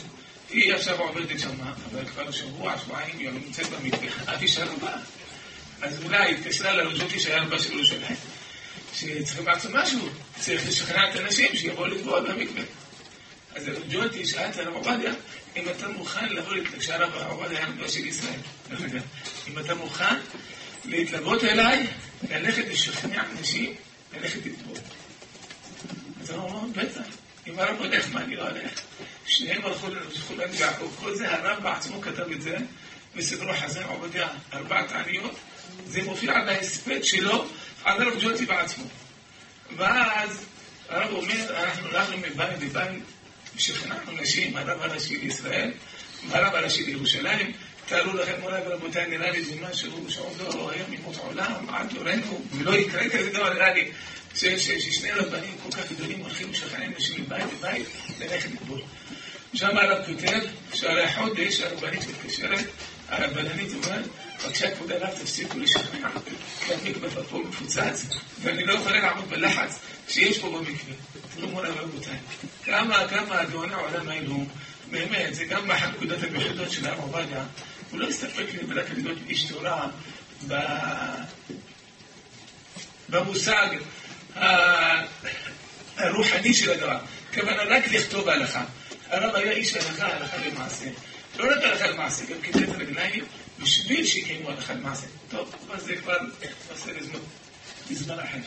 היא 0.51 0.75
עכשיו 0.75 1.01
עובדת 1.01 1.41
שם, 1.41 1.61
אבל 1.61 2.07
כבר 2.07 2.31
שבוע, 2.31 2.79
שבועיים, 2.79 3.19
היא 3.19 3.31
נמצאת 3.31 3.67
במקווה, 3.67 4.35
את 4.35 4.43
אישה 4.43 4.65
רבה. 4.65 4.97
אז 5.83 6.03
אולי 6.05 6.35
התקשרה 6.35 6.73
לרז'וטי 6.73 7.21
שהיה 7.21 7.43
רבה 7.43 7.59
של 7.59 7.73
ירושלים, 7.73 8.17
שצריכים 8.95 9.47
לעשות 9.47 9.71
משהו, 9.75 10.09
צריך 10.41 10.69
לשכנע 10.69 11.11
את 11.11 11.17
האנשים 11.17 11.57
שיבואו 11.57 11.87
לגבוה 11.87 12.21
במקווה. 12.21 12.63
אז 13.55 13.69
הרז'וטי 13.69 14.27
שאל 14.27 14.51
את 14.51 14.59
הרב 14.59 14.75
עובדיה, 14.75 15.13
אם 15.57 15.69
אתה 15.69 15.89
מוכן 15.89 16.29
לבוא, 16.29 16.55
כשהרב 16.79 17.15
עובדיה 17.29 17.59
היה 17.59 17.69
רבה 17.69 17.89
של 17.89 18.07
ישראל, 18.07 18.41
אם 19.49 19.59
אתה 19.59 19.75
מוכן 19.75 20.17
להתלוות 20.85 21.45
אליי, 21.45 21.87
ללכת 22.31 22.65
לשכנע 22.69 23.23
אנשים, 23.39 23.75
ללכת 24.17 24.47
לטבול. 24.47 24.79
אז 26.21 26.31
הוא 26.31 26.51
אמר, 26.51 26.61
בטח, 26.75 27.03
אם 27.47 27.59
הרב 27.59 27.77
הולך, 27.79 28.13
מה 28.13 28.21
אני 28.21 28.37
לא 28.37 28.43
הולך? 28.43 28.81
שניהם 29.27 29.65
הלכו 29.65 29.89
לנבחולת 29.89 30.55
יעקב, 30.55 30.91
כל 31.01 31.15
זה 31.15 31.35
הרב 31.35 31.63
בעצמו 31.63 32.01
כתב 32.01 32.33
את 32.33 32.43
זה 32.43 32.57
בספרו 33.17 33.53
חזן 33.61 33.83
עובדיה, 33.83 34.29
ארבעת 34.53 34.93
העניות, 34.93 35.35
זה 35.87 36.03
מופיע 36.03 36.45
בהספד 36.45 37.05
שלו 37.05 37.47
על 37.85 38.03
הרב 38.03 38.15
ג'וטי 38.21 38.47
בעצמו. 38.47 38.85
ואז 39.77 40.45
הרב 40.89 41.11
אומר, 41.13 41.65
אנחנו 41.65 41.89
הלכנו 41.89 42.17
מבית 42.17 42.59
לבית, 42.61 43.03
ושכנענו 43.59 44.13
נשים, 44.21 44.57
הרב 44.57 44.83
הראשי 44.83 45.17
לישראל, 45.17 45.71
והרב 46.29 46.55
הראשי 46.55 46.83
לירושלים, 46.83 47.53
תארו 47.89 48.13
לכם, 48.13 48.33
מוריי 48.41 48.63
ורבותיי, 48.67 49.07
נראה 49.07 49.31
לי 49.31 49.45
זה 49.45 49.55
משהו 49.71 50.07
שעוד 50.09 50.39
לא 50.39 50.71
היה 50.71 50.85
ממות 50.91 51.17
עולם, 51.17 51.69
עד 51.69 51.95
דורנו, 51.95 52.45
ולא 52.53 52.77
יקרה 52.77 53.09
כזה 53.09 53.31
דבר, 53.31 53.55
נראה 53.55 53.75
לי, 53.75 53.91
ששני 54.35 55.11
רבנים 55.13 55.57
כל 55.63 55.73
כך 55.73 55.93
גדולים 55.93 56.21
הולכים 56.21 56.51
לשכנע 56.51 56.87
נשים 56.99 57.23
מבית 57.23 57.45
לבית, 57.59 57.87
ללכת 58.21 58.51
לגבור. 58.51 58.79
שם 59.55 59.77
הרב 59.77 60.07
כותב 60.07 60.41
שהרי 60.75 61.05
החודש 61.05 61.61
הרבנית 61.61 62.03
מתקשרת, 62.09 62.65
הרבנית 63.09 63.73
אומרת, 63.75 64.05
בבקשה 64.45 64.75
כבוד 64.75 64.93
הרב 64.93 65.11
תפסיקו 65.11 65.59
לשכנע, 65.59 66.09
כי 66.67 66.75
המקווה 66.75 67.25
פה 67.25 67.39
מפוצץ, 67.39 68.07
ואני 68.43 68.65
לא 68.65 68.73
יכולה 68.73 69.01
לעמוד 69.01 69.31
בלחץ 69.31 69.79
שיש 70.09 70.39
פה 70.39 70.51
במקווה. 70.51 70.95
תראו 71.35 71.49
מורי 71.49 71.69
רבותיי, 71.69 72.17
כמה, 72.65 73.09
כמה 73.09 73.41
הגאוני 73.41 73.75
העולם 73.75 74.09
האלו, 74.09 74.45
באמת, 74.91 75.35
זה 75.35 75.45
גם 75.45 75.69
מהנקודות 75.69 76.23
המיוחדות 76.23 76.71
של 76.71 76.87
הרב 76.87 76.99
עובדיה, 76.99 77.45
הוא 77.91 78.01
לא 78.01 78.09
הסתפק 78.09 78.47
לי 78.53 78.75
רק 78.75 78.87
להיות 78.91 79.19
איש 79.29 79.45
תורה 79.45 79.89
במושג 83.09 83.69
הרוחני 85.97 86.55
של 86.55 86.71
הדבר, 86.71 86.99
כוונה 87.35 87.63
רק 87.63 87.89
לכתוב 87.89 88.29
ההלכה. 88.29 88.65
הרב 89.11 89.35
היה 89.35 89.53
איש 89.53 89.75
הלכה, 89.75 90.07
הלכה 90.07 90.37
למעשה. 90.37 90.91
לא 91.37 91.53
רק 91.53 91.65
הלכה 91.65 91.87
למעשה, 91.87 92.25
גם 92.25 92.37
כיתת 92.43 92.69
רגליים 92.79 93.25
בשביל 93.59 94.07
שיקיימו 94.07 94.51
הלכה 94.51 94.75
למעשה. 94.75 95.07
טוב, 95.31 95.55
אבל 95.67 95.81
זה 95.81 95.97
כבר 95.97 96.17
נושא 96.71 96.91
לזמן 97.91 98.19
אחר. 98.19 98.39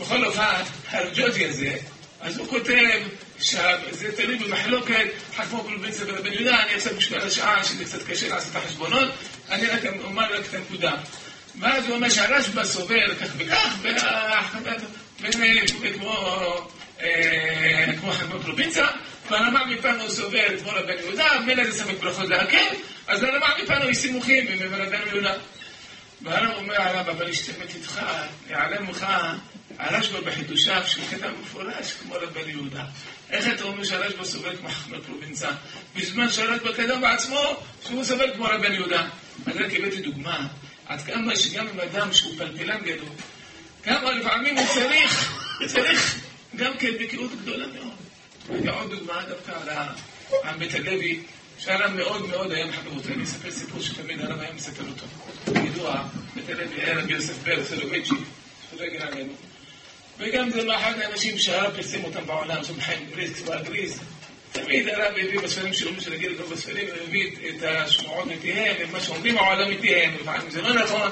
בכל 0.00 0.24
אופן, 0.24 0.62
הרג'וג'י 0.88 1.44
הזה, 1.44 1.76
אז 2.20 2.38
הוא 2.38 2.48
כותב 2.48 3.00
עכשיו, 3.36 3.78
זה 3.90 4.12
תלוי 4.16 4.38
במחלוקת, 4.38 5.06
חכמו 5.36 5.64
פרובינציה 5.64 6.04
ורבן 6.08 6.32
יהודה, 6.32 6.62
אני 6.62 6.74
עכשיו 6.74 6.94
בשביל 6.96 7.20
השעה 7.20 7.64
שזה 7.64 7.84
קצת 7.84 8.02
קשה 8.08 8.28
לעשות 8.28 8.50
את 8.50 8.56
החשבונות, 8.56 9.08
אני 9.50 9.66
רק 9.66 9.80
אומר 10.04 10.34
רק 10.34 10.46
את 10.48 10.54
הנקודה. 10.54 10.92
ואז 11.60 11.86
הוא 11.86 11.94
אומר 11.94 12.08
שהרשב"א 12.08 12.64
סובר 12.64 13.14
כך 13.20 13.28
וכך, 13.36 13.76
כמו 18.00 18.12
חכמו 18.12 18.40
פרובינציה, 18.42 18.86
והרמ"א 19.30 19.64
מפנו 19.64 20.10
סובר 20.10 20.58
כמו 20.62 20.70
רבן 20.70 20.98
יהודה, 20.98 21.28
בין 21.46 21.60
איזה 21.60 21.84
סמק 21.84 22.00
ברכות 22.00 22.28
להקל, 22.28 22.74
אז 23.06 23.22
הרמ"א 23.22 23.62
מפנו 23.62 23.84
היא 23.84 23.94
סימוכים 23.94 24.46
רבן 24.72 24.98
יהודה. 25.06 25.34
והרב 26.22 26.56
אומר 26.56 26.74
עליו, 26.74 27.10
אבל 27.10 27.28
אשתמת 27.28 27.74
איתך, 27.74 28.00
יעלם 28.50 28.90
לך 28.90 29.06
הרשב"א 29.80 30.20
בחידושיו 30.20 30.82
של 30.86 31.00
קטע 31.10 31.30
מפורש 31.42 31.92
כמו 31.92 32.14
רבן 32.14 32.48
יהודה. 32.48 32.84
איך 33.30 33.46
אתה 33.54 33.64
אומר 33.64 33.84
שהרשב"א 33.84 34.24
סובל 34.24 34.56
כמו 34.56 34.68
פרובינצה, 35.06 35.48
בזמן 35.96 36.30
שהרשב"א 36.30 36.72
קדם 36.72 37.00
בעצמו 37.00 37.56
שהוא 37.86 38.04
סובל 38.04 38.34
כמו 38.34 38.44
רבן 38.44 38.72
יהודה. 38.72 39.08
אז 39.46 39.56
רק 39.56 39.74
הבאתי 39.74 40.02
דוגמה, 40.02 40.46
עד 40.86 41.00
כמה 41.00 41.36
שגם 41.36 41.68
עם 41.68 41.80
אדם 41.80 42.12
שהוא 42.12 42.32
פלפלן 42.38 42.80
גדול, 42.84 43.08
כמה 43.82 44.12
לפעמים 44.12 44.58
הוא 44.58 44.66
צריך, 44.74 45.32
צריך 45.66 46.20
גם 46.56 46.72
כן 46.78 46.90
בקיאות 47.00 47.30
גדולה 47.42 47.66
מאוד. 47.66 47.94
רגע, 48.50 48.70
עוד 48.70 48.90
דוגמה 48.90 49.22
דווקא 49.28 49.52
על 50.42 50.58
בית 50.58 50.74
הלוי, 50.74 51.20
שהרב 51.58 51.92
מאוד 51.92 52.28
מאוד 52.28 52.52
היה 52.52 52.66
מחבב 52.66 52.96
אותו. 52.96 53.08
אני 53.08 53.24
אספר 53.24 53.50
סיפור 53.50 53.80
שתמיד 53.80 54.20
הרב 54.20 54.40
היה 54.40 54.52
מספר 54.52 54.84
אותו. 54.88 55.06
ידוע, 55.66 56.04
בית 56.34 56.48
הלוי 56.48 56.82
היה 56.82 56.98
רבי 56.98 57.12
יוסף 57.12 57.42
בר, 57.44 57.64
סולובייצ'י, 57.64 58.14
שרגל 58.70 59.02
עלינו. 59.02 59.32
וגם 60.20 60.50
זה 60.50 60.62
לא 60.62 60.76
אחד 60.76 60.92
האנשים 60.98 61.38
שהרב 61.38 61.76
פרסם 61.76 62.04
אותם 62.04 62.26
בעולם, 62.26 62.64
שם 62.64 62.80
חיים 62.80 63.06
גריז, 63.14 63.32
כבר 63.42 63.62
גריז. 63.62 64.00
תמיד 64.52 64.88
הרב 64.88 65.12
הביא 65.12 65.40
בספרים 65.40 65.72
שלו, 65.72 65.92
מי 65.92 66.00
שנגיד 66.00 66.30
אותו 66.30 66.50
בספרים, 66.50 66.86
הביא 67.02 67.30
את 67.48 67.62
השמועות 67.62 68.26
מפיהם, 68.26 68.76
את 68.82 68.92
מה 68.92 69.00
שאומרים 69.00 69.38
העולם 69.38 69.70
מפיהם, 69.70 70.14
לפעמים 70.20 70.50
זה 70.50 70.62
לא 70.62 70.74
נכון, 70.74 71.10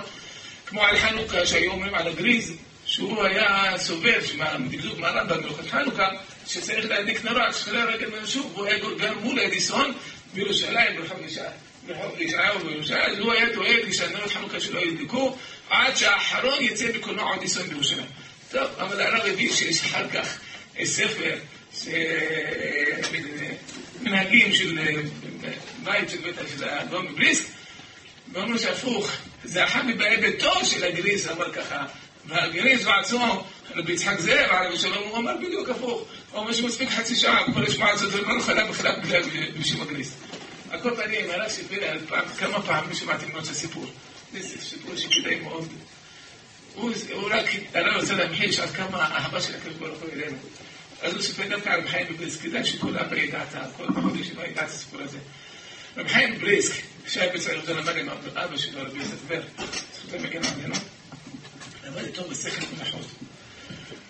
כמו 0.66 0.82
על 0.82 0.96
חנוכה, 0.98 1.46
שהיו 1.46 1.72
אומרים 1.72 1.94
על 1.94 2.08
הגריז, 2.08 2.52
שהוא 2.86 3.24
היה 3.24 3.74
סובר, 3.78 4.18
בדיוק 4.70 4.98
מהרמב"ם 4.98 5.40
מלוכת 5.40 5.70
חנוכה, 5.70 6.08
שצריך 6.46 6.86
להדליק 6.86 7.24
נרות, 7.24 7.54
שחרר 7.54 7.90
רגל 7.90 8.10
מנשוב, 8.20 8.52
והוא 8.54 8.66
היה 8.66 8.78
גם 8.98 9.18
מול 9.22 9.40
אדיסון 9.40 9.92
בירושלים, 10.34 10.96
ברחוב 10.96 12.20
ישעיהו 12.20 12.58
בירושלים, 12.58 13.10
אז 13.10 13.18
הוא 13.18 13.32
היה 13.32 13.52
דואג 13.54 13.92
שהנרות 13.92 14.32
חנוכה 14.32 14.60
שלו 14.60 14.80
ידלקו, 14.80 15.36
עד 15.70 15.96
שהאחרון 15.96 16.60
יצא 16.60 16.92
בקולנוע 16.92 17.34
אדיסון 17.34 17.62
בירושלים. 17.62 18.06
טוב, 18.50 18.70
אבל 18.78 19.00
הרב 19.00 19.26
הביא 19.26 19.52
שיש 19.52 19.80
אחר 19.80 20.08
כך 20.08 20.38
ספר, 20.84 21.38
מנהגים 24.00 24.52
של 24.52 24.78
בית 25.84 26.10
של 26.10 26.18
בית 26.18 26.36
של 26.56 26.64
האדום 26.64 27.06
מבריסק, 27.06 27.44
ואומרים 28.32 28.58
שהפוך, 28.58 29.10
זה 29.44 29.64
אחד 29.64 29.86
מבאי 29.86 30.16
ביתו 30.16 30.64
של 30.64 30.84
הגריס, 30.84 31.28
אמר 31.28 31.52
ככה, 31.52 31.84
והגריס 32.26 32.84
בעצמו, 32.84 33.44
רבי 33.74 33.92
יצחק 33.92 34.20
זאב, 34.20 34.50
עליו 34.50 34.78
שלום, 34.78 35.08
הוא 35.08 35.18
אמר 35.18 35.36
בדיוק 35.36 35.68
הפוך, 35.68 36.04
הוא 36.30 36.40
אומר 36.40 36.52
שמספיק 36.52 36.90
חצי 36.90 37.16
שעה, 37.16 37.44
כל 37.54 37.64
השמעה 37.64 37.90
הזאת, 37.90 38.12
זה 38.12 38.20
לא 38.20 38.40
חלק 38.40 38.68
בכלל 38.70 38.92
בשם 39.60 39.82
הגריס. 39.82 40.14
על 40.70 40.80
כל 40.80 40.96
פנים, 40.96 41.30
הרב 41.30 41.48
סיפר 41.48 41.74
לי 41.80 42.00
כמה 42.38 42.62
פעמים 42.62 42.94
שמעתי 42.94 43.26
ממנו 43.26 43.38
את 43.38 43.48
הסיפור. 43.48 43.86
זה 44.32 44.62
סיפור 44.62 44.96
שכדאי 44.96 45.40
מאוד. 45.40 45.68
הוא 46.78 47.30
רק, 47.30 47.46
הרב 47.74 48.00
רוצה 48.00 48.14
להמחיש 48.14 48.58
עד 48.58 48.70
כמה 48.70 49.02
האהבה 49.02 49.40
של 49.40 49.54
הקדוש 49.54 49.74
ברוך 49.74 50.02
הוא 50.02 50.10
אלינו. 50.12 50.36
אז 51.02 51.12
הוא 51.12 51.22
סיפר 51.22 51.48
דווקא 51.48 51.68
על 51.68 51.88
חיים 51.88 52.06
בבריסק, 52.12 52.42
כדאי 52.42 52.64
שכל 52.64 52.98
אבא 52.98 53.16
ידע 53.16 53.42
את 53.42 53.76
כל 53.76 53.84
ישיבה 54.20 54.46
ידע 54.46 54.62
את 54.62 54.68
הסיפור 54.68 55.00
הזה. 55.00 55.18
רבי 55.96 56.08
חיים 56.08 56.34
בבריסק, 56.34 56.82
שהיה 57.06 57.32
בצעיר 57.34 57.60
אותו 57.60 57.74
למד 57.74 57.96
עם 57.96 58.08
אבא 58.34 58.56
שלו, 58.56 58.82
רבי 58.82 58.98
יוסף 58.98 59.24
בר, 59.28 59.40
זכותו 59.94 60.22
מגן 60.22 60.40
עלינו, 60.44 60.74
למד 61.86 62.04
איתו 62.04 62.30
מסכת 62.30 62.66
מנחות. 62.78 63.06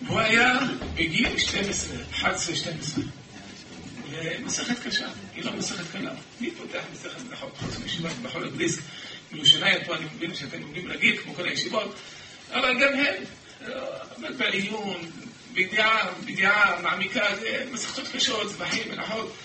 והוא 0.01 0.19
היה 0.19 0.59
בגיל 0.95 1.37
12, 1.37 1.95
11, 2.11 2.55
12. 2.55 3.03
מסכת 4.45 4.87
קשה, 4.87 5.07
היא 5.35 5.45
לא 5.45 5.53
מסכת 5.53 5.83
קלה. 5.91 6.11
מי 6.41 6.51
פותח 6.51 6.83
מסכת 6.93 7.21
מנחות? 7.29 7.57
חוץ 7.57 7.77
מישיבה 7.83 8.09
בחול 8.21 8.47
הבריסק, 8.47 8.81
מירושלים, 9.31 9.83
פה 9.85 9.95
אני 9.95 10.05
מבין 10.15 10.35
שאתם 10.35 10.61
לומדים 10.61 10.91
רגיל, 10.91 11.17
כמו 11.17 11.33
כל 11.33 11.45
הישיבות, 11.45 11.95
אבל 12.51 12.79
גם 12.81 12.93
הם, 12.93 13.23
עמד 14.17 14.37
בעיון, 14.37 15.11
בידיעה, 15.53 16.11
בידיעה 16.25 16.81
מעמיקה, 16.81 17.35
זה 17.35 17.65
מסכתות 17.71 18.07
קשות, 18.13 18.49
זבחים, 18.49 18.91
מנחות. 18.91 19.35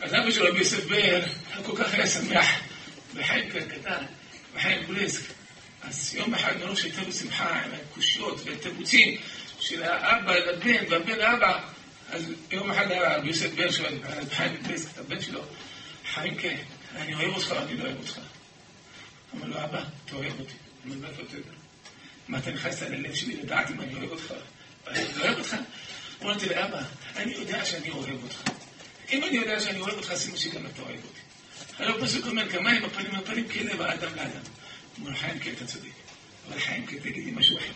אז 0.00 0.14
אבא 0.14 0.30
של 0.30 0.46
רבי 0.46 0.58
יוסף 0.58 0.84
בר, 0.84 1.20
כל 1.62 1.76
כך 1.76 1.94
היה 1.94 2.06
שמח, 2.06 2.46
בחיים 3.14 3.50
קטן, 3.50 4.04
בחיים 4.54 4.86
בריסק. 4.86 5.22
אז 5.82 6.14
יום 6.14 6.34
אחד 6.34 6.56
מרוב 6.56 6.78
שהייתה 6.78 7.02
לו 7.02 7.12
שמחה 7.12 7.48
עם 7.48 7.70
הקושיות 7.72 8.40
והתירוצים 8.44 9.16
של 9.60 9.82
האבא 9.82 10.34
לבן 10.34 10.84
והבן 10.88 11.18
לאבא, 11.18 11.60
אז 12.10 12.32
יום 12.50 12.70
אחד 12.70 12.86
רבי 12.92 13.28
יוסף 13.28 13.54
בר 13.54 13.70
שואל, 13.70 13.98
בחיים 14.30 14.62
בריסק, 14.62 14.88
את 14.94 14.98
הבן 14.98 15.20
שלו, 15.20 15.42
חיים 16.14 16.34
כן, 16.34 16.56
אני 16.96 17.14
אוהב 17.14 17.34
אותך, 17.34 17.52
אני 17.52 17.76
לא 17.76 17.84
אוהב 17.84 17.98
אותך. 17.98 18.18
אמר 19.34 19.46
לו, 19.46 19.64
אבא, 19.64 19.82
אתה 20.04 20.16
אוהב 20.16 20.40
אותי. 20.40 20.54
מה 22.30 22.38
אתה 22.38 22.50
נכנסת 22.50 22.90
ללב 22.90 23.14
שלי 23.14 23.36
לדעת 23.36 23.70
אם 23.70 23.80
אני 23.80 23.94
אוהב 23.94 24.10
אותך? 24.10 24.34
אני 24.88 25.04
לא 25.16 25.24
אוהב 25.24 25.38
אותך? 25.38 25.56
אמרתי 26.22 26.48
לאבא, 26.48 26.82
אני 27.16 27.32
יודע 27.32 27.64
שאני 27.64 27.90
אוהב 27.90 28.22
אותך. 28.22 28.42
אם 29.12 29.24
אני 29.24 29.36
יודע 29.36 29.60
שאני 29.60 29.80
אוהב 29.80 29.94
אותך, 29.96 30.14
סימן 30.14 30.36
שגם 30.36 30.66
אתה 30.66 30.82
אוהב 30.82 31.00
אותי. 31.04 31.20
הרב 31.78 32.04
פסוק 32.04 32.26
אומר, 32.26 32.48
כמה 32.48 32.70
עם 32.70 32.84
הפנים 32.84 33.14
הפנים 33.14 33.48
כלב 33.48 33.80
האדם 33.80 34.14
לאדם. 34.16 34.40
אומר, 35.00 35.14
חיים 35.14 35.38
כן, 35.38 35.52
אתה 35.56 35.66
צודק. 35.66 35.88
אבל 36.48 36.60
חיים 36.60 36.86
כן, 36.86 36.98
תגיד 36.98 37.24
לי 37.24 37.30
משהו 37.30 37.58
אחר. 37.58 37.72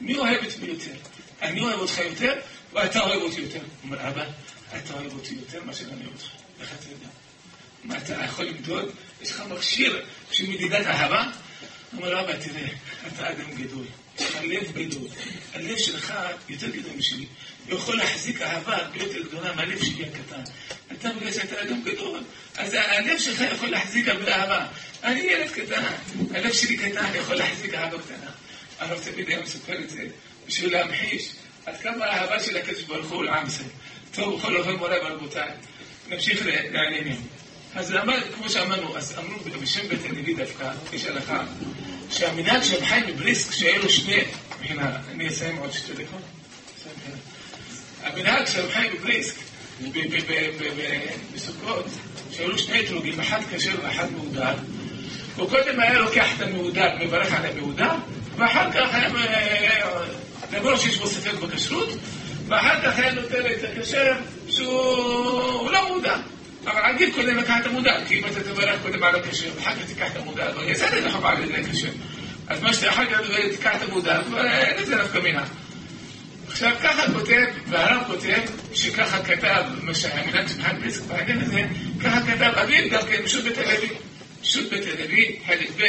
מי 0.00 0.16
אוהב 0.16 0.44
את 0.44 0.58
מי 0.58 0.68
יותר? 0.68 0.94
אני 1.42 1.60
אוהב 1.60 1.78
אותך 1.78 1.98
יותר, 1.98 2.34
או 2.74 2.84
אתה 2.84 3.00
אוהב 3.00 3.22
אותי 3.22 3.40
יותר? 3.40 3.60
אומר, 3.82 4.08
אבא, 4.08 4.24
אתה 4.76 4.94
אוהב 4.94 5.12
אותי 5.12 5.34
יותר 5.34 5.64
מאשר 5.64 5.84
אני 5.84 6.04
אוהב 6.04 6.14
אותך. 6.14 6.28
איך 6.60 6.72
אתה 6.80 6.90
יודע? 6.90 7.08
מה, 7.84 7.98
אתה 7.98 8.24
יכול 8.24 8.44
למדוד? 8.44 8.90
יש 9.22 9.30
לך 9.30 9.42
מכשיר 9.50 10.06
של 10.30 10.50
מדידת 10.50 10.86
אהבה? 10.86 11.30
אומר 11.96 12.20
אבא, 12.20 12.32
תראה, 12.32 12.68
אתה 13.06 13.30
אדם 13.30 13.54
גדול, 13.54 13.84
יש 14.18 14.24
לך 14.26 14.38
לב 14.44 14.72
גדול, 14.72 15.08
הלב 15.54 15.78
שלך 15.78 16.14
יותר 16.48 16.68
גדול 16.68 16.92
משלי, 16.96 17.26
הוא 17.68 17.78
יכול 17.78 17.96
להחזיק 17.96 18.42
אהבה 18.42 18.76
הרבה 18.76 18.98
יותר 18.98 19.22
גדולה 19.22 19.52
מהלב 19.52 19.84
שלי 19.84 20.04
הקטן. 20.04 20.42
אתה 20.92 21.10
בגלל 21.12 21.32
שאתה 21.32 21.62
אדם 21.62 21.82
גדול, 21.82 22.20
אז 22.56 22.74
הלב 22.74 23.18
שלך 23.18 23.40
יכול 23.54 23.68
להחזיק 23.68 24.08
הרבה 24.08 24.36
אהבה. 24.36 24.66
אני 25.04 25.20
ילד 25.20 25.50
קטן, 25.50 25.82
הלב 26.34 26.52
שלי 26.52 26.76
קטן, 26.76 27.14
יכול 27.14 27.36
להחזיק 27.36 27.74
אהבה 27.74 27.98
קטנה. 27.98 28.30
הרב 28.78 29.00
תמיד 29.04 29.28
היה 29.28 29.42
מספר 29.42 29.78
את 29.84 29.90
זה 29.90 30.02
בשביל 30.46 30.72
להמחיש 30.72 31.30
עד 31.66 31.76
כמה 31.82 32.04
האהבה 32.04 32.44
של 32.44 32.56
הקדוש 32.56 32.82
ברוך 32.82 33.10
הוא 33.10 33.24
לעם 33.24 33.46
ישראל. 33.46 33.68
טוב, 34.14 34.38
בכל 34.38 34.56
אופן 34.56 34.72
מורה 34.72 34.96
ורבותיי, 35.04 35.50
נמשיך 36.08 36.46
לעניינים. 36.46 37.37
אז 37.74 37.94
אמר, 37.94 38.20
כמו 38.34 38.50
שאמרנו, 38.50 38.96
אז 38.96 39.14
אמרו 39.18 39.38
בשם 39.62 39.88
בית 39.88 40.00
הלוי 40.04 40.34
דווקא, 40.34 40.70
יש 40.92 41.04
הלכה, 41.04 41.44
שהמנהג 42.10 42.62
של 42.62 42.84
חיים 42.84 43.06
מבריסק, 43.06 43.52
שהיו 43.52 43.82
לו 43.82 43.88
שני, 43.88 44.20
מבחינה, 44.56 44.96
אני 45.10 45.28
אסיים 45.28 45.56
עוד 45.56 45.72
שתי 45.72 45.92
דקות. 45.92 46.22
המנהג 48.02 48.46
של 48.46 48.70
חיים 48.70 48.92
מבריסק, 48.94 49.34
בסוכות, 51.34 51.86
שהיו 52.32 52.48
לו 52.48 52.58
שני 52.58 52.80
אתרוגים, 52.80 53.20
אחד 53.20 53.40
כשר 53.50 53.74
ואחד 53.82 54.12
מהודר, 54.12 54.54
הוא 55.36 55.50
קודם 55.50 55.80
היה 55.80 55.98
לוקח 55.98 56.26
את 56.36 56.42
המהודר, 56.42 56.88
מברך 57.00 57.32
על 57.32 57.46
המהודר, 57.46 57.90
ואחר 58.36 58.72
כך 58.72 58.94
היה, 58.94 59.08
למרות 60.52 60.80
שיש 60.80 60.98
בו 60.98 61.06
ספק 61.06 61.34
בכשרות, 61.34 61.88
ואחר 62.46 62.82
כך 62.82 62.98
היה 62.98 63.12
נותן 63.12 63.42
את 63.46 63.64
הכשר 63.64 64.12
שהוא 64.48 65.70
לא 65.70 65.94
מודע. 65.94 66.16
אבל 66.70 66.80
עדיף 66.80 67.14
קודם 67.14 67.36
לקחת 67.36 67.60
את 67.60 67.66
המודע, 67.66 67.96
כי 68.08 68.18
אם 68.18 68.24
אתה 68.24 68.40
תברך 68.42 68.82
קודם 68.82 69.02
על 69.02 69.14
הכשר, 69.14 69.48
ואחר 69.56 69.70
כך 69.70 69.86
תיקח 69.86 70.06
את 70.12 70.16
המודע, 70.16 70.52
לא 70.52 70.70
יצא 70.70 70.90
לך 70.90 71.16
בעל 71.16 71.44
ידי 71.44 71.56
הכשר. 71.56 71.88
אז 72.48 72.62
מה 72.62 72.72
שאתה 72.72 72.90
אחר 72.90 73.06
כך 73.06 73.20
תיקח 73.50 73.76
את 73.76 73.88
המודע, 73.88 74.20
אין 74.40 74.82
לזה 74.82 74.96
נפקא 74.96 75.18
מינה. 75.18 75.44
עכשיו 76.48 76.76
ככה 76.82 77.12
כותב, 77.12 77.44
והרב 77.68 78.02
כותב, 78.06 78.40
שככה 78.74 79.22
כתב, 79.22 79.64
מה 79.82 79.94
שהמילת 79.94 80.48
שבחן 80.48 80.76
פסק 80.86 81.02
בעניין 81.02 81.40
הזה, 81.40 81.62
ככה 82.04 82.20
כתב 82.20 82.52
אביב 82.62 82.92
גם 82.92 83.00
כן, 83.08 83.22
פשוט 83.24 83.44
בית 83.44 83.58
הלוי. 83.58 83.88
פשוט 84.42 84.70
בית 84.70 84.82
הלוי, 84.86 85.36
חלק 85.46 85.68
ב', 85.76 85.82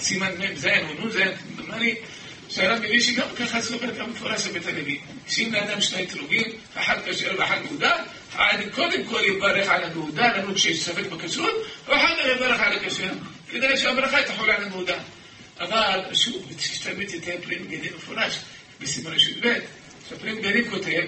סימן 0.00 0.30
מ"ז 0.38 0.66
או 0.66 1.06
נ"ז, 1.06 1.18
דומני, 1.56 1.94
שהרב 2.48 2.78
מביא 2.78 3.00
שגם 3.00 3.26
ככה 3.38 3.62
סופר 3.62 3.90
גם 3.98 4.10
מפורש 4.10 4.40
של 4.44 4.52
בית 4.52 4.66
הלוי. 4.66 4.98
שאם 5.28 5.52
לאדם 5.52 5.80
שני 5.80 6.04
אתרוגים, 6.04 6.44
אחד 6.76 6.96
כשר 7.06 7.34
ואחד 7.38 7.58
מעודה, 8.36 8.70
קודם 8.74 9.04
כל 9.04 9.20
יברך 9.24 9.68
על 9.68 9.84
המעודה, 9.84 10.36
למרות 10.36 10.58
שיש 10.58 10.82
ספק 10.82 11.06
בכשרות, 11.06 11.54
ואחר 11.88 12.14
כך 12.16 12.26
יברך 12.36 12.60
על 12.60 12.72
הכשר, 12.72 13.10
כדי 13.50 13.76
שהברכה 13.76 14.22
תחול 14.22 14.50
על 14.50 14.64
המעודה. 14.64 14.98
אבל 15.60 16.00
שוב, 16.14 16.46
תשתמט 16.56 17.12
היטב 17.12 17.44
פרי 17.44 17.58
מגדים 17.58 17.92
מפורש, 17.96 18.38
בסימן 18.80 19.12
רשות 19.12 19.36
ב', 19.42 19.58
שפרי 20.08 20.32
מגדים 20.32 20.70
כותב, 20.70 21.02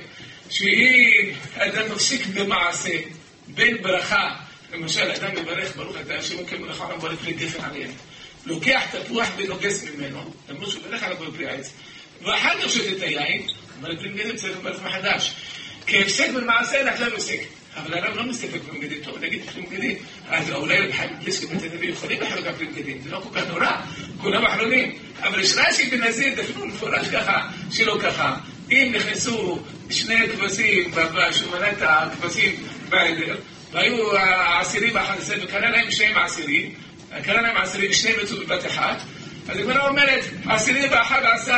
שאם 0.50 1.32
אדם 1.54 1.92
מפסיק 1.92 2.26
במעשה 2.26 2.98
בין 3.46 3.82
ברכה, 3.82 4.34
למשל 4.72 5.10
אדם 5.10 5.42
מברך 5.42 5.76
ברוך 5.76 5.96
אתה 6.00 6.14
השם 6.14 6.46
כמלאכה 6.46 6.84
ומברך 6.84 7.18
פרי 7.18 7.32
גפן 7.32 7.64
עליהם, 7.64 7.90
לוקח 8.46 8.82
תפוח 8.90 9.28
ונוגס 9.36 9.84
ממנו, 9.84 10.34
למרות 10.48 10.70
שהוא 10.70 10.82
ברך 10.82 11.02
עליו 11.02 11.16
בפרי 11.16 11.48
העץ, 11.48 11.72
ואחר 12.22 12.62
כך 12.62 12.70
שותה 12.70 12.96
את 12.96 13.02
היין, 13.02 13.46
אבל 13.80 13.96
פרי 13.96 14.08
גפן 14.08 14.36
צריך 14.36 14.58
לברך 14.58 14.82
מחדש. 14.82 15.34
כהפסק 15.88 16.30
במעשה 16.34 16.82
לכלל 16.82 17.14
הפסק. 17.14 17.40
אבל 17.76 17.98
הרב 17.98 18.16
לא 18.16 18.22
מסתפק 18.22 18.60
במגדים 18.68 18.98
טוב, 19.04 19.18
נגיד 19.24 19.42
במגדים, 19.56 19.96
אז 20.28 20.50
אולי 20.50 20.78
רב 20.78 20.92
חיים 20.92 21.10
פליסקי 21.22 21.46
בית 21.46 21.72
הנביא 21.72 21.88
יכולים 21.88 22.20
לחלוק 22.20 22.46
על 22.46 22.54
במגדים, 22.54 22.98
זה 23.04 23.10
לא 23.10 23.20
כל 23.20 23.40
כך 23.40 23.48
נורא, 23.48 23.70
כולם 24.20 24.46
אחרונים, 24.46 24.98
אבל 25.22 25.40
יש 25.40 25.52
רש"י 25.56 25.90
בנזיר 25.90 26.34
דפנו 26.34 26.66
מפורש 26.66 27.08
ככה, 27.08 27.48
שלא 27.72 27.98
ככה, 28.02 28.36
אם 28.70 28.92
נכנסו 28.94 29.58
שני 29.90 30.28
כבשים, 30.28 30.90
את 31.70 31.82
הכבשים 31.82 32.52
בעדר, 32.88 33.36
והיו 33.72 34.16
העשירים 34.16 34.92
באחד 34.92 35.14
עשרה, 35.18 35.36
וקרא 35.42 35.68
להם 35.68 35.90
שניהם 35.90 36.18
עשירים, 36.18 36.74
קרא 37.24 37.40
להם 37.40 37.56
עשירים, 37.56 37.92
שניהם 37.92 38.16
יצאו 38.22 38.36
בבת 38.36 38.66
אחת, 38.66 38.96
אז 39.48 39.58
הגמרא 39.58 39.88
אומרת, 39.88 40.24
עשירים 40.46 40.90
באחד 40.90 41.22
עשר 41.34 41.56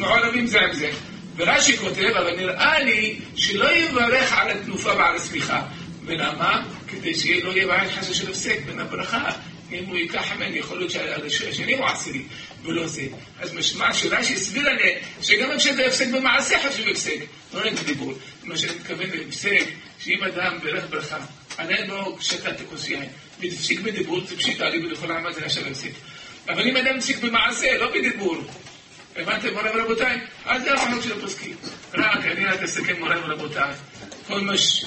מעורבים 0.00 0.46
זה 0.46 0.60
עם 0.60 0.72
זה. 0.72 0.90
ורש"י 1.36 1.76
כותב, 1.76 2.12
אבל 2.18 2.36
נראה 2.36 2.80
לי 2.80 3.18
שלא 3.36 3.76
יברך 3.76 4.32
על 4.32 4.50
התנופה 4.50 4.94
ועל 4.94 5.16
הסמיכה. 5.16 5.62
ולמה? 6.04 6.62
כדי 6.88 7.14
שלא 7.14 7.50
יהיה 7.50 7.66
בעיה 7.66 7.90
חשש 7.90 8.18
של 8.18 8.30
הפסק 8.30 8.58
בין 8.66 8.80
הברכה. 8.80 9.30
אם 9.72 9.84
הוא 9.84 9.96
ייקח 9.96 10.32
ממני, 10.32 10.58
יכול 10.58 10.78
להיות 10.78 10.92
שהשני 11.28 11.74
הוא 11.74 11.86
עשירי, 11.86 12.22
ולא 12.62 12.86
זה. 12.86 13.02
אז 13.40 13.54
משמע 13.54 13.94
שרש"י 13.94 14.34
הסביר 14.34 14.68
עליה, 14.68 14.98
שגם 15.22 15.58
כשאתה 15.58 15.82
הפסק 15.82 16.08
במעשה 16.08 16.68
חשוב 16.68 16.88
הפסק, 16.88 17.18
לא 17.54 17.60
רק 17.64 17.72
בדיבור. 17.72 18.12
מה 18.42 18.56
שאני 18.56 18.72
מתכוון 18.72 19.10
להפסק, 19.10 19.64
שאם 19.98 20.24
אדם 20.24 20.58
ברך 20.62 20.84
ברכה, 20.90 21.18
עדיין 21.56 21.90
לא 21.90 22.16
שתה 22.20 22.50
את 22.50 22.60
הכוס 22.60 22.88
יין, 22.88 23.08
והפסיק 23.40 23.80
בדיבור, 23.80 24.20
זה 24.26 24.36
פשיטה 24.36 24.68
לי 24.68 24.86
ולכל 24.86 25.12
העמד 25.12 25.32
זה 25.32 25.44
עכשיו 25.44 25.66
הפסק. 25.66 25.90
אבל 26.48 26.68
אם 26.68 26.76
אדם 26.76 26.96
הפסיק 26.96 27.18
במעשה, 27.18 27.78
לא 27.78 27.90
בדיבור, 27.94 28.36
הבנתם 29.20 29.54
מורי 29.54 29.70
ורבותיי? 29.70 30.20
אז 30.44 30.62
זה 30.62 30.72
המנות 30.72 31.02
של 31.02 31.18
הפוסקים. 31.18 31.56
רק 31.94 32.24
אני 32.24 32.46
רק 32.46 32.62
אסכם 32.62 32.98
מורי 32.98 33.16
ורבותיי. 33.18 33.72
כל 34.26 34.40
מה 34.40 34.58
ש... 34.58 34.84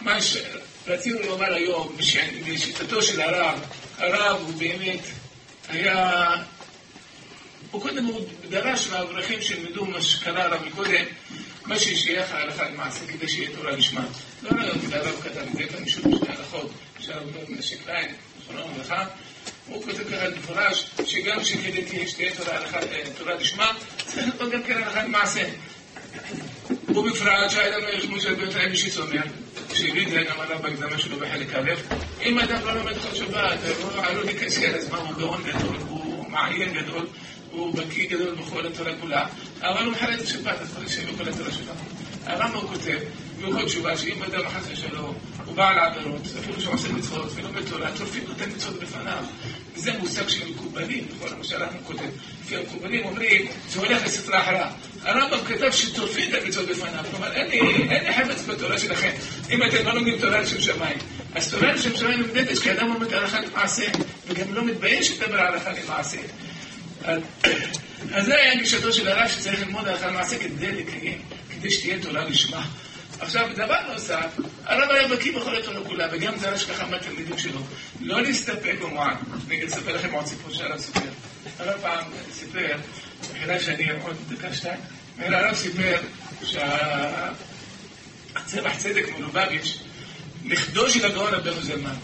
מה 0.00 0.16
שרצינו 0.20 1.18
לומר 1.26 1.54
היום, 1.54 1.96
בשיטתו 2.46 3.02
של 3.02 3.20
הרב, 3.20 3.60
הרב 3.98 4.40
הוא 4.40 4.54
באמת 4.54 5.00
היה... 5.68 6.30
הוא 7.70 7.82
קודם 7.82 8.04
הוא 8.04 8.20
דרש 8.48 8.88
מהאברכים 8.88 9.42
שילמדו 9.42 9.86
מה 9.86 10.02
שקרה 10.02 10.44
הרב 10.44 10.64
מקודם, 10.66 11.04
מה 11.66 11.78
ששייך 11.78 12.32
להלכה 12.32 12.68
למעשה 12.68 13.06
כדי 13.06 13.28
שיהיה 13.28 13.50
תורה 13.56 13.70
לשמה. 13.70 14.04
לא 14.42 14.50
רק 14.50 14.92
הרב 14.92 15.20
כתב 15.22 15.38
את 15.38 15.52
זה, 15.52 15.64
כאן 15.64 15.82
משום 15.82 16.16
שתי 16.16 16.32
הלכות, 16.32 16.70
אפשר 16.98 17.20
לבדוק 17.20 17.48
מנשק 17.48 17.86
ליין, 17.86 18.14
זכרונו 18.42 18.60
לברכה. 18.60 19.04
הוא 19.70 19.82
כותב 19.82 20.14
ככה 20.14 20.30
במפורש, 20.30 20.90
שגם 21.06 21.44
שכדי 21.44 21.82
תהיה 21.82 22.30
תורה 23.18 23.34
לשמה, 23.34 23.72
צריך 24.06 24.26
להיות 24.38 24.52
גם 24.52 24.62
כן 24.62 24.76
הלכה 24.76 25.02
למעשה. 25.04 25.42
ובפרט 26.88 27.50
שהאדם 27.50 27.82
לא 27.82 27.88
יחמוש 27.88 28.26
בית 28.26 28.54
האם 28.54 28.70
אישית 28.70 28.96
אומר, 28.96 29.22
שהביא 29.74 30.06
את 30.06 30.28
גם 30.28 30.40
עליו 30.40 30.58
בהקדמה 30.62 30.98
שלו 30.98 31.16
בחלק 31.16 31.54
א', 31.54 31.70
אם 32.22 32.38
אדם 32.38 32.64
לא 32.64 32.74
לומד 32.74 32.92
כל 32.98 33.16
שבת, 33.16 33.58
הוא 33.82 34.02
עלול 34.02 34.24
לקשר, 34.26 34.76
אז 34.76 34.90
מה, 34.90 34.98
הוא 34.98 35.16
גאון 35.18 35.42
גדול, 35.42 35.76
הוא 35.88 36.30
מעיין 36.30 36.72
גדול, 36.72 37.06
הוא 37.50 37.74
בקיא 37.74 38.08
גדול 38.08 38.34
בכל 38.34 38.66
התורה 38.66 38.92
כולה, 39.00 39.26
אבל 39.60 39.84
הוא 39.84 39.92
מחלל 39.92 40.14
את 40.14 40.20
השבת, 40.20 40.60
אז 40.60 40.74
צריך 40.74 40.92
שיהיה 40.92 41.12
בכל 41.12 41.28
התורה 41.28 41.52
שלו. 41.52 41.72
הרמב"ם 42.26 42.66
כותב, 42.68 42.98
בכל 43.42 43.64
תשובה, 43.64 43.96
שאם 43.96 44.22
אדם 44.22 44.48
חס 44.48 44.64
ושלום, 44.72 45.14
הוא 45.44 45.54
בעל 45.54 45.78
עבירות, 45.78 46.22
אפילו 46.38 46.60
שהוא 46.60 46.74
עושה 46.74 46.92
מצוות 46.92 47.30
ולומד 47.34 47.68
תורה, 47.68 47.92
צורפים 47.92 48.24
נותן 48.28 48.50
מצוות 48.56 48.80
בפניו. 48.80 49.24
וזה 49.80 49.92
מושג 49.98 50.28
של 50.28 50.50
מקובלים, 50.50 51.06
בכל 51.08 51.34
למשל 51.36 51.62
אנחנו 51.62 51.78
כותב, 51.84 52.08
לפי 52.44 52.56
המקובלים 52.56 53.04
אומרים, 53.04 53.46
זה 53.68 53.80
הולך 53.80 54.04
לספרה 54.04 54.42
אחרה. 54.42 54.70
הרמב"ם 55.02 55.38
כתב 55.46 55.70
שצורפים 55.70 56.34
את 56.34 56.42
המצוות 56.42 56.68
בפניו, 56.68 57.04
כלומר 57.10 57.32
אין 57.32 57.50
לי 57.50 58.12
חפץ 58.12 58.44
בתורה 58.46 58.78
שלכם. 58.78 59.10
אם 59.50 59.62
אתם 59.62 59.86
לא 59.86 59.94
לומדים 59.94 60.18
תורה 60.18 60.40
לשם 60.40 60.60
שמיים, 60.60 60.98
אז 61.34 61.50
תורה 61.50 61.72
לשם 61.72 61.96
שמיים 61.96 62.20
נמדדת, 62.20 62.58
כי 62.58 62.72
אדם 62.72 62.88
לומד 62.88 63.12
הלכה 63.12 63.40
למעשה, 63.40 63.84
וגם 64.28 64.54
לא 64.54 64.64
מתבייש 64.64 65.10
לדבר 65.10 65.40
הלכה 65.40 65.70
למעשה. 65.72 66.18
אז 68.12 68.26
זה 68.26 68.36
היה 68.36 68.56
גישתו 68.56 68.92
של 68.92 69.08
הרב 69.08 69.28
שצריך 69.28 69.60
ללמוד 69.60 69.88
הלכה 69.88 70.06
למעשה 70.06 70.38
כדי 70.38 70.72
לקיים, 70.72 71.22
כדי 71.50 71.70
שתהיה 71.70 71.98
תורה 72.02 72.24
לשמה. 72.24 72.66
עכשיו, 73.20 73.48
דבר 73.56 73.92
נוסף, 73.92 74.36
הרב 74.64 74.90
היה 74.90 75.08
בקיא 75.08 75.36
בכל 75.36 75.56
התורה 75.56 75.84
כולה, 75.84 76.06
וגם 76.12 76.38
זה 76.38 76.48
הרש 76.48 76.64
ככה 76.64 76.86
מהתלמידים 76.86 77.38
שלו. 77.38 77.60
לא 78.00 78.22
להסתפק 78.22 78.74
במועד. 78.82 79.16
אני 79.48 79.66
אספר 79.66 79.96
לכם 79.96 80.12
עוד 80.12 80.26
סיפור 80.26 80.52
שהרב 80.52 80.78
סיפר. 80.78 81.00
הרב 81.58 81.80
פעם 81.80 82.04
סיפר, 82.32 82.76
בחילה 83.30 83.60
שאני 83.60 83.90
עוד 84.02 84.16
דקה 84.28 84.54
שתיים, 84.54 84.80
הרב 85.18 85.54
סיפר 85.54 86.00
שהצמח 86.44 87.36
צדק 88.78 89.04
מלובביץ', 89.18 89.78
נכדו 90.44 90.90
של 90.90 91.04
הגאון 91.04 91.34
רבנו 91.34 91.62
זלמן. 91.62 91.94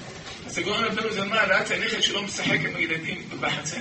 אז 0.47 0.59
הגאון 0.59 0.85
רבנו 0.85 1.13
זלמן 1.13 1.37
ראה 1.37 1.63
את 1.63 1.71
הנכד 1.71 2.03
שלו 2.03 2.23
משחק 2.23 2.59
עם 2.69 2.77
הילדים 2.77 3.29
בחצר. 3.41 3.81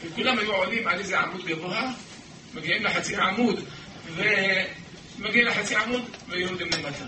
וכולם 0.00 0.38
היו 0.38 0.52
עולים 0.52 0.88
על 0.88 0.98
איזה 0.98 1.20
עמוד 1.20 1.46
גבוה, 1.46 1.90
מגיעים 2.54 2.84
לחצי 2.84 3.16
עמוד, 3.16 3.64
ומגיעים 5.18 5.46
לחצי 5.46 5.76
עמוד 5.76 6.02
ויורדים 6.28 6.66
למטה. 6.66 7.04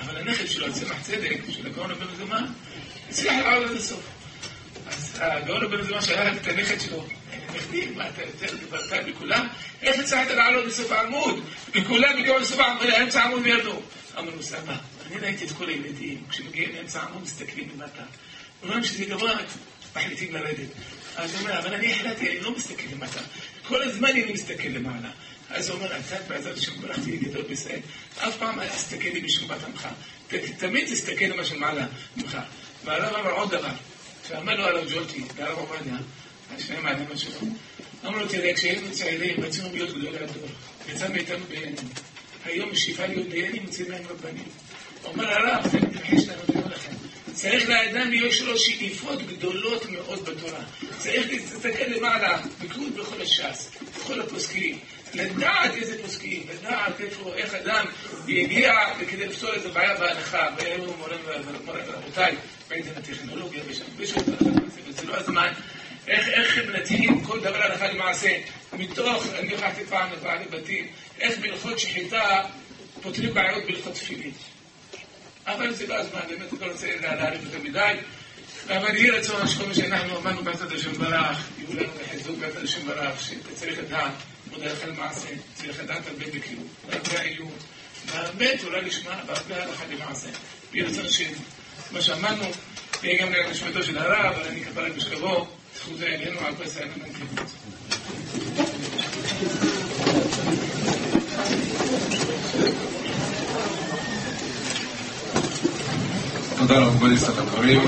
אבל 0.00 0.16
הנכד 0.16 0.46
שלו, 0.46 0.72
צמח 0.72 1.02
צדק, 1.02 1.38
של 1.48 1.66
הגאון 1.66 1.90
רבנו 1.90 2.16
זלמן, 2.16 2.46
הצליח 3.10 3.34
לעלות 3.44 3.70
עד 3.70 3.76
הסוף. 3.76 4.06
אז 4.86 5.18
הגאון 5.20 5.62
רבנו 5.62 5.84
זלמן 5.84 6.02
שאל 6.02 6.36
את 6.36 6.46
הנכד 6.46 6.80
שלו, 6.80 7.06
נכדי, 7.54 7.86
מה 7.96 8.08
אתה 8.08 8.22
יותר 8.22 8.56
דיברת 8.56 9.06
בכולם? 9.06 9.46
איך 9.82 9.98
הצלחת 9.98 10.30
לעלות 10.30 10.66
לסוף 10.66 10.92
העמוד? 10.92 11.44
וכולם 11.74 12.18
הגיעו 12.18 12.38
לסוף 12.38 12.58
העמוד, 12.58 12.86
לאמצע 12.86 13.22
העמוד 13.22 13.42
וירדו. 13.42 13.80
אמר 14.18 14.34
לו, 14.34 14.42
סבא, 14.42 14.76
אני 15.06 15.20
ראיתי 15.20 15.44
את 15.44 15.50
כל 15.50 15.68
הילדים, 15.68 16.22
כשמגיעים 16.30 16.74
לאמצע 16.76 17.02
העמוד 17.02 17.22
מסתכלים 17.22 17.68
למטה. 17.74 18.02
אומרים 18.62 18.84
שזה 18.84 19.04
גבוה, 19.04 19.32
מחליטים 19.96 20.34
לרדת. 20.34 20.68
אז 21.16 21.34
הוא 21.34 21.40
אומר, 21.40 21.58
אבל 21.58 21.74
אני 21.74 21.92
החלטתי, 21.92 22.30
אני 22.30 22.40
לא 22.40 22.50
מסתכל 22.50 22.82
למטה. 22.92 23.20
כל 23.68 23.82
הזמן 23.82 24.08
אני 24.08 24.32
מסתכל 24.32 24.68
למעלה. 24.68 25.08
אז 25.50 25.68
הוא 25.68 25.78
אומר, 25.78 25.86
אתה 25.86 26.16
בעזרת 26.28 26.56
השם 26.56 26.72
ברכתי 26.80 27.16
גדול 27.16 27.42
בישראל, 27.42 27.80
אף 28.18 28.36
פעם 28.38 28.60
אל 28.60 28.68
תסתכל 28.68 29.08
לי 29.08 29.20
בשום 29.20 29.48
בת 29.48 29.64
עמך. 29.64 29.88
תמיד 30.58 30.88
תסתכל 30.88 31.24
למה 31.24 31.44
שמעלה 31.44 31.86
ממך. 32.16 32.38
והרב 32.84 33.14
אמר 33.14 33.30
עוד 33.30 33.50
דבר, 33.50 33.72
שאמר 34.28 34.56
לו 34.56 34.64
הרב 34.64 34.88
ג'ולטי, 34.92 35.22
והרב 35.36 35.58
עובדיה, 35.58 35.94
השני 36.56 36.80
מעניינים 36.80 37.16
שלו, 37.16 37.40
אמר 38.06 38.18
לו, 38.18 38.28
תראה, 38.28 38.54
כשהיינו 38.54 38.92
צעירים, 38.92 39.44
רצינו 39.44 39.68
להיות 39.72 39.90
גדולי 39.90 40.18
הדור. 40.18 40.48
יצא 40.88 41.08
מאיתנו 41.08 41.44
בעינינו. 41.48 41.82
היום 42.44 42.70
להיות 43.08 43.28
בעינים, 43.28 43.62
יוצאים 43.62 43.90
להם 43.90 44.02
רבנים. 44.08 44.48
אומר 45.04 45.30
הרב, 45.30 45.68
זה 45.70 45.78
מתרחש 45.80 46.28
לנו 46.28 46.42
ולא 46.48 46.76
לכם. 46.76 46.92
צריך 47.32 47.68
לאדם 47.68 48.12
יש 48.12 48.42
לו 48.42 48.58
שאיפות 48.58 49.22
גדולות 49.26 49.86
מאוד 49.90 50.24
בתורה. 50.24 50.60
צריך 50.98 51.26
להסתכל 51.26 51.84
למעלה, 51.86 52.42
בקיאות 52.60 52.94
בכל 52.94 53.22
הש"ס, 53.22 53.70
בכל 53.96 54.20
הפוסקים, 54.20 54.78
לדעת 55.14 55.74
איזה 55.74 56.02
פוסקים, 56.02 56.42
לדעת 56.50 57.00
איך 57.36 57.54
אדם 57.54 57.86
יגיע 58.28 58.74
כדי 59.10 59.26
לפתור 59.26 59.54
איזה 59.54 59.68
בעיה 59.68 59.98
בהנחה, 59.98 60.46
והיו 60.56 60.92
מורים 60.98 61.18
ורבותיי, 61.64 62.34
בעצם 62.68 62.90
הטכנולוגיה, 62.96 63.62
ויש 63.66 63.80
הרבה 63.80 64.06
שעות 64.06 64.24
וזה 64.86 65.06
לא 65.06 65.16
הזמן. 65.16 65.52
איך, 66.08 66.28
איך 66.28 66.58
מנתחים 66.58 67.20
כל 67.24 67.40
דבר 67.40 67.62
הלכה 67.62 67.92
למעשה, 67.92 68.38
מתוך, 68.72 69.26
אני 69.38 69.54
הלכתי 69.54 69.84
פעם 69.84 70.12
לבעלי 70.12 70.44
בתים, 70.50 70.86
איך 71.20 71.38
בהלכות 71.38 71.78
שחיטה 71.78 72.42
פותרים 73.02 73.34
בעיות 73.34 73.64
בהלכות 73.64 73.94
תפילין. 73.94 74.32
אבל 75.46 75.74
זה 75.74 75.86
לא 75.86 75.94
הזמן, 75.94 76.20
באמת, 76.28 76.52
אני 76.52 76.60
לא 76.60 76.66
רוצה 76.72 76.86
להעריך 77.00 77.40
יותר 77.44 77.58
מדי. 77.58 77.94
אבל 78.68 78.96
יהי 78.96 79.10
רצון 79.10 79.48
שכל 79.48 79.66
מה 79.66 79.74
שאנחנו 79.74 80.16
אמרנו 80.16 80.44
בעצת 80.44 80.72
השם 80.72 80.92
ברך, 80.92 81.48
יהיו 81.58 81.80
לנו 81.80 81.92
לחיזוק 82.02 82.36
בעצת 82.38 82.62
השם 82.62 82.86
ברך, 82.86 83.22
שצריך 83.22 83.78
לדעת, 83.78 84.12
מודה 84.12 84.29
לך 84.58 84.84
על 84.84 84.92
מעשה, 84.92 85.28
צריך 85.54 85.80
לדעת 85.82 86.06
הרבה 86.06 86.26
בקיאות, 86.26 86.66
והרבה 86.88 87.20
עיון, 87.20 87.52
והרבה 88.06 88.58
תורה 88.58 88.80
לשמה, 88.80 89.20
והרבה 89.26 89.62
הלכה 89.62 89.84
למעשה. 89.90 90.28
יהי 90.72 90.84
רצון 90.86 91.04
שמה 91.08 92.00
שאמרנו, 92.00 92.44
יהיה 93.02 93.26
גם 93.26 93.32
לנשמתו 93.32 93.82
של 93.82 93.98
הרב, 93.98 94.34
אבל 94.34 94.48
אני 94.48 94.62
אקבל 94.62 94.84
רק 94.84 94.92
בשכבו, 94.92 95.48
זכות 95.76 96.02
אלינו 96.02 96.40
על 96.40 96.54
פסע 96.54 96.84
כיבוץ. 97.18 97.54
תודה 106.58 106.78
רב 106.78 106.98
גוליס 106.98 107.28
על 107.28 107.38
הדברים, 107.38 107.80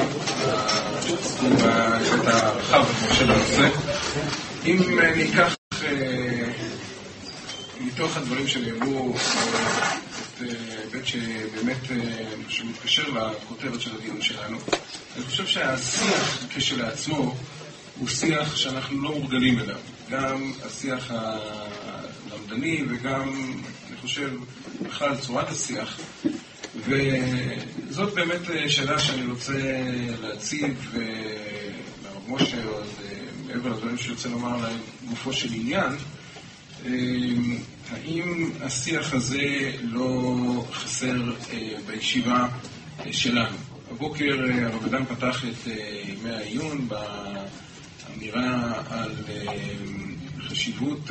את 2.15 2.27
הרחב 2.27 2.85
של 3.13 3.31
הנושא. 3.31 3.69
אם 4.67 4.99
ניקח 5.17 5.57
מתוך 7.95 8.16
הדברים 8.16 8.49
שנאמרו, 8.49 9.14
את 9.16 10.40
היבט 10.40 11.07
שבאמת, 11.07 11.76
שמתקשר 12.49 13.03
לכותרת 13.09 13.80
של 13.80 13.90
הדיון 13.97 14.22
שלנו, 14.22 14.59
אני 15.16 15.24
חושב 15.24 15.47
שהשיח 15.47 16.47
כשלעצמו 16.55 17.36
הוא 17.99 18.09
שיח 18.09 18.57
שאנחנו 18.57 19.03
לא 19.03 19.18
מורגלים 19.18 19.59
אליו. 19.59 19.78
גם 20.11 20.53
השיח 20.66 21.11
הלמדני 21.11 22.82
וגם, 22.88 23.53
אני 23.88 23.97
חושב, 23.97 24.30
בכלל 24.82 25.16
צורת 25.16 25.51
השיח. 25.51 26.01
וזאת 26.86 28.14
באמת 28.14 28.40
שאלה 28.68 28.99
שאני 28.99 29.26
רוצה 29.26 29.53
להציב 30.22 30.95
לרב 32.05 32.22
משה, 32.28 32.57
מעבר 33.47 33.70
לדברים 33.70 33.99
שאני 33.99 34.12
רוצה 34.14 34.28
לומר 34.28 34.68
לגופו 35.05 35.32
של 35.32 35.49
עניין. 35.53 35.93
האם 37.93 38.51
השיח 38.61 39.14
הזה 39.14 39.70
לא 39.82 40.64
חסר 40.72 41.22
בישיבה 41.86 42.49
שלנו? 43.11 43.57
הבוקר 43.90 44.38
הרב 44.64 44.84
אדם 44.84 45.05
פתח 45.05 45.45
את 45.45 45.66
ימי 46.09 46.30
העיון 46.30 46.88
באמירה 48.09 48.72
על 48.90 49.14
חשיבות 50.49 51.11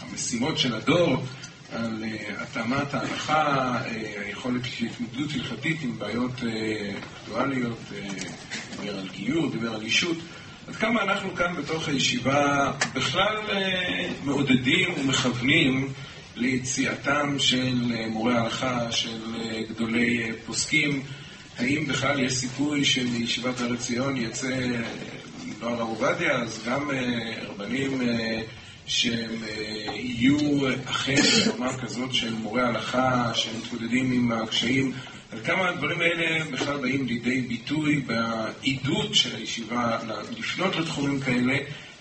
המשימות 0.00 0.58
של 0.58 0.74
הדור, 0.74 1.24
על 1.72 2.04
התאמת 2.38 2.94
ההלכה, 2.94 3.78
היכולת 4.26 4.64
של 4.64 4.86
התמודדות 4.86 5.30
הלכתית 5.34 5.82
עם 5.82 5.98
בעיות 5.98 6.32
אקטואליות, 7.22 7.78
דיבר 8.80 8.98
על 8.98 9.08
גיור, 9.08 9.50
דיבר 9.50 9.74
על 9.74 9.82
אישות. 9.82 10.16
עד 10.68 10.76
כמה 10.76 11.02
אנחנו 11.02 11.34
כאן 11.34 11.56
בתוך 11.56 11.88
הישיבה 11.88 12.72
בכלל 12.94 13.36
מעודדים 14.24 14.94
ומכוונים 15.00 15.92
ליציאתם 16.36 17.38
של 17.38 17.92
מורי 18.08 18.34
ההלכה, 18.34 18.92
של 18.92 19.20
גדולי 19.70 20.32
פוסקים, 20.46 21.02
האם 21.58 21.86
בכלל 21.88 22.20
יש 22.20 22.32
סיכוי 22.32 22.84
שמישיבת 22.84 23.60
הר 23.60 23.76
ציון 23.76 24.16
יצא 24.16 24.56
לא 25.60 25.68
הרב 25.68 25.80
עובדיה, 25.80 26.32
אז 26.32 26.60
גם 26.66 26.90
רבנים 27.48 28.02
שהם 28.86 29.30
יהיו 29.94 30.38
אכן 30.84 31.22
ברמה 31.46 31.78
כזאת 31.78 32.14
של 32.14 32.34
מורי 32.34 32.62
הלכה, 32.62 33.30
שמתמודדים 33.34 34.12
עם 34.12 34.32
הקשיים, 34.32 34.92
עד 35.34 35.46
כמה 35.46 35.68
הדברים 35.68 36.00
האלה 36.00 36.44
בכלל 36.44 36.76
באים 36.76 37.06
לידי 37.06 37.40
ביטוי 37.40 38.00
בעידוד 38.00 39.14
של 39.14 39.36
הישיבה 39.36 39.98
לפנות 40.38 40.76
לתחומים 40.76 41.20
כאלה, 41.20 41.56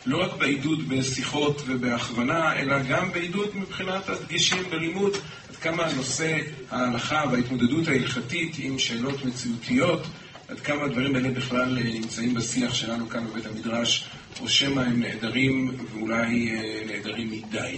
לא 0.06 0.24
רק 0.24 0.34
בעידוד 0.38 0.90
בשיחות 0.90 1.62
ובהכוונה, 1.66 2.56
אלא 2.56 2.84
גם 2.90 3.12
בעידוד 3.12 3.50
מבחינת 3.56 4.10
הדגשים 4.10 4.64
בלימוד, 4.70 5.14
עד 5.50 5.56
כמה 5.56 5.94
נושא 5.94 6.38
ההלכה 6.72 7.24
וההתמודדות 7.32 7.88
ההלכתית 7.88 8.56
עם 8.60 8.80
שאלות 8.80 9.26
מציאותיות, 9.26 10.04
עד 10.48 10.60
כמה 10.60 10.84
הדברים 10.84 11.16
האלה 11.16 11.30
בכלל 11.30 11.78
נמצאים 11.84 12.34
בשיח 12.34 12.74
שלנו 12.74 13.10
כאן 13.10 13.28
בבית 13.28 13.46
המדרש, 13.46 14.08
או 14.42 14.50
שמא 14.50 14.82
הם 14.82 15.00
נעדרים 15.02 15.78
ואולי 15.94 16.52
נעדרים 16.88 17.32
מדי. 17.32 17.78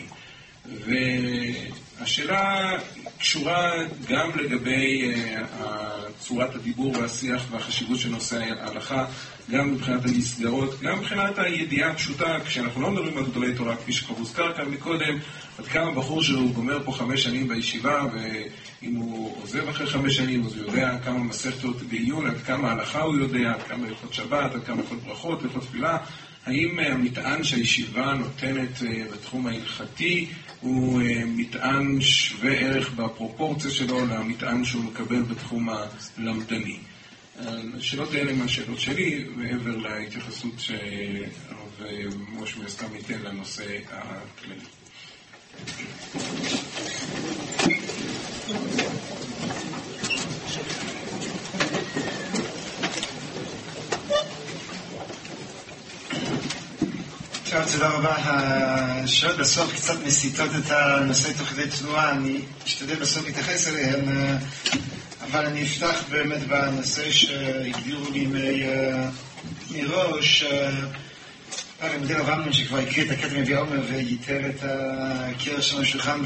והשאלה 2.00 2.72
קשורה 3.26 3.72
גם 4.10 4.32
לגבי 4.36 5.14
צורת 6.20 6.56
הדיבור 6.56 6.94
והשיח 6.98 7.46
והחשיבות 7.52 8.00
של 8.00 8.10
נושא 8.10 8.40
ההלכה, 8.60 9.06
גם 9.52 9.74
מבחינת 9.74 10.06
המסגרות, 10.06 10.80
גם 10.82 11.00
מבחינת 11.00 11.40
הידיעה 11.40 11.92
הפשוטה, 11.92 12.38
כשאנחנו 12.46 12.82
לא 12.82 12.92
מדברים 12.92 13.18
על 13.18 13.24
גדולי 13.24 13.56
תורה, 13.56 13.76
כפי 13.76 13.94
שכבר 13.94 14.16
הוזכר 14.18 14.54
כאן 14.54 14.66
מקודם, 14.66 15.18
עד 15.60 15.66
כמה 15.66 15.92
בחור 15.92 16.24
שהוא 16.24 16.54
גומר 16.54 16.84
פה 16.86 16.92
חמש 16.92 17.24
שנים 17.24 17.48
בישיבה, 17.48 18.06
ואם 18.14 18.96
הוא 18.96 19.38
עוזב 19.42 19.70
אחרי 19.70 19.88
חמש 19.88 20.16
שנים, 20.16 20.46
אז 20.46 20.58
הוא 20.58 20.66
יודע 20.66 20.98
כמה 21.04 21.20
מסכתות 21.20 21.82
בעיון, 21.82 22.28
עד 22.28 22.38
כמה 22.38 22.72
הלכה 22.72 23.02
הוא 23.02 23.16
יודע, 23.16 23.52
עד 23.52 23.64
כמה 23.64 23.88
הלכות 23.88 24.14
שבת, 24.14 24.56
עד 24.56 24.64
כמה 24.64 24.82
הלכות 24.82 25.04
ברכות, 25.04 25.44
הלכות 25.44 25.64
תפילה. 25.64 25.98
האם 26.46 26.80
המטען 26.80 27.44
שהישיבה 27.44 28.14
נותנת 28.14 28.82
בתחום 29.14 29.48
ההלכתי 29.48 30.28
הוא 30.62 31.02
מטען 31.26 32.02
שווה 32.02 32.52
ערך 32.52 32.94
בפרופורציה 32.94 33.72
שלו 33.72 34.06
למטען 34.06 34.66
שהוא 34.66 34.84
מקבל 34.84 35.22
בתחום 35.22 35.70
הלמדני? 35.70 36.78
השאלות 37.78 38.14
האלה 38.14 38.32
הן 38.32 38.42
השאלות 38.42 38.80
שלי, 38.80 39.26
מעבר 39.36 39.76
להתייחסות 39.78 40.54
שהרב 40.58 41.82
משה 42.30 42.60
מסתם 42.66 42.96
ייתן 42.96 43.22
לנושא 43.22 43.78
הכללי. 43.92 44.66
טוב, 57.56 57.72
תודה 57.72 57.90
רבה. 57.90 58.16
השאלות 58.18 59.38
בסוף 59.38 59.74
קצת 59.74 60.04
מסיטות 60.06 60.50
את 60.56 60.72
הנושא 60.72 61.34
תוך 61.38 61.48
כדי 61.48 61.68
תנועה, 61.80 62.12
אני 62.12 62.40
אשתדל 62.66 62.96
בסוף 62.96 63.26
להתייחס 63.26 63.68
אליהן, 63.68 64.02
אבל 65.22 65.46
אני 65.46 65.64
אפתח 65.64 66.04
באמת 66.10 66.42
בנושא 66.48 67.12
שהגדירו 67.12 68.12
לי 68.12 68.28
מראש. 69.72 70.44
הרב 71.82 71.98
מודל 72.00 72.16
אברהם 72.16 72.54
שכבר 72.54 72.78
הקריא 72.78 73.06
את 73.06 73.12
הקטע 73.12 73.34
מביא 73.34 73.58
עומר 73.58 73.82
וייתר 73.90 74.40
את 74.50 74.64
הקרע 74.64 75.62
של 75.62 75.82
השולחן 75.82 76.20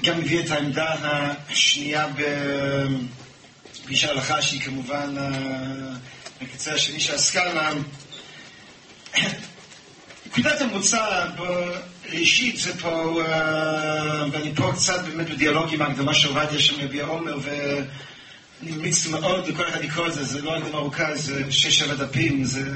וגם 0.00 0.18
הביא 0.18 0.40
את 0.40 0.50
העמדה 0.50 0.94
השנייה 1.50 2.06
בפגישה 3.80 4.10
הלכה 4.10 4.42
שהיא 4.42 4.60
כמובן 4.60 5.16
הקצה 6.42 6.74
השני 6.74 7.00
שעסקה 7.00 7.44
לה 7.44 7.70
נקודת 10.38 10.60
המוצא 10.60 11.26
ראשית 12.12 12.56
זה 12.56 12.78
פה, 12.78 13.22
ואני 14.32 14.54
פה 14.54 14.72
קצת 14.74 15.04
באמת 15.04 15.30
בדיאלוג 15.30 15.74
עם 15.74 15.82
ההקדמה 15.82 16.14
של 16.14 16.28
עובדיה 16.28 16.60
שם 16.60 16.84
מביא 16.84 17.02
עומר 17.02 17.38
ואני 17.42 18.72
ממליץ 18.72 19.06
מאוד 19.06 19.48
לכל 19.48 19.68
אחד 19.68 19.84
לקרוא 19.84 20.06
את 20.06 20.14
זה, 20.14 20.24
זה 20.24 20.42
לא 20.42 20.56
הקדמה 20.56 20.78
ארוכה, 20.78 21.16
זה 21.16 21.42
שש 21.50 21.78
שבע 21.78 21.94
דפים, 21.94 22.44
זה 22.44 22.70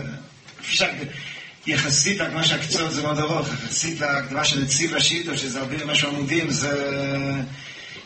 יחסית 1.66 2.18
להקדמה 2.18 2.44
של 2.44 2.54
הקצות 2.54 2.92
זה 2.92 3.02
מאוד 3.02 3.18
ארוך, 3.18 3.48
יחסית 3.48 4.00
להקדמה 4.00 4.44
של 4.44 4.60
נציב 4.60 4.94
השיטו, 4.94 5.36
שזה 5.36 5.60
הרבה 5.60 5.84
משהו 5.84 6.08
עמודים, 6.08 6.50
זה... 6.50 6.72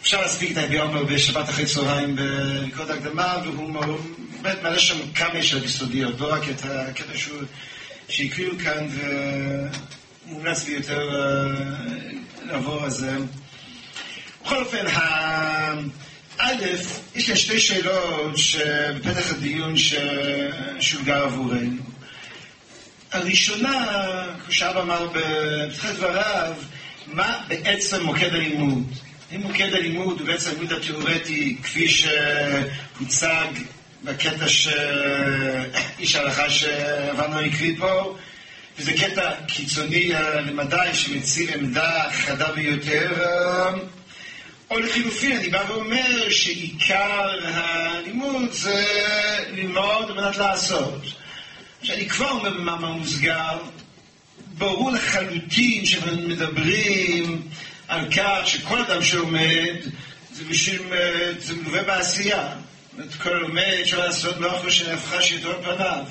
אפשר 0.03 0.21
להספיק 0.21 0.53
את 0.53 0.57
הביא 0.57 0.81
עומר 0.81 1.05
בשבת 1.05 1.49
אחרי 1.49 1.67
צהריים 1.67 2.17
בקוד 2.19 2.91
ההקדמה, 2.91 3.37
והוא 3.45 3.99
באמת 4.43 4.63
מעלה 4.63 4.79
שם 4.79 4.99
כמה 5.15 5.43
שאלות 5.43 5.65
יסודיות, 5.65 6.21
לא 6.21 6.33
רק 6.33 6.43
את 6.51 6.65
הקטע 6.65 7.13
שהוא... 7.15 7.43
שהקריאו 8.09 8.59
כאן 8.65 8.87
ומומלץ 10.27 10.67
לי 10.67 10.73
יותר 10.73 11.11
לעבור 12.43 12.85
על 12.85 12.91
זה. 12.91 13.17
בכל 14.45 14.65
אופן, 14.65 14.87
א', 16.39 16.65
יש 17.15 17.27
כאן 17.27 17.37
שתי 17.37 17.61
שאלות 17.61 18.37
שבפתח 18.39 19.31
הדיון 19.31 19.75
שהוגר 20.81 21.23
עבורנו. 21.23 21.83
הראשונה, 23.13 23.87
כמו 24.45 24.53
שאבא 24.53 24.83
אמר 24.83 25.09
בפתחת 25.13 25.95
דבריו, 25.95 26.55
מה 27.07 27.39
בעצם 27.49 28.03
מוקד 28.03 28.35
הלימוד? 28.35 28.93
אם 29.35 29.41
מוקד 29.41 29.75
הלימוד 29.75 30.21
הוא 30.21 30.27
בעצם 30.27 30.51
הלימוד 30.61 30.73
התיאורטי 30.73 31.57
כפי 31.63 31.89
שהוצג 31.89 33.47
בקטע 34.05 34.49
שאיש 34.49 36.15
ההלכה 36.15 36.51
שעברנו 36.51 37.41
הקריא 37.41 37.75
פה, 37.79 38.17
וזה 38.79 38.93
קטע 38.93 39.31
קיצוני 39.47 40.09
למדי 40.47 40.95
שמציב 40.95 41.51
עמדה 41.55 42.05
חדה 42.13 42.53
ביותר, 42.53 43.13
או 44.71 44.79
לחילופין, 44.79 45.37
אני 45.37 45.49
בא 45.49 45.65
ואומר 45.69 46.31
שעיקר 46.31 47.31
הלימוד 47.45 48.53
זה 48.53 48.85
ללמוד 49.53 50.11
על 50.11 50.15
מנת 50.15 50.37
לעשות. 50.37 51.03
שאני 51.83 52.09
כבר 52.09 52.31
אומר 52.31 52.51
במאמר 52.51 52.91
מוסגר, 52.91 53.59
ברור 54.59 54.93
לחלוטין 54.93 55.87
שאנחנו 55.87 56.29
מדברים 56.29 57.43
על 57.89 58.13
כך 58.13 58.39
שכל 58.45 58.79
אדם 58.79 59.05
שעומד 59.05 59.77
זה 60.33 60.45
בשביל, 60.45 60.83
זה 61.39 61.55
מלווה 61.55 61.83
בעשייה. 61.83 62.55
את 63.01 63.15
כל 63.15 63.31
הלומד 63.31 63.79
אפשר 63.83 63.99
לעשות 64.07 64.35
אחרי 64.57 64.73
שנהפכה 64.73 65.23
שלטון 65.23 65.55
פניו. 65.63 66.05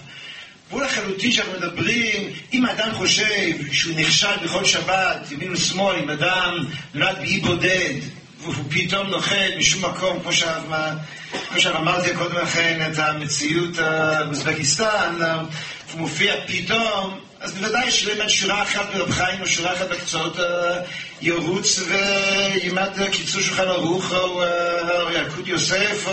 ברור 0.70 0.84
לחלוטין 0.84 1.32
שאנחנו 1.32 1.54
מדברים, 1.54 2.34
אם 2.54 2.66
האדם 2.66 2.94
חושב 2.94 3.72
שהוא 3.72 3.96
נכשל 4.00 4.38
בכל 4.44 4.66
שבת, 4.66 5.32
ימין 5.32 5.52
ושמאל, 5.54 5.96
אם 5.96 6.10
אדם 6.10 6.66
נולד 6.94 7.16
באי 7.20 7.40
בודד, 7.40 7.94
והוא 8.40 8.56
פתאום 8.70 9.08
נוחת 9.08 9.36
משום 9.58 9.86
מקום, 9.86 10.20
כמו 10.20 11.60
שאמרתי 11.60 12.16
קודם 12.16 12.38
לכן, 12.38 12.92
את 12.92 13.00
המציאות 13.00 13.76
באוזבקיסטן, 13.76 15.16
הוא 15.92 16.00
מופיע 16.00 16.34
פתאום, 16.48 17.20
אז 17.42 17.54
בוודאי 17.54 17.92
שבאמת 17.92 18.30
שורה 18.30 18.64
אחת 18.64 18.86
ברב 18.94 19.12
חיים 19.12 19.42
או 19.42 19.48
שורה 19.48 19.74
אחת 19.74 19.90
בקצות 19.90 20.38
ירוץ 21.22 21.80
וילמד 21.80 22.90
קיצור 23.12 23.42
שולחן 23.42 23.68
ערוך 23.68 24.14
או 24.14 24.44
ילקוט 25.16 25.48
יוסף 25.48 26.08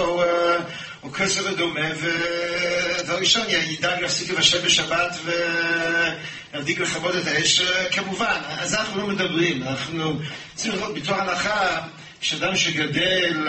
או 1.02 1.12
כסף 1.12 1.40
ודומה, 1.44 1.88
ודבר 1.96 3.18
ראשון, 3.18 3.42
ידאג 3.48 4.02
להפסיק 4.02 4.30
לבשל 4.30 4.60
בשבת 4.60 5.16
ולהדליק 5.24 6.78
לכבוד 6.78 7.16
את 7.16 7.26
האש, 7.26 7.60
כמובן, 7.92 8.40
אז 8.59 8.74
אנחנו 8.74 9.00
לא 9.00 9.06
מדברים, 9.06 9.62
אנחנו 9.62 10.18
צריכים 10.55 10.74
לראות 10.74 10.94
בתור 10.94 11.14
הנחה 11.14 11.80
שאדם 12.20 12.56
שגדל 12.56 13.48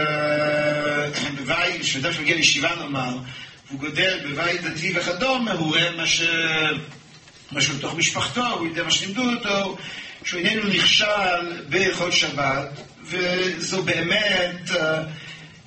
בבית, 1.38 1.86
שאדם 1.86 2.14
שמגיע 2.14 2.36
לישיבה 2.36 2.76
נאמר, 2.76 3.18
הוא 3.70 3.80
גודל 3.80 4.20
בבית 4.30 4.62
דתי 4.62 4.94
וכדומה, 4.96 5.52
הוא 5.52 5.68
רואה 5.68 5.92
מה 5.92 6.08
ש... 6.08 6.22
משהו 7.52 7.78
בתוך 7.78 7.96
משפחתו, 7.96 8.48
הוא 8.48 8.68
יודע 8.68 8.84
מה 8.84 8.92
שלימדו 8.92 9.22
אותו, 9.24 9.78
שהוא 10.24 10.42
איננו 10.42 10.70
נכשל 10.70 11.62
בהלכות 11.70 12.14
שבת, 12.14 12.70
וזו 13.04 13.84
באמת, 13.84 14.72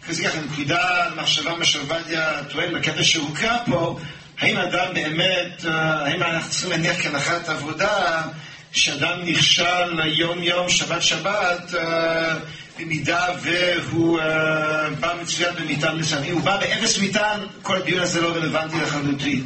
כזה 0.09 0.25
ככה, 0.25 0.39
נקודה, 0.41 1.09
מחשבה 1.17 1.57
מה 1.57 1.65
שעובדיה 1.65 2.45
טוען 2.51 2.75
בקטע 2.75 3.05
שהוקרא 3.05 3.57
פה, 3.67 3.99
האם 4.39 4.57
אדם 4.57 4.95
באמת, 4.95 5.65
האם 5.65 6.23
אנחנו 6.23 6.51
צריכים 6.51 6.71
להניח 6.71 7.03
כהנחת 7.03 7.49
עבודה, 7.49 8.23
שאדם 8.73 9.19
נכשל 9.25 10.01
יום-יום, 10.05 10.69
שבת-שבת, 10.69 11.75
במידה 12.79 13.27
והוא 13.41 14.21
בא 15.01 15.15
מצוין 15.23 15.55
במטען 15.55 15.99
מסוים. 15.99 16.23
אם 16.25 16.33
הוא 16.33 16.43
בא 16.43 16.57
באפס 16.57 16.99
מטען, 16.99 17.41
כל 17.63 17.77
הדיון 17.77 18.01
הזה 18.01 18.21
לא 18.21 18.29
רלוונטי 18.29 18.77
לחלוטין. 18.83 19.45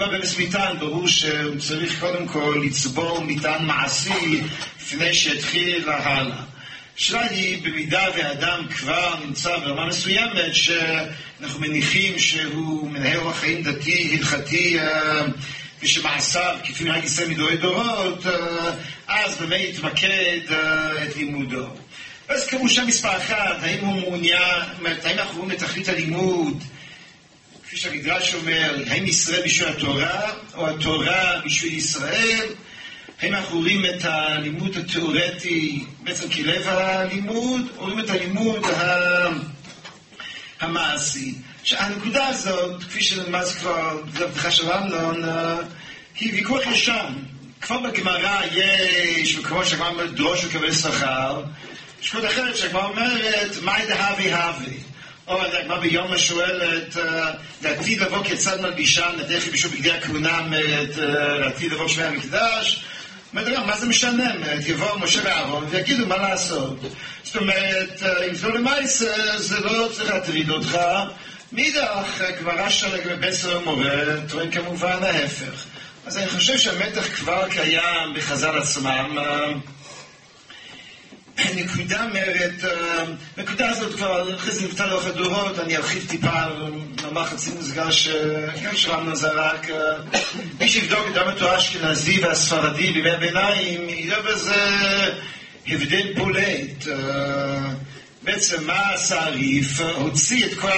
בא 0.00 0.08
באפס 0.08 0.38
מטען, 0.38 0.78
ברור 0.78 1.08
שהוא 1.08 1.56
צריך 1.58 2.00
קודם 2.00 2.28
כל 2.28 2.62
לצבור 2.64 3.20
מטען 3.24 3.64
מעשי 3.64 4.40
לפני 4.80 5.14
שיתחיל 5.14 5.88
הלאה. 5.88 6.42
השאלה 6.98 7.22
היא, 7.30 7.62
במידה 7.62 8.04
והאדם 8.16 8.66
כבר 8.70 9.14
נמצא 9.24 9.58
ברמה 9.58 9.86
מסוימת, 9.86 10.54
שאנחנו 10.54 11.60
מניחים 11.60 12.18
שהוא 12.18 12.90
מנהל 12.90 13.16
אורח 13.16 13.36
חיים 13.36 13.62
דתי, 13.62 14.16
הלכתי, 14.18 14.78
ושמעשיו, 15.82 16.56
כפי 16.64 16.84
מנהג 16.84 17.04
ישראל 17.04 17.28
מדורי 17.28 17.56
דורות, 17.56 18.26
אז 19.06 19.36
באמת 19.36 19.60
יתמקד 19.60 20.38
את 21.02 21.16
לימודו. 21.16 21.66
אז 22.28 22.46
כמובן 22.46 22.84
מספר 22.86 23.16
אחד, 23.16 23.54
האם 23.62 23.84
הוא 23.84 24.00
מעוניין, 24.00 24.62
האם 25.04 25.18
אנחנו 25.18 25.40
רואים 25.40 25.52
את 25.52 25.58
תכלית 25.58 25.88
הלימוד, 25.88 26.62
כפי 27.70 27.78
שהמדרש 27.78 28.34
אומר, 28.34 28.76
האם 28.86 29.06
ישראל 29.06 29.42
בשביל 29.44 29.68
התורה, 29.68 30.32
או 30.54 30.68
התורה 30.68 31.40
בשביל 31.44 31.74
ישראל? 31.74 32.46
האם 33.20 33.34
אנחנו 33.34 33.58
רואים 33.58 33.84
את 33.84 34.04
הלימוד 34.04 34.76
התיאורטי 34.76 35.84
בעצם 36.02 36.28
כלב 36.28 36.68
הלימוד, 36.68 37.60
או 37.76 37.84
רואים 37.84 38.00
את 38.00 38.10
הלימוד 38.10 38.66
המעשי? 40.60 41.34
שהנקודה 41.62 42.26
הזאת, 42.26 42.82
כפי 42.82 43.02
שנלמד 43.02 43.44
כבר 43.44 44.02
בבדיחה 44.04 44.50
של 44.50 44.72
אמנון, 44.72 45.22
היא 46.20 46.32
ויכוח 46.32 46.66
ישן. 46.66 47.14
כבר 47.60 47.78
בגמרא 47.78 48.40
יש, 48.52 49.38
וכמו 49.38 49.64
שהגמרא 49.64 49.88
אומרת, 49.88 50.14
דרוש 50.14 50.44
וקבל 50.44 50.72
שכר, 50.72 51.42
יש 52.02 52.10
קוד 52.10 52.24
אחרת 52.24 52.56
שהגמרא 52.56 52.84
אומרת, 52.84 53.56
מאי 53.62 53.86
דהבי 53.86 54.32
הבי. 54.32 54.89
או 55.28 55.42
הגמרא 55.42 55.78
ביומא 55.78 56.18
שואלת, 56.18 56.96
לעתיד 57.62 58.00
לבוא 58.00 58.24
כיצד 58.24 58.60
מלבישה, 58.60 59.10
נדך 59.18 59.48
בשביל 59.52 59.72
בגדי 59.72 59.90
הכהונה, 59.90 60.40
לעתיד 61.38 61.72
לבוא 61.72 61.88
שמי 61.88 62.04
המקדש. 62.04 62.84
אומרת, 63.32 63.66
מה 63.66 63.76
זה 63.76 63.86
משנה? 63.86 64.32
יבואו 64.66 64.98
משה 64.98 65.20
ואהרון 65.24 65.66
ויגידו 65.70 66.06
מה 66.06 66.16
לעשות. 66.16 66.78
זאת 67.22 67.36
אומרת, 67.36 68.02
אם 68.28 68.34
זה 68.34 68.48
לא 68.48 68.54
למעשה, 68.54 69.38
זה 69.38 69.60
לא 69.60 69.88
צריך 69.92 70.10
להטריד 70.10 70.50
אותך. 70.50 70.78
מאידך, 71.52 72.22
גמרא 72.40 72.70
של 72.70 73.14
בן 73.20 73.32
סוהר 73.32 73.60
מורה, 73.60 73.90
טוען 74.28 74.50
כמובן 74.50 74.98
ההפך. 75.02 75.64
אז 76.06 76.18
אני 76.18 76.26
חושב 76.26 76.58
שהמתח 76.58 77.04
כבר 77.16 77.48
קיים 77.50 78.14
בחז"ל 78.14 78.58
עצמם. 78.58 79.18
נקודה 81.56 82.04
אומרת, 82.04 82.64
נקודה 83.38 83.70
הזאת 83.70 83.94
כבר, 83.94 84.34
אחרי 84.34 84.54
זה 84.54 84.66
נבטא 84.66 84.82
לאורך 84.82 85.06
הדורות, 85.06 85.58
אני 85.58 85.76
ארחיב 85.76 86.06
טיפה, 86.08 86.42
נאמר 87.02 87.24
חצי 87.24 87.50
מוסגר 87.50 87.90
שגם 87.90 88.76
שלמנו 88.76 89.16
זרק. 89.16 89.66
מי 90.60 90.68
שיבדוק 90.68 91.06
את 91.08 91.14
דם 91.14 91.28
התורה 91.28 91.54
האשכנזי 91.54 92.20
והספרדי 92.20 92.92
בימי 92.92 93.10
הביניים, 93.10 93.88
יראה 93.88 94.22
בזה 94.22 94.54
הבדל 95.66 96.12
בולט. 96.16 96.86
בעצם 98.22 98.66
מה 98.66 98.92
עשה 98.92 99.24
הריף? 99.24 99.80
הוציא 99.80 100.46
את 100.46 100.54
כל, 100.54 100.68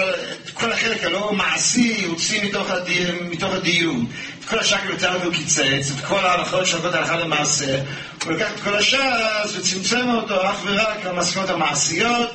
את 0.45 0.51
כל 0.51 0.73
החלק 0.73 1.05
הלא 1.05 1.33
מעשי, 1.33 2.05
הוציא 2.05 2.45
מתוך, 2.45 2.71
הדי, 2.71 3.07
מתוך 3.31 3.53
הדיון. 3.53 4.07
את 4.39 4.45
כל 4.45 4.59
השקל 4.59 4.89
יותר 4.89 5.23
הוא 5.23 5.35
קיצץ, 5.35 5.91
את 5.99 6.05
כל 6.05 6.19
ההלכות 6.19 6.67
שנוגעות 6.67 6.95
הלכה 6.95 7.17
למעשה. 7.17 7.83
הוא 8.25 8.33
לקח 8.33 8.51
את 8.55 8.61
כל 8.61 8.75
הש"ס 8.77 9.57
וצמצם 9.57 10.11
אותו 10.11 10.51
אך 10.51 10.57
ורק 10.65 11.05
למסקנות 11.05 11.51
המעשיות. 11.51 12.31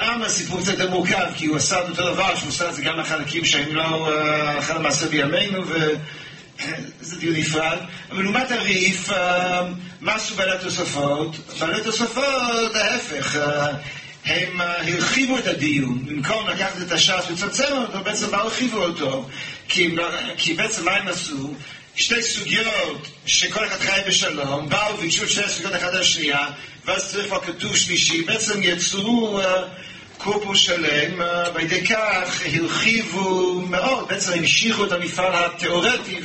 למה 0.00 0.26
הסיפור 0.26 0.60
קצת 0.60 0.72
יותר 0.72 0.90
מורכב? 0.90 1.26
כי 1.36 1.46
הוא 1.46 1.56
עשה 1.56 1.80
את 1.84 1.88
אותו 1.88 2.14
דבר, 2.14 2.36
שהוא 2.36 2.48
עשה 2.48 2.68
את 2.68 2.74
זה 2.74 2.82
גם 2.82 3.00
לחלקים 3.00 3.44
שהם 3.44 3.74
לא 3.74 3.82
הלכה 3.82 4.74
למעשה 4.74 5.06
בימינו, 5.06 5.62
וזה 7.00 7.16
דיון 7.16 7.36
נפרד. 7.36 7.78
אבל 8.10 8.22
לעומת 8.22 8.50
הריף, 8.50 9.10
מה 10.00 10.14
עשו 10.14 10.34
בעלי 10.34 10.52
התוספות? 10.52 11.36
בעלי 11.58 11.80
התוספות, 11.80 12.74
ההפך. 12.74 13.38
הם 14.24 14.60
הרחיבו 14.60 15.38
את 15.38 15.46
הדיון, 15.46 16.06
במקום 16.06 16.48
לקחת 16.48 16.82
את 16.86 16.92
הש"ס 16.92 17.24
ולצמצם 17.28 17.64
אותו, 17.72 18.04
בעצם 18.04 18.34
הרחיבו 18.34 18.78
אותו. 18.78 19.28
כי, 19.68 19.96
כי 20.36 20.54
בעצם 20.54 20.84
מה 20.84 20.92
הם 20.92 21.08
עשו? 21.08 21.54
שתי 21.96 22.22
סוגיות 22.22 23.08
שכל 23.26 23.66
אחד 23.66 23.78
חי 23.78 24.00
בשלום, 24.06 24.68
באו 24.68 24.94
וביקשו 24.94 25.24
את 25.24 25.28
שתי 25.28 25.44
הסוגיות 25.44 25.74
אחת 25.74 25.94
על 25.94 26.00
השנייה, 26.00 26.46
ואז 26.84 27.10
צריך 27.10 27.26
כבר 27.26 27.40
כתוב 27.40 27.76
שלישי, 27.76 28.22
בעצם 28.22 28.60
יצרו 28.62 29.40
uh, 29.40 29.44
קורפוס 30.18 30.58
שלם, 30.58 31.18
ועל 31.54 31.68
כך 31.90 32.42
הרחיבו 32.54 33.60
מאוד, 33.70 34.08
בעצם 34.08 34.32
המשיכו 34.32 34.84
את 34.84 34.92
המפעל 34.92 35.44
התיאורטי 35.44 36.20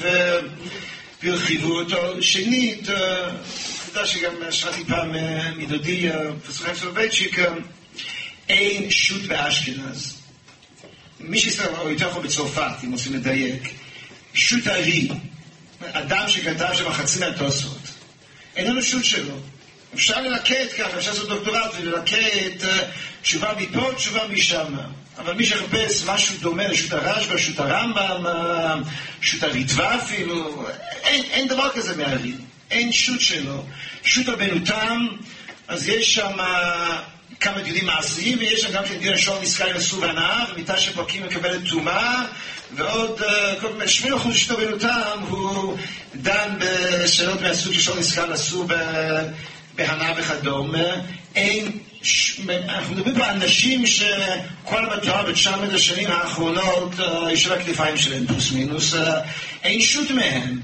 והרחיבו 1.24 1.80
אותו. 1.80 2.22
שנית, 2.22 2.84
אתה 2.84 3.99
יודע 3.99 4.07
שגם 4.07 4.34
שמעתי 4.52 4.86
פעם 4.86 5.15
מדודי, 5.57 6.10
פרופסור 6.44 6.65
חיים 6.65 6.76
סולובייצ'יק, 6.78 7.40
אין 8.49 8.91
שו"ת 8.91 9.22
באשכנז. 9.22 10.18
מי 11.20 11.40
שישראל, 11.40 11.76
או 11.76 11.90
יותר 11.90 12.10
נכון 12.10 12.24
בצרפת, 12.24 12.84
אם 12.84 12.91
רוצים 12.91 13.14
לדייק, 13.14 13.74
שו"ת 14.34 14.68
הארי, 14.68 15.10
אדם 15.82 16.28
שכתב 16.28 16.70
שם 16.74 16.94
חצי 16.94 17.20
מהתוספות, 17.20 17.78
אין 18.56 18.68
לנו 18.68 18.82
שו"ת 18.82 19.06
שלו. 19.06 19.36
אפשר 19.95 20.22
ללקט 20.22 20.74
ככה, 20.80 20.98
אפשר 20.98 21.11
לעשות 21.11 21.30
דוקטורט 21.30 21.72
וללקט 21.80 22.65
תשובה 23.22 23.53
מפה, 23.57 23.91
תשובה 23.95 24.28
משם. 24.28 24.76
אבל 25.18 25.34
מי 25.34 25.45
שחפש 25.45 26.03
משהו 26.06 26.36
דומה 26.41 26.68
לשו"ת 26.68 26.94
הרשב"א, 26.94 27.38
שו"ת 27.38 27.60
הרמב"ם, 27.60 28.84
שו"ת 29.22 29.44
הריטב"א 29.44 29.95
אפילו, 29.95 30.65
אין, 31.03 31.24
אין 31.32 31.48
דבר 31.48 31.70
כזה 31.70 31.98
מהארי. 31.98 32.34
אין 32.72 32.91
שו"ת 32.91 33.22
שלו. 33.22 33.65
שו"ת 34.03 34.30
רבנו 34.30 34.65
תם, 34.65 35.07
אז 35.68 35.88
יש 35.88 36.15
שם 36.15 36.38
כמה 37.40 37.61
דיונים 37.61 37.86
מעשיים, 37.86 38.38
ויש 38.40 38.61
שם 38.61 38.72
גם 38.72 38.84
כן 38.86 38.98
דיון 38.99 39.18
שור 39.18 39.41
נסקאי 39.41 39.74
לסור 39.74 39.99
והנאה, 39.99 40.45
ומיטה 40.52 40.78
שפרקים 40.78 41.24
מקבלת 41.26 41.61
טומאה, 41.70 42.26
ועוד 42.76 43.22
שמונה 43.88 44.15
אחוז 44.15 44.36
שתו 44.36 44.57
בנותם, 44.57 45.20
הוא 45.30 45.78
דן 46.15 46.56
בשאלות 46.60 47.41
מהסוג 47.41 47.74
של 47.74 47.82
שור 47.82 47.99
נסקאי 47.99 48.30
לסור 48.30 48.65
בהנאה 49.76 50.14
וכדומה. 50.18 50.88
אין, 51.36 51.72
אנחנו 52.50 52.95
מדברים 52.95 53.16
פה 53.16 53.26
על 53.26 53.41
אנשים 53.41 53.88
שכל 53.88 54.86
המטרה 54.86 55.24
ב-900 55.24 55.74
השנים 55.76 56.12
האחרונות 56.12 56.91
יושב 57.30 57.52
הכתפיים 57.52 57.98
שלהם 57.98 58.28
פלוס 58.28 58.52
מינוס, 58.52 58.94
אין 59.64 59.82
שו"ת 59.82 60.12
מהם. 60.12 60.60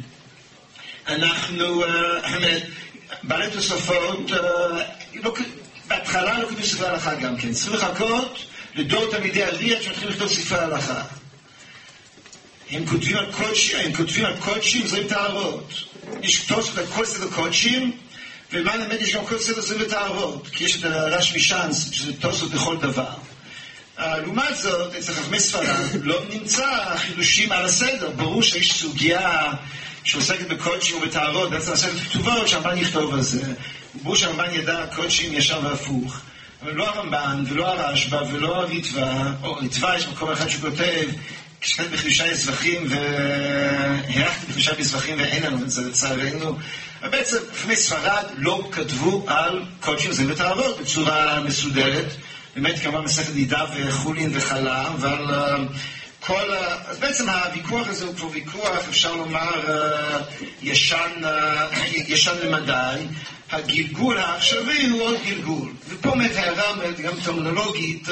אנחנו, 1.08 1.84
בעלי 3.24 3.52
תוספות, 3.52 4.32
בהתחלה 5.88 6.40
לא 6.40 6.48
כתוב 6.48 6.64
ספרי 6.64 6.88
הלכה 6.88 7.16
גם 7.16 7.38
כן. 7.38 7.54
צריכים 7.54 7.74
לחכות 7.74 8.46
לדור 8.76 9.12
תלמידי 9.12 9.44
הרי"ת 9.44 9.84
שמתחילים 9.84 10.10
לכתוב 10.10 10.28
ספרי 10.28 10.60
הלכה. 10.60 11.04
הם 12.72 12.86
כותבים 12.86 13.18
על 13.18 13.32
קודשים, 13.32 13.80
הם 13.86 13.94
כותבים 13.94 14.26
על 14.26 14.36
קודשים, 14.40 14.88
זרים 14.88 15.08
טהרות. 15.08 15.74
יש 16.24 16.40
תוספות 16.40 16.78
על 16.78 16.86
כל 16.86 17.06
סדר 17.06 17.28
קודשים, 17.36 17.98
ולמען 18.52 18.82
האמת 18.82 19.02
יש 19.02 19.16
גם 19.16 19.26
כל 19.26 19.40
סדר 19.40 19.62
זרים 19.62 19.82
לטהרות. 19.82 20.48
כי 20.48 20.64
יש 20.64 20.76
את 20.76 20.84
הרשמי 20.84 21.40
שאנס, 21.40 21.92
שזה 21.92 22.14
תוספות 22.14 22.52
בכל 22.52 22.78
דבר. 22.78 23.10
לעומת 23.98 24.58
זאת, 24.58 24.96
אצל 24.96 25.14
חכמי 25.14 25.40
ספרד 25.40 25.66
לא 26.04 26.22
נמצא 26.30 26.96
חידושים 26.98 27.52
על 27.52 27.66
הסדר. 27.66 28.10
ברור 28.10 28.44
שיש 28.44 28.74
סוגיה 28.74 29.52
שעוסקת 30.04 30.48
בקודשים 30.48 30.98
ובטהרות, 30.98 31.50
בעצם 31.50 31.72
עוסקת 31.72 31.94
בכתובות, 31.94 32.48
שהרמב"ן 32.48 32.78
יכתוב 32.78 33.14
על 33.14 33.22
זה. 33.22 33.54
ברור 34.04 34.16
שהרמב"ן 34.16 34.54
ידע 34.54 34.86
קודשים 34.96 35.34
ישר 35.34 35.60
והפוך. 35.64 36.22
אבל 36.62 36.72
לא 36.74 36.90
הרמב"ן, 36.90 37.44
ולא 37.48 37.68
הרשב"א, 37.68 38.24
ולא 38.32 38.56
הריטב"א, 38.56 39.32
או 39.44 39.56
ריטב"א 39.56 39.96
יש 39.98 40.08
מקום 40.08 40.32
אחד 40.32 40.50
שכותב, 40.50 41.08
כשכתב 41.62 41.92
בחידושי 41.92 42.24
הזבחים, 42.24 42.88
והערכתי 42.90 44.46
בחידושי 44.46 44.72
הזבחים 44.80 45.16
ואין 45.20 45.44
לנו 45.44 45.64
את 45.64 45.72
זה 45.72 45.90
לצערנו. 45.90 46.58
בעצם 47.02 47.38
לפני 47.54 47.76
ספרד 47.76 48.24
לא 48.38 48.70
כתבו 48.72 49.26
על 49.28 49.64
קודשים 49.80 50.12
זה 50.12 50.24
וטהרות 50.28 50.80
בצורה 50.80 51.40
מסודרת. 51.40 52.06
באמת 52.56 52.80
כמובן 52.80 53.04
מסכת 53.04 53.36
נידה 53.36 53.66
וחולין 53.76 54.32
וחלה, 54.34 54.88
אבל 54.88 55.26
כל... 56.20 56.54
אז 56.86 57.00
בעצם 57.00 57.30
הוויכוח 57.30 57.88
הזה 57.88 58.06
הוא 58.06 58.16
כבר 58.16 58.28
ויכוח, 58.32 58.88
אפשר 58.90 59.16
לומר, 59.16 59.62
ישן, 60.62 61.12
ישן 62.08 62.36
למדי. 62.44 63.06
הגלגול 63.52 64.18
העכשווי 64.18 64.90
הוא 64.90 65.02
עוד 65.02 65.18
גלגול. 65.26 65.72
ופה 65.90 66.12
באמת 66.12 66.36
הערה 66.36 66.74
גם 67.04 67.14
טרמינולוגית, 67.24 68.08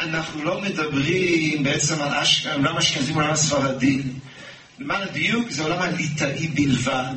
אנחנו 0.00 0.44
לא 0.44 0.60
מדברים 0.60 1.62
בעצם 1.62 2.02
על 2.02 2.12
עולם 2.54 2.76
אשכנזים 2.76 3.16
ועולם 3.16 3.30
הספרדי. 3.30 4.02
למען 4.78 5.02
הדיוק 5.02 5.50
זה 5.50 5.62
עולם 5.62 5.82
הליטאי 5.82 6.48
בלבד. 6.48 7.14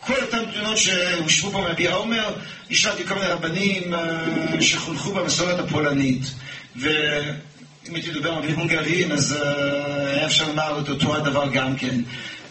כל 0.00 0.14
אותן 0.22 0.50
תלונות 0.52 0.78
שהושבו 0.78 1.50
פה 1.50 1.60
מאבי 1.60 1.88
העומר, 1.88 2.34
השלטתי 2.70 3.06
כל 3.06 3.14
מיני 3.14 3.26
רבנים 3.26 3.82
שחונכו 4.60 5.12
במסורת 5.14 5.58
הפולנית. 5.58 6.22
ואם 6.76 7.94
הייתי 7.94 8.10
מדבר 8.10 8.32
על 8.32 8.50
הונגרים, 8.50 9.12
אז 9.12 9.36
היה 10.06 10.26
אפשר 10.26 10.48
לומר 10.48 10.80
את 10.80 10.88
אותו 10.88 11.16
הדבר 11.16 11.48
גם 11.52 11.76
כן. 11.76 12.00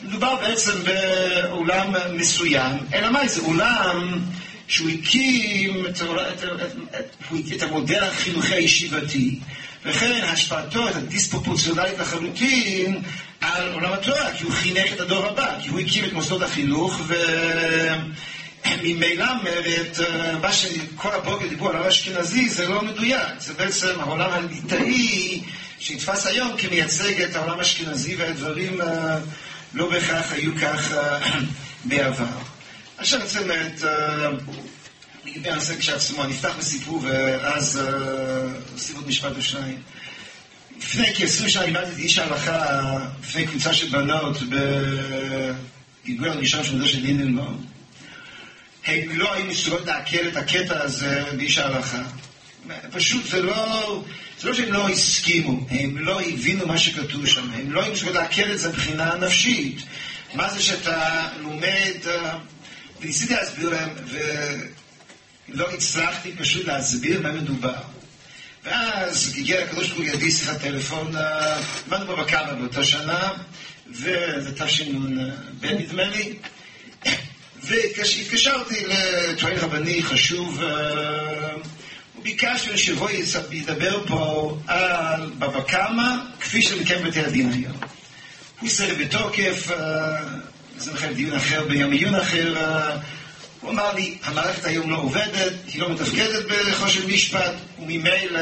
מדובר 0.04 0.36
בעצם 0.36 0.74
באולם 0.84 1.94
מסוים, 2.14 2.78
אלא 2.94 3.12
מה 3.12 3.28
זה 3.28 3.42
אולם 3.42 4.20
שהוא 4.68 4.90
הקים 4.90 5.86
את, 5.86 6.02
את, 6.02 6.44
את, 7.00 7.54
את 7.56 7.64
המודל 7.64 8.04
החינוכי 8.04 8.54
הישיבתי, 8.54 9.40
וכן 9.86 10.22
השפעתו 10.24 10.86
הייתה 10.86 11.00
דיספרופורציונלית 11.00 12.00
לחלוטין 12.00 13.02
על 13.42 13.74
עולם 13.74 13.94
התורה, 13.94 14.32
כי 14.38 14.44
הוא 14.44 14.52
חינך 14.52 14.94
את 14.94 15.00
הדור 15.00 15.26
הבא, 15.26 15.56
כי 15.62 15.70
הוא 15.70 15.80
הקים 15.80 16.06
את 16.06 16.14
מוסדות 16.14 16.42
החינוך, 16.42 17.02
וממילא 18.66 19.26
אומרת, 19.40 19.98
מה 20.42 20.54
שכל 20.54 21.14
הבוקר 21.14 21.48
דיברו 21.48 21.70
על 21.70 21.76
העולם 21.76 21.88
האשכנזי, 21.88 22.50
זה 22.50 22.68
לא 22.68 22.82
מדויק, 22.82 23.40
זה 23.40 23.54
בעצם 23.54 24.00
העולם 24.00 24.32
הליטאי 24.32 25.42
שנתפס 25.80 26.28
היום 26.28 26.58
כמייצג 26.58 27.22
את 27.22 27.36
העולם 27.36 27.60
האשכנזי 27.60 28.16
והדברים 28.16 28.80
לא 29.74 29.90
בהכרח 29.90 30.32
היו 30.32 30.52
כך 30.62 30.94
בעבר. 31.86 32.26
עכשיו 32.98 33.20
אני 33.20 33.28
רוצה 33.28 33.42
לומר, 33.42 34.38
לגבי 35.26 35.50
הנושא 35.50 35.78
כשעצמו, 35.80 36.24
אני 36.24 36.34
אפתח 36.34 36.56
בסיפור 36.60 37.02
ואז 37.04 37.82
אוסיף 38.74 38.96
עוד 38.96 39.08
משפט 39.08 39.38
או 39.38 39.42
שניים. 39.42 39.78
לפני 40.78 41.14
כ-20 41.16 41.50
שנה 41.50 41.66
לימדתי 41.66 42.02
איש 42.02 42.18
ההלכה 42.18 42.98
לפני 43.22 43.48
קבוצה 43.48 43.74
של 43.74 43.90
בנות 43.90 44.38
בגיגוי 46.04 46.30
הראשון 46.30 46.64
של 46.64 46.76
מדור 46.76 46.88
של 46.88 47.02
לינדנבאום. 47.02 47.66
הם 48.86 49.18
לא 49.18 49.34
היו 49.34 49.46
מסוגלות 49.46 49.86
לעכל 49.86 50.28
את 50.28 50.38
הקטע 50.38 50.84
הזה 50.84 51.24
באיש 51.38 51.58
ההלכה. 51.58 52.04
פשוט 52.92 53.26
זה 53.30 53.42
לא, 53.42 54.04
זה 54.40 54.48
לא 54.48 54.54
שהם 54.54 54.74
לא 54.74 54.90
הסכימו, 54.90 55.68
הם 55.70 55.98
לא 55.98 56.22
הבינו 56.22 56.68
מה 56.68 56.78
שכתוב 56.78 57.26
שם, 57.26 57.52
הם 57.54 57.72
לא 57.72 57.84
היו 57.84 57.94
מסוגלות 57.94 58.16
לעכל 58.16 58.52
את 58.52 58.60
זה 58.60 58.70
מבחינה 58.70 59.16
נפשית. 59.16 59.82
מה 60.34 60.54
זה 60.54 60.62
שאתה 60.62 61.28
לומד, 61.42 61.96
וניסיתי 63.02 63.34
להסביר 63.34 63.70
להם, 63.70 63.90
ולא 65.54 65.70
הצלחתי 65.72 66.32
פשוט 66.32 66.66
להסביר 66.66 67.22
מה 67.22 67.32
מדובר. 67.32 67.82
ואז 68.64 69.34
הגיע 69.38 69.64
הקדוש 69.64 69.88
ברוך 69.88 70.00
הוא 70.00 70.06
לידי 70.06 70.32
שיחת 70.32 70.62
טלפון, 70.62 71.12
עמדנו 71.88 72.06
בו 72.06 72.16
בכמה 72.16 72.54
באותה 72.54 72.84
שנה, 72.84 73.32
וזה 73.92 74.66
תשנ"ב 74.66 75.66
נדמה 75.66 76.04
לי, 76.04 76.34
והתקשרתי 77.64 78.84
לטוען 78.88 79.58
רבני 79.58 80.04
חשוב, 80.04 80.64
וביקשנו 82.20 82.78
שבו 82.78 83.08
ידבר 83.52 84.08
פה 84.08 84.58
על 84.68 85.32
בבא 85.40 85.62
קמא, 85.62 86.16
כפי 86.40 86.62
שמקיים 86.62 87.04
בתי 87.04 87.20
הדין 87.20 87.52
היום. 87.52 87.78
הוא 88.60 88.70
סירב 88.70 88.98
בתוקף, 89.02 89.68
זה 90.78 90.94
מחייב 90.94 91.14
דיון 91.16 91.36
אחר 91.36 91.64
ביום 91.64 91.92
עיון 91.92 92.16
אחר, 92.16 92.56
הוא 93.62 93.72
אמר 93.72 93.94
לי, 93.94 94.18
המערכת 94.24 94.66
היום 94.66 94.92
לא 94.92 94.98
עובדת, 94.98 95.54
היא 95.68 95.82
לא 95.82 95.90
מתפקדת 95.90 96.46
בחושן 96.50 97.08
משפט, 97.08 97.54
וממילא, 97.80 98.40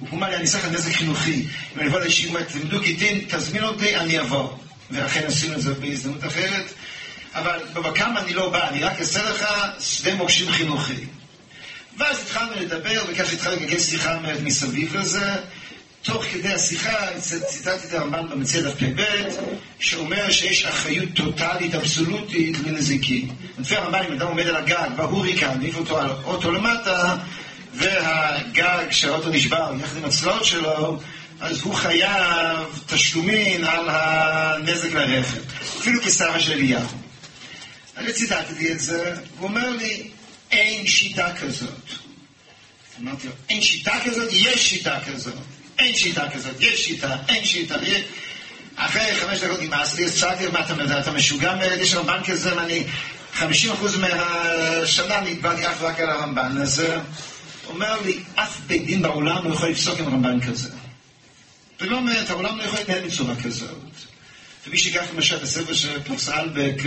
הוא 0.00 0.18
אמר 0.18 0.28
לי, 0.28 0.36
אני 0.36 0.44
לך 0.44 0.64
נזק 0.64 0.92
חינוכי. 0.92 1.46
אם 1.74 1.80
אני 1.80 1.88
אבוא 1.88 2.00
לישיבה, 2.00 2.44
תלמדו 2.44 2.80
גיטין, 2.80 3.24
תזמין 3.28 3.64
אותי, 3.64 3.96
אני 3.96 4.20
אבוא. 4.20 4.52
ואכן 4.90 5.26
עשינו 5.26 5.54
את 5.54 5.60
זה 5.60 5.74
בהזדמנות 5.74 6.24
אחרת. 6.24 6.64
אבל 7.34 7.58
בבקם 7.74 8.14
אני 8.16 8.34
לא 8.34 8.48
בא, 8.48 8.68
אני 8.68 8.84
רק 8.84 9.00
אעשה 9.00 9.30
לך 9.30 9.46
שדה 9.80 10.14
מוקשים 10.14 10.50
חינוכי. 10.50 11.04
ואז 11.98 12.22
התחלנו 12.22 12.52
לדבר, 12.60 13.04
וכך 13.08 13.32
התחלנו 13.32 13.56
לגגל 13.56 13.78
שיחה 13.78 14.18
מסביב 14.42 14.96
לזה. 14.96 15.32
תוך 16.06 16.24
כדי 16.24 16.52
השיחה 16.52 17.20
ציטטתי 17.20 17.86
את 17.86 17.92
הרמב"ן 17.92 18.28
במציע 18.30 18.62
דף 18.62 18.74
פ"ב, 18.74 19.02
שאומר 19.78 20.30
שיש 20.30 20.64
אחריות 20.64 21.08
טוטאלית, 21.14 21.74
אבסולוטית, 21.74 22.56
לנזיקים. 22.66 23.28
לפי 23.58 23.76
הרמב"ן, 23.76 24.02
אם 24.08 24.12
אדם 24.12 24.26
עומד 24.26 24.46
על 24.46 24.56
הגג, 24.56 24.88
בהוריקן, 24.96 25.58
מעיף 25.60 25.76
אותו 25.76 25.98
על 25.98 26.10
אוטו 26.24 26.52
למטה, 26.52 27.16
והגג 27.74 28.90
שהאוטו 28.90 29.28
נשבר 29.30 29.72
יחד 29.80 29.96
עם 29.96 30.04
הצלעות 30.04 30.44
שלו, 30.44 31.00
אז 31.40 31.60
הוא 31.60 31.74
חייב 31.74 32.82
תשלומין 32.86 33.64
על 33.64 33.88
הנזק 33.88 34.92
לרכב. 34.92 35.40
אפילו 35.78 36.02
כשרה 36.02 36.40
של 36.40 36.52
אליהו. 36.52 36.88
אני 37.96 38.12
ציטטתי 38.12 38.72
את 38.72 38.80
זה, 38.80 39.14
הוא 39.38 39.48
אומר 39.48 39.70
לי, 39.70 40.10
אין 40.50 40.86
שיטה 40.86 41.34
כזאת. 41.34 41.68
אמרתי 43.00 43.26
לו, 43.26 43.32
אין 43.48 43.62
שיטה 43.62 43.94
כזאת? 44.04 44.28
יש 44.32 44.70
שיטה 44.70 44.98
כזאת. 45.06 45.34
אין 45.78 45.94
שיטה 45.94 46.30
כזאת, 46.30 46.60
יש 46.60 46.84
שיטה, 46.84 47.16
אין 47.28 47.44
שיטה. 47.44 47.74
אחרי 48.76 49.14
חמש 49.14 49.40
דקות 49.40 49.62
נמאס 49.62 49.94
לי, 49.94 50.04
אז 50.04 50.14
שאלתי 50.14 50.46
מה 50.46 50.60
אתה 50.60 50.74
מדבר, 50.74 51.00
אתה 51.00 51.12
משוגע 51.12 51.54
של 51.84 51.98
רמב"ן 51.98 52.20
כזה, 52.26 52.56
ואני, 52.56 52.84
חמישים 53.34 53.72
אחוז 53.72 53.96
מהשנה 53.96 55.18
אני 55.18 55.34
דיברתי 55.34 55.66
אך 55.66 55.76
ורק 55.80 56.00
על 56.00 56.10
הרמב"ן, 56.10 56.58
אז 56.62 56.80
הוא 56.80 57.74
אומר 57.74 58.00
לי, 58.00 58.18
אף 58.34 58.58
בית 58.66 58.86
דין 58.86 59.02
בעולם 59.02 59.48
לא 59.48 59.54
יכול 59.54 59.68
לפסוק 59.68 59.98
עם 59.98 60.06
רמב"ן 60.06 60.40
כזה. 60.40 60.68
ולא 61.80 61.96
אומרת, 61.96 62.30
העולם 62.30 62.58
לא 62.58 62.62
יכול 62.62 62.78
להתנהל 62.78 63.06
בצורה 63.06 63.34
כזאת. 63.44 63.78
ומי 64.66 64.78
שיקח 64.78 65.04
למשל 65.14 65.36
את 65.36 65.42
הספר 65.42 66.00
פרופסור 66.04 66.34
אלבק, 66.34 66.82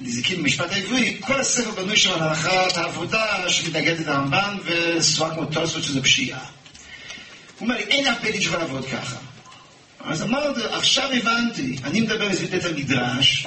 נזיקים 0.00 0.38
במשפט 0.38 0.72
העברי, 0.72 1.16
כל 1.20 1.40
הספר 1.40 1.70
בנוי 1.70 1.96
שם 1.96 2.10
על 2.10 2.22
הנחת 2.22 2.76
העבודה 2.76 3.50
שמתנגדת 3.50 4.06
לרמב"ן 4.06 4.56
וסברה 4.64 5.34
כמו 5.34 5.44
תוספות 5.44 5.82
שזה 5.84 6.02
פשיעה. 6.02 6.55
הוא 7.58 7.68
אומר 7.68 7.76
לי, 7.76 7.82
אין 7.82 8.06
אף 8.06 8.20
בית 8.22 8.34
דין 8.36 8.52
לעבוד 8.52 8.86
ככה. 8.86 9.16
אז 10.00 10.22
אמרתי, 10.22 10.60
עכשיו 10.70 11.10
הבנתי, 11.12 11.76
אני 11.84 12.00
מדבר 12.00 12.28
מזווית 12.28 12.50
בית 12.50 12.64
המדרש, 12.64 13.46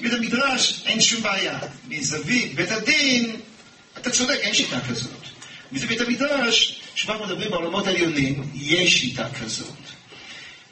בית 0.00 0.12
המדרש 0.12 0.82
אין 0.86 1.00
שום 1.00 1.22
בעיה. 1.22 1.58
מזווית 1.88 2.54
בית 2.54 2.70
הדין, 2.70 3.36
אתה 3.98 4.10
צודק, 4.10 4.38
אין 4.40 4.54
שיטה 4.54 4.80
כזאת. 4.88 5.10
מזווית 5.72 6.00
המדרש, 6.00 6.80
שבה 6.94 7.26
מדברים 7.26 7.50
בעולמות 7.50 7.86
העליונים, 7.86 8.50
יש 8.54 9.00
שיטה 9.00 9.28
כזאת. 9.42 9.74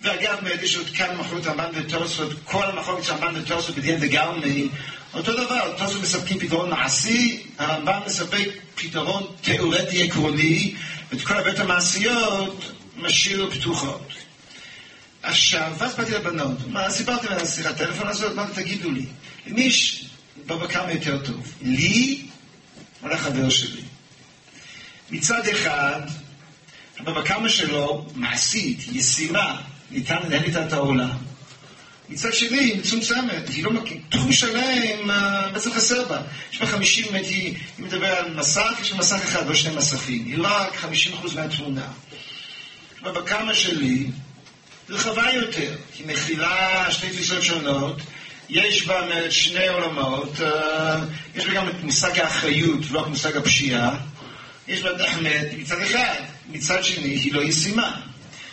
ואגב, 0.07 0.47
יש 0.63 0.77
עוד 0.77 0.91
כאן 0.91 1.17
מחלוקת 1.17 1.47
רמב"ן 1.47 1.71
וטוסות, 1.75 2.33
כל 2.45 2.65
המחלוקת 2.65 3.05
של 3.05 3.13
רמב"ן 3.13 3.41
וטוסות 3.41 3.77
בדיין 3.77 3.99
וגרמי, 4.01 4.69
אותו 5.15 5.33
דבר, 5.33 5.75
טוסות 5.79 6.03
מספקים 6.03 6.39
פתרון 6.39 6.71
מעשי, 6.71 7.43
הרמב"ן 7.59 7.99
מספק 8.07 8.49
פתרון 8.75 9.27
תיאורטי 9.41 10.03
עקרוני, 10.03 10.75
ואת 11.13 11.23
כל 11.23 11.35
הבית 11.35 11.59
המעשיות 11.59 12.73
משאיר 12.97 13.51
פתוחות. 13.51 14.09
עכשיו, 15.23 15.73
ואז 15.79 15.95
באתי 15.95 16.13
לבנות, 16.13 16.59
מה, 16.67 16.91
סיפרתי 16.91 17.27
על 17.27 17.39
השיחת 17.39 17.77
טלפון 17.77 18.09
הזאת, 18.09 18.35
מה 18.35 18.47
תגידו 18.55 18.91
לי, 18.91 19.05
למי 19.47 19.61
יש 19.61 20.05
בבא 20.47 20.67
קמא 20.67 20.91
יותר 20.91 21.19
טוב? 21.25 21.55
לי 21.63 22.23
או 23.03 23.09
לחבר 23.09 23.51
שלי? 23.51 23.83
מצד 25.11 25.49
אחד, 25.49 26.01
הבבא 26.99 27.23
קמא 27.23 27.49
שלו, 27.49 28.07
מעשית, 28.15 28.79
ישימה, 28.93 29.61
ניתן 29.91 30.33
איתה 30.33 30.67
את 30.67 30.73
העולם. 30.73 31.17
מצד 32.09 32.35
שני, 32.35 32.59
היא 32.59 32.79
מצומצמת, 32.79 33.49
היא 33.49 33.65
לא 33.65 33.71
מכירה, 33.71 34.01
תחום 34.09 34.33
שלם 34.33 35.11
בעצם 35.53 35.73
חסר 35.73 36.09
בה. 36.09 36.21
יש 36.53 36.59
בה 36.59 36.67
חמישים, 36.67 37.05
אם 37.15 37.85
מדבר 37.85 38.07
על 38.07 38.35
מסך, 38.35 38.79
יש 38.83 38.93
בה 38.93 38.99
מסך 38.99 39.23
אחד, 39.25 39.47
לא 39.49 39.55
שני 39.55 39.77
מסכים. 39.77 40.25
היא 40.27 40.37
רק 40.41 40.77
חמישים 40.77 41.13
אחוז 41.13 41.35
מהתמונה. 41.35 41.89
בבקמה 43.03 43.55
שלי, 43.55 44.07
רחבה 44.89 45.33
יותר, 45.35 45.75
היא 45.99 46.07
מכילה 46.07 46.87
שתי 46.91 47.11
תפיסות 47.11 47.43
שונות, 47.43 48.01
יש 48.49 48.87
בה 48.87 49.31
שני 49.31 49.69
עולמות, 49.69 50.41
אה, 50.41 50.99
יש 51.35 51.47
בה 51.47 51.55
גם 51.55 51.69
את 51.69 51.83
מושג 51.83 52.21
האחריות 52.21 52.81
ולא 52.89 53.01
את 53.01 53.07
מושג 53.07 53.37
הפשיעה, 53.37 53.97
יש 54.69 54.83
בה 54.83 54.91
את 54.91 55.01
האמת 55.01 55.47
מצד 55.59 55.81
אחד, 55.81 56.23
מצד 56.49 56.85
שני 56.85 57.09
היא 57.09 57.35
לא 57.35 57.43
ישימה. 57.43 58.01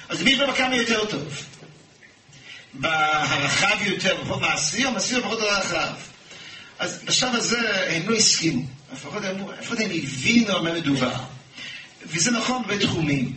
אז 0.10 0.24
מי 0.24 0.38
כמה 0.58 0.76
יותר 0.76 1.06
טוב? 1.06 1.46
בהרחב 2.74 3.78
יותר, 3.86 4.18
פחות 4.24 4.42
מעשי, 4.42 4.86
או 4.86 4.92
מעשי 4.92 5.16
או 5.16 5.22
פחות 5.22 5.40
הרחב. 5.42 5.94
אז 6.80 7.00
בשלב 7.06 7.36
הזה 7.36 7.86
הם 7.96 8.10
לא 8.10 8.16
הסכימו, 8.16 8.64
לפחות 8.94 9.24
הם, 9.24 9.38
לפחות 9.62 9.80
הם 9.80 9.90
הבינו 9.92 10.56
על 10.56 10.62
מה 10.62 10.74
מדובר. 10.74 11.14
וזה 12.06 12.32
נכון 12.32 12.64
בהרבה 12.68 12.86
תחומים. 12.86 13.36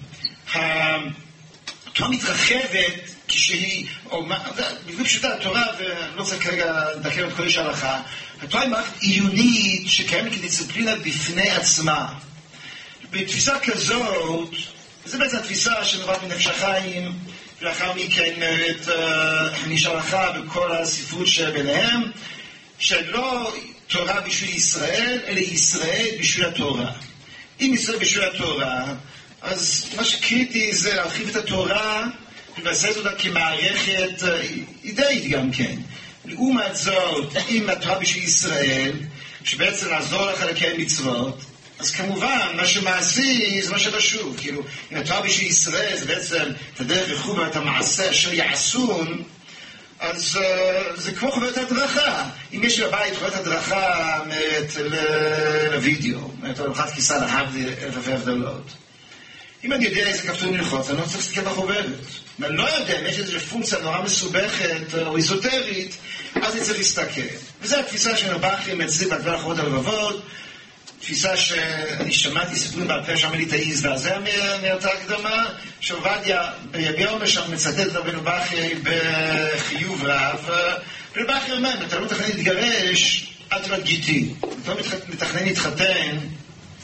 התורה 0.54 2.10
מתרחבת 2.10 3.10
כשהיא, 3.28 3.86
או 4.10 4.26
מה, 4.26 4.38
בגלל 4.86 5.04
פשוטה 5.04 5.34
התורה, 5.34 5.64
ואני 5.78 6.16
לא 6.16 6.22
רוצה 6.22 6.38
כרגע 6.38 6.84
לדקר 6.96 7.28
את 7.28 7.32
כל 7.32 7.42
איש 7.42 7.56
ההלכה, 7.56 8.02
התורה 8.42 8.62
היא 8.62 8.70
מערכת 8.70 9.00
עיונית 9.00 9.88
שקיימת 9.88 10.32
כדיסציפלינה 10.32 10.96
בפני 10.96 11.50
עצמה. 11.50 12.14
בתפיסה 13.10 13.58
כזאת, 13.58 14.50
זו 15.06 15.18
בעצם 15.18 15.36
התפיסה 15.36 15.84
שנובעת 15.84 16.22
מנפש 16.22 16.46
החיים, 16.46 17.12
ולאחר 17.60 17.92
מכן 17.92 18.34
את 18.70 18.88
נשאר 19.68 19.96
לך 19.96 20.16
בכל 20.36 20.72
הספרות 20.72 21.26
שביניהם, 21.26 22.02
שלא 22.78 23.52
תורה 23.86 24.20
בשביל 24.20 24.56
ישראל, 24.56 25.20
אלא 25.26 25.38
ישראל 25.38 26.08
בשביל 26.20 26.46
התורה. 26.46 26.92
אם 27.60 27.70
ישראל 27.74 27.98
בשביל 27.98 28.24
התורה, 28.24 28.84
אז 29.42 29.86
מה 29.96 30.04
שקריטי 30.04 30.74
זה 30.74 30.94
להרחיב 30.94 31.28
את 31.28 31.36
התורה 31.36 32.06
ולבסס 32.58 32.96
אותה 32.96 33.14
כמערכת 33.18 34.22
אידאית 34.84 35.30
גם 35.30 35.52
כן. 35.52 35.76
לעומת 36.24 36.76
זאת, 36.76 37.36
אם 37.48 37.70
התורה 37.70 37.98
בשביל 37.98 38.24
ישראל, 38.24 38.92
שבעצם 39.44 39.90
לעזור 39.90 40.30
לך 40.30 40.42
לקיים 40.42 40.80
מצוות, 40.80 41.40
אז 41.78 41.90
כמובן, 41.90 42.48
מה 42.56 42.66
שמעשי 42.66 43.62
זה 43.62 43.72
מה 43.72 43.78
שחשוב. 43.78 44.36
כאילו, 44.38 44.62
אם 44.92 44.96
התורה 44.96 45.20
בשביל 45.20 45.48
ישראל 45.48 45.96
זה 45.96 46.04
בעצם 46.04 46.44
את 46.74 46.80
הדרך 46.80 47.08
וכו' 47.12 47.36
ואת 47.36 47.56
המעשה 47.56 48.10
אשר 48.10 48.32
יעשון, 48.34 49.22
אז 50.00 50.38
uh, 50.40 51.00
זה 51.00 51.12
כמו 51.12 51.32
חוברת 51.32 51.56
הדרכה. 51.56 52.24
אם 52.54 52.60
יש 52.64 52.80
בבית 52.80 53.14
חוברת 53.14 53.34
הדרכה 53.34 54.20
לוידאו, 55.72 56.30
את 56.50 56.58
הולכת 56.58 56.90
כיסה 56.94 57.18
להבדיל 57.18 57.68
אלפי 57.82 58.12
הבדלות. 58.12 58.72
אם 59.64 59.72
אני 59.72 59.84
יודע 59.84 60.06
איזה 60.06 60.22
כפתור 60.22 60.52
ללחוץ, 60.52 60.90
אני 60.90 60.98
לא 60.98 61.02
צריך 61.02 61.16
להסתכל 61.16 61.40
בחוברת. 61.40 61.86
אם 62.40 62.44
אני 62.44 62.56
לא 62.56 62.62
יודע 62.62 63.00
אם 63.00 63.06
יש 63.06 63.18
איזושהי 63.18 63.40
פונקציה 63.40 63.78
נורא 63.78 64.02
מסובכת 64.02 64.94
או 65.06 65.16
איזוטרית, 65.16 65.96
אז 66.34 66.54
אני 66.56 66.64
צריך 66.64 66.78
להסתכל. 66.78 67.20
וזו 67.62 67.76
התפיסה 67.76 68.16
של 68.16 68.34
הבכרים 68.34 68.80
אצלי 68.80 69.06
בהגבל 69.06 69.34
החובות 69.34 69.58
הלבבות, 69.58 70.22
תפיסה 71.00 71.36
שאני 71.36 72.12
שמעתי 72.12 72.56
סיפורים 72.56 72.88
בעל 72.88 73.04
פה 73.04 73.16
שאמר 73.16 73.36
לי 73.36 73.44
את 73.44 73.52
להזדעזע 73.52 74.18
מאותה 74.62 74.88
הקדמה, 74.92 75.44
שעובדיה 75.80 76.50
עומר 77.06 77.26
שם 77.26 77.52
מצטט 77.52 77.86
את 77.86 77.92
רבנו 77.92 78.20
בכרי 78.20 78.74
בחיוב 78.82 80.04
רב, 80.04 80.48
רבנו 81.16 81.24
בכרי 81.24 81.56
אומר, 81.56 81.74
אם 81.80 81.86
אתה 81.86 81.98
לא 81.98 82.04
מתכנן 82.04 82.26
להתגרש, 82.26 83.32
תלמד 83.62 83.82
גיטין. 83.82 84.34
אם 84.44 84.48
אתה 84.62 84.74
לא 84.74 84.80
מתכנן 85.08 85.44
להתחתן, 85.44 86.16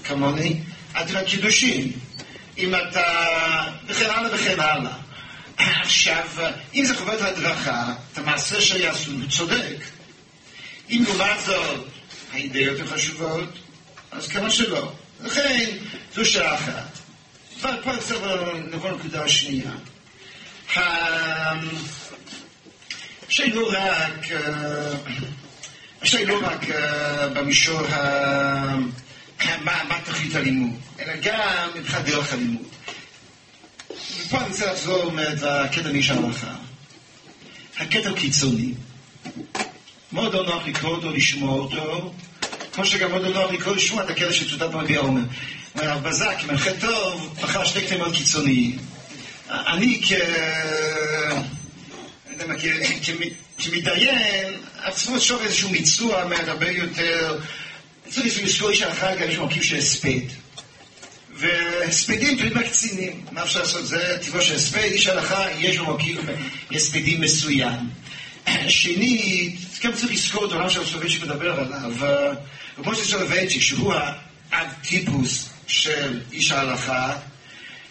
כמוני, 0.05 0.61
אל 0.97 1.05
תלמד 1.05 1.25
קידושין. 1.27 1.93
אם 2.59 2.75
אתה... 2.75 3.05
וכן 3.87 4.11
הלאה 4.11 4.35
וכן 4.35 4.61
הלאה. 4.61 4.93
עכשיו, 5.59 6.29
אם 6.75 6.85
זה 6.85 6.97
חובת 6.97 7.21
הדרכה, 7.21 7.95
את 8.13 8.19
המעשה 8.19 8.61
שיעשו, 8.61 9.11
צודק. 9.29 9.77
אם 10.91 11.05
לעומת 11.07 11.41
זאת, 11.47 11.87
האידאות 12.33 12.81
הן 12.81 12.87
חשובות, 12.87 13.59
אז 14.13 14.29
כמה 14.29 14.51
שלא. 14.51 14.93
לכן, 15.21 15.71
זו 16.15 16.25
שאלה 16.25 16.55
אחת. 16.55 16.99
כבר 17.59 17.83
כבר 17.83 17.97
קצת 17.97 18.15
נבוא 18.73 18.91
לנקודה 18.91 19.25
השנייה. 19.25 19.73
השאלה 23.29 23.55
לא 23.55 23.71
רק, 23.73 24.27
השאלה 26.03 26.25
לא 26.25 26.47
רק 26.47 26.67
במישור 27.35 27.81
מה 29.65 30.01
תכלית 30.05 30.35
הלימוד, 30.35 30.81
אלא 31.01 31.13
גם 31.23 31.69
מבחינת 31.75 32.05
דרך 32.05 32.33
הלימוד. 32.33 32.63
ופה 33.91 34.39
אני 34.39 34.49
רוצה 34.49 34.73
לחזור 34.73 35.13
מהקטע 35.13 35.93
מאיש 35.93 36.11
ההלכה. 36.11 36.55
הקטע 37.79 38.13
קיצוני. 38.17 38.73
מאוד 40.13 40.35
לא 40.35 40.47
נוח 40.47 40.67
לקרוא 40.67 40.97
אותו, 40.97 41.13
לשמוע 41.13 41.59
אותו, 41.59 42.13
כמו 42.73 42.87
שגם 42.87 43.11
מאוד 43.11 43.23
לא 43.23 43.53
לקרוא 43.53 43.77
לשמוע 43.77 44.05
את 44.05 44.11
הקטע 44.11 44.33
שצוטט 44.33 44.63
במביע 44.63 45.01
עומר. 45.01 45.23
אומר 45.75 45.91
הרב 45.91 46.09
בזק, 46.09 46.37
מנחה 46.47 46.71
טוב, 46.81 47.39
בחר 47.43 47.65
שני 47.65 47.83
קטעים 47.83 48.01
מאוד 48.01 48.15
קיצוניים. 48.15 48.79
אני 49.51 50.01
כ... 50.05 50.13
כמתדיין, 53.59 54.55
עצמו 54.83 55.21
שוב 55.21 55.43
איזשהו 55.43 55.71
מיצוע 55.71 56.25
מהרבה 56.25 56.71
יותר... 56.71 57.39
צריך 58.09 58.43
לזכור 58.43 58.71
איש 58.71 58.83
החג, 58.83 59.17
יש 59.21 59.39
מרכיב 59.39 59.63
של 59.63 59.77
הספד. 59.77 60.21
והספדים 61.35 62.37
תלויים 62.37 62.55
מהקצינים. 62.55 63.25
מה 63.33 63.43
אפשר 63.43 63.61
לעשות? 63.61 63.87
זה 63.87 64.19
טבעו 64.27 64.43
של 64.43 64.55
הספד, 64.55 64.79
איש 64.79 65.07
הלכה, 65.07 65.47
יש 65.59 65.77
לו 65.77 65.87
מרכיב 65.87 66.21
הספדים 66.71 67.21
מסוים. 67.21 67.79
שנית, 68.69 69.59
גם 69.85 69.93
צריך 69.93 70.13
לזכור 70.13 70.47
את 70.47 70.53
העולם 70.53 70.71
של 70.71 70.81
הסובייצ'יק 70.81 71.23
מדבר 71.23 71.61
עליו, 71.61 71.93
כמו 72.77 72.95
סולובייצ'יק, 72.95 73.63
שהוא 73.63 73.95
האב-טיפוס 74.53 75.49
של 75.67 76.21
איש 76.33 76.51
ההלכה, 76.53 77.13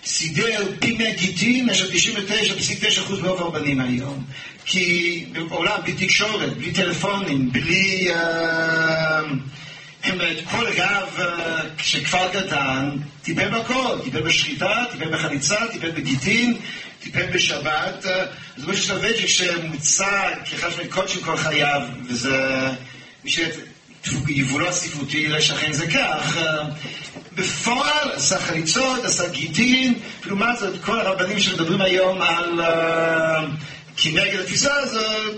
סידר 0.06 0.64
פי 0.80 0.92
מאה 0.92 1.12
גיטין 1.12 1.66
מאשר 1.66 1.90
99.9% 1.90 3.12
מרוב 3.22 3.42
הרבנים 3.42 3.80
היום. 3.80 4.26
כי 4.66 5.26
בעולם 5.34 5.82
בלי 5.84 5.94
תקשורת, 5.94 6.58
בלי 6.58 6.72
טלפונים, 6.72 7.52
בלי... 7.52 8.08
כל 10.52 10.66
רב 10.78 11.20
של 11.78 12.04
כפר 12.04 12.30
קטן 12.34 12.90
טיפל 13.24 13.50
בכל, 13.50 13.98
טיפל 14.04 14.22
בשחיטה, 14.22 14.84
טיפל 14.92 15.16
בחליצה, 15.16 15.68
טיפל 15.72 15.92
בגיטין, 15.92 16.58
טיפל 17.00 17.26
בשבת. 17.34 18.06
זה 18.58 18.68
משהו 18.68 18.84
סולובייצ'יק 18.86 19.28
שמוצג 19.28 20.34
כאחד 20.46 20.70
מקודשים 20.86 21.22
כל 21.22 21.38
חייו, 21.38 21.82
וזה... 22.08 22.68
יבולו 24.28 24.68
הספרותי 24.68 25.28
לשכן 25.28 25.74
זה 25.74 25.88
כך. 25.88 26.38
בפועל 27.36 28.12
עשה 28.12 28.40
חליצות, 28.40 29.06
עשה 29.06 29.30
גיטין, 29.30 29.94
לעומת 30.26 30.60
זאת 30.60 30.74
כל 30.84 31.00
הרבנים 31.00 31.40
שמדברים 31.40 31.82
היום 31.82 32.22
על 32.22 32.62
כנגד 33.98 34.40
התפיסה 34.40 34.74
הזאת 34.76 35.36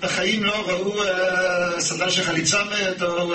בחיים 0.00 0.44
לא 0.44 0.64
ראו 0.66 1.02
סנדל 1.78 2.10
של 2.10 2.22
חליצה 2.24 2.64
מת, 2.64 3.02
או 3.02 3.32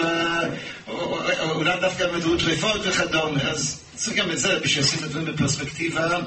אולי 1.50 1.80
דווקא 1.82 2.08
מדעו 2.14 2.38
טריפות 2.38 2.82
וכדומה. 2.84 3.42
אז 3.42 3.80
צריך 3.96 4.18
גם 4.18 4.32
את 4.32 4.40
זה 4.40 4.60
בשביל 4.60 4.84
לשים 4.84 5.00
את 5.00 5.04
הדברים 5.04 5.26
בפרספקטיבה. 5.26 6.18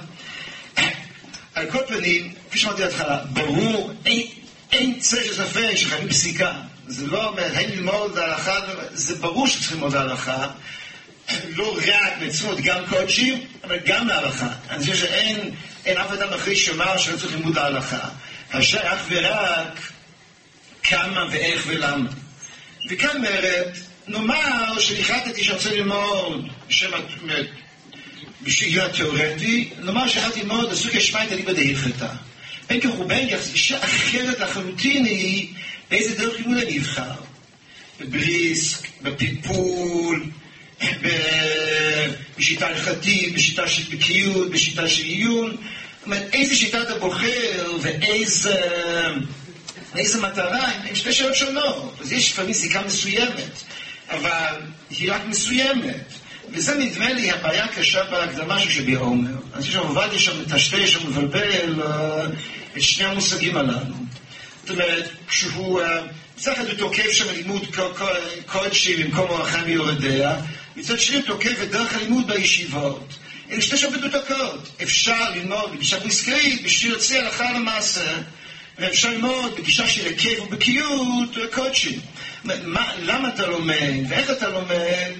על 1.54 1.70
כל 1.70 1.78
פנים, 1.86 2.32
כפי 2.48 2.58
שאמרתי 2.58 2.82
בהתחלה, 2.82 3.18
ברור, 3.32 3.92
אין 4.72 5.00
צל 5.00 5.24
של 5.24 5.34
ספק 5.34 5.74
שחייבים 5.74 6.08
פסיקה. 6.08 6.52
זה 6.86 7.06
לא 7.06 7.28
אומר, 7.28 7.44
האם 7.54 7.68
ללמוד 7.70 8.18
הלכה, 8.18 8.58
זה 8.92 9.14
ברור 9.14 9.48
שצריכים 9.48 9.76
ללמוד 9.76 9.94
הלכה. 9.94 10.46
לא 11.56 11.76
רק 11.78 12.12
מצוות, 12.20 12.60
גם 12.60 12.86
קודשים, 12.88 13.40
אבל 13.64 13.78
גם 13.86 14.08
להלכה. 14.08 14.48
אני 14.70 14.78
חושב 14.80 14.94
שאין 14.94 15.54
אף 15.96 16.12
אדם 16.12 16.32
אחרי 16.32 16.56
שאמר 16.56 16.96
שלא 16.96 17.16
צריך 17.16 17.32
ללמוד 17.32 17.58
ההלכה. 17.58 18.08
אשר 18.50 18.80
אך 18.82 19.00
ורק 19.08 19.80
כמה 20.82 21.26
ואיך 21.30 21.62
ולמה. 21.66 22.10
וכאן 22.90 23.16
אומרת, 23.16 23.76
נאמר 24.08 24.78
שהחלטתי 24.78 25.44
שרוצה 25.44 25.70
ללמוד 25.70 26.48
בשם 26.68 26.90
בשביל 28.42 28.80
התיאורטי, 28.80 29.70
נאמר 29.78 30.08
שהחלטתי 30.08 30.40
ללמוד 30.40 30.72
הסוגיה 30.72 31.00
שמע 31.00 31.24
את 31.24 31.32
הליבה 31.32 31.52
דהלכתה. 31.52 32.08
בין 32.68 32.80
כך 32.80 33.00
ובין 33.00 33.30
כך, 33.30 33.38
אישה 33.52 33.84
אחרת 33.84 34.40
לחלוטין 34.40 35.04
היא 35.04 35.54
באיזה 35.94 36.14
דרך 36.14 36.36
לימוד 36.36 36.58
אני 36.58 36.78
אבחר. 36.78 37.12
בבריסק, 38.00 38.88
בפיפול, 39.02 40.26
בשיטה 42.38 42.66
הלכתית, 42.66 43.34
בשיטה 43.34 43.68
של 43.68 43.96
בקיאות, 43.96 44.50
בשיטה 44.50 44.88
של 44.88 45.04
עיון. 45.04 45.50
זאת 45.50 46.06
אומרת, 46.06 46.28
איזה 46.32 46.56
שיטה 46.56 46.82
אתה 46.82 46.98
בוחר 46.98 47.76
ואיזה... 47.80 48.60
לאיזה 49.94 50.20
מטרה, 50.20 50.70
הם 50.88 50.94
שתי 50.94 51.12
שאלות 51.12 51.34
שונות. 51.34 51.96
אז 52.00 52.12
יש 52.12 52.32
לפעמים 52.32 52.52
זיקה 52.52 52.82
מסוימת, 52.86 53.62
אבל 54.10 54.60
היא 54.90 55.12
רק 55.12 55.22
מסוימת. 55.26 56.04
וזה 56.50 56.74
נדמה 56.74 57.12
לי 57.12 57.30
הבעיה 57.30 57.64
הקשה 57.64 58.04
בהקדמה 58.04 58.60
של 58.60 58.70
שבי 58.70 58.94
עומר. 58.94 59.36
אז 59.52 59.66
יש 59.66 59.74
עובדיה 59.74 60.18
שם 60.18 60.40
מטשטש 60.40 60.96
ומבלבל 60.96 61.82
אה, 61.82 62.26
את 62.76 62.82
שני 62.82 63.06
המושגים 63.06 63.56
הללו. 63.56 63.94
זאת 64.66 64.70
אומרת, 64.70 65.08
כשהוא, 65.28 65.82
מצד 66.38 66.52
אחד 66.52 66.66
הוא 66.66 66.74
תוקף 66.78 67.12
שם 67.12 67.34
לימוד 67.34 67.76
קודשי 68.46 69.04
במקום 69.04 69.30
אורחם 69.30 69.62
ויורדיה, 69.66 70.36
מצד 70.76 71.00
שני 71.00 71.16
הוא 71.16 71.24
תוקף 71.26 71.62
את 71.62 71.70
דרך 71.70 71.94
הלימוד 71.94 72.26
בישיבות. 72.26 73.08
אלה 73.50 73.60
שתי 73.60 73.76
שעות 73.76 73.94
מדוקדקות. 73.94 74.68
אפשר 74.82 75.30
ללמוד 75.30 75.72
בגישה 75.72 76.00
בריסקאית 76.00 76.62
בשביל 76.62 76.92
להוציא 76.92 77.20
הלכה 77.20 77.52
למעשה, 77.52 78.12
ואפשר 78.78 79.10
ללמוד 79.10 79.54
בגישה 79.56 79.88
של 79.88 80.06
היקף 80.06 80.40
ובקיאות 80.42 81.36
קודשי. 81.52 81.98
למה 82.98 83.28
אתה 83.28 83.46
לומד, 83.46 84.04
ואיך 84.08 84.30
אתה 84.30 84.48
לומד, 84.48 85.12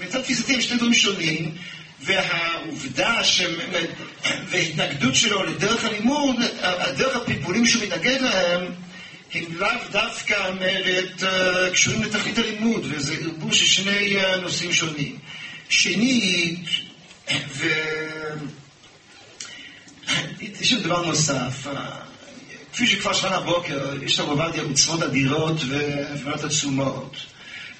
מצד 0.00 0.20
תפיסתי 0.20 0.54
הם 0.54 0.60
שני 0.60 0.76
דברים 0.76 0.94
שונים, 0.94 1.54
והעובדה 2.00 3.24
ש... 3.24 3.42
וההתנגדות 4.50 5.14
שלו 5.14 5.42
לדרך 5.42 5.84
הלימוד, 5.84 6.36
הדרך 6.60 7.16
הפלפולים 7.16 7.66
שהוא 7.66 7.82
מתנגד 7.82 8.20
להם, 8.20 8.72
הם 9.34 9.44
לאו 9.56 9.68
דווקא 9.90 10.48
אומרת 10.48 11.22
קשורים 11.72 12.02
לתכלית 12.02 12.38
הלימוד, 12.38 12.86
וזה 12.88 13.14
ערבוב 13.14 13.54
של 13.54 13.64
שני 13.64 14.16
נושאים 14.42 14.72
שונים. 14.72 15.18
שנית, 15.68 16.64
ו... 17.48 17.68
יש 20.60 20.72
עוד 20.72 20.82
דבר 20.82 21.06
נוסף, 21.06 21.66
כפי 22.72 22.86
שכבר 22.86 23.12
שמענו 23.12 23.36
הבוקר, 23.36 23.94
יש 24.02 24.20
לנו 24.20 24.30
עובדיה 24.30 24.62
מצוות 24.62 25.02
אדירות 25.02 25.56
והבנות 25.68 26.44
עצומות. 26.44 27.16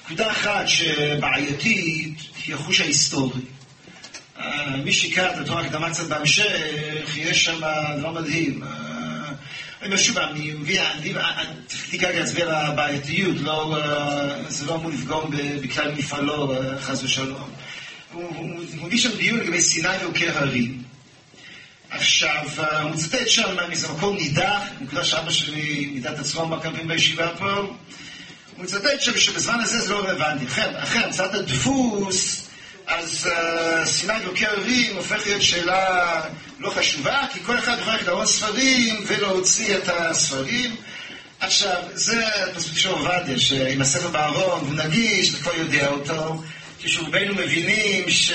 נקודה 0.04 0.30
אחת 0.30 0.68
שבעייתית 0.68 2.18
היא 2.46 2.54
החוש 2.54 2.80
ההיסטורי. 2.80 3.40
מי 4.84 4.92
שיקרא 4.92 5.32
את 5.32 5.38
התורה 5.38 5.62
הקדמה 5.62 5.90
קצת 5.90 6.06
בהמשך, 6.06 7.16
יש 7.16 7.44
שם 7.44 7.60
דבר 7.98 8.12
מדהים. 8.12 8.62
אני 8.62 9.86
אומר 9.86 9.96
שוב, 9.96 10.18
אני 10.18 10.52
מבין, 10.52 10.82
תכף 11.66 11.90
כרגע 11.90 12.20
להצביע 12.20 12.44
על 12.44 12.54
הבעייתיות, 12.54 13.36
זה 14.48 14.66
לא 14.66 14.74
אמור 14.74 14.90
לפגום 14.90 15.30
בכלל 15.62 15.92
מפעלו, 15.92 16.54
חס 16.80 17.02
ושלום. 17.02 17.50
הוא 18.12 18.60
מביא 18.82 18.98
שם 18.98 19.16
דיון 19.16 19.40
לגבי 19.40 19.60
סיני 19.60 19.88
ועוקר 20.00 20.38
הרים. 20.38 20.82
עכשיו, 21.90 22.44
הוא 22.82 22.90
מצטט 22.90 23.28
שם 23.28 23.56
מאיזה 23.68 23.88
מקום 23.88 24.16
נידח, 24.16 24.62
נקודה 24.80 25.04
שאבא 25.04 25.30
שלי 25.30 25.90
נידח 25.94 26.10
את 26.10 26.18
עצמו 26.18 26.46
כמה 26.46 26.60
פעמים 26.60 26.88
בישיבה 26.88 27.28
פה, 27.38 27.52
הוא 27.52 27.74
מצטט 28.64 29.00
שבזמן 29.00 29.60
הזה 29.60 29.80
זה 29.80 29.92
לא 29.92 30.04
רלוונטי. 30.04 30.44
אחרי 30.76 31.04
המצאת 31.04 31.34
הדפוס, 31.34 32.45
אז 32.86 33.28
סיני 33.84 34.12
ועוקר 34.24 34.50
הרים 34.50 34.96
הופך 34.96 35.26
להיות 35.26 35.42
שאלה 35.42 36.20
לא 36.58 36.70
חשובה, 36.70 37.22
כי 37.32 37.38
כל 37.46 37.58
אחד 37.58 37.76
יכול 37.80 37.92
ללכת 37.92 38.06
להראות 38.06 38.28
ספרים 38.28 39.04
ולהוציא 39.06 39.76
את 39.76 39.88
הספרים. 39.88 40.76
עכשיו, 41.40 41.82
זה 41.94 42.24
פסוק 42.54 42.78
של 42.78 42.88
עובדיה, 42.88 43.38
שעם 43.38 43.80
הספר 43.80 44.08
בארון, 44.08 44.60
הוא 44.66 44.84
נגיש, 44.84 45.30
אתה 45.30 45.38
כבר 45.38 45.54
יודע 45.54 45.88
אותו. 45.88 46.42
כשרובנו 46.82 47.34
מבינים 47.34 48.10
ש... 48.10 48.32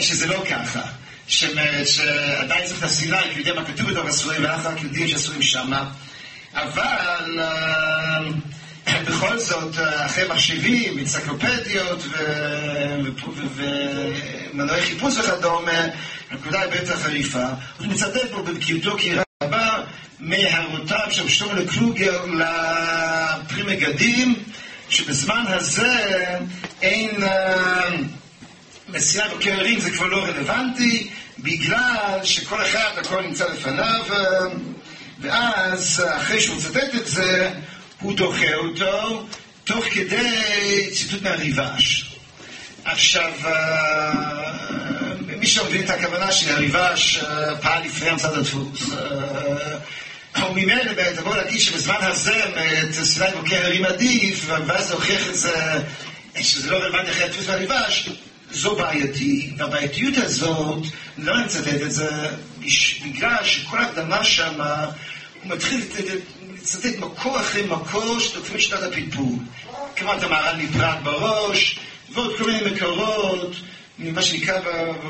שזה 0.00 0.26
לא 0.26 0.42
ככה, 0.50 0.82
שעדיין 1.28 2.66
צריך 2.66 2.78
את 2.78 2.82
הסיני, 2.84 3.16
כי 3.32 3.38
יודע 3.38 3.54
מה 3.54 3.64
כתוב 3.64 3.90
בתוך 3.90 4.06
הספרים, 4.06 4.42
ואנחנו 4.44 4.70
רק 4.70 4.82
יודעים 4.82 5.08
שהספרים 5.08 5.42
שמה. 5.42 5.90
אבל 6.54 7.40
בכל 8.86 9.38
זאת, 9.38 9.74
אחרי 10.06 10.28
מחשבים, 10.28 10.98
אנציקלופדיות 10.98 12.02
ומנועי 14.54 14.82
חיפוש 14.82 15.18
וכדומה, 15.18 15.86
הנקודה 16.30 16.60
היא 16.60 16.70
בטח 16.70 17.02
חריפה. 17.02 17.46
הוא 17.78 17.86
מצטט 17.86 18.30
פה 18.30 18.42
בבקיאותו 18.42 18.98
כי 18.98 19.12
רבה 19.42 19.82
מהערותיו 20.20 21.06
של 21.10 21.28
שלמה 21.28 21.52
לקלוגר 21.52 22.24
לפרי 22.24 23.62
מגדים, 23.62 24.34
שבזמן 24.88 25.44
הזה 25.46 25.94
אין 26.82 27.10
מסיעה 28.88 29.28
בקררים, 29.34 29.80
זה 29.80 29.90
כבר 29.90 30.06
לא 30.06 30.24
רלוונטי, 30.24 31.10
בגלל 31.38 32.18
שכל 32.22 32.62
אחד, 32.62 32.90
הכל 32.96 33.22
נמצא 33.22 33.48
לפניו, 33.48 34.04
ואז 35.20 36.04
אחרי 36.16 36.40
שהוא 36.40 36.56
מצטט 36.56 36.94
את 36.94 37.06
זה, 37.06 37.50
הוא 38.00 38.16
דוחה 38.16 38.54
אותו, 38.54 39.26
תוך 39.64 39.84
כדי 39.84 40.90
ציטוט 40.92 41.22
מהריבש. 41.22 42.10
עכשיו, 42.84 43.32
מי 45.38 45.46
שמבין 45.46 45.84
את 45.84 45.90
הכוונה 45.90 46.32
שהריבש 46.32 47.18
פעל 47.62 47.82
לפני 47.82 48.08
המצאת 48.08 48.36
הדפוס. 48.36 48.82
וממילא 50.36 50.82
תבוא 51.16 51.36
להגיד 51.36 51.60
שבזמן 51.60 51.96
הזה 52.00 52.42
סיני 53.04 53.26
בוקר 53.40 53.66
הרים 53.66 53.84
עדיף, 53.84 54.46
ואז 54.66 54.90
להוכיח 54.90 55.28
את 55.28 55.36
זה, 55.36 55.80
שזה 56.40 56.70
לא 56.70 56.76
רלוונטי 56.76 57.10
אחרי 57.10 57.24
הדפוס 57.24 57.48
והריבש, 57.48 58.08
זו 58.52 58.76
בעייתי, 58.76 59.52
והבעייתיות 59.56 60.16
הזאת, 60.16 60.84
לא 61.18 61.40
נצטט 61.44 61.82
את 61.82 61.92
זה, 61.92 62.10
בגלל 63.04 63.44
שכל 63.44 63.78
הקדמה 63.78 64.24
שם, 64.24 64.60
הוא 65.42 65.52
מתחיל 65.52 65.80
לצטט 66.66 66.98
מקור 66.98 67.40
אחרי 67.40 67.62
מקור 67.62 68.20
שתוקפים 68.20 68.58
שיטת 68.58 68.82
הפלפול. 68.82 69.38
כמובן 69.96 70.18
את 70.18 70.22
המהר"ל 70.22 70.56
מפראג 70.56 71.02
בראש, 71.02 71.78
ועוד 72.12 72.38
כל 72.38 72.44
מיני 72.44 72.70
מקורות, 72.70 73.56
ממה 73.98 74.22
שנקרא 74.22 74.60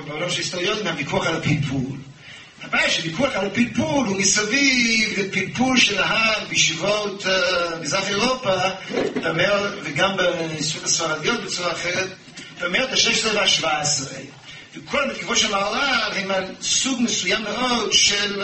בעולם 0.07 0.31
של 0.31 0.39
היסטוריון, 0.39 0.85
מהוויכוח 0.85 1.27
על 1.27 1.37
הפלפול. 1.37 1.99
הבעיה 2.63 2.91
של 2.91 3.03
ויכוח 3.03 3.35
על 3.35 3.47
הפלפול 3.47 4.07
הוא 4.07 4.17
מסביב 4.17 5.19
לפלפול 5.19 5.79
שנהג 5.79 6.49
בישיבות 6.49 7.27
מזרח 7.81 8.09
אירופה, 8.09 8.55
וגם 9.83 10.17
בישיבות 10.17 10.85
הספרדיות 10.85 11.43
בצורה 11.43 11.73
אחרת, 11.73 12.09
במאות 12.61 12.91
ה-16 12.91 13.35
וה-17. 13.35 13.67
וכל 14.75 15.03
המתקפות 15.03 15.37
של 15.37 15.47
המהר"ל 15.47 16.13
הם 16.17 16.31
על 16.31 16.45
סוג 16.61 17.01
מסוים 17.03 17.43
מאוד 17.43 17.93
של, 17.93 18.17
של 18.19 18.43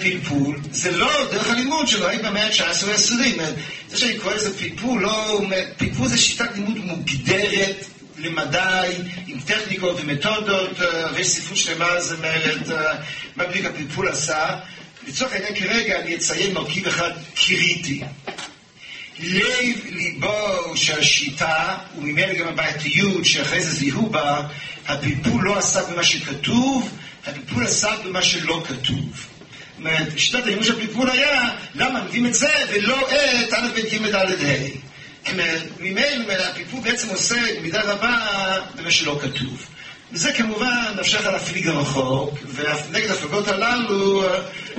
פלפול. 0.00 0.60
זה 0.72 0.96
לא 0.96 1.10
דרך 1.32 1.50
הלימוד 1.50 1.88
שלו, 1.88 2.08
היא 2.08 2.20
במאה 2.20 2.46
ה-19 2.46 2.86
וה-20. 2.86 3.40
זה 3.88 3.98
שאני 3.98 4.18
קורא 4.18 4.34
לזה 4.34 4.58
פלפול, 4.58 5.02
לא... 5.02 5.40
פלפול 5.76 6.08
זה 6.08 6.18
שיטת 6.18 6.48
לימוד 6.54 6.78
מוגדרת 6.78 7.84
למדי, 8.18 8.92
עם 9.26 9.40
טכניקות 9.40 9.96
ומתודות, 10.00 10.70
ויש 11.14 11.28
ספרות 11.28 11.56
שלמה, 11.58 12.00
זאת 12.00 12.18
אומרת, 12.18 12.68
מה 13.36 13.44
בדיוק 13.44 13.66
הפלפול 13.66 14.08
עשה. 14.08 14.56
לצורך 15.08 15.32
העניין 15.32 15.54
כרגע 15.54 16.00
אני 16.00 16.16
אציין 16.16 16.54
מרכיב 16.54 16.86
אחד 16.86 17.10
קריטי. 17.34 18.00
לב 19.20 19.76
ליבו 19.90 20.76
של 20.76 20.98
השיטה, 20.98 21.78
וממילא 21.98 22.34
גם 22.34 22.48
הבעייתיות 22.48 23.24
שאחרי 23.24 23.62
זה 23.62 23.70
זיהו 23.70 24.10
בה, 24.10 24.46
הפלפול 24.86 25.44
לא 25.44 25.58
עסק 25.58 25.88
במה 25.88 26.04
שכתוב, 26.04 26.90
הפלפול 27.26 27.64
עסק 27.66 28.04
במה 28.04 28.22
שלא 28.22 28.62
כתוב. 28.68 29.26
שיטת 30.16 30.42
הלימוד 30.42 30.64
של 30.64 30.72
הפלפול 30.72 31.10
היה, 31.10 31.50
למה 31.74 32.04
מביאים 32.04 32.26
את 32.26 32.34
זה 32.34 32.52
ולא 32.72 33.08
את 33.10 33.52
א' 33.52 33.68
ב' 33.74 33.80
ג' 33.80 34.16
ד' 34.16 34.16
ה'. 34.16 35.32
ממילא 35.80 36.32
הפלפול 36.50 36.80
בעצם 36.80 37.08
עוסק 37.08 37.58
במידה 37.58 37.82
רבה 37.82 38.18
במה 38.76 38.90
שלא 38.90 39.18
כתוב. 39.22 39.66
וזה 40.12 40.32
כמובן 40.32 40.84
נמשך 40.96 41.26
על 41.26 41.34
הפליג 41.34 41.68
הרחוק, 41.68 42.38
ונגד 42.54 43.10
הפלגות 43.10 43.48
הללו 43.48 44.24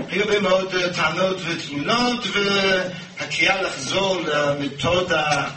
היו 0.09 0.23
הרבה 0.23 0.39
מאוד 0.39 0.73
טענות 0.95 1.37
ותלונות, 1.47 2.27
והקריאה 2.33 3.61
לחזור 3.61 4.21
למתודה 4.21 5.49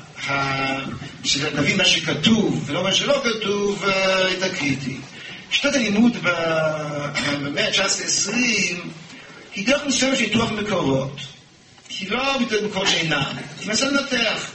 של 1.24 1.54
להבין 1.54 1.76
מה 1.76 1.84
שכתוב 1.84 2.64
ולא 2.66 2.82
מה 2.82 2.92
שלא 2.92 3.22
כתוב 3.24 3.84
הייתה 4.28 4.48
קריטית. 4.48 5.00
שיטת 5.50 5.74
הלימוד 5.74 6.16
במאה 6.22 7.66
ה-19-20 7.66 8.32
היא 9.54 9.66
דרך 9.66 9.82
מסוימת 9.86 10.16
של 10.16 10.24
ניתוח 10.24 10.50
מקורות. 10.50 11.16
היא 12.00 12.10
לא 12.10 12.40
מתארת 12.40 12.62
מקורות 12.62 12.88
שאינם, 12.88 13.32
היא 13.60 13.68
מנסה 13.68 13.88
לנתח. 13.88 14.50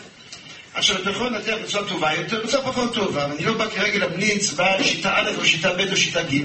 עכשיו, 0.73 1.01
אתה 1.01 1.09
יכול 1.09 1.27
לנתח 1.27 1.53
בצורה 1.63 1.87
טובה 1.89 2.13
יותר, 2.13 2.43
בצורה 2.45 2.71
פחות 2.71 2.93
טובה, 2.93 3.27
ואני 3.29 3.45
לא 3.45 3.53
בא 3.53 3.65
כרגע 3.75 3.99
להמליץ 3.99 4.51
בשיטה 4.51 5.13
א' 5.15 5.31
או 5.37 5.45
שיטה 5.45 5.73
ב' 5.73 5.91
או 5.91 5.97
שיטה 5.97 6.23
ג'. 6.23 6.41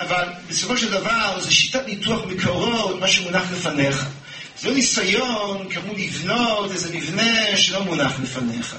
אבל 0.00 0.24
בסופו 0.48 0.76
של 0.76 0.90
דבר 0.90 1.40
זה 1.40 1.50
שיטת 1.54 1.86
ניתוח 1.86 2.24
מקורות, 2.26 3.00
מה 3.00 3.08
שמונח 3.08 3.42
לפניך. 3.52 4.06
זה 4.60 4.68
לא 4.68 4.74
ניסיון 4.74 5.68
כמו 5.70 5.92
לבנות 5.96 6.72
איזה 6.72 6.96
מבנה 6.96 7.56
שלא 7.56 7.84
מונח 7.84 8.12
לפניך. 8.22 8.76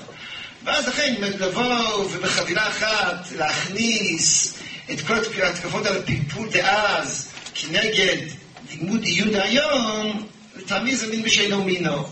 ואז 0.64 0.88
לכן 0.88 1.16
לבוא 1.20 2.06
ובחבילה 2.12 2.68
אחת 2.68 3.28
להכניס 3.38 4.54
את 4.94 5.02
כל 5.08 5.18
התקפות 5.44 5.86
על 5.86 5.98
הפלפול 5.98 6.50
דאז 6.50 7.30
כנגד 7.56 8.18
לימוד 8.72 9.04
עיון 9.04 9.36
היום, 9.36 10.28
לטעמי 10.56 10.96
זה 10.96 11.08
מין 11.08 11.24
בשאינו 11.24 11.64
מינו. 11.64 12.08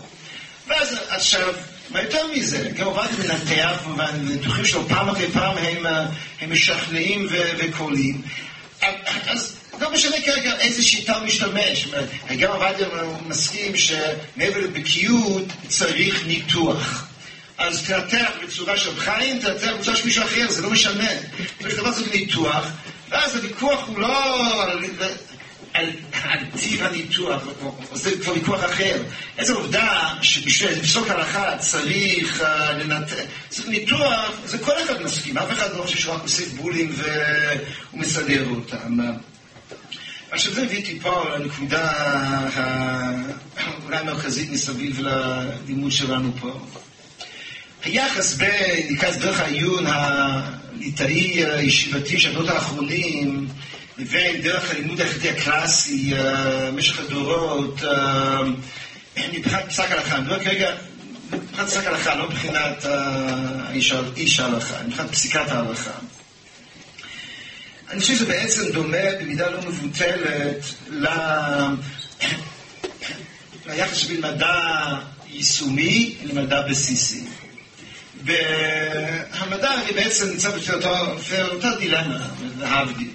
ואז 0.66 0.98
עכשיו, 1.08 1.54
מה 1.90 2.02
יותר 2.02 2.26
מזה, 2.36 2.70
גם 2.76 2.86
עובד 2.86 3.08
מנתח, 3.18 3.82
והניתוחים 3.96 4.64
שלו 4.64 4.88
פעם 4.88 5.08
אחרי 5.08 5.30
פעם 5.32 5.58
הם, 5.58 5.86
הם 6.40 6.52
משכנעים 6.52 7.28
וקולים. 7.58 8.22
אז 9.26 9.56
לא 9.80 9.92
משנה 9.92 10.16
כרגע 10.20 10.58
איזה 10.58 10.82
שיטה 10.82 11.16
הוא 11.16 11.26
משתמש. 11.26 11.88
גם 12.38 12.52
עובדיה 12.52 12.88
מסכים 13.26 13.72
שמעבר 13.76 14.58
לבקיאות 14.58 15.44
צריך 15.68 16.26
ניתוח. 16.26 17.08
אז 17.58 17.86
תנתח 17.86 18.30
בצורה 18.42 18.76
של 18.76 19.00
חיים, 19.00 19.38
תנתח 19.38 19.70
בצורה 19.80 19.96
של 19.96 20.04
מישהו 20.04 20.24
אחר, 20.24 20.50
זה 20.50 20.62
לא 20.62 20.70
משנה. 20.70 21.10
יש 21.60 21.74
דבר 21.74 21.92
כזה 21.92 22.10
ניתוח, 22.10 22.66
ואז 23.08 23.36
הוויכוח 23.36 23.88
הוא 23.88 23.98
לא 23.98 24.62
על, 25.72 25.90
על 26.24 26.38
טיב 26.60 26.82
הניתוח, 26.82 27.42
זה 27.92 28.10
כבר 28.22 28.32
ויכוח 28.32 28.64
אחר. 28.64 29.02
איזו 29.38 29.56
עובדה 29.56 30.14
שבשביל 30.22 30.70
לפסוק 30.70 31.08
הלכה 31.08 31.58
צריך 31.58 32.40
uh, 32.40 32.72
לנתח, 32.72 33.14
צריך 33.48 33.68
ניתוח, 33.68 34.30
זה 34.44 34.58
כל 34.58 34.82
אחד 34.84 35.02
מסכים, 35.02 35.38
אף 35.38 35.50
אחד 35.52 35.76
לא 35.76 35.82
חושב 35.82 35.98
שהוא 35.98 36.14
רק 36.14 36.22
עושה 36.22 36.42
בולים 36.56 36.94
והוא 36.96 38.00
מסדר 38.00 38.46
אותם. 38.50 38.98
עכשיו 40.30 40.52
זה 40.52 40.62
הביא 40.62 40.78
אותי 40.78 41.00
פה 41.00 41.24
לנקודה 41.34 41.92
אולי 43.84 43.96
המרכזית 43.96 44.50
מסביב 44.50 45.00
ללימוד 45.00 45.92
שלנו 45.92 46.32
פה. 46.40 46.60
היחס 47.84 48.34
בין, 48.34 48.86
נקרא 48.90 49.10
דרך 49.10 49.40
העיון 49.40 49.84
הליטאי 49.86 51.44
הישיבתי 51.44 52.20
של 52.20 52.30
הדורות 52.30 52.48
האחרונים 52.48 53.48
לבין 53.98 54.42
דרך 54.42 54.70
הלימוד 54.70 55.00
היחידי 55.00 55.30
הקלאסי 55.30 56.12
במשך 56.16 57.00
הדורות 57.00 57.80
מבחינת 59.32 59.64
פסק 59.68 59.90
הלכה, 59.90 60.16
אני 60.16 60.26
אומר 60.26 60.44
כרגע 60.44 60.74
מבחינת 61.32 61.68
פסק 61.68 61.86
הלכה, 61.86 62.14
לא 62.14 62.28
מבחינת 62.28 62.86
איש 64.16 64.40
ההלכה, 64.40 64.82
מבחינת 64.86 65.10
פסיקת 65.10 65.48
ההלכה. 65.48 65.90
אני 67.90 68.00
חושב 68.00 68.14
שזה 68.14 68.26
בעצם 68.26 68.72
דומה 68.72 68.98
במידה 69.20 69.50
לא 69.50 69.60
מבוטלת 69.62 70.64
ליחס 73.66 74.04
בין 74.04 74.20
מדע 74.20 74.94
יישומי 75.30 76.14
למדע 76.24 76.62
בסיסי. 76.62 77.24
והמדע 78.24 79.74
אני 79.74 79.92
בעצם 79.92 80.30
נמצא 80.30 80.50
באותה 80.50 81.76
דילמה, 81.78 82.26
להבדיל. 82.58 83.10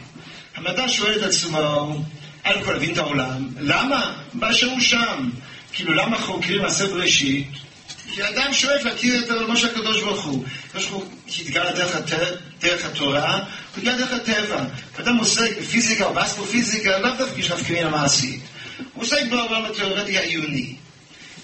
המדע 0.55 0.89
שואל 0.89 1.19
את 1.19 1.23
עצמו, 1.23 1.95
א' 2.43 2.53
כל 2.65 2.73
להבין 2.73 2.93
את 2.93 2.97
העולם, 2.97 3.47
למה? 3.59 4.13
הוא 4.65 4.79
שם. 4.79 5.29
כאילו, 5.73 5.93
למה 5.93 6.17
חוקרים 6.17 6.61
מעשה 6.61 6.87
בראשית? 6.87 7.47
כי 8.13 8.23
האדם 8.23 8.53
שואף 8.53 8.83
להכיר 8.83 9.23
את 9.23 9.29
עולמו 9.29 9.57
של 9.57 9.67
הקדוש 9.67 10.01
ברוך 10.01 10.25
הוא. 10.25 10.45
הקדוש 10.67 10.87
ברוך 10.87 11.03
הוא 11.03 11.11
התגלה 11.39 11.71
דרך, 11.71 11.95
הת... 11.95 12.11
דרך 12.61 12.85
התורה, 12.85 13.37
הוא 13.37 13.43
התגלה 13.77 13.97
דרך 13.97 14.11
הטבע. 14.13 14.63
אדם 14.99 15.17
עוסק 15.17 15.57
בפיזיקה 15.61 16.05
או 16.05 16.13
באסטרופיזיקה, 16.13 16.99
לאו 16.99 17.11
דווקא 17.17 17.39
יש 17.39 17.51
נפקמינה 17.51 17.89
מעשית. 17.89 18.41
הוא 18.93 19.03
עוסק 19.03 19.21
בעולם 19.29 19.65
התיאורטי 19.65 20.17
העיוני. 20.17 20.75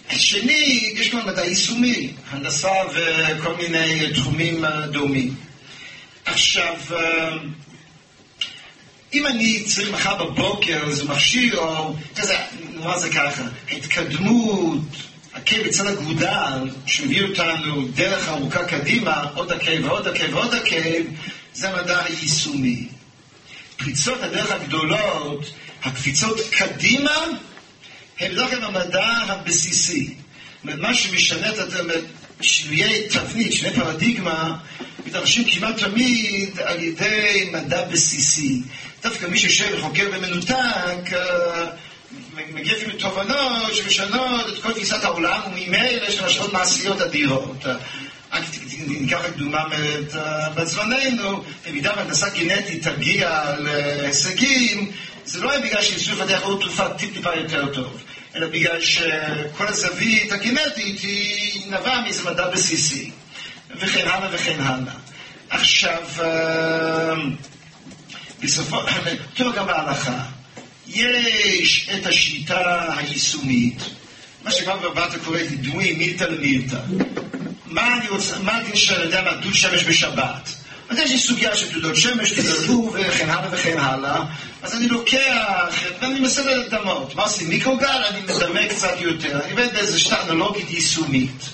השני, 0.10 0.94
יש 0.96 1.10
גם 1.10 1.28
מדע 1.28 1.46
יישומי, 1.46 2.12
הנדסה 2.30 2.72
וכל 2.94 3.54
מיני 3.56 4.14
תחומים 4.14 4.66
דומים. 4.92 5.36
עכשיו, 6.26 6.76
אם 9.14 9.28
אני 9.28 9.64
צריך 9.64 9.92
מחר 9.92 10.26
בבוקר 10.26 10.80
איזה 10.88 11.06
מכשיר, 11.06 11.58
או 11.58 11.96
כזה, 12.16 12.38
נאמר 12.74 13.00
זה 13.00 13.10
ככה, 13.10 13.44
התקדמות, 13.72 14.80
עקב 15.34 15.60
אצל 15.70 15.88
הגודל, 15.88 16.70
שמביא 16.86 17.24
אותנו 17.24 17.88
דרך 17.88 18.28
ארוכה 18.28 18.66
קדימה, 18.66 19.26
עוד 19.36 19.52
עקב 19.52 19.86
ועוד 19.86 20.08
עקב 20.08 20.34
ועוד 20.34 20.54
עקב, 20.54 21.04
זה 21.54 21.70
המדע 21.70 22.04
היישומי. 22.04 22.88
פריצות 23.78 24.24
הדרך 24.24 24.52
הגדולות, 24.52 25.52
הקפיצות 25.84 26.38
קדימה, 26.52 27.16
הם 28.20 28.32
בדרך 28.32 28.50
כלל 28.50 28.64
המדע 28.64 29.06
הבסיסי. 29.06 30.14
מה 30.64 30.94
שמשנה 30.94 31.50
את 31.50 31.74
שינויי 32.42 33.10
תבנית, 33.10 33.54
שינויי 33.54 33.76
פרדיגמה, 33.76 34.58
מתרחשים 35.06 35.44
כמעט 35.44 35.78
תמיד 35.78 36.60
על 36.60 36.84
ידי 36.84 37.50
מדע 37.52 37.86
בסיסי. 37.86 38.62
דווקא 39.04 39.26
מי 39.26 39.40
שיושב 39.40 39.66
וחוקר 39.78 40.10
במנותק, 40.14 41.18
מגיע 42.54 42.74
אפילו 42.74 42.94
תובנות 43.00 43.76
שמשנות 43.76 44.50
את 44.50 44.62
כל 44.62 44.74
תפיסת 44.74 45.04
העולם, 45.04 45.42
וממילא 45.48 46.08
יש 46.08 46.20
השפעות 46.20 46.54
מעשיות 46.54 47.02
אדירות. 47.02 47.66
רק 48.32 48.44
ניקח 48.88 49.20
רק 49.24 49.36
דוגמה 49.38 49.66
בזמננו, 50.56 51.44
במידה 51.68 51.94
והנדסה 51.98 52.30
גנטית 52.30 52.88
תגיע 52.88 53.56
להישגים, 53.58 54.92
זה 55.26 55.42
לא 55.42 55.50
יהיה 55.50 55.62
בגלל 55.62 55.82
שיצאו 55.82 56.14
לפתח 56.14 56.40
עוד 56.42 56.62
תרופה 56.62 56.90
טיפ-טיפה 56.90 57.36
יותר 57.36 57.74
טוב, 57.74 58.04
אלא 58.36 58.48
בגלל 58.48 58.82
שכל 58.82 59.68
הזווית 59.68 60.32
הגנטית 60.32 61.02
היא 61.02 61.62
נבעה 61.68 62.02
מאיזה 62.02 62.32
מדע 62.32 62.50
בסיסי, 62.50 63.12
וכן 63.76 64.08
הלאה 64.08 64.30
וכן 64.32 64.62
הלאה. 64.62 64.94
עכשיו, 65.50 66.04
בסופו, 68.44 68.78
טוב 69.36 69.56
גם 69.56 69.68
בהלכה. 69.68 70.24
יש 70.88 71.90
את 71.98 72.06
השיטה 72.06 72.94
היישומית, 72.98 73.82
מה 74.44 74.52
שכבר 74.52 74.78
בבטה 74.78 75.20
קורא 75.20 75.40
דמוי 75.62 75.94
מילתא 75.94 76.24
למילתא. 76.24 76.80
מה 77.66 77.98
אני 77.98 78.10
רוצה, 78.10 78.40
מה 78.40 78.58
הדין 78.58 78.76
של, 78.76 79.22
מה, 79.24 79.36
דוד 79.36 79.54
שמש 79.54 79.84
בשבת? 79.84 80.50
אז 80.90 80.98
יש 80.98 81.12
לי 81.12 81.20
סוגיה 81.20 81.56
של 81.56 81.72
תעודות 81.72 81.96
שמש, 81.96 82.32
תעודות 82.32 82.94
וכן 82.94 83.30
הלאה 83.30 83.48
וכן 83.52 83.78
הלאה, 83.78 84.24
אז 84.62 84.76
אני 84.76 84.88
לוקח, 84.88 85.76
ואני 86.02 86.20
מנסה 86.20 86.56
לדמות. 86.56 87.16
מה 87.16 87.24
עושים? 87.24 87.50
מיקרוגל, 87.50 88.04
אני 88.10 88.22
מדמה 88.22 88.68
קצת 88.70 88.96
יותר. 89.00 89.42
אני 89.44 89.52
עובד 89.52 89.74
באיזו 89.74 90.00
שיטה 90.00 90.22
אנלוגית 90.24 90.72
יישומית. 90.72 91.50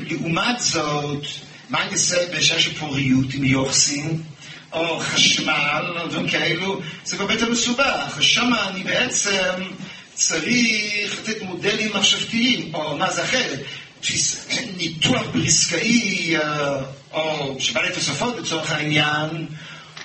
לעומת 0.00 0.60
זאת, 0.60 1.26
מה 1.70 1.82
אני 1.82 1.92
אעשה 1.92 2.16
בשעה 2.36 2.60
של 2.60 2.74
פוריות 2.74 3.26
עם 3.34 3.44
יוחסין? 3.44 4.22
או 4.72 4.98
חשמל, 5.00 5.84
או 6.00 6.06
דברים 6.06 6.28
כאלו, 6.28 6.80
זה 7.04 7.16
כבר 7.16 7.32
יותר 7.32 7.50
מסובך. 7.50 8.18
שם 8.20 8.50
אני 8.68 8.82
בעצם 8.82 9.52
צריך 10.14 11.18
לתת 11.18 11.42
מודלים 11.42 11.90
מחשבתיים, 11.94 12.74
או 12.74 12.96
מה 12.96 13.12
זה 13.12 13.24
אחרת. 13.24 13.60
ניתוח 14.76 15.22
בריסקאי, 15.32 16.34
או 17.12 17.56
שבעלי 17.60 17.92
תוספות 17.94 18.36
לצורך 18.38 18.70
העניין, 18.70 19.46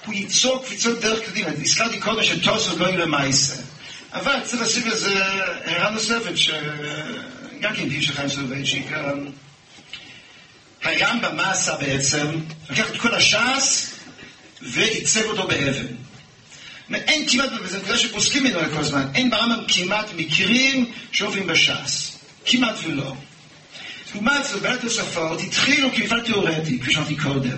הוא 0.05 0.13
ייצור 0.13 0.63
קפיצות 0.65 0.99
דרך 0.99 1.19
קדימה. 1.29 1.49
הזכרתי 1.61 1.99
קודם 1.99 2.23
שטוסות 2.23 2.77
לא 2.77 2.85
יהיו 2.85 2.97
למעשה. 2.97 3.53
אבל 4.13 4.39
צריך 4.43 4.61
לשים 4.61 4.87
לזה 4.87 5.25
הערה 5.65 5.89
נוספת, 5.89 6.37
שגם 6.37 7.75
כן 7.75 7.89
פיו 7.89 8.01
של 8.01 8.13
חיים 8.13 8.29
סולובייצ'יק. 8.29 8.87
הרמב"ם 10.83 11.37
מה 11.37 11.51
עשה 11.51 11.75
בעצם? 11.75 12.27
לקח 12.69 12.91
את 12.91 12.97
כל 12.97 13.15
הש"ס 13.15 13.93
ועיצב 14.61 15.23
אותו 15.25 15.47
באבן. 15.47 15.85
אין 16.93 17.29
כמעט, 17.29 17.49
וזה 17.63 17.77
נקודה 17.77 17.97
שפוסקים 17.97 18.43
ממנו 18.43 18.61
לכל 18.61 18.79
הזמן, 18.79 19.07
אין 19.15 19.29
ברמב"ם 19.29 19.63
כמעט 19.67 20.05
מקרים 20.15 20.91
שעוברים 21.11 21.47
בש"ס. 21.47 22.17
כמעט 22.45 22.75
ולא. 22.83 23.15
לעומת 24.13 24.45
זאת, 24.45 24.61
בין 24.61 24.71
התוספות 24.71 25.41
התחילו 25.41 25.89
כמפעל 25.95 26.21
תיאורטי, 26.21 26.79
כפי 26.79 26.93
שאמרתי 26.93 27.15
קודם. 27.15 27.57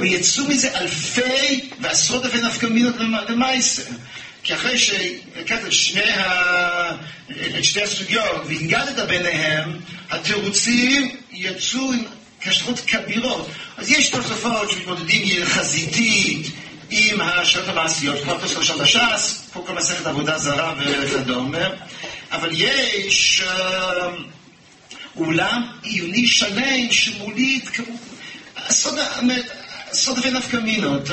ויצאו 0.00 0.44
מזה 0.48 0.78
אלפי 0.78 1.60
ועשרות 1.80 2.24
אלפי 2.24 2.40
נפקמינות 2.40 2.94
למעשה. 3.28 3.82
כי 4.42 4.54
אחרי 4.54 4.78
שהקעת 4.78 5.64
את 5.66 5.72
שני, 5.72 6.10
ה... 6.10 6.90
את 7.30 7.64
שתי 7.64 7.82
הסוגיות 7.82 8.42
והנגדת 8.46 9.08
ביניהם, 9.08 9.78
התירוצים 10.10 11.16
יצאו 11.32 11.92
עם 11.92 12.04
השלכות 12.46 12.80
כבירות. 12.86 13.48
אז 13.76 13.90
יש 13.90 14.08
תוספות 14.08 14.70
שמתמודדים 14.70 15.44
חזיתית 15.44 16.46
עם 16.90 17.20
השאלות 17.20 17.68
המעשיות, 17.68 18.22
כמו 18.22 18.32
התוספות 18.32 18.58
ראשון 18.58 18.78
בש"ס, 18.78 19.48
פה 19.52 19.64
כל 19.66 19.74
מסכת 19.74 20.06
עבודה 20.06 20.38
זרה 20.38 20.74
וכדומה, 20.78 21.68
אבל 22.32 22.50
יש 22.52 23.42
אולם 25.16 25.66
עיוני 25.82 26.26
שלם 26.26 26.90
שמוליד 26.90 27.68
עשרות 28.54 28.98
אלפי 30.16 30.30
נפקא 30.30 30.56
מינות. 30.56 31.10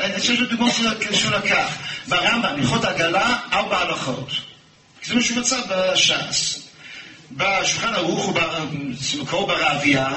אני 0.00 0.20
חושב 0.20 0.36
שדוגמאות 0.36 0.72
שהוא 1.12 1.32
לקח. 1.32 1.76
ברמב"ם, 2.08 2.44
הלכות 2.44 2.84
עגלה, 2.84 3.38
ארבע 3.52 3.78
הלכות. 3.78 4.30
זה 5.04 5.14
מה 5.14 5.22
שהוא 5.22 5.38
מצא 5.38 5.60
בש"ס. 5.70 6.60
בשולחן 7.32 7.94
ערוך 7.94 8.28
ובמקור 8.28 9.46
ברבייה, 9.46 10.10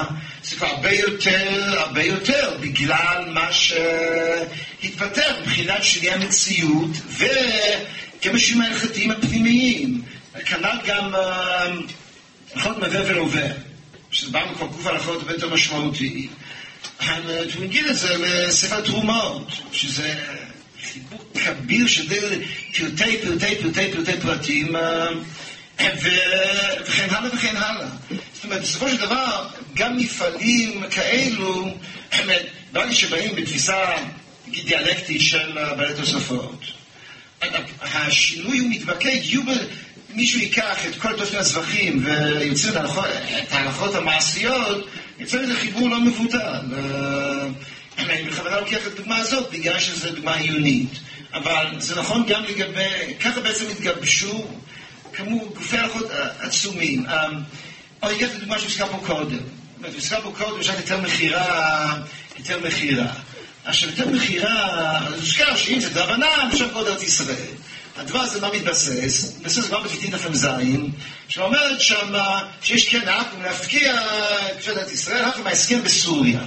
זה 0.44 0.56
כבר 0.56 0.66
הרבה 0.66 0.92
יותר, 0.92 1.74
הרבה 1.80 2.02
יותר, 2.02 2.56
בגלל 2.60 3.24
מה 3.28 3.52
שהתפתח 3.52 5.32
מבחינת 5.42 5.82
שינוי 5.84 6.10
המציאות 6.10 6.90
וגם 7.08 8.34
השינויים 8.34 8.72
ההלכתיים 8.72 9.10
הפנימיים. 9.10 10.02
כנ"ל 10.44 10.78
גם 10.86 11.12
הלכות 12.58 12.78
מווה 12.78 13.00
ולווה. 13.06 13.46
שזה 14.10 14.30
בא 14.30 14.44
מכל 14.52 14.66
גוף 14.66 14.86
הלכות 14.86 15.20
הרבה 15.20 15.32
יותר 15.32 15.48
משמעותי. 15.54 16.28
אתם 16.96 17.62
נגיד 17.62 17.86
את 17.86 17.96
זה 17.96 18.16
לספר 18.18 18.80
תרומות, 18.80 19.52
שזה 19.72 20.14
חיבור 20.92 21.20
כביר 21.34 21.86
של 21.86 22.08
פרטי 22.08 23.18
פרטי 23.18 23.56
פרטי 23.62 23.92
פרטי 23.92 24.20
פרטים, 24.20 24.76
וכן 25.78 27.06
הלאה 27.10 27.34
וכן 27.34 27.56
הלאה. 27.56 27.88
זאת 28.34 28.44
אומרת, 28.44 28.62
בסופו 28.62 28.88
של 28.88 28.96
דבר, 28.96 29.48
גם 29.74 29.96
מפעלים 29.96 30.82
כאלו, 30.90 31.74
ברגע 32.72 32.94
שבאים 32.94 33.36
בתפיסה 33.36 33.84
דיאלקטית 34.48 35.20
של 35.20 35.52
בעלי 35.52 35.94
תוספות, 35.94 36.60
השינוי 37.82 38.58
הוא 38.58 38.70
מתבקש, 38.70 39.28
יהיו 39.28 39.42
מישהו 40.14 40.40
ייקח 40.40 40.86
את 40.86 40.94
כל 40.96 41.16
תוספי 41.16 41.36
הזבחים 41.36 42.04
ויוצא 42.04 42.68
את 42.68 43.52
ההלכות 43.52 43.94
המעשיות, 43.94 44.88
יוצא 45.18 45.36
לזה 45.36 45.56
חיבור 45.56 45.88
לא 45.88 46.00
מבוטל. 46.00 46.60
אני 47.98 48.22
בכוונה 48.22 48.60
לוקח 48.60 48.78
את 48.86 48.92
הדוגמה 48.92 49.16
הזאת 49.16 49.50
בגלל 49.50 49.80
שזו 49.80 50.10
דוגמה 50.10 50.34
עיונית. 50.34 50.90
אבל 51.34 51.66
זה 51.78 52.00
נכון 52.00 52.26
גם 52.26 52.44
לגבי, 52.44 53.14
ככה 53.20 53.40
בעצם 53.40 53.64
התגבשו 53.70 54.46
כמות 55.12 55.54
גופי 55.54 55.78
הלכות 55.78 56.06
עצומים. 56.40 57.06
או 58.02 58.08
אני 58.08 58.16
אקח 58.18 58.26
את 58.30 58.34
הדוגמה 58.36 58.58
שהוזכר 58.58 58.86
פה 58.86 59.06
קודם. 59.06 59.38
הוזכר 59.94 60.20
פה 60.20 60.32
קודם, 60.38 60.60
יש 60.60 60.68
יותר 60.68 61.00
מכירה, 61.00 61.94
יותר 62.38 62.60
מכירה. 62.66 63.06
עכשיו, 63.64 63.90
יותר 63.90 64.08
מכירה, 64.08 64.98
הוזכר 65.08 65.56
שאם 65.56 65.80
זה 65.80 65.90
דרבנן, 65.90 66.48
עכשיו 66.52 66.68
כל 66.72 66.86
ארץ 66.88 67.02
ישראל. 67.02 67.54
הדבר 67.98 68.18
הזה 68.18 68.40
מה 68.40 68.48
מתבסס? 68.52 69.32
מתבסס 69.38 69.70
גם 69.70 69.82
בפיתין 69.84 70.10
דף 70.10 70.26
שאומרת 71.28 71.80
שם 71.80 72.14
שיש 72.62 72.88
כן 72.88 73.08
אקום 73.08 73.42
להפקיע 73.42 73.94
את 74.52 74.62
שדת 74.62 74.90
ישראל, 74.90 75.24
רק 75.24 75.38
מההסכם 75.38 75.82
בסוריה. 75.82 76.40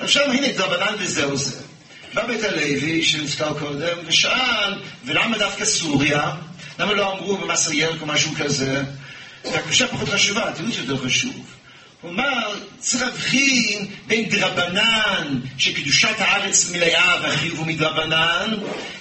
עכשיו 0.00 0.32
הנה 0.32 0.52
דרבנן 0.52 0.94
וזהו 0.98 1.36
זה. 1.36 1.56
בא 2.14 2.26
בית 2.26 2.44
הלוי, 2.44 3.02
שנזכר 3.02 3.58
קודם, 3.58 3.96
ושאל, 4.06 4.74
ולמה 5.04 5.38
דווקא 5.38 5.64
סוריה? 5.64 6.30
למה 6.78 6.92
לא 6.92 7.12
אמרו 7.12 7.36
במס 7.36 7.68
הירק 7.68 8.02
או 8.02 8.06
משהו 8.06 8.32
כזה? 8.38 8.82
והקדושה 9.44 9.88
פחות 9.88 10.08
חשובה, 10.08 10.50
שזה 10.72 10.92
יותר 10.92 11.06
חשוב. 11.06 11.57
אמר, 12.04 12.54
צריך 12.78 13.02
להבחין 13.02 13.86
בין 14.06 14.28
דרבנן, 14.28 15.40
שקדושת 15.58 16.14
הארץ 16.18 16.70
מלאה 16.70 17.20
והחיוב 17.22 17.58
הוא 17.58 17.66
מדרבנן, 17.66 18.54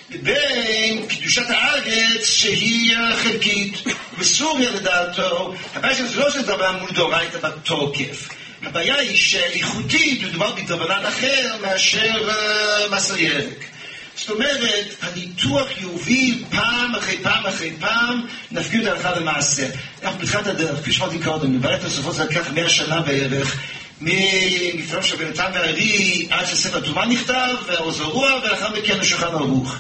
לבין 0.09 1.05
קדושת 1.07 1.49
הארץ 1.49 2.25
שהיא 2.25 2.95
חלקית. 3.23 3.83
בסוריה 4.19 4.71
לדעתו, 4.71 5.53
הבעיה 5.75 5.95
שלנו 5.95 6.09
זה 6.09 6.19
לא 6.19 6.29
שזה 6.31 6.41
דרבנן 6.41 6.79
מול 6.79 6.91
דאורייתא 6.91 7.37
בתוקף. 7.37 8.29
הבעיה 8.63 8.95
היא 8.95 9.17
שאיכותית 9.17 10.23
מדובר 10.23 10.51
בדרבנן 10.51 11.05
אחר 11.05 11.55
מאשר 11.61 12.29
uh. 12.29 13.76
זאת 14.17 14.29
אומרת, 14.29 14.95
הניתוח 15.01 15.67
יוביל 15.77 16.43
פעם 16.51 16.95
אחרי 16.95 17.17
פעם 17.23 17.45
אחרי 17.45 17.71
פעם, 17.79 18.25
נפגיר 18.51 18.81
את 18.81 18.87
ההלכה 18.87 19.19
למעשה. 19.19 19.67
אנחנו 20.03 20.19
בתחילת 20.19 20.47
הדרך, 20.47 20.79
כפי 20.79 20.91
שאמרתי 20.93 21.19
קודם, 21.23 21.55
מבעיית 21.55 21.81
התוספות 21.81 22.15
זה 22.15 22.23
לקח 22.23 22.51
מאה 22.51 22.69
שנה 22.69 23.01
בערך, 23.01 23.57
ממפעם 24.01 25.03
של 25.03 25.15
בן 25.15 25.27
נתן 25.29 25.51
והארי 25.53 26.27
עד 26.29 26.45
שספר 26.45 26.79
תרומה 26.79 27.05
נכתב, 27.05 27.55
והעוז 27.65 27.99
הרוח, 27.99 28.43
ולאחר 28.43 28.73
מכן 28.79 28.99
השולחן 28.99 29.27
ערוך. 29.27 29.77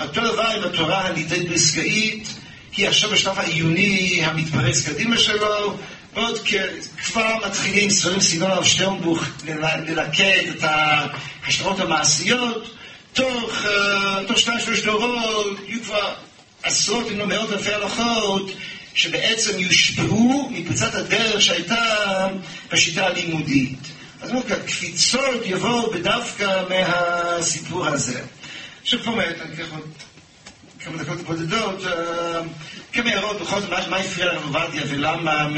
אותו 0.00 0.20
דבר 0.20 0.46
עם 0.56 0.64
התורה 0.64 1.06
הניתנת 1.06 1.48
בעסקאית, 1.48 2.28
כי 2.72 2.86
עכשיו 2.86 3.10
בשלב 3.10 3.38
העיוני 3.38 4.22
המתפרץ 4.24 4.88
קדימה 4.88 5.18
שלו, 5.18 5.78
עוד 6.14 6.38
כבר 7.04 7.36
מתחילים 7.46 7.90
ספרים 7.90 8.20
סגנון 8.20 8.50
הרב 8.50 8.64
שטרנבוך 8.64 9.24
ללקט 9.86 10.56
את 10.56 10.62
ההשלכות 10.62 11.80
המעשיות, 11.80 12.79
תוך, 13.12 13.64
uh, 13.64 14.28
תוך 14.28 14.38
שניים 14.38 14.60
שלוש 14.60 14.84
דורות 14.84 15.58
יהיו 15.66 15.82
כבר 15.82 16.14
עשרות 16.62 17.06
אם 17.10 17.18
לא 17.18 17.26
מאות 17.26 17.52
אלפי 17.52 17.72
הלכות 17.72 18.50
שבעצם 18.94 19.58
יושפעו 19.58 20.50
מפריצת 20.52 20.94
הדרך 20.94 21.42
שהייתה 21.42 21.76
בשיטה 22.72 23.06
הלימודית. 23.06 23.78
אז 24.20 24.30
אומרים, 24.30 24.48
קפיצות 24.66 25.46
יבואו 25.46 25.90
בדווקא 25.90 26.62
מהסיפור 26.68 27.86
הזה. 27.86 28.20
עכשיו 28.82 29.00
פה 29.04 29.10
באמת, 29.10 29.40
אני 29.40 29.54
אקח 29.54 29.72
עוד 29.72 29.88
כמה 30.80 31.02
דקות 31.02 31.20
בודדות, 31.20 31.84
אה, 31.86 32.40
כמה 32.92 33.10
הערות 33.10 33.40
בכל 33.40 33.60
זאת, 33.60 33.70
מה 33.70 33.96
הפריע 33.96 34.26
לרב 34.26 34.42
עובדיה 34.44 34.82
ולמה, 34.88 35.48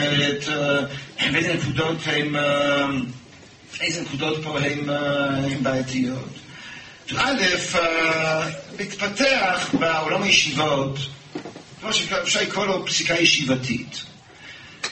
ואיזה 1.32 1.54
נקודות 1.54 1.96
הם, 2.06 2.36
אה, 2.36 2.86
איזה 3.80 4.02
נקודות 4.02 4.44
פה 4.44 4.58
הן 4.58 5.62
בעייתיות. 5.62 6.41
א', 7.16 7.42
אה, 7.74 8.48
מתפתח 8.78 9.70
בעולם 9.78 10.22
הישיבות, 10.22 10.98
כמו 11.80 11.92
שאפשר 11.92 12.42
לקרוא 12.42 12.66
לו 12.66 12.86
פסיקה 12.86 13.14
ישיבתית. 13.14 14.02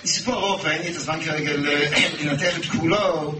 סיפור 0.05 0.35
ארוך 0.35 0.65
ואין 0.65 0.83
לי 0.83 0.91
את 0.91 0.97
הזמן 0.97 1.19
כרגע 1.25 1.53
לנתח 2.21 2.59
את 2.59 2.65
כולו, 2.65 3.35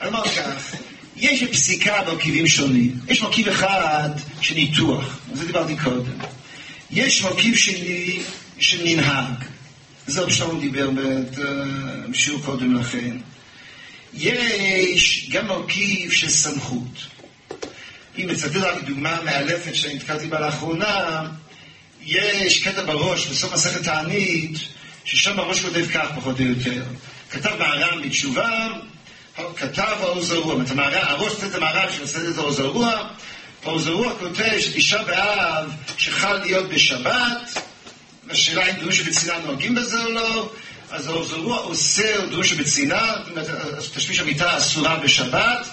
אני 0.00 0.08
אומר 0.08 0.28
כך, 0.28 0.74
יש 1.16 1.44
פסיקה 1.44 2.02
במרכיבים 2.02 2.46
שונים. 2.46 3.00
יש 3.08 3.22
מרכיב 3.22 3.48
אחד 3.48 4.10
של 4.40 4.54
ניתוח, 4.54 5.18
על 5.30 5.36
זה 5.36 5.46
דיברתי 5.46 5.76
קודם. 5.76 6.18
יש 6.90 7.22
מרכיב 7.22 7.56
שני 7.56 8.22
של 8.58 8.84
מנהג, 8.84 9.34
זה 10.06 10.20
עוד 10.20 10.30
שלום 10.30 10.60
דיבר 10.60 10.90
בשיעור 12.10 12.40
אה, 12.40 12.46
קודם 12.46 12.74
לכן. 12.74 13.16
יש 14.14 15.28
גם 15.30 15.46
מרכיב 15.46 16.10
של 16.12 16.28
סמכות. 16.28 17.13
אם 18.18 18.26
מצטט 18.28 18.56
רק 18.56 18.82
דוגמה 18.84 19.18
מאלפת 19.24 19.74
שאני 19.74 19.94
נתקלתי 19.94 20.26
בה 20.26 20.40
לאחרונה, 20.40 21.22
יש 22.02 22.64
קטע 22.64 22.84
בראש, 22.84 23.26
בסוף 23.26 23.52
מסכת 23.52 23.82
תענית, 23.82 24.58
ששם 25.04 25.36
בראש 25.36 25.60
כותב 25.60 25.86
כך 25.94 26.06
פחות 26.16 26.40
או 26.40 26.44
יותר. 26.44 26.82
כתב 27.30 27.50
מהר"ם 27.58 28.02
בתשובה, 28.02 28.68
כתב 29.56 29.96
האור 30.00 30.22
זרוע. 30.22 30.62
זאת 30.62 30.70
אומרת, 30.70 30.92
הראש 31.02 31.32
את 31.44 31.54
המהר"ם 31.54 31.92
שנושא 31.96 32.18
את 32.30 32.38
האור 32.38 32.52
זרוע, 32.52 33.08
האור 33.64 33.78
זרוע 33.78 34.12
כותב 34.18 34.58
שתשעה 34.60 35.04
באב 35.04 35.70
שחל 35.98 36.36
להיות 36.36 36.68
בשבת, 36.68 37.58
השאלה 38.30 38.70
אם 38.70 38.76
דרוש 38.76 38.98
שבצנעה 38.98 39.38
נוהגים 39.38 39.74
בזה 39.74 40.04
או 40.04 40.10
לא, 40.10 40.52
אז 40.90 41.06
האור 41.06 41.24
זרוע 41.24 41.58
אוסר 41.58 42.26
דרוש 42.30 42.52
אומרת, 43.30 43.46
תשמיש 43.94 44.20
המיטה 44.20 44.58
אסורה 44.58 44.96
בשבת, 44.96 45.66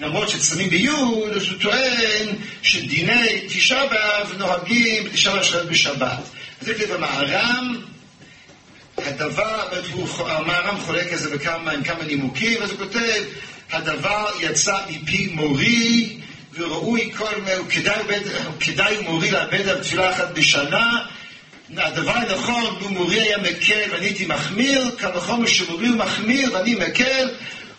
למרות 0.00 0.28
שצמים 0.28 0.70
ביוד, 0.70 1.32
אז 1.32 1.48
הוא 1.48 1.58
טוען 1.60 2.26
שדיני 2.62 3.40
תשעה 3.48 3.86
באב 3.86 4.34
נוהגים 4.38 5.04
בתשעה 5.04 5.34
באב 5.34 5.66
בשבת. 5.66 6.18
זה 6.60 6.74
כתב 6.74 6.92
המהר"ם, 6.92 7.76
הדבר, 8.98 9.68
המהר"ם 10.18 10.80
חולק 10.80 11.12
על 11.12 11.18
זה 11.18 11.36
בכמה, 11.36 11.70
עם 11.70 11.82
כמה 11.82 12.04
נימוקים, 12.04 12.62
אז 12.62 12.70
הוא 12.70 12.78
כותב, 12.78 13.22
הדבר 13.72 14.26
יצא 14.40 14.76
מפי 14.90 15.28
מורי, 15.32 16.16
וראוי 16.52 17.12
כל, 17.16 17.34
כדאי, 17.70 18.02
כדאי 18.60 18.96
מורי 19.02 19.30
לאבד 19.30 19.68
על 19.68 19.80
תפילה 19.80 20.10
אחת 20.10 20.34
בשנה, 20.34 21.04
הדבר 21.76 22.12
הנכון, 22.12 22.76
לו 22.80 22.88
מורי 22.88 23.20
היה 23.20 23.38
מקל 23.38 23.90
ואני 23.92 24.06
הייתי 24.06 24.26
מחמיר, 24.26 24.90
כמה 24.98 25.16
וחומר 25.16 25.46
שמורי 25.46 25.86
הוא 25.86 25.96
מחמיר 25.96 26.52
ואני 26.52 26.74
מקל, 26.74 27.28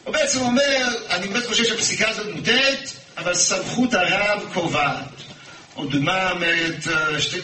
הוא 0.06 0.14
בעצם 0.14 0.40
אומר, 0.40 0.88
אני 1.10 1.27
באמת 1.27 1.45
חושב 1.45 1.64
שהפסיקה 1.64 2.10
הזאת 2.10 2.36
מוטעת, 2.36 2.91
אבל 3.18 3.34
סמכות 3.34 3.94
הרב 3.94 4.44
קובעת. 4.53 5.06
או 5.76 5.86
דוגמה, 5.86 6.32
אה, 6.41 7.22
שתי, 7.22 7.38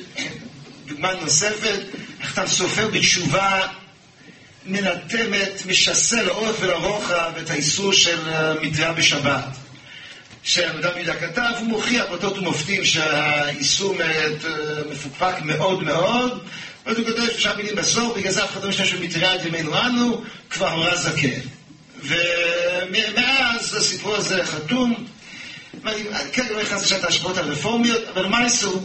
דוגמה 0.86 1.14
נוספת, 1.14 1.80
נכתב 2.20 2.46
סופר 2.48 2.88
בתשובה 2.88 3.68
מנתמת, 4.66 5.66
משסה 5.66 6.24
לאורך 6.24 6.56
ולרוחב 6.60 7.32
את 7.42 7.50
האיסור 7.50 7.94
של 7.94 8.30
אה, 8.30 8.54
מטריה 8.62 8.94
בשבת. 8.94 9.46
שאדם 10.44 10.92
יהודה 10.96 11.16
כתב, 11.16 11.52
הוא 11.60 11.68
מוכיח 11.68 12.06
באותות 12.10 12.38
ומופתים 12.38 12.86
שהאיסור 12.86 14.02
אה, 14.02 14.28
מפוקפק 14.92 15.34
מאוד 15.42 15.84
מאוד, 15.84 16.44
ואז 16.86 16.98
הוא 16.98 17.06
כותב 17.06 17.28
שלושה 17.32 17.56
מילים 17.56 17.76
בסוף, 17.76 18.18
בגלל 18.18 18.32
זה 18.32 18.44
אף 18.44 18.52
אחד 18.52 18.64
לא 18.64 18.70
משתמש 18.70 18.94
במטריה 18.94 19.36
את 19.36 19.46
ימינו 19.46 19.82
אנו, 19.82 20.22
כבר 20.50 20.70
הורה 20.70 20.96
זקן. 20.96 21.40
ומאז 22.04 23.76
הסיפור 23.76 24.16
הזה 24.16 24.46
חתום. 24.46 25.06
כרגע 26.34 26.52
לא 26.52 26.62
נכנס 26.62 26.84
לשאלת 26.84 27.04
ההשפעות 27.04 27.38
הרפורמיות, 27.38 28.04
אבל 28.14 28.26
מה 28.26 28.46
עשו? 28.46 28.82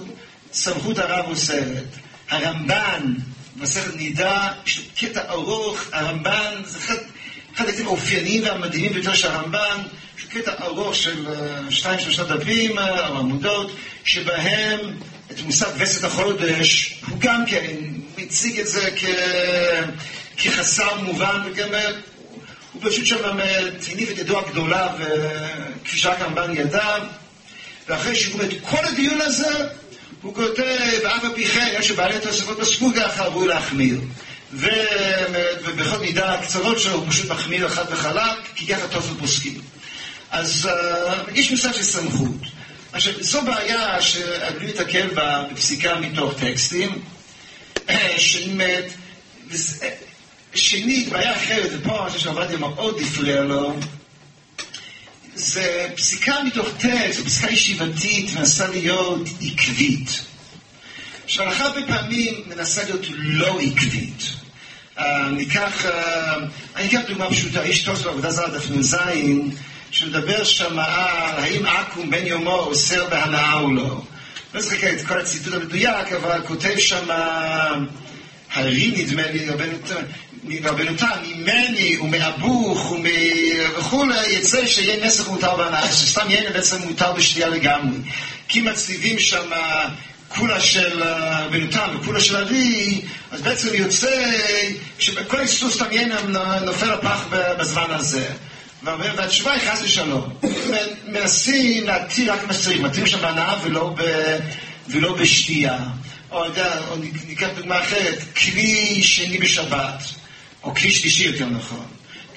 סמכות 0.52 0.98
הרב 0.98 1.24
אוסרת. 1.28 1.84
הרמב"ן, 2.30 3.14
מסכת 3.56 3.96
נידה, 3.96 4.52
יש 4.66 4.80
קטע 4.98 5.30
ארוך, 5.30 5.80
הרמב"ן, 5.92 6.62
זה 6.64 6.78
אחד, 6.78 6.94
אחד 7.54 7.64
האופייניים 7.84 8.42
והמדהימים 8.44 8.92
ביותר 8.92 9.14
של 9.14 9.28
הרמב"ן, 9.28 9.82
יש 10.18 10.24
קטע 10.24 10.52
ארוך 10.62 10.94
של 10.94 11.28
אה, 11.28 11.70
שתיים 11.70 12.00
שלושה 12.00 12.24
דפים, 12.24 12.78
אה, 12.78 13.08
או 13.08 13.18
עמודות, 13.18 13.76
שבהם 14.04 14.80
את 15.30 15.40
מושג 15.40 15.66
וסת 15.78 16.04
החודש, 16.04 17.00
הוא 17.08 17.18
גם 17.20 17.46
כן 17.46 17.66
מציג 18.18 18.60
את 18.60 18.68
זה 18.68 18.90
כ... 18.96 19.04
כחסר 20.36 21.00
מובן, 21.00 21.40
וגם 21.46 21.68
הוא 22.80 22.90
פשוט 22.90 23.06
שם 23.06 23.24
הניף 23.92 24.10
את 24.10 24.18
ידו 24.18 24.38
הגדולה, 24.38 24.88
וכפי 24.98 25.96
שרק 25.96 26.20
הרמב"ן 26.20 26.56
ידע, 26.56 26.96
ואחרי 27.88 28.14
שהוא 28.16 28.42
את 28.42 28.48
כל 28.62 28.84
הדיון 28.84 29.20
הזה, 29.20 29.68
הוא 30.22 30.34
כותב, 30.34 30.62
ואף 31.04 31.24
על 31.24 31.34
פי 31.34 31.46
כן, 31.46 31.74
יש 31.78 31.88
שבעלי 31.88 32.20
תוספות 32.20 32.60
פסקו 32.60 32.90
ככה, 32.96 33.24
ראוי 33.24 33.48
להחמיר. 33.48 34.00
ובכל 34.52 35.98
מידה 35.98 36.34
הקצרות 36.34 36.80
שלו 36.80 36.94
הוא 36.94 37.10
פשוט 37.10 37.30
מחמיר 37.30 37.68
חד 37.68 37.84
וחלק, 37.90 38.38
כי 38.54 38.66
ככה 38.66 38.88
תוספות 38.88 39.18
פוסקים. 39.18 39.60
אז 40.30 40.68
יש 41.34 41.50
מושג 41.50 41.72
של 41.72 41.82
סמכות. 41.82 42.40
עכשיו, 42.92 43.12
זו 43.20 43.42
בעיה 43.42 44.02
שאני 44.02 44.72
בה 45.14 45.44
בפסיקה 45.52 45.94
מתוך 46.00 46.34
טקסטים, 46.40 47.02
שאמת, 48.16 48.84
שנית, 50.56 51.08
בעיה 51.08 51.36
אחרת, 51.36 51.70
ופה 51.72 52.02
אני 52.02 52.10
חושב 52.10 52.24
שעבדיה 52.24 52.58
מאוד 52.58 53.00
הפריע 53.02 53.40
לו, 53.40 53.76
זה 55.34 55.88
פסיקה 55.96 56.34
מתוך 56.46 56.68
טקסט, 56.78 57.24
פסיקה 57.24 57.52
ישיבתית, 57.52 58.30
מנסה 58.36 58.68
להיות 58.68 59.28
עקבית. 59.42 60.22
עכשיו, 61.24 61.46
הרבה 61.46 61.80
פעמים 61.86 62.34
מנסה 62.46 62.84
להיות 62.84 63.06
לא 63.10 63.60
עקבית. 63.60 64.22
Uh, 64.96 65.02
ניקח, 65.32 65.86
uh, 65.86 65.88
אני 66.76 66.88
אקח 66.88 67.00
דוגמה 67.08 67.30
פשוטה, 67.30 67.62
איש 67.62 67.82
טוס 67.82 68.02
בעבודה 68.02 68.30
זרה 68.30 68.48
דף 68.48 68.70
נ"ז, 68.70 68.96
שמדבר 69.90 70.44
שם 70.44 70.78
על 70.78 71.44
האם 71.44 71.66
עכו"ם 71.66 72.10
בן 72.10 72.26
יומו 72.26 72.58
אוסר 72.58 73.08
בהנאה 73.10 73.60
או 73.60 73.72
לא. 73.72 74.02
לא 74.54 74.60
זוכר 74.60 74.92
את 74.92 75.06
כל 75.06 75.20
הציטוט 75.20 75.54
המדויק, 75.54 76.12
אבל 76.12 76.40
כותב 76.46 76.78
שם, 76.78 77.10
הרי 78.54 78.92
נדמה 78.96 79.30
לי, 79.30 79.48
תם, 80.98 81.06
ממני 81.22 81.96
ומאבוך 81.96 82.92
וכולי, 83.78 84.32
יצא 84.32 84.66
שיהיה 84.66 85.06
נסח 85.06 85.28
מותר 85.28 85.56
בהנאה, 85.56 85.92
שסתם 85.92 86.30
יהיה 86.30 86.50
בעצם 86.50 86.76
מותר 86.82 87.12
בשתייה 87.12 87.48
לגמרי. 87.48 87.98
כי 88.48 88.60
מצליבים 88.60 89.18
שם 89.18 89.50
כולה 90.28 90.60
של 90.60 91.02
רבנו 91.02 91.66
תם 91.70 91.88
וכולה 92.00 92.20
של 92.20 92.36
ארי, 92.36 93.00
אז 93.30 93.42
בעצם 93.42 93.74
יוצא 93.74 94.30
שכל 94.98 95.40
איסור 95.40 95.70
סתם 95.70 95.84
יהיה 95.90 96.06
נופל 96.64 96.92
הפח 96.92 97.26
בזמן 97.58 97.90
הזה. 97.90 98.26
והתשובה 98.82 99.52
היא 99.52 99.70
חס 99.70 99.82
ושלום. 99.82 100.34
מנסים 101.08 101.86
להתיר 101.86 102.32
רק 102.32 102.52
שצריך, 102.52 102.80
מתירים 102.80 103.06
שם 103.06 103.20
בהנאה 103.20 103.54
ולא, 103.62 103.94
ב, 103.96 104.02
ולא 104.88 105.16
בשתייה. 105.16 105.78
או, 106.30 106.44
יודע, 106.44 106.78
או 106.90 106.96
ניקח 107.28 107.48
דוגמה 107.56 107.80
אחרת, 107.80 108.18
כלי 108.36 109.02
שני 109.02 109.38
בשבת, 109.38 110.02
או 110.66 110.74
כלי 110.74 110.90
שלישי 110.90 111.24
יותר 111.24 111.46
נכון. 111.46 111.86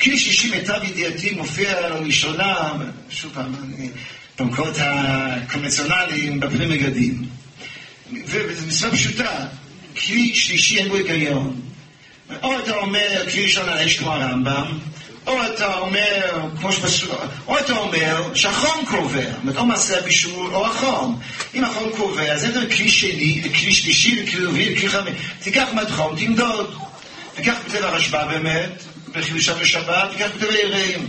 כלי 0.01 0.19
שלישי, 0.19 0.49
מיטב 0.49 0.79
ידיעתי, 0.83 1.31
מופיע 1.31 1.89
לראשונה, 1.89 2.73
שוב 3.09 3.31
פעם, 3.33 3.55
במקורות 4.39 4.75
הקונבנציונליים, 4.79 6.39
בפנים 6.39 6.69
מגדים. 6.69 7.25
וזו 8.25 8.67
מצווה 8.67 8.91
פשוטה, 8.91 9.45
כלי 10.05 10.35
שלישי 10.35 10.79
אין 10.79 10.89
בו 10.89 10.95
היגיון. 10.95 11.61
או 12.43 12.59
אתה 12.59 12.75
אומר, 12.75 13.25
כלי 13.31 13.43
ראשון 13.43 13.69
על 13.69 13.77
האש 13.77 13.97
כמו 13.97 14.13
הרמב"ם, 14.13 14.79
או 15.27 15.43
אתה 15.43 15.77
אומר, 15.77 16.47
כמו 16.59 16.73
שבסוף, 16.73 17.11
או 17.47 17.59
אתה 17.59 17.77
אומר 17.77 18.35
שהחום 18.35 18.85
קובע, 18.85 19.21
זאת 19.21 19.41
אומרת, 19.41 19.57
או 19.57 19.65
מעשה 19.65 19.99
הבישול 19.99 20.55
או 20.55 20.65
החום. 20.65 21.19
אם 21.55 21.63
החום 21.63 21.89
קובע, 21.97 22.33
אז 22.33 22.43
אין 22.43 22.69
כלי 22.69 22.89
שני, 22.89 23.41
וכלי 23.43 23.73
שלישי, 23.73 24.23
וכלי 24.23 24.45
רביעי, 24.45 24.73
וכלי 24.73 24.89
חמש. 24.89 25.11
תיקח 25.43 25.67
מהחום, 25.73 26.15
תמדוד. 26.19 26.88
תיקח 27.39 27.55
בטבע 27.65 27.87
הרשב"א 27.87 28.25
באמת, 28.25 28.83
בחידושה 29.13 29.53
בשבת, 29.53 30.11
תיקח 30.11 30.29
בטבע 30.35 30.53
יראים. 30.53 31.07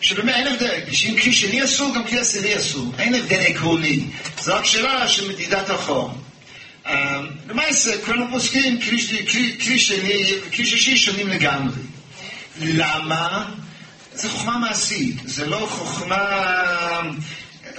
שבאמת 0.00 0.34
אין 0.34 0.46
הבדל, 0.46 0.80
שאם 0.92 1.16
כלי 1.22 1.32
שני 1.32 1.64
אסור, 1.64 1.94
גם 1.94 2.04
כלי 2.04 2.18
עשירי 2.18 2.56
אסור. 2.56 2.92
אין 2.98 3.14
הבדל 3.14 3.40
עקרוני. 3.40 4.04
זו 4.42 4.54
רק 4.54 4.64
שאלה 4.64 5.08
של 5.08 5.28
מדידת 5.28 5.70
החום. 5.70 6.22
למעשה, 7.48 8.02
כולנו 8.04 8.26
פוסקים 8.30 8.80
כלי 9.60 9.78
שני 9.78 10.34
וכלי 10.46 10.66
שישי 10.66 10.96
שונים 10.96 11.28
לגמרי. 11.28 11.82
למה? 12.60 13.48
זה 14.14 14.30
חוכמה 14.30 14.58
מעשית, 14.58 15.16
זה 15.24 15.46
לא 15.46 15.66
חוכמה... 15.70 16.16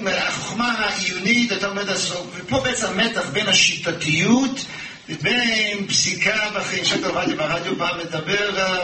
החוכמה 0.08 0.72
העיונית, 0.72 1.52
אתה 1.52 1.68
עומד 1.68 1.88
לעשות, 1.88 2.32
ופה 2.36 2.60
בעצם 2.60 2.88
המתח 2.88 3.30
בין 3.34 3.48
השיטתיות 3.48 4.66
לבין 5.09 5.88
פסיקה 5.88 6.49
ואחרי 6.53 6.85
שטר 6.85 7.07
עובדיה 7.07 7.35
ברדיו 7.35 7.77
פעם 7.77 7.99
מדבר, 7.99 8.81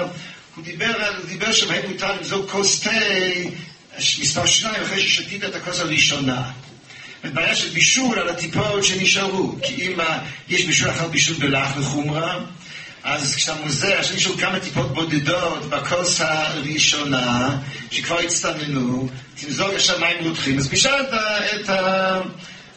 הוא 0.55 0.63
דיבר, 0.63 0.93
הוא 1.17 1.25
דיבר 1.25 1.51
שבהם 1.51 1.91
מותר 1.91 2.15
למזוג 2.15 2.49
כוס 2.49 2.79
תה 2.79 2.91
מספר 3.99 4.45
שניים 4.45 4.83
אחרי 4.83 5.01
ששתית 5.01 5.43
את 5.43 5.55
הכוס 5.55 5.79
הראשונה. 5.79 6.51
בעיה 7.23 7.55
של 7.55 7.69
בישול 7.69 8.19
על 8.19 8.29
הטיפות 8.29 8.83
שנשארו, 8.83 9.55
כי 9.61 9.87
אם 9.87 9.99
יש 10.49 10.65
בישול 10.65 10.89
אחר 10.89 11.07
בישול 11.07 11.37
בלח 11.37 11.69
וחומרה, 11.77 12.39
אז 13.03 13.35
כשאתה 13.35 13.53
מוזר, 13.63 13.99
יש 13.99 14.11
מישהו 14.11 14.37
כמה 14.37 14.59
טיפות 14.59 14.93
בודדות 14.93 15.69
בכוס 15.69 16.21
הראשונה, 16.21 17.57
שכבר 17.91 18.19
הצטננו, 18.19 19.09
תמזוג 19.35 19.73
עכשיו 19.75 19.99
מים 19.99 20.27
רותחים, 20.27 20.57
אז 20.57 20.67
בישל 20.67 20.89
את 21.55 21.69
ה... 21.69 22.21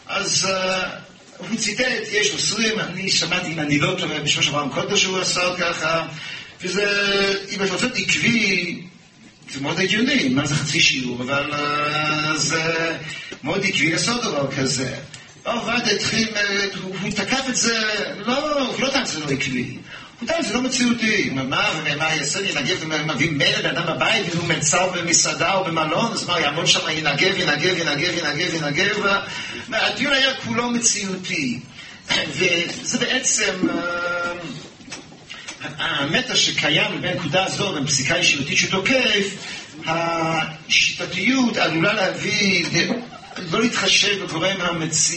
אז 0.08 0.48
uh, 0.48 1.05
הוא 1.38 1.58
ציטט, 1.58 1.84
יש 2.12 2.30
אוסרים, 2.30 2.80
אני 2.80 3.10
שמעתי, 3.10 3.52
אם 3.52 3.60
אני 3.60 3.78
לא 3.78 3.94
טועה, 3.98 4.20
בשביל 4.20 4.44
שאברהם 4.44 4.68
קוטר 4.68 4.96
שהוא 4.96 5.18
עשה 5.18 5.40
ככה, 5.58 6.06
וזה, 6.60 6.84
אם 7.50 7.62
אתה 7.62 7.72
רוצה 7.72 7.86
עקבי, 7.86 8.82
זה 9.50 9.60
מאוד 9.60 9.80
הגיוני, 9.80 10.28
מה 10.28 10.46
זה 10.46 10.54
חצי 10.54 10.80
שיעור, 10.80 11.22
אבל 11.22 11.52
uh, 11.52 12.36
זה 12.36 12.96
מאוד 13.44 13.64
עקבי 13.64 13.92
לעשות 13.92 14.22
דבר 14.22 14.52
כזה. 14.56 14.94
עובד 15.44 15.80
התחיל, 15.94 16.28
הוא 16.82 17.10
תקף 17.10 17.44
את 17.48 17.56
זה, 17.56 17.78
לא, 18.26 18.62
הוא 18.66 18.80
לא 18.80 18.90
טען 18.90 19.06
שזה 19.06 19.20
לא 19.20 19.30
עקבי. 19.30 19.76
טען, 20.24 20.42
זה 20.42 20.54
לא 20.54 20.62
מציאותי. 20.62 21.30
מה, 21.30 21.70
ומה 21.84 22.14
יעשה 22.14 22.40
ינגב, 22.40 22.84
מביא 23.06 23.30
מלא 23.30 23.62
בן 23.62 23.76
אדם 23.76 23.96
בבית, 23.96 24.34
והוא 24.34 24.48
מצר 24.48 24.90
במסעדה 24.90 25.54
או 25.54 25.64
במלון, 25.64 26.12
אז 26.12 26.26
מה, 26.26 26.40
יעמוד 26.40 26.66
שם, 26.66 26.80
ינגב, 26.90 27.38
ינגב, 27.38 27.78
ינגב, 27.78 28.14
ינגב, 28.14 28.54
ינגב. 28.54 29.06
הדיון 29.72 30.12
היה 30.12 30.34
כולו 30.34 30.70
מציאותי. 30.70 31.60
וזה 32.28 32.98
בעצם... 32.98 33.68
המתח 35.78 36.34
שקיים 36.34 37.00
בין 37.00 37.10
הנקודה 37.10 37.44
הזו, 37.44 37.72
בין 37.72 37.86
פסיקה 37.86 38.18
ישיבתית 38.18 38.58
שתוקף, 38.58 39.26
השיטתיות 39.86 41.56
עלולה 41.56 41.92
להביא, 41.92 42.66
לא 43.50 43.60
להתחשב 43.60 44.24
בגורם 44.24 44.56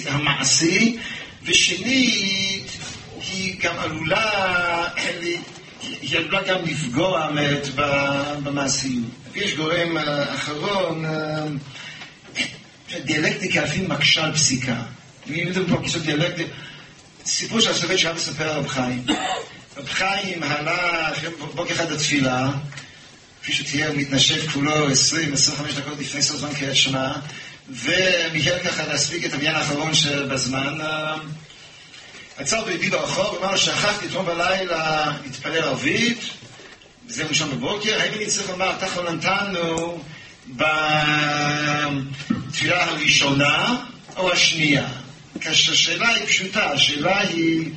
המעשי, 0.10 0.98
ושנית, 1.44 2.72
היא 3.40 3.56
גם 3.62 3.80
עלולה, 3.80 4.88
היא 6.02 6.18
עלולה 6.18 6.42
גם 6.44 6.66
לפגוע 6.66 7.32
באמת 7.32 7.68
במעשיות. 8.44 9.06
יש 9.36 9.54
גורם 9.54 9.98
אחרון, 10.34 11.06
דיאלקטיקה 13.04 13.64
אפילו 13.64 13.88
מקשה 13.88 14.26
על 14.26 14.34
פסיקה. 14.34 14.76
אם 15.30 15.34
יודעים 15.36 15.66
פה 15.70 15.82
כיסות 15.84 16.02
דיאלקטיקה, 16.02 16.52
סיפור 17.26 17.60
של 17.60 17.72
הסובב 17.72 17.98
שהיה 17.98 18.14
מספר 18.14 18.50
הרב 18.50 18.68
חיים. 18.68 19.06
רב 19.78 19.88
חיים 19.90 20.44
עלה 20.44 21.12
בוקר 21.56 21.74
אחד 21.74 21.92
לתפילה, 21.92 22.50
כפי 23.42 23.54
שתהיה, 23.54 23.94
מתנשף 23.94 24.52
כולו 24.54 24.88
20-25 24.88 24.92
דקות 25.78 26.00
לפני 26.00 26.22
סוף 26.22 26.38
זמן 26.38 26.54
קריאת 26.54 26.76
שמע, 26.76 27.14
ומיהר 27.70 28.60
ככה 28.60 28.86
להספיק 28.88 29.26
את 29.26 29.34
המניין 29.34 29.56
האחרון 29.56 29.94
שבזמן. 29.94 30.78
עצר 32.40 32.58
אותו 32.58 32.72
ידיד 32.72 32.92
ברחוב, 32.92 33.38
אמר 33.42 33.52
לו, 33.52 33.58
שכחתי 33.58 34.06
אתמול 34.06 34.26
בלילה 34.26 35.12
להתפלל 35.24 35.58
ערבית, 35.58 36.20
זה 37.08 37.26
ראשון 37.26 37.52
בבוקר, 37.52 38.02
האם 38.02 38.14
אני 38.14 38.26
צריך 38.26 38.50
לומר, 38.50 38.72
אתה 38.78 38.88
חוננתנו 38.88 40.04
בתפילה 42.48 42.84
הראשונה 42.84 43.86
או 44.18 44.32
השנייה? 44.32 44.88
כאשר 45.42 45.72
השאלה 45.72 46.10
היא 46.10 46.26
פשוטה, 46.26 46.72
השאלה 46.72 47.20
היא, 47.20 47.70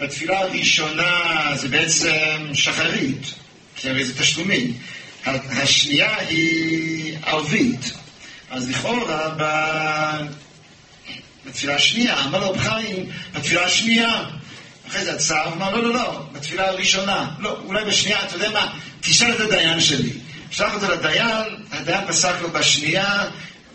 בתפילה 0.00 0.40
הראשונה 0.40 1.50
זה 1.54 1.68
בעצם 1.68 2.50
שחרית, 2.54 3.34
כי 3.76 3.90
הרי 3.90 4.04
זה 4.04 4.22
תשלומים. 4.22 4.78
השנייה 5.26 6.16
היא 6.18 7.16
ערבית, 7.22 7.92
אז 8.50 8.70
לכאורה 8.70 9.28
בתפילה 11.46 11.74
השנייה, 11.74 12.24
אמר 12.24 12.38
לו 12.38 12.50
רב 12.50 12.58
חיים, 12.58 13.10
בתפילה 13.32 13.64
השנייה. 13.64 14.24
אחרי 14.88 15.04
זה 15.04 15.12
הצער 15.14 15.52
אמר, 15.52 15.74
לא, 15.74 15.82
לא, 15.82 15.94
לא, 15.94 16.22
בתפילה 16.32 16.68
הראשונה. 16.68 17.30
לא, 17.38 17.58
אולי 17.66 17.84
בשנייה, 17.84 18.24
אתה 18.24 18.34
יודע 18.34 18.50
מה, 18.50 18.72
תשאל 19.00 19.34
את 19.34 19.40
הדיין 19.40 19.80
שלי. 19.80 20.10
שלח 20.50 20.74
אותו 20.74 20.88
לדיין, 20.88 21.46
הדיין 21.72 22.06
פסק 22.06 22.34
לו 22.42 22.50
בשנייה, 22.50 23.24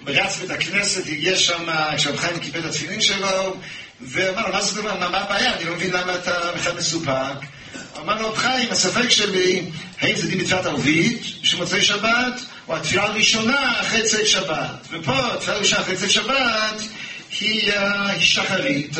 רץ 0.07 0.37
בית 0.39 0.49
הכנסת, 0.49 1.07
הגיע 1.07 1.37
שם, 1.37 1.63
כשרב 1.97 2.17
חיים 2.17 2.39
קיבל 2.39 2.59
את 2.59 2.65
התפילין 2.65 3.01
שלו, 3.01 3.57
ואמר 4.01 4.47
לו, 4.47 4.53
מה 4.53 4.61
זה 4.61 4.81
דבר, 4.81 5.09
מה 5.09 5.17
הבעיה? 5.17 5.55
אני 5.55 5.65
לא 5.65 5.75
מבין 5.75 5.91
למה 5.91 6.15
אתה 6.15 6.51
בכלל 6.55 6.77
מסופק. 6.77 7.37
אמר 7.99 8.21
לו, 8.21 8.35
חיים, 8.35 8.71
הספק 8.71 9.09
שלי, 9.09 9.65
האם 10.01 10.15
זה 10.15 10.27
דין 10.27 10.39
בתפילת 10.39 10.65
ערבית, 10.65 11.21
שמוצאי 11.43 11.81
שבת, 11.81 12.41
או 12.67 12.75
התפילה 12.75 13.03
הראשונה 13.03 13.81
אחרי 13.81 14.03
צאת 14.03 14.27
שבת. 14.27 14.87
ופה, 14.91 15.33
התפילה 15.33 15.55
הראשונה 15.55 15.81
אחרי 15.81 15.95
צאת 15.95 16.11
שבת, 16.11 16.81
היא, 17.39 17.73
היא 17.73 18.21
שחרית. 18.21 18.97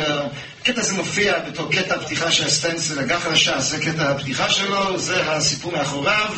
הקטע 0.62 0.82
הזה 0.82 0.94
מופיע 0.94 1.40
בתור 1.40 1.72
קטע 1.72 1.96
הפתיחה 1.96 2.32
של 2.32 2.46
הסטנסיל, 2.46 3.00
הגח 3.00 3.24
חדשה, 3.24 3.62
זה 3.62 3.80
קטע 3.80 4.12
הפתיחה 4.12 4.50
שלו, 4.50 5.00
זה 5.00 5.32
הסיפור 5.32 5.72
מאחוריו. 5.72 6.34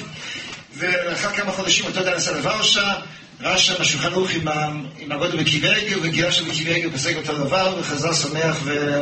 ואחר 0.77 1.31
כמה 1.31 1.51
חודשים 1.51 1.85
אותו 1.85 2.03
דיין 2.03 2.15
נסע 2.15 2.31
לוורשה, 2.31 2.93
ראה 3.41 3.57
שם 3.57 3.81
השולחן 3.81 4.07
ערוך 4.07 4.31
עם, 4.31 4.47
עם 4.97 5.11
הגודל 5.11 5.43
בקיבי 5.43 5.95
וגילה 6.01 6.31
שבקיבי 6.31 6.73
עגל 6.73 6.91
פסק 6.91 7.15
אותו 7.15 7.33
דבר, 7.33 7.77
וחזר 7.79 8.13
שמח 8.13 8.57
ו... 8.63 9.01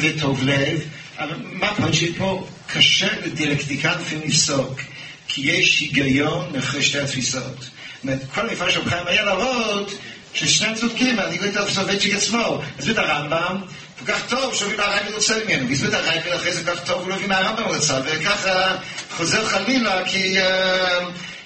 וטוב 0.00 0.42
לב. 0.44 0.80
אבל 1.18 1.36
מה 1.52 1.68
הפונצ'י 1.68 2.12
פה? 2.18 2.48
קשה 2.66 3.08
לדיאלקטיקנטים 3.24 4.20
לפסוק, 4.24 4.80
כי 5.28 5.50
יש 5.50 5.80
היגיון 5.80 6.52
מאחורי 6.52 6.82
שתי 6.82 6.98
התפיסות. 7.00 7.60
זאת 7.60 7.70
אומרת, 8.02 8.20
כל 8.34 8.48
המפעל 8.48 8.70
של 8.70 8.84
חיים 8.84 9.06
היה 9.06 9.24
להראות 9.24 9.92
ששניהם 10.34 10.74
צודקים, 10.74 11.20
אני 11.20 11.36
יודע 11.46 11.60
איפה 11.60 11.72
זה 11.72 11.80
עצמו. 12.16 12.62
אז 12.78 12.90
את 12.90 12.98
הרמב"ם, 12.98 13.60
כל 13.98 14.12
כך 14.12 14.28
טוב 14.28 14.54
שהוא 14.54 14.66
הביא 14.66 14.78
מהרייבל 14.78 15.14
רוצה 15.14 15.34
ממנו, 15.46 15.68
והזמין 15.68 15.90
את 15.90 15.94
הרייבל 15.94 16.36
אחרי 16.36 16.52
זה 16.52 16.64
כל 16.64 16.74
כך 16.74 16.84
טוב, 16.84 17.00
הוא 17.00 17.08
לא 17.08 17.14
הביא 17.14 17.28
מהרמב"ם 17.28 17.68
רצה, 17.68 18.00
וככה 18.04 18.76
חוזר 19.16 19.46
חלילה, 19.46 20.08
כי 20.08 20.36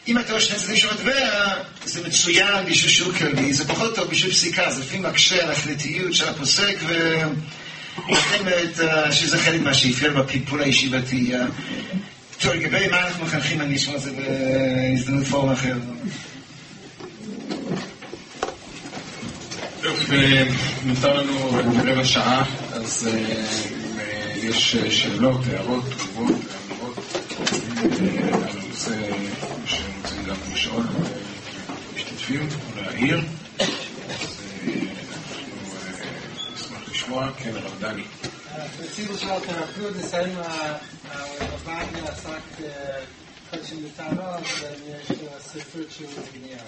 אם 0.09 0.19
אתה 0.19 0.33
רואה 0.33 0.41
שני 0.41 0.59
צדדים 0.59 0.77
של 0.77 0.89
מטבע, 0.95 1.55
זה 1.85 2.09
מצוין 2.09 2.65
בשביל 2.67 2.91
שיעור 2.91 3.13
כללי, 3.13 3.53
זה 3.53 3.69
פחות 3.69 3.95
טוב 3.95 4.11
בשביל 4.11 4.33
פסיקה, 4.33 4.71
זה 4.71 4.81
לפעמים 4.81 5.03
מקשה 5.03 5.45
על 5.45 5.51
החלטיות 5.51 6.15
של 6.15 6.29
הפוסק, 6.29 6.77
ו... 6.87 7.23
שזה 9.11 9.39
חלק 9.39 9.61
מה 9.61 9.75
שהפריע 9.75 10.11
בפלפול 10.13 10.63
הישיבתי. 10.63 11.33
טוב, 12.41 12.53
לגבי 12.53 12.89
מה 12.89 13.07
אנחנו 13.07 13.25
מחנכים, 13.25 13.61
אני 13.61 13.77
אשמע 13.77 13.95
את 13.97 14.03
זה 14.03 14.11
בהזדמנות 14.13 15.27
פורום 15.27 15.53
אחר. 15.53 15.75
נותר 20.85 21.23
לנו 21.23 21.51
רבע 21.85 22.05
שעה, 22.05 22.45
אז 22.73 23.09
אם 23.09 24.49
יש 24.49 24.77
שאלות, 24.77 25.41
הערות, 25.47 25.85
תגובות, 25.85 26.35
אמירות 26.71 26.99
על 28.33 28.59
הנושא 28.59 28.91
שרוצים 29.67 30.25
גם 30.27 30.37
לשאול 30.53 30.85
משתתפים 31.95 32.41
או 32.41 32.83
להעיר, 32.83 33.21
אז 33.59 33.67
אנחנו 36.33 36.55
נשמח 36.55 36.89
לשמוע. 36.91 37.29
כן, 37.39 37.51
הרב 37.57 37.75
דני. 37.81 38.05
רצינו 38.81 39.13
אותם, 39.31 39.53
אפילו 39.71 39.91
נסיים 39.91 40.35
הבעד 41.11 41.87
עסק 42.09 42.67
חדשים 43.51 43.85
בטענות, 43.85 44.45
ויש 44.87 45.19
ספרות 45.41 45.91
שהוא 45.91 46.09
בנייה. 46.35 46.59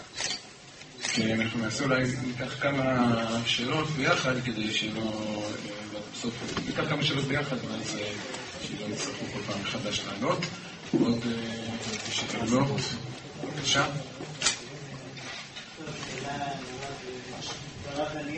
אנחנו 1.34 1.60
נעשה 1.62 1.84
אולי, 1.84 2.04
ניקח 2.26 2.60
כמה 2.60 3.14
שאלות 3.46 3.88
ביחד, 3.88 4.34
כדי 4.44 4.74
שלא, 4.74 5.42
בסוף, 6.12 6.34
ניקח 6.66 6.88
כמה 6.88 7.04
שאלות 7.04 7.24
ביחד, 7.24 7.56
ואז 7.64 7.98
שלא 8.62 8.86
יצטרכו 8.94 9.24
כל 9.32 9.40
פעם 9.46 9.60
מחדש 9.62 10.00
לענות. 10.06 10.38
עוד 11.00 11.24
שאלות, 12.10 12.80
בבקשה. 13.44 13.86
אבל 17.96 18.28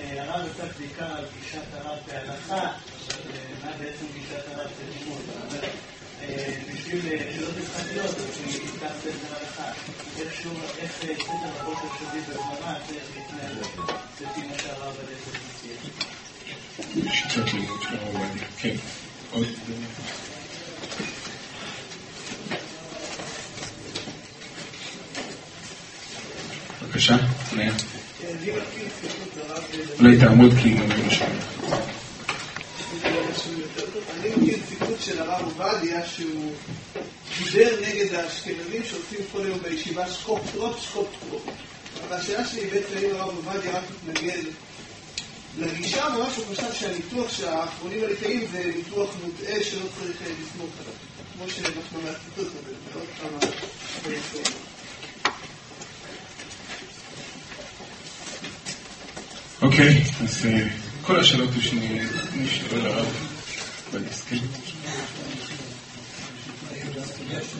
הרב 0.00 0.46
עסק 0.46 0.78
בעיקר 0.78 1.04
על 1.04 1.24
גישת 1.40 1.62
הרב 1.74 1.98
בהלכה, 2.06 2.72
בשביל 6.74 7.02
שאלות 7.34 7.54
משחקיות, 7.62 8.16
אקח 8.76 8.92
ספר 9.02 9.34
הלכה. 9.40 9.72
איך 10.18 10.92
ספר 11.00 11.60
הבוקר 11.60 11.88
שלי 11.98 12.20
בגמרא 12.20 12.74
צריך 12.86 13.04
להתנהל 13.16 13.56
לפי 14.20 14.40
מה 14.40 14.58
שהרב 14.62 14.94
הלכת 15.00 15.34
מציע? 15.48 15.74
בבקשה, 26.82 27.16
נהיה. 27.56 27.72
אולי 29.98 30.18
תעמוד 30.18 30.52
כי. 30.62 30.74
אני 34.20 34.30
מכיר 34.36 34.58
ציטוט 34.68 34.97
של 35.08 35.22
הרב 35.22 35.44
עובדיה 35.44 36.06
שהוא 36.06 36.52
דיבר 37.38 37.70
נגד 37.88 38.14
האשכנזים 38.14 38.82
שעושים 38.84 39.18
כל 39.32 39.44
היום 39.44 39.58
בישיבה 39.58 40.12
שקופ 40.12 40.40
טרופ, 40.52 40.82
שקופ 40.82 41.06
טרופ. 41.28 41.42
אבל 42.08 42.16
השאלה 42.16 42.46
שלי 42.46 42.66
בעצם 42.66 42.96
האם 42.96 43.16
הרב 43.16 43.36
עובדיה 43.36 43.78
רק 43.78 43.82
מתנגד 44.06 44.42
לגישה, 45.58 46.08
ממש 46.08 46.36
הוא 46.36 46.44
חשב 46.54 46.72
שהניתוח 46.80 47.32
שהאחרונים 47.32 48.04
הליטאים 48.04 48.46
זה 48.52 48.72
ניתוח 48.76 49.10
מוטעה 49.24 49.64
שלא 49.64 49.86
צריך 49.98 50.16
לסמוך 50.22 50.70
עליו. 50.80 50.94
כמו 51.34 51.48
שאנחנו 51.48 52.00
מהציטוט 52.02 52.46
הזה, 52.46 52.74
זה 52.92 52.98
עוד 52.98 53.08
כמה. 53.20 53.50
אוקיי, 59.62 60.02
אז 60.22 60.46
כל 61.02 61.20
השאלות 61.20 61.50
נשאלו 62.36 62.82
לרב 62.82 63.28
בדיסק. 67.28 67.58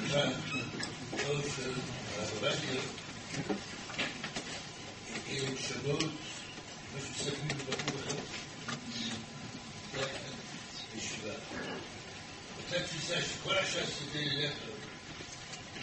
אותה 12.59 12.83
תפיסה 12.87 13.15
שכל 13.23 13.59
הש"ס 13.59 13.99
כדי 14.13 14.25
ללכת, 14.25 14.55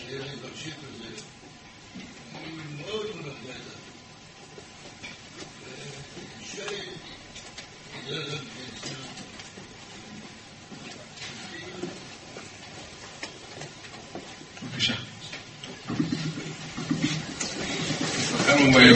לילד 0.08 0.40
ממשיך 0.50 0.76
בזה, 0.78 1.22
היא 2.34 2.54
מאוד 2.78 3.06
מאוד 3.06 3.16
מפגעת. 3.18 3.62
בבקשה. 8.08 8.55
לי. 18.74 18.94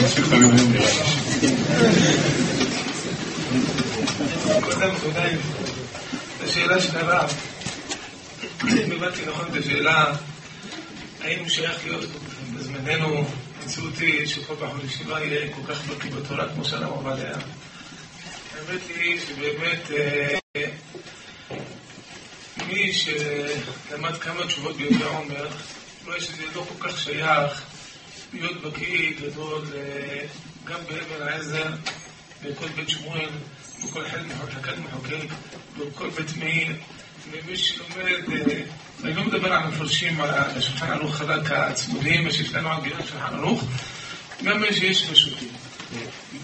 קודם 4.60 4.90
תודה, 5.00 5.24
השאלה 6.44 6.80
של 6.80 6.98
הרב, 6.98 7.34
אם 8.64 8.92
הבנתי 8.92 9.20
נכון 9.26 9.46
את 9.52 9.56
השאלה, 9.64 10.12
האם 11.20 11.38
הוא 11.38 11.48
שייך 11.48 11.84
להיות 11.84 12.04
בזמננו 12.54 13.24
מציאותי 13.64 14.26
שכל 14.26 14.54
פעם 14.58 14.78
בישיבה 14.78 15.24
יהיה 15.24 15.52
כל 15.52 15.74
כך 15.74 15.84
בקיא 15.84 16.10
בתורה 16.10 16.48
כמו 16.54 16.64
שהרב 16.64 16.90
עובדיה. 16.90 17.34
האמת 17.34 18.80
היא 18.96 19.20
שבאמת 19.28 19.90
מי 22.66 22.92
שלמד 22.92 24.18
כמה 24.20 24.46
תשובות 24.46 24.76
ביהודה 24.76 25.06
עומר, 25.06 25.48
רואה 26.06 26.20
שזה 26.20 26.42
לא 26.54 26.64
כל 26.68 26.88
כך 26.88 27.00
שייך 27.00 27.62
להיות 28.32 28.62
בקיא 28.62 29.12
גדול 29.20 29.64
גם 30.64 30.80
באבן 30.88 31.22
העזר, 31.22 31.66
בכל 32.44 32.68
בית 32.68 32.88
שמואל, 32.88 33.28
בכל 33.84 34.04
חלקת 34.08 34.78
מחוקק, 34.78 35.34
בכל 35.78 36.10
בית 36.10 36.36
מאיר, 36.36 36.72
ומי 37.30 37.56
שלומד, 37.56 38.22
אני 39.04 39.14
לא 39.14 39.24
מדבר 39.24 39.52
על 39.52 39.62
המפרשים 39.62 40.20
על 40.20 40.30
השולחן 40.30 40.90
ערוך 40.90 41.14
חזק 41.14 41.50
הצמודים, 41.50 42.30
שיש 42.30 42.54
לנו 42.54 42.68
על 42.68 42.82
גילה 42.82 43.06
שולחן 43.06 43.34
ערוך, 43.34 43.64
גם 44.44 44.60
מי 44.60 44.74
שיש 44.74 45.04
פשוטים. 45.04 45.48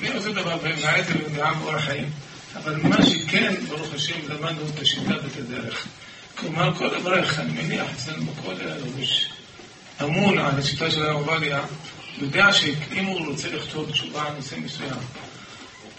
זה 0.00 0.14
אותו 0.14 0.32
דבר 0.32 0.56
באבן 0.56 0.84
העזר 0.84 1.14
ובעם 1.26 1.62
אורח 1.62 1.84
חיים. 1.84 2.10
אבל 2.56 2.76
מה 2.82 3.06
שכן, 3.06 3.54
ברוך 3.68 3.94
השם, 3.94 4.28
למדנו 4.28 4.60
את 4.74 4.78
השיטה 4.78 5.14
ואת 5.22 5.36
הדרך. 5.38 5.86
כלומר, 6.38 6.74
כל 6.74 6.94
אברך, 6.94 7.40
אני 7.40 7.62
מניח, 7.62 7.86
אצלנו 7.92 8.24
בכל 8.32 8.54
הלבוש, 8.60 9.28
אמון 10.02 10.38
על 10.38 10.58
השיטה 10.58 10.90
של 10.90 11.06
הרב 11.06 11.28
עובדיה, 11.28 11.60
יודע 12.18 12.52
שאם 12.52 13.04
הוא 13.04 13.26
רוצה 13.26 13.48
לכתוב 13.50 13.90
תשובה 13.90 14.22
על 14.22 14.32
נושא 14.36 14.54
מסוים, 14.64 15.00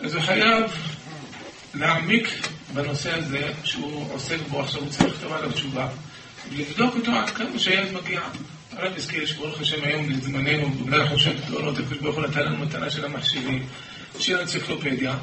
אז 0.02 0.15
הוא 0.15 0.24
חייב 0.24 0.64
להעמיק 1.74 2.48
בנושא 2.74 3.14
הזה 3.14 3.52
שהוא 3.64 4.14
עוסק 4.14 4.38
בו 4.49 4.61
עכשיו, 4.61 4.82
הוא 4.82 4.90
צריך 4.90 5.14
לכתוב 5.14 5.34
עליו 5.34 5.52
תשובה, 5.52 5.88
ולבדוק 6.49 6.95
אותו 6.95 7.11
עד 7.11 7.30
כמה 7.30 7.60
שהילד 7.60 7.94
מגיע. 7.94 8.22
הרב 8.72 8.94
הזכיר 8.98 9.26
שברוך 9.26 9.61
השם 9.61 9.84
היום 9.84 10.10
לזמננו, 10.10 10.69
בגלל 10.69 11.02
החופשות 11.02 11.36
הגדולות, 11.44 11.78
הקדוש 11.78 11.98
ברוך 11.98 12.15
הוא 12.15 12.28
נתן 12.28 12.40
לנו 12.40 12.57
מתנה 12.57 12.90
של 12.90 13.06
המחשבים. 13.06 13.65
של 14.19 14.38
האנציקלופדיה, 14.38 15.15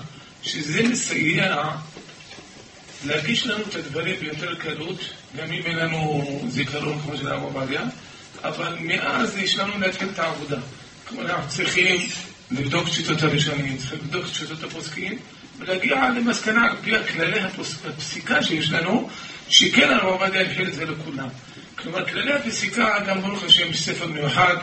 שזה 0.43 0.83
מסייע 0.83 1.71
להגיש 3.05 3.47
לנו 3.47 3.65
את 3.69 3.75
הדברים 3.75 4.21
ביותר 4.21 4.55
קלות, 4.55 5.01
גם 5.37 5.53
אם 5.53 5.63
אין 5.65 5.77
לנו 5.77 6.25
זיכרון 6.49 7.01
כמו 7.01 7.17
של 7.17 7.29
הרב 7.29 7.43
עובדיה, 7.43 7.83
אבל 8.45 8.77
מאז 8.81 9.39
יש 9.39 9.57
לנו 9.57 9.79
להתחיל 9.79 10.09
את 10.15 10.19
העבודה. 10.19 10.57
כלומר, 11.09 11.31
אנחנו 11.31 11.49
צריכים 11.49 12.09
לבדוק 12.51 12.89
שיטות 12.89 13.23
הראשונים, 13.23 13.77
צריכים 13.77 13.99
לבדוק 13.99 14.27
שיטות 14.33 14.63
הפוסקים, 14.63 15.19
ולהגיע 15.59 16.11
למסקנה 16.11 16.65
על 16.65 16.77
פי 16.83 16.93
כללי 17.13 17.41
הפסיקה 17.87 18.43
שיש 18.43 18.73
לנו, 18.73 19.11
שכן 19.49 19.91
הרב 19.91 20.05
עובדיה 20.05 20.41
הנחיל 20.41 20.69
את 20.69 20.75
זה 20.75 20.85
לכולם. 20.85 21.29
כלומר, 21.79 22.09
כללי 22.09 22.33
הפסיקה, 22.33 22.99
גם 23.07 23.23
ברוך 23.23 23.45
השם, 23.45 23.71
יש 23.71 23.83
ספר 23.83 24.07
מיוחד, 24.07 24.57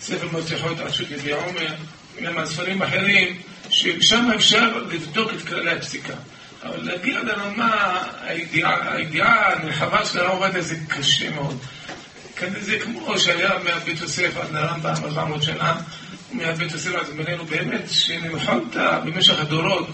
ספר 0.00 0.26
מפתחות 0.32 0.78
רשות 0.80 1.10
ידי 1.10 1.32
עומר, 1.32 1.74
גם 2.22 2.38
הספרים 2.38 2.82
אחרים, 2.82 3.38
ששם 3.70 4.30
אפשר 4.34 4.78
לבדוק 4.78 5.32
את 5.32 5.48
כללי 5.48 5.70
הפסיקה. 5.70 6.14
אבל 6.62 6.82
להגיע 6.82 7.22
לרמה, 7.22 8.02
הידיעה 8.22 9.52
הנרחבה 9.52 10.04
של 10.04 10.18
הרב 10.20 10.30
עובדיה 10.30 10.62
זה 10.62 10.76
קשה 10.88 11.30
מאוד. 11.30 11.58
זה 12.60 12.78
כמו 12.78 13.18
שהיה 13.18 13.50
מהבית 13.64 14.00
יוסף 14.00 14.36
עד 14.36 14.52
לרמב"ם 14.52 15.04
400 15.04 15.42
שנה, 15.42 15.74
מהבית 16.32 16.72
יוסף 16.72 16.94
עד 16.94 17.06
בינינו 17.06 17.44
באמת, 17.44 17.82
שנלחמת 17.90 18.76
במשך 19.04 19.40
הדורות, 19.40 19.88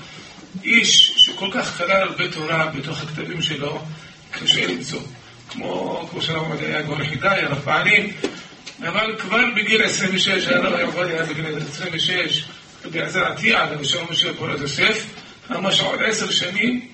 איש 0.65 1.13
שכל 1.17 1.49
כך 1.53 1.77
כלל 1.79 2.03
הרבה 2.03 2.29
תורה 2.33 2.67
בתוך 2.67 3.03
הכתבים 3.03 3.43
שלו, 3.43 3.83
קשה 4.31 4.67
למצוא. 4.67 5.01
כמו, 5.49 6.09
כמו 6.11 6.37
עובדיה 6.37 6.69
היה 6.69 6.83
גאון 6.83 7.03
יחידאי, 7.03 7.41
הרב 7.41 7.61
פעלים, 7.65 8.13
אבל 8.89 9.17
כבר 9.19 9.45
בגיל 9.57 9.83
26, 9.83 10.49
הרב 10.49 10.81
עובדיה 10.81 11.15
היה 11.15 11.25
בגיל 11.25 11.47
26, 11.69 12.45
בעזר 12.91 13.25
עטיה, 13.25 13.67
ושם 13.81 14.05
משה 14.11 14.35
פורת 14.35 14.61
יוסף, 14.61 15.05
אמר 15.51 15.71
שעוד 15.71 16.01
עשר 16.03 16.31
שנים 16.31 16.89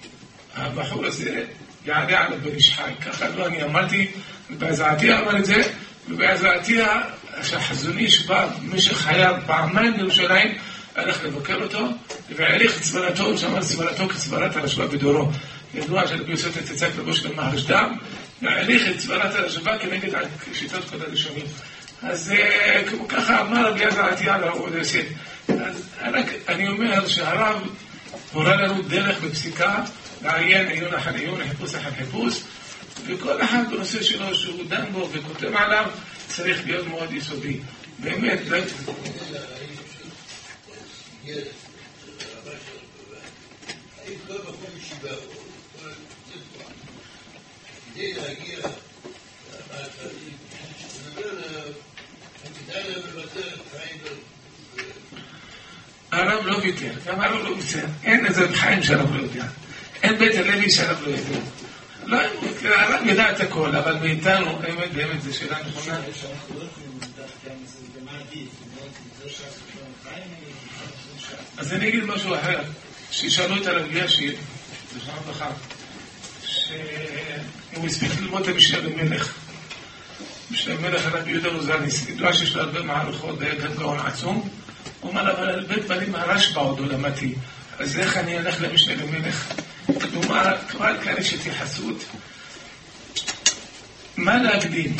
הבחור 0.54 1.06
הזה 1.06 1.44
יעלה 1.86 2.20
על 2.20 2.32
הבן 2.32 2.54
איש 2.54 2.70
חי. 2.70 2.90
ככה 3.06 3.28
לא 3.28 3.46
אני 3.46 3.62
אמרתי, 3.62 4.10
ובעזרתיה 4.50 5.20
אמר 5.20 5.38
את 5.38 5.44
זה, 5.44 5.62
ובעזרתיה 6.08 7.02
שהחזון 7.42 7.98
איש 7.98 8.26
בא 8.26 8.48
במשך 8.62 8.96
חייו 8.96 9.34
פעמיים 9.46 9.92
לירושלים, 9.96 10.54
הלך 10.96 11.24
לבקר 11.24 11.62
אותו, 11.62 11.88
והעריך 12.36 12.78
את 12.78 12.84
סברתו, 12.84 13.38
שאמר 13.38 13.62
סברתו 13.62 14.08
כסברת 14.08 14.56
הרשב"א 14.56 14.86
בדורו. 14.86 15.30
ידוע 15.74 16.06
שרבי 16.06 16.30
יוסף 16.30 16.72
תצק 16.72 16.88
לבוש 16.98 17.18
של 17.20 17.34
מהרשדם, 17.34 17.96
והעריך 18.42 18.82
את 18.90 19.00
סברת 19.00 19.34
הרשב"א 19.34 19.78
כנגד 19.78 20.18
שיטות 20.52 20.84
כל 20.90 20.96
הראשונים. 21.06 21.46
אז 22.02 22.32
ככה 23.08 23.40
אמר 23.40 23.70
רבי 23.70 23.84
עזר 23.84 24.04
עטיה 24.04 24.38
לרב 24.38 24.54
עובדיה 24.54 24.78
יוסף. 24.78 25.04
אז 25.48 25.88
אני 26.48 26.68
אומר 26.68 27.08
שהרב 27.08 27.62
הורה 28.32 28.56
לנו 28.56 28.82
דרך 28.82 29.20
בפסיקה 29.20 29.74
לעיין 30.22 30.68
עיון 30.68 30.94
אחר 30.94 31.14
עיון, 31.14 31.40
חיפוש 31.48 31.74
אחר 31.74 31.90
חיפוש, 31.98 32.40
וכל 33.04 33.42
אחד 33.42 33.70
בנושא 33.70 34.02
שלו 34.02 34.34
שהוא 34.34 34.64
דן 34.68 34.84
בו 34.92 35.08
וכותב 35.12 35.56
עליו 35.56 35.90
צריך 36.28 36.66
להיות 36.66 36.86
מאוד 36.86 37.12
יסודי. 37.12 37.58
באמת, 37.98 38.38
לא... 38.48 38.58
כדי 47.94 48.12
להגיע 48.12 48.58
הרב 56.12 56.46
לא 56.46 56.56
ויתר, 56.56 56.92
גם 57.06 57.20
הרב 57.20 57.44
לא 57.44 57.50
ויתר. 57.50 57.86
אין 58.04 58.26
איזה 58.26 58.48
חיים 58.54 58.82
שהרב 58.82 59.16
לא 59.16 59.22
יודע. 59.22 59.44
אין 60.02 60.18
בית 60.18 60.34
הלוי 60.34 60.70
שהרב 60.70 61.02
לא 61.06 61.10
יודע. 61.10 61.38
לא, 62.06 62.18
הרב 62.62 63.06
ידע 63.06 63.30
את 63.30 63.40
הכל, 63.40 63.76
אבל 63.76 63.96
מאיתנו, 63.98 64.56
באמת, 64.56 64.92
באמת, 64.92 65.22
זו 65.22 65.34
שאלה 65.34 65.58
נכונה. 65.68 65.98
אז 71.56 71.72
אני 71.72 71.88
אגיד 71.88 72.04
משהו 72.04 72.34
אחר. 72.34 72.62
שישאלו 73.10 73.56
את 73.56 73.66
הרב 73.66 73.86
ישי, 73.90 74.34
זכרנו 74.94 75.20
לברכה, 75.20 75.50
שהוא 76.44 77.86
הספיק 77.86 78.10
ללמוד 78.20 78.42
את 78.42 78.48
המשנה 78.48 78.80
במלך. 78.80 79.34
משנה 80.50 80.76
במלך 80.76 81.06
הרב 81.06 81.28
יהודה 81.28 81.48
רוזניס, 81.48 82.08
ידוע 82.08 82.32
שיש 82.32 82.56
לו 82.56 82.62
הרבה 82.62 82.82
מערכות, 82.82 83.36
והיה 83.38 83.54
גם 83.54 83.74
גאון 83.74 83.98
עצום. 83.98 84.48
הוא 85.00 85.10
אומר, 85.10 85.32
אבל 85.32 85.64
בית 85.68 85.84
דברים 85.84 86.14
הרשב"א 86.14 86.60
עוד 86.60 86.80
לא 86.80 86.86
למדתי, 86.86 87.34
אז 87.78 87.98
איך 87.98 88.16
אני 88.16 88.38
אלך 88.38 88.60
למשנה 88.60 88.94
למלך? 88.94 89.52
כלומר, 89.86 90.56
כבר 90.68 91.02
כאן 91.02 91.14
יש 91.18 91.34
התייחסות. 91.34 92.04
מה 94.16 94.42
להקדים? 94.42 94.96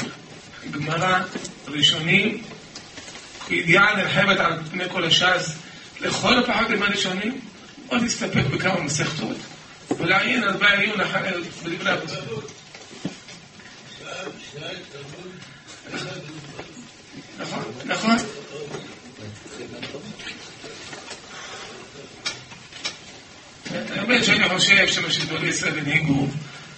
גמרא, 0.71 1.19
ראשונים, 1.69 2.43
ידיעה 3.51 3.97
נרחבת 3.97 4.41
על 4.41 4.53
פני 4.71 4.85
כל 4.89 5.05
הש"ס, 5.05 5.53
לכל 6.01 6.39
הפחות 6.39 6.71
עם 6.71 6.83
הראשונים, 6.83 7.41
או 7.91 7.97
להסתפק 7.97 8.45
בכמה 8.53 8.81
מסכתות, 8.81 9.37
ולעיין 9.99 10.45
הרבה 10.45 10.73
עיון 10.73 11.01
בדברי 11.65 11.91
הפסוק. 11.91 12.51
נכון, 17.39 17.63
נכון. 17.85 18.17
האמת 23.75 24.25
שאני 24.25 24.49
חושב 24.49 24.89
שמה 24.89 25.11
שגדולי 25.11 25.49
ישראל 25.49 25.79
הנהיגו, 25.79 26.27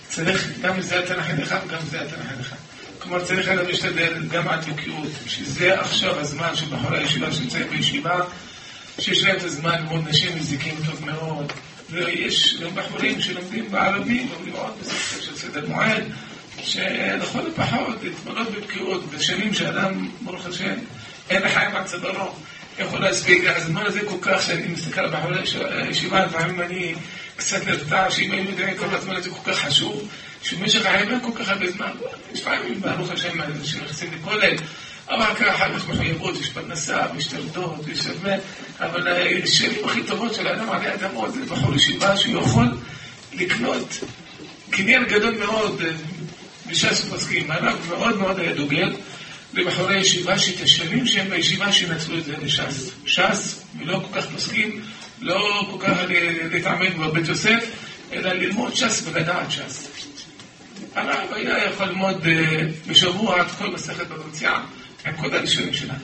צריך 0.09 0.49
גם 0.63 0.81
זה 0.81 0.99
התנ"ך 0.99 1.27
אחד 1.43 1.59
וגם 1.67 1.79
זה 1.91 2.01
התנ"ך 2.01 2.41
אחד. 2.41 2.57
כלומר, 2.99 3.25
צריך 3.25 3.49
היה 3.49 3.63
להשתדל 3.63 4.15
גם 4.31 4.49
עד 4.49 4.65
בקיאות, 4.71 5.09
שזה 5.27 5.81
עכשיו 5.81 6.21
הזמן 6.21 6.57
שבחורי 6.57 6.99
הישיבה 6.99 7.33
שנמצאים 7.33 7.69
בישיבה, 7.71 8.21
שיש 8.99 9.23
להם 9.23 9.37
את 9.37 9.43
הזמן 9.43 9.79
ללמוד 9.79 10.09
נשים 10.09 10.39
מזיקים 10.39 10.75
טוב 10.87 11.05
מאוד, 11.05 11.53
ויש 11.91 12.57
גם 12.61 12.75
בחורים 12.75 13.21
שלומדים 13.21 13.71
בערבים, 13.71 14.29
לומדים 14.33 14.55
עוד 14.55 14.73
בספר 14.81 15.21
של 15.21 15.37
סדר 15.37 15.67
מועד, 15.69 16.05
שלכל 16.63 17.39
הפחות 17.55 17.97
להתמלות 18.03 18.51
בבקיאות, 18.51 19.11
בשנים 19.11 19.55
שאדם, 19.55 20.09
ברוך 20.21 20.47
השם, 20.47 20.75
אין 21.31 21.43
לחיים 21.43 21.77
עד 21.77 21.87
צווארו. 21.87 22.35
יכול 22.79 23.01
להספיק, 23.01 23.45
הזמן 23.47 23.87
הזה 23.87 24.01
כל 24.01 24.17
כך 24.21 24.43
שאני 24.43 24.67
מסתכל 24.69 25.01
על 25.01 25.11
בחורי 25.11 25.39
הישיבה, 25.71 26.27
לפעמים 26.27 26.61
אני 26.61 26.95
קצת 27.37 27.67
נרתע, 27.67 28.11
שאם 28.11 28.33
היינו 28.33 28.51
יודעים 28.51 28.77
כל 28.77 28.95
הזמן 28.95 29.17
הזה 29.17 29.31
כל 29.31 29.53
כך 29.53 29.59
חשוב, 29.59 30.09
שבמשך 30.43 30.87
אין 30.87 31.21
כל 31.21 31.31
כך 31.35 31.49
הרבה 31.49 31.71
זמן, 31.71 31.91
יש 32.33 32.41
פעמים, 32.41 32.81
ברוך 32.81 33.11
השם, 33.11 33.29
שנכנסים 33.65 34.11
לכולל, 34.19 34.57
אבל 35.09 35.35
ככה 35.35 35.69
כך 35.75 35.89
מחויבות, 35.89 36.41
יש 36.41 36.49
פרנסה, 36.49 37.07
תלדות, 37.31 37.81
ויש 37.85 38.07
הרבה, 38.07 38.33
אבל 38.81 39.09
השנים 39.43 39.85
הכי 39.85 40.03
טובות 40.03 40.35
של 40.35 40.47
האדם 40.47 40.71
עלי 40.71 40.95
אדמות 40.95 41.35
זה 41.35 41.41
בחור 41.45 41.75
ישיבה 41.75 42.17
שהוא 42.17 42.43
יכול 42.43 42.67
לקנות 43.33 43.99
קניין 44.71 45.05
גדול 45.05 45.39
מאוד 45.39 45.83
בש"ס 46.67 47.05
ופוסקים. 47.05 47.51
הרב 47.51 47.87
מאוד 47.89 48.19
מאוד 48.19 48.39
היה 48.39 48.55
דוגל 48.55 48.93
לבחורי 49.59 49.99
ישיבה 49.99 50.39
שאת 50.39 50.63
השנים 50.63 51.07
שהם 51.07 51.31
בישיבה 51.31 51.73
שינצלו 51.73 52.19
את 52.19 52.25
זה 52.25 52.35
לש"ס. 52.43 52.91
ש"ס, 53.07 53.65
ולא 53.79 54.03
כל 54.11 54.21
כך 54.21 54.27
פוסקים, 54.31 54.81
לא 55.21 55.69
כל 55.71 55.87
כך 55.87 55.97
להתעמד 56.51 56.97
בבית 56.99 57.29
יוסף, 57.29 57.65
אלא 58.13 58.33
ללמוד 58.33 58.75
ש"ס 58.75 59.03
ולדעת 59.05 59.51
ש"ס. 59.51 59.89
הרב 60.95 61.33
היה 61.33 61.65
יכול 61.65 61.87
ללמוד 61.87 62.27
בשבוע 62.87 63.43
את 63.43 63.47
כל 63.59 63.71
מסכת 63.71 64.07
במציאה, 64.07 64.61
עם 65.07 65.17
כל 65.17 65.35
הראשונים 65.35 65.75
שלה. 65.75 65.95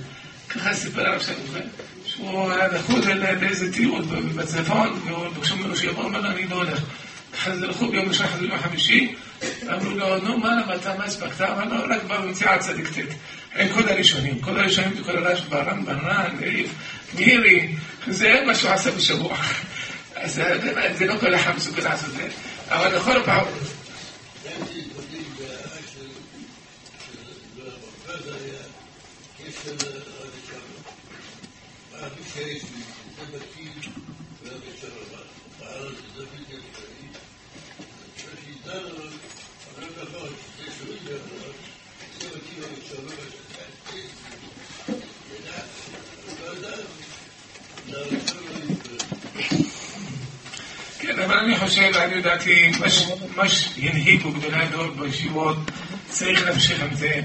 ככה 0.49 0.75
סיפר 0.75 1.07
הרב 1.07 1.23
שם 1.23 1.33
שהוא 2.07 2.53
היה 2.53 2.69
לחוץ 2.69 3.05
לאיזה 3.41 3.73
טיול 3.73 4.05
בצפון, 4.37 5.01
וביקשו 5.31 5.57
ממנו 5.57 5.77
שיבוא, 5.77 6.05
אמר 6.05 6.21
לו, 6.21 6.31
אני 6.31 6.47
לא 6.49 6.57
הולך. 6.57 6.81
אז 7.47 7.63
הלכו 7.63 7.89
ביום 7.89 8.09
ראשון, 8.09 8.27
חזרו 8.27 8.47
ביום 8.47 8.59
חמישי, 8.59 9.15
אמרו 9.63 9.91
לו, 9.91 10.19
נו, 10.19 10.39
מה 10.39 10.49
למדת, 10.55 10.87
מה 10.87 11.05
הספקת? 11.05 11.41
אמר 11.41 11.65
לו, 11.65 11.95
רק 11.95 12.03
במציאה 12.05 12.59
צדיק 12.59 12.89
ט'. 12.89 13.15
kod 13.55 13.91
הראשונים. 13.91 14.41
כל 14.41 14.61
הראשונים 14.61 14.93
וכל 15.01 15.17
הרעש 15.17 15.41
ברמב"ן, 15.41 16.29
מירי, 17.15 17.75
זה 18.07 18.43
מה 18.47 18.55
שהוא 18.55 18.71
עשה 18.71 18.91
בשבוע. 18.91 19.37
אז 20.15 20.43
זה 20.99 21.07
לא 21.07 21.15
כל 21.21 21.35
אחד 21.35 21.57
מסוגל 21.57 21.83
לעשות 21.83 22.09
את 22.11 22.15
זה, 22.15 22.29
אבל 22.69 22.97
לכל 22.97 23.23
פעם... 23.25 23.45
Thank 43.07 43.39
you. 43.39 43.44
כן, 50.99 51.19
אבל 51.25 51.39
אני 51.39 51.57
חושב, 51.57 51.91
אני 51.97 52.15
לדעתי, 52.15 52.71
מה 53.37 53.49
שהנהיגו 53.49 54.33
גדולי 54.33 54.63
הדור 54.63 54.87
בישיבות, 54.87 55.57
צריך 56.09 56.43
להמשיך 56.47 56.83
עם 56.83 56.95
זה. 56.95 57.21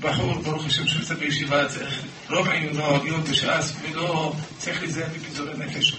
בחור, 0.00 0.34
ברוך 0.34 0.66
השם, 0.66 0.86
שנמצא 0.86 1.14
בישיבה, 1.14 1.68
צריך 1.68 2.00
רוב 2.30 2.48
עיונו, 2.48 3.04
להיות 3.04 3.28
בש"ס, 3.28 3.72
ולא 3.82 4.32
צריך 4.58 4.82
להיזהר 4.82 5.06
בפיזורי 5.14 5.52
נפש. 5.58 5.96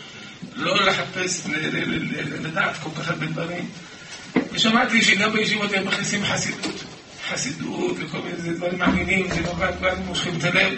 לא 0.55 0.85
לחפש, 0.85 1.41
לדעת 2.41 2.77
כל 2.83 2.89
כך 2.97 3.09
הרבה 3.09 3.25
דברים. 3.25 3.69
ושמעתי 4.51 5.01
שגם 5.01 5.33
בישיבות 5.33 5.73
הם 5.73 5.87
מכניסים 5.87 6.25
חסידות. 6.25 6.83
חסידות 7.29 7.97
וכל 7.99 8.17
מיני 8.17 8.57
דברים 8.57 8.79
מעניינים, 8.79 9.27
זה 9.33 9.41
לא 9.41 9.47
נובע, 9.47 9.95
מושכים 10.05 10.33
את 10.37 10.43
הלב. 10.43 10.73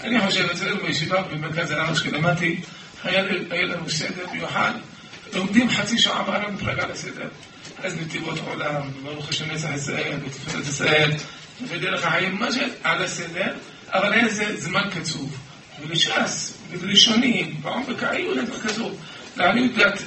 אני 0.00 0.20
חושב, 0.20 0.48
אצלנו 0.50 0.76
בישיבה 0.86 1.22
במרכז 1.22 1.70
הארץ, 1.70 1.98
כשלמדתי, 1.98 2.60
היה 3.04 3.22
לנו 3.66 3.90
סדר 3.90 4.26
מיוחד. 4.32 4.72
לומדים 5.32 5.70
חצי 5.70 5.98
שעה 5.98 6.22
בעל 6.22 6.44
המפלגה 6.44 6.86
לסדר. 6.86 7.28
אז 7.82 7.96
נתיבות 8.00 8.38
עולם, 8.38 8.82
ברוך 9.02 9.28
השם 9.28 9.50
נצח 9.50 9.68
ישראל, 9.74 10.18
ותפארת 10.24 10.66
ישראל, 10.66 11.10
ודרך 11.68 12.06
החיים, 12.06 12.36
מה 12.38 12.48
שעל 12.52 13.04
הסדר, 13.04 13.54
אבל 13.88 14.12
היה 14.12 14.26
איזה 14.26 14.60
זמן 14.60 14.88
קצוב. 14.94 15.36
ולש"ס, 15.80 16.52
ולשונים, 16.70 17.56
בעומק 17.62 18.02
העיון 18.02 18.38
אין 18.38 18.46
כזו. 18.64 18.90
לעניות 19.36 19.74
דעת... 19.74 20.02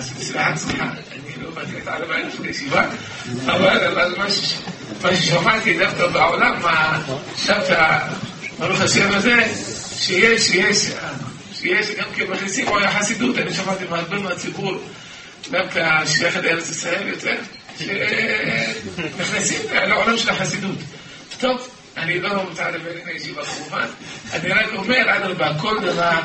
סליחה, 0.00 0.52
אני 1.12 1.42
לא 1.42 1.50
באתי 1.50 1.78
את 1.82 1.86
העלמה 1.86 2.18
לפני 2.18 2.48
ישיבה, 2.48 2.86
אבל 3.46 4.14
מה 4.18 4.26
ששמעתי 5.14 5.78
דווקא 5.78 6.06
בעולם, 6.06 6.62
דווקא, 7.46 7.98
ברוך 8.58 8.80
שיש, 10.06 10.50
יש, 10.50 10.90
שיש 11.54 11.90
גם 11.90 12.04
כן 12.16 12.30
מכניסים 12.30 12.68
או 12.68 12.78
החסידות, 12.78 13.38
אני 13.38 13.54
שמעתי 13.54 13.84
מהרבה 13.90 14.18
מהציבור, 14.18 14.74
דווקא 15.50 16.06
שייכת 16.06 16.44
לארץ 16.44 16.70
ישראל 16.70 17.08
יותר, 17.08 17.36
שנכנסים 17.78 19.60
לעולם 19.72 20.18
של 20.18 20.30
החסידות. 20.30 20.78
טוב, 21.38 21.68
אני 21.96 22.20
לא 22.20 22.28
רוצה 22.28 22.70
לדבר 22.70 22.90
עם 22.90 23.08
הישיבה 23.08 23.44
כמובן, 23.44 23.86
אני 24.32 24.48
רק 24.48 24.66
אומר, 24.74 25.16
אדרבה, 25.16 25.58
כל 25.58 25.78
דבר, 25.82 26.18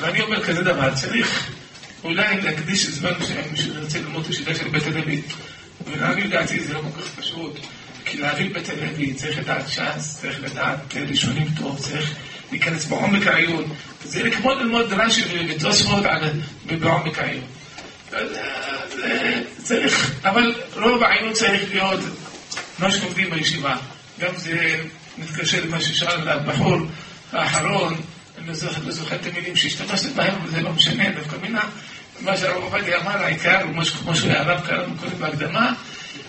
ואני 0.00 0.20
אומר 0.20 0.44
כזה 0.44 0.62
דבר, 0.62 0.94
צריך 0.94 1.50
אולי 2.04 2.40
להקדיש 2.40 2.86
זמן 2.86 3.12
מסוים, 3.20 3.44
מישהו 3.50 3.74
ירצה 3.74 3.98
ללמוד 3.98 4.24
את 4.24 4.30
השיטה 4.30 4.54
של 4.54 4.68
בית 4.68 4.86
הלוי, 4.86 5.22
ולהבין 5.86 6.26
לדעתי 6.26 6.60
זה 6.60 6.74
לא 6.74 6.78
כל 6.80 7.00
כך 7.02 7.08
פשוט, 7.18 7.58
כי 8.04 8.18
להבין 8.18 8.52
בית 8.52 8.68
הלוי 8.68 9.14
צריך 9.14 9.38
לדעת 9.38 9.68
ש"ס, 9.68 10.18
צריך 10.20 10.40
לדעת 10.42 10.94
ראשונים 11.08 11.48
טוב, 11.58 11.78
צריך 11.78 12.14
להיכנס 12.50 12.86
בעומק 12.86 13.26
העיון, 13.26 13.64
זה 14.04 14.30
כמו 14.30 14.54
ללמוד 14.54 14.92
רש"י 14.92 15.22
ותוספות 15.48 16.04
בעומק 16.80 17.18
העיון. 17.18 17.44
צריך, 19.62 20.12
אבל 20.24 20.54
רוב 20.76 21.02
העיון 21.02 21.32
צריך 21.32 21.62
להיות 21.70 22.00
מה 22.78 22.90
שלומדים 22.90 23.30
בישיבה. 23.30 23.76
גם 24.20 24.36
זה 24.36 24.78
מתקשר 25.18 25.64
למה 25.64 25.80
ששאל 25.80 26.28
הבחור 26.28 26.76
האחרון, 27.32 27.94
אני 28.38 28.46
לא 28.46 28.54
זוכר 28.90 29.16
את 29.16 29.26
המילים 29.26 29.56
שהשתמשת 29.56 30.12
בהם, 30.14 30.34
וזה 30.44 30.60
לא 30.60 30.72
משנה, 30.72 31.10
דווקא 31.10 31.36
מינה, 31.42 31.64
מה 32.20 32.36
שהרב 32.36 32.62
עובדיה 32.62 33.00
אמר, 33.00 33.16
העיקר, 33.24 33.60
כמו 34.02 34.14
שהרב 34.14 34.66
קרא 34.66 34.82
לנו 34.82 34.94
קודם 35.00 35.18
בהקדמה, 35.18 35.72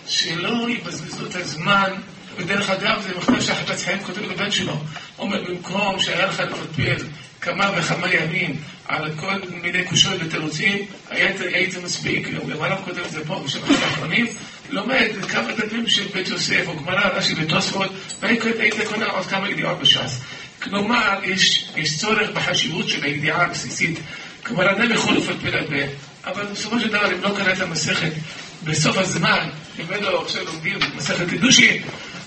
שלא 0.07 0.69
יבזבזו 0.69 1.25
את 1.25 1.35
הזמן, 1.35 1.91
ודרך 2.35 2.69
אגב 2.69 3.01
זה 3.01 3.17
מכתב 3.17 3.41
שהחפץ 3.41 3.83
חיים 3.83 3.99
כותב 3.99 4.21
לבן 4.21 4.51
שלו, 4.51 4.79
אומר 5.19 5.43
במקום 5.43 5.99
שהיה 5.99 6.25
לך 6.25 6.39
לפטפל 6.39 7.05
כמה 7.41 7.71
וכמה 7.77 8.13
ימים 8.13 8.55
על 8.85 9.11
כל 9.15 9.33
מיני 9.61 9.83
קושיות 9.83 10.15
ותירוצים, 10.19 10.85
היית 11.09 11.77
מספיק, 11.83 12.27
גם 12.29 12.63
הרב 12.63 12.81
כותב 12.85 12.99
את 12.99 13.11
זה 13.11 13.25
פה 13.25 13.41
בשם 13.45 13.59
האחרונים, 13.63 14.27
לומד 14.69 15.07
כמה 15.29 15.51
דפים 15.51 15.87
של 15.87 16.07
בית 16.13 16.27
יוסף 16.27 16.63
או 16.67 16.75
גמרא 16.77 17.07
רש"י 17.07 17.33
ותוספות, 17.37 17.91
והיית 18.19 18.75
קונה 18.89 19.05
עוד 19.05 19.25
כמה 19.25 19.49
ידיעות 19.49 19.79
בש"ס. 19.79 20.21
כלומר, 20.63 21.19
יש, 21.23 21.69
יש 21.75 21.97
צורך 21.97 22.29
בחשיבות 22.29 22.89
של 22.89 23.03
הידיעה 23.03 23.43
הבסיסית. 23.43 23.99
כלומר, 24.43 24.71
אדם 24.71 24.91
יכול 24.91 25.17
לפטפל 25.17 25.57
הרבה, 25.57 25.83
אבל 26.25 26.45
בסופו 26.45 26.79
של 26.79 26.87
דבר, 26.87 27.11
אם 27.11 27.21
לא 27.21 27.29
קרא 27.37 27.53
את 27.53 27.61
המסכת 27.61 28.11
בסוף 28.63 28.97
הזמן, 28.97 29.49
ממנו 29.79 30.21
עכשיו 30.21 30.45
לומדים 30.45 30.79
מסכת 30.95 31.29
קידושין, 31.29 31.81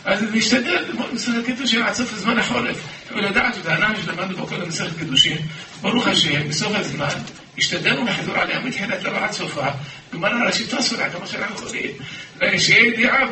אז 0.04 0.22
נשתדל 0.32 0.78
ללמוד 0.88 1.14
מסכת 1.14 1.46
קידושין 1.46 1.82
עד 1.82 1.94
סוף 1.94 2.12
הזמן 2.12 2.38
החורף. 2.38 2.76
ולדעת 3.14 3.58
את 3.58 3.66
הענן 3.66 3.94
שלמדנו 4.04 4.36
בו 4.36 4.46
כל 4.46 4.62
המסכת 4.62 4.98
קידושין, 4.98 5.38
ברוך 5.80 6.06
השם, 6.06 6.48
בסוף 6.48 6.72
הזמן, 6.74 7.08
השתדלנו 7.58 8.04
לחזור 8.04 8.36
עליה 8.36 8.60
מתחילתה 8.60 9.12
ועד 9.12 9.32
סופה, 9.32 9.66
גמרא 10.14 10.46
ראשית 10.46 10.70
תוספות, 10.70 10.98
כמה 11.12 11.26
שאנחנו 11.26 11.54
יכולים, 11.54 11.90
שיהיה 12.58 12.86
ידיעה 12.86 13.26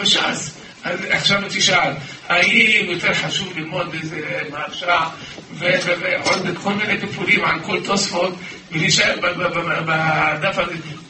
בש"ס. 0.00 0.56
אז 0.84 1.00
עכשיו 1.10 1.42
תשאל, 1.48 1.92
האם 2.28 2.90
יותר 2.90 3.14
חשוב 3.14 3.58
ללמוד 3.58 3.94
איזה 4.02 4.40
מרשה 4.52 5.08
ועוד 5.58 6.56
כל 6.62 6.74
מיני 6.74 7.00
טיפולים 7.00 7.44
על 7.44 7.60
כל 7.60 7.80
תוספות 7.84 8.34
ולהישאר 8.72 9.14
בדף, 9.20 10.56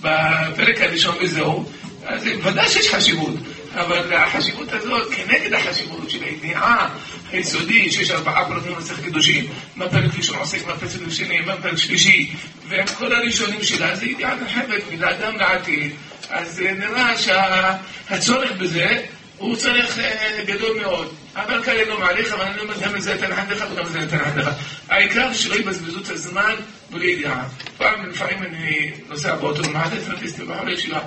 בפרק 0.00 0.80
הראשון 0.80 1.14
וזהו? 1.20 1.64
אז 2.06 2.22
ודאי 2.42 2.68
שיש 2.68 2.88
חשיבות, 2.94 3.34
אבל 3.76 4.12
החשיבות 4.14 4.72
הזאת 4.72 5.14
כנגד 5.14 5.54
החשיבות 5.54 6.10
של 6.10 6.22
הידיעה 6.22 6.88
היסודית 7.32 7.92
שיש 7.92 8.10
ארבעה 8.10 8.48
פרקים 8.48 8.74
במסכת 8.74 9.04
קידושין, 9.04 9.46
מה 9.76 9.88
פרק 9.88 10.10
ראשון 10.16 10.38
עוסק, 10.38 10.66
מה 10.66 10.76
פרק 10.76 10.90
שני, 11.10 11.40
מה 11.40 11.56
פרק 11.62 11.76
שלישי, 11.76 12.34
והם 12.68 12.86
כל 12.86 13.14
הראשונים 13.14 13.62
שלה 13.62 13.96
זה 13.96 14.06
ידיעה 14.06 14.34
נרחבת 14.34 14.82
ולאדם 14.90 15.36
לעתיד, 15.36 15.92
אז 16.30 16.62
נראה 16.78 17.14
שהצורך 17.18 18.52
בזה 18.52 19.00
הוא 19.38 19.56
צורך 19.56 19.98
גדול 20.46 20.80
מאוד. 20.80 21.14
אבל 21.34 21.62
כאלה 21.62 21.84
לא 21.88 22.00
מעריך, 22.00 22.32
אבל 22.32 22.44
אני 22.44 22.60
אומר 22.60 22.74
גם 22.80 22.96
את 22.96 23.02
זה 23.02 23.12
יותר 23.12 23.32
אחד 23.32 23.52
לך 23.52 23.64
וגם 23.72 23.86
את 23.86 23.92
זה 23.92 24.16
אחד 24.22 24.38
לך. 24.38 24.48
העיקר 24.88 25.32
שלא 25.32 25.54
יבזבזו 25.54 26.00
את 26.00 26.10
הזמן 26.10 26.54
בלי 26.90 27.06
ידיעה. 27.10 27.44
פעם 27.76 28.10
לפעמים 28.10 28.42
אני 28.42 28.90
נוסע 29.08 29.34
באוטו 29.34 29.68
ומעט 29.68 29.92
פרטיסטי 30.06 30.44
בחורי 30.44 30.72
ישיבה. 30.72 31.00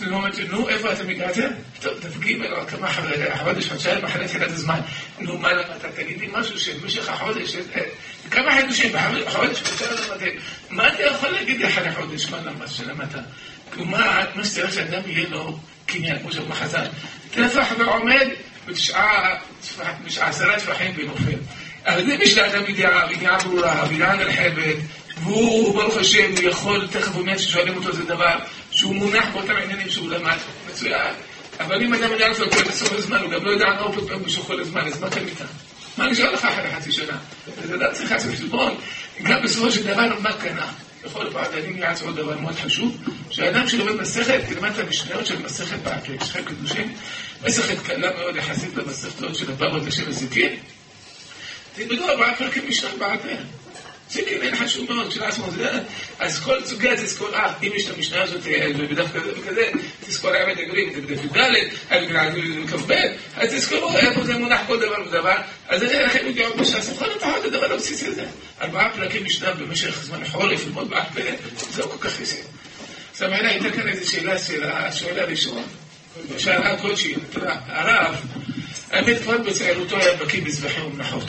שאני 0.00 0.12
אומרת, 0.12 0.38
נו, 0.48 0.68
איפה 0.68 0.92
אתם 0.92 1.08
הגעתם? 1.08 1.48
טוב, 1.80 1.92
תפגים 2.00 2.42
אלו 2.42 2.66
כמה 2.66 2.92
חודש, 3.38 3.68
חודשיים 3.68 4.04
אחרי 4.04 4.28
תחילת 4.28 4.50
הזמן. 4.50 4.80
נו, 5.18 5.38
מה 5.38 5.52
למדת? 5.52 5.84
תגידי 5.96 6.28
משהו 6.32 6.60
שבמשך 6.60 7.08
החודש, 7.08 7.56
כמה 8.30 8.50
חידושים 8.56 8.92
בחודש, 8.92 9.62
חודשיים 9.62 9.90
למדת. 10.10 10.32
מה 10.70 10.88
אתה 10.88 11.02
יכול 11.02 11.28
להגיד 11.28 11.58
לי 11.60 11.68
אחרי 11.68 11.92
חודש? 11.92 12.28
מה 12.30 12.38
למדת 12.40 12.68
שלמדת? 12.70 13.14
כלומר, 13.72 14.20
מה 14.34 14.44
שצריך 14.44 14.72
שאדם 14.74 15.02
יהיה 15.06 15.28
לו 15.28 15.58
קניין, 15.86 16.18
כמו 16.18 16.32
שאומר 16.32 16.54
חז"ל. 16.54 16.86
טפח 17.30 17.66
ועומד 17.78 18.28
בתשעה, 18.66 19.36
עשרה 20.20 20.60
טפחים 20.60 20.94
ונופל. 20.96 21.38
אבל 21.86 22.04
זה 22.06 22.16
מי 22.16 22.26
שלאדם 22.26 22.70
ידיעה, 22.70 23.12
ידיעה 23.12 23.38
ברורה, 23.38 23.84
ידיעה 23.90 24.16
נרחבת, 24.16 24.76
והוא, 25.22 25.74
ברוך 25.74 25.96
השם, 25.96 26.30
יכול, 26.42 26.88
תכף 26.90 27.12
הוא 27.12 27.20
אומר 27.20 27.38
ששואלים 27.38 27.76
אותו 27.76 27.92
זה 27.92 28.04
דבר, 28.04 28.38
שהוא 28.70 28.94
מונח 28.94 29.24
באותם 29.32 29.56
עניינים 29.62 29.90
שהוא 29.90 30.10
למד, 30.10 30.36
מצוין. 30.70 31.14
אבל 31.60 31.82
אם 31.82 31.94
אדם 31.94 32.12
יודע 32.12 32.28
לפלפל 32.28 32.62
בסוף 32.68 32.92
הזמן, 32.92 33.20
הוא 33.20 33.30
גם 33.30 33.44
לא 33.44 33.50
יודע 33.50 33.66
מה 33.66 33.80
הוא 33.80 33.94
פלפל 33.94 34.16
במשך 34.16 34.42
כל 34.42 34.60
הזמן, 34.60 34.80
אז 34.86 35.00
מה 35.00 35.10
קנית? 35.10 35.40
מה 35.96 36.06
נשאר 36.10 36.32
לך 36.32 36.44
אחרי 36.44 36.70
חצי 36.76 36.92
שנה? 36.92 37.18
אז 37.62 37.74
אדם 37.74 37.92
צריך 37.92 38.12
לעשות 38.12 38.34
חשבון, 38.34 38.74
גם 39.22 39.42
בסופו 39.42 39.70
של 39.70 39.82
דבר, 39.82 40.18
מה 40.18 40.32
קנה? 40.32 40.66
בכל 41.04 41.26
פעם 41.32 41.44
אני 41.52 41.80
יעץ 41.80 42.02
עוד 42.02 42.16
דבר 42.16 42.38
מאוד 42.38 42.54
חשוב, 42.54 42.96
שאדם 43.30 43.68
שלומד 43.68 43.92
מסכת, 43.92 44.40
תלמד 44.48 44.70
את 44.70 44.78
המשניות 44.78 45.26
של 45.26 45.42
מסכת 45.42 45.78
בעקה, 45.78 46.12
יש 46.12 46.30
לכם 46.30 46.44
קדושים, 46.44 46.94
מסכת 47.44 47.82
קלה 47.86 48.10
מאוד 48.18 48.36
יחסית 48.36 48.76
למסכתות 48.76 49.36
של 49.36 49.50
הבבא 49.50 49.78
ושל 49.84 50.08
הזיקין, 50.08 50.56
תלמדו 51.74 52.08
ארבעה 52.08 52.36
פרקים 52.36 52.68
משנה 52.68 52.90
בעקה. 52.98 53.28
זה 54.10 54.20
כן 54.22 54.56
חשוב 54.56 54.92
מאוד, 54.92 55.08
כשלעצמו, 55.08 55.46
אז 56.18 56.40
כל 56.40 56.64
סוגיה 56.64 56.96
תזכור, 56.96 57.34
אה, 57.34 57.52
אם 57.62 57.72
יש 57.74 57.86
את 57.86 57.96
המשנה 57.96 58.22
הזאת, 58.22 58.40
בדף 58.90 59.12
כזה 59.12 59.32
וכזה, 59.40 59.70
האמת 60.24 60.58
הגרים, 60.58 60.92
זה 60.94 61.00
בדף 61.00 61.24
י"ד, 61.24 61.40
כ"ב, 62.70 62.92
אז 63.36 63.54
תזכרו 63.54 63.96
איפה 63.96 64.24
זה 64.24 64.38
מונח 64.38 64.60
כל 64.66 64.80
דבר 64.80 65.08
ודבר, 65.08 65.36
אז 65.68 65.80
זה 65.80 66.02
לכם 66.02 66.26
ידיעות 66.26 66.56
בש"ס, 66.56 66.90
לכל 66.92 67.10
הפחות 67.16 67.44
הדבר 67.44 67.72
הבסיסי 67.72 68.06
הזה. 68.06 68.24
ארבעה 68.62 68.90
פרקים 68.96 69.24
משנה 69.24 69.54
במשך 69.54 70.02
זמן 70.02 70.26
חורף, 70.26 70.66
ללמוד 70.66 70.90
בעל 70.90 71.02
פה, 71.14 71.20
זה 71.70 71.82
לא 71.82 71.86
כל 71.86 72.08
כך 72.08 72.20
יסי. 72.20 72.40
עכשיו, 73.12 73.34
הנה, 73.34 73.48
הייתה 73.48 73.70
כאן 73.70 73.88
איזו 73.88 74.10
שאלה, 74.12 74.34
השאלה 74.86 75.22
הראשונה, 75.22 75.62
שאלה 76.38 76.78
כלשהי, 76.78 77.14
הרב, 77.66 78.14
האמת 78.90 79.22
כבר 79.22 79.38
בצעירותו 79.38 79.96
היה 79.96 80.16
בקיא 80.16 80.42
בזבחים 80.42 80.86
ומנחות. 80.86 81.24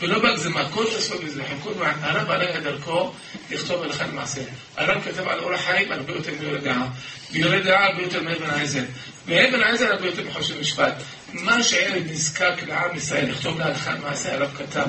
ולא 0.00 0.18
בהגזמה, 0.18 0.68
כל 0.68 0.84
תוספות 0.84 1.24
מזרחים, 1.24 1.58
כל 1.62 1.70
מעט, 1.78 1.96
הרב 2.00 2.30
את 2.30 2.62
דרכו 2.62 3.12
לכתוב 3.50 3.82
הלכה 3.82 4.06
למעשה. 4.06 4.40
הרב 4.76 5.02
כתב 5.04 5.28
על 5.28 5.38
אורח 5.38 5.60
חיים 5.60 5.92
הרבה 5.92 6.12
יותר 6.12 6.32
מיורי 6.40 6.60
דעה, 6.60 6.86
ויורי 7.32 7.62
דעה 7.62 7.86
הרבה 7.86 8.02
יותר 8.02 8.22
מאבן 8.22 8.50
העזר, 8.50 8.82
ואבן 9.26 9.62
העזר 9.62 9.92
הרבה 9.92 10.06
יותר 10.06 10.22
מחושב 10.28 10.60
משפט. 10.60 10.92
מה 11.32 11.62
שהילד 11.62 12.10
נזקק 12.10 12.54
לעם 12.68 12.96
ישראל 12.96 13.30
לכתוב 13.30 13.58
להלכה 13.58 13.92
למעשה, 13.92 14.34
הרב 14.34 14.50
כתב. 14.58 14.86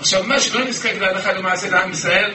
עכשיו, 0.00 0.24
מה 0.24 0.40
שלא 0.40 0.64
נזקק 0.64 0.94
להלכה 1.00 1.32
למעשה 1.32 1.70
לעם 1.70 1.92
ישראל, 1.92 2.34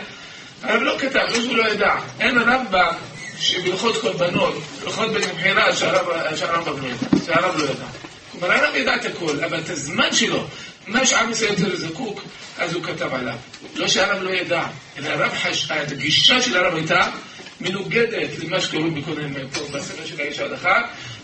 הרב 0.63 0.81
לא 0.81 0.95
כתב, 0.99 1.25
לא 1.29 1.41
שהוא 1.41 1.55
לא 1.55 1.69
ידע. 1.71 1.95
אין 2.19 2.37
הרמב"ם 2.37 2.93
שבהלכות 3.39 4.01
קורבנות, 4.01 4.55
הלכות 4.83 5.11
בן 5.11 5.21
מבחירה 5.21 5.75
שהרמב"ם 5.75 6.81
לא 6.81 6.87
ידע, 6.87 7.25
שהרב 7.25 7.57
לא 7.57 7.63
ידע. 7.63 7.85
כלומר, 8.31 8.51
הרב 8.51 8.75
ידע 8.75 8.95
את 8.95 9.05
הכל, 9.05 9.43
אבל 9.43 9.59
את 9.59 9.69
הזמן 9.69 10.13
שלו, 10.13 10.47
מה 10.87 11.05
שעם 11.05 11.31
ישראל 11.31 11.51
יותר 11.51 11.75
זקוק, 11.75 12.21
אז 12.57 12.73
הוא 12.73 12.83
כתב 12.83 13.13
עליו. 13.13 13.35
לא 13.75 13.87
שהרב 13.87 14.23
לא 14.23 14.29
ידע, 14.29 14.65
אלא 14.97 15.09
הרב 15.09 15.31
חש... 15.43 15.71
הגישה 15.71 16.41
של 16.41 16.57
הרב 16.57 16.75
הייתה 16.75 17.09
מנוגדת 17.61 18.29
למה 18.43 18.61
שקוראים 18.61 18.95
בקודם 18.95 19.33
פה 19.53 19.59
בספר 19.77 20.05
של 20.05 20.21
האיש 20.21 20.39
ההלכה, 20.39 20.81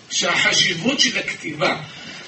שהחשיבות 0.09 0.99
של 0.99 1.19
הכתיבה 1.19 1.75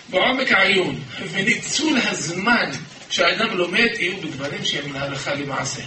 בעומק 0.10 0.52
העיון 0.52 0.99
וניצול 1.32 1.98
הזמן 2.03 2.72
שהאדם 3.10 3.58
לומד 3.58 3.90
יהיו 3.99 4.18
בדברים 4.18 4.66
שהם 4.66 4.94
להלכה 4.94 5.34
למעשה. 5.34 5.82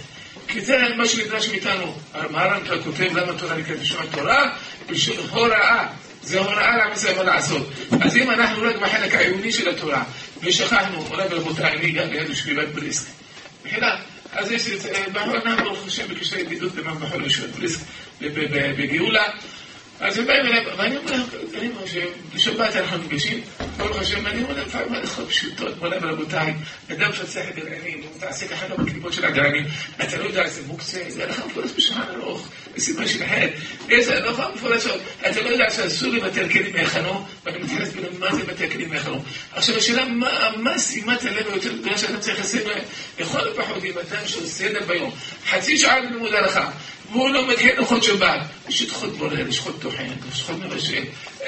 כי 0.47 0.61
זה 0.61 0.77
מה 0.97 1.05
שנדרש 1.05 1.49
מאיתנו. 1.49 1.95
הרמב"ם 2.13 2.83
כותב 2.83 3.17
למה 3.17 3.31
התורה 3.31 3.55
נקראת 3.55 3.79
בשם 3.79 3.99
התורה? 3.99 4.55
בשביל 4.89 5.19
הוראה. 5.29 5.87
זה 6.25 6.39
הוראה 6.39 6.77
לעם 6.77 6.93
ישראל 6.93 7.17
מה 7.17 7.23
לעשות. 7.23 7.67
אז 8.01 8.17
אם 8.17 8.31
אנחנו 8.31 8.63
רק 8.63 8.75
בחלק 8.75 9.15
העיוני 9.15 9.51
של 9.51 9.69
התורה, 9.69 10.03
ושכחנו, 10.43 11.07
אולי 11.11 11.29
ברבותיי, 11.29 11.77
אני 11.77 11.91
גם 11.91 12.07
ליד 12.09 12.29
ישיבת 12.29 12.67
בריסק. 12.67 13.07
מחילה, 13.65 13.95
אז 14.31 14.51
יש 14.51 14.67
את, 14.67 15.15
אנחנו 15.15 15.75
השם 15.87 16.07
בקשרי 16.07 16.41
ידידות 16.41 16.75
למען 16.75 16.95
בחור 16.99 17.21
ישיבת 17.21 17.49
בריסק 17.49 17.79
בגאולה. 18.77 19.23
אז 19.99 20.19
הם 20.19 20.25
באים 20.25 20.45
אליי, 20.45 20.65
ואני 20.77 20.97
אומר 20.97 21.11
להם, 21.11 21.21
אני 21.57 21.67
אומר 21.67 21.85
שבשבת 21.87 22.75
אנחנו 22.75 22.97
נפגשים, 22.97 23.41
ברוך 23.77 23.97
השם, 23.97 24.25
ואני 24.25 24.43
אומר 24.43 24.55
להם 24.55 24.67
לפעמים 24.67 24.93
הלכות 24.93 25.29
פשוטות, 25.29 25.77
אומר 25.77 25.89
להם 25.89 26.05
רבותיי, 26.05 26.53
אדם 26.91 27.13
שעושה 27.13 27.43
את 27.43 27.57
הגרעינים, 27.57 28.01
הוא 28.03 28.09
מתעסק 28.17 28.51
אחת 28.51 28.69
בקליפות 28.69 29.13
של 29.13 29.25
הגרעינים, 29.25 29.65
אתה 30.03 30.17
לא 30.17 30.23
יודע, 30.23 30.47
זה 30.47 30.61
מוקצה, 30.67 31.03
זה 31.07 31.23
הלכה 31.23 31.45
מפורש 31.45 31.71
בשולחן 31.77 32.01
ארוך, 32.15 32.47
בסימן 32.75 33.07
של 33.07 33.25
חטא, 33.25 33.47
איזה 33.89 34.17
הלכה 34.17 34.47
מפורשות, 34.55 35.01
אתה 35.29 35.41
לא 35.41 35.49
יודע 35.49 35.69
שאסור 35.69 36.13
לבטל 36.13 36.49
כלים 36.49 36.73
מהיכנו, 36.73 37.25
ואני 37.45 37.57
מתייחס 37.57 37.89
מה 38.19 38.35
זה 38.35 38.43
בטל 38.43 38.69
כלים 38.69 38.89
מהיכנו. 38.89 39.23
עכשיו 39.51 39.77
השאלה, 39.77 40.05
מה 40.57 40.79
שימת 40.79 41.23
הלב 41.25 41.47
היותר 41.47 41.73
גדולה 41.73 41.97
שאדם 41.97 42.19
צריך 42.19 42.39
לשים 42.39 42.61
לכל 43.19 43.39
הפחות 43.49 43.83
עם 43.83 43.93
אדם 43.97 44.27
שעושה 44.27 44.67
את 44.67 44.71
זה 44.71 44.79
ביום, 44.87 45.11
חצי 45.49 45.77
שעה 45.77 45.99
ללימוד 45.99 46.33
הלכה, 46.33 46.69
והוא 47.11 47.29
לא 47.29 47.47
מתחיל 47.47 47.75
לוחות 47.77 48.03
שבת, 48.03 48.39
יש 48.69 48.79
שטחות 48.79 49.17
בורר, 49.17 49.47
יש 49.47 49.59
חוד 49.59 49.77
טוחן, 49.81 50.07
יש 50.33 50.43
חוד 50.43 50.59
מרשם, 50.59 51.03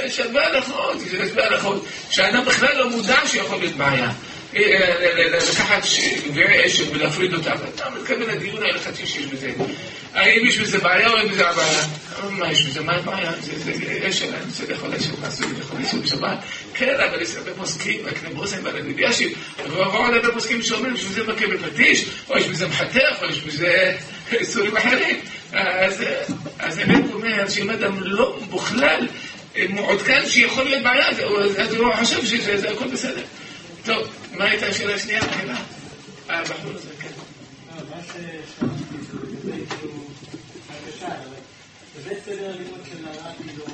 יש 0.06 0.20
הרבה 0.20 0.48
הלכות, 0.48 0.98
יש 1.08 1.14
הרבה 1.30 1.48
הלכות, 1.48 1.86
שאדם 2.10 2.46
בכלל 2.46 2.78
לא 2.78 2.90
מודע 2.90 3.20
שיכול 3.26 3.60
להיות 3.60 3.74
בעיה. 3.74 4.12
לקחת 4.54 5.84
גביעי 6.28 6.66
אשת 6.66 6.86
ולהפריד 6.92 7.34
אותם, 7.34 7.56
אתה 7.76 7.90
מתכוון 7.90 8.22
לדיון 8.22 8.64
ההלכתי 8.64 9.08
שיש 9.08 9.26
בזה. 9.26 9.52
האם 10.14 10.48
יש 10.48 10.58
בזה 10.58 10.78
בעיה 10.78 11.10
או 11.10 11.18
אין 11.18 11.28
בזה 11.28 11.44
בעיה? 11.44 11.84
מה 12.30 12.52
יש 12.52 12.66
בזה? 12.66 12.82
מה 12.82 12.94
הבעיה? 12.94 13.32
זה 13.42 13.74
אשת, 14.10 14.26
אני 14.34 14.46
רוצה 14.46 14.64
לאכול 14.70 14.90
מה 15.22 15.28
אסור 15.28 15.48
לאכול 15.58 15.82
אשת 15.86 15.98
בשבת? 15.98 16.38
כן, 16.74 16.96
אבל 17.10 17.22
יש 17.22 17.36
הרבה 17.36 17.52
פוסקים, 17.54 18.00
הקנבוסים 18.08 18.60
והרדיאשים, 18.64 19.30
ועוד 19.70 20.16
הרבה 20.16 20.32
פוסקים 20.34 20.62
שאומרים 20.62 20.98
שיש 20.98 21.06
בזה 21.06 21.24
מכה 21.24 21.48
בפטיש, 21.48 22.06
או 22.30 22.38
יש 22.38 22.48
בזה 22.48 22.68
מחתך, 22.68 23.22
או 23.22 23.30
יש 23.30 23.42
בזה 23.42 23.98
איסורים 24.32 24.78
אחרים. 24.78 25.20
אז 26.60 26.78
האמת 26.78 27.04
אומר 27.14 27.50
שאם 27.50 27.70
אדם 27.70 28.04
לא 28.04 28.40
בכלל 28.56 29.08
מעודכן 29.70 30.22
שיכול 30.28 30.64
להיות 30.64 30.84
בעיה, 30.84 31.10
אז 31.58 31.74
הוא 31.74 31.94
חושב 31.94 32.26
שזה 32.26 32.70
הכל 32.72 32.88
בסדר. 32.88 33.22
טוב, 33.86 34.08
מה 34.34 34.46
הייתה 34.46 34.66
השאלה 34.66 34.96
השנייה? 34.96 35.22
הבחור 36.30 36.72
הזה, 36.76 36.90
כן. 37.02 37.10
מה 37.90 37.98
ששאלתי 38.04 38.98
זה 39.44 39.52
כאילו 39.70 39.94
הרגשה, 40.70 41.08
זה 42.04 42.10
סדר 42.26 42.50
הלימוד 42.50 42.80
של 42.92 43.06
הרב, 43.08 43.34
כאילו... 43.48 43.66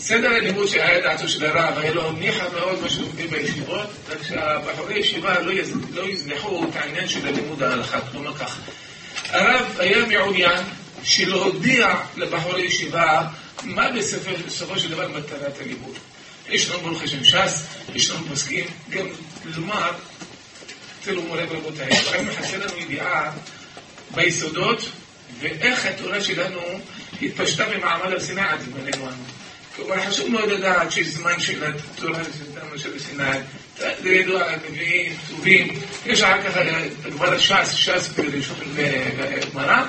סדר 0.00 0.30
הלימוד 0.30 0.66
שהיה 0.66 1.00
דעתו 1.00 1.28
של 1.28 1.46
הרב, 1.46 1.78
היה 1.78 1.94
לו 1.94 2.12
ניחא 2.12 2.44
מאוד 2.52 2.80
מה 2.82 2.90
שלומדים 2.90 3.30
בישיבות, 3.30 3.86
רק 4.10 4.22
שהבחורי 4.28 4.98
ישיבה 4.98 5.40
לא 5.92 6.02
יזנחו 6.08 6.64
את 6.64 6.76
העניין 6.76 7.08
של 7.08 7.26
הלימוד 7.26 7.62
ההלכה, 7.62 8.00
כלומר 8.00 8.34
כך. 8.34 8.58
הרב 9.30 9.66
היה 9.78 10.06
מעוניין 10.06 10.64
שלהודיע 11.02 11.94
לבחורי 12.16 12.62
ישיבה 12.62 13.22
מה 13.64 13.88
בסופו 14.46 14.78
של 14.78 14.90
דבר 14.90 15.08
מטרת 15.08 15.60
הלימוד. 15.60 15.94
יש 16.48 16.70
לנו 16.70 16.80
ברוך 16.80 17.02
השם 17.02 17.24
ש"ס, 17.24 17.66
יש 17.94 18.10
לנו 18.10 18.26
פוסקים, 18.28 18.64
גם 18.90 19.06
לומר, 19.44 19.90
תראו 21.04 21.22
מורה 21.22 21.42
ורבותיי, 21.50 21.88
רק 22.06 22.20
מחסר 22.20 22.66
לנו 22.66 22.78
ידיעה 22.78 23.32
ביסודות 24.14 24.90
ואיך 25.40 25.86
התורה 25.86 26.20
שלנו 26.20 26.60
התפשטה 27.22 27.64
במעמד 27.64 28.12
הר 28.12 28.20
סיני 28.20 28.40
עד 28.40 28.60
זמננו 28.60 29.06
אנו. 29.08 29.24
כלומר, 29.76 30.06
חשוב 30.06 30.30
מאוד 30.30 30.48
לדעת 30.48 30.92
שיש 30.92 31.06
זמן 31.08 31.40
של 31.40 31.64
התורה 31.64 32.20
שלנו 32.24 32.78
של 32.78 32.98
סיני, 32.98 33.38
זה 33.78 34.10
ידוע, 34.10 34.42
נביאים, 34.70 35.16
כתובים, 35.26 35.80
יש 36.06 36.22
אחר 36.22 36.50
כך 36.50 36.58
כבר 37.12 37.38
ש"ס, 37.38 37.72
ש"ס 37.74 38.10
וגמרא, 38.74 39.82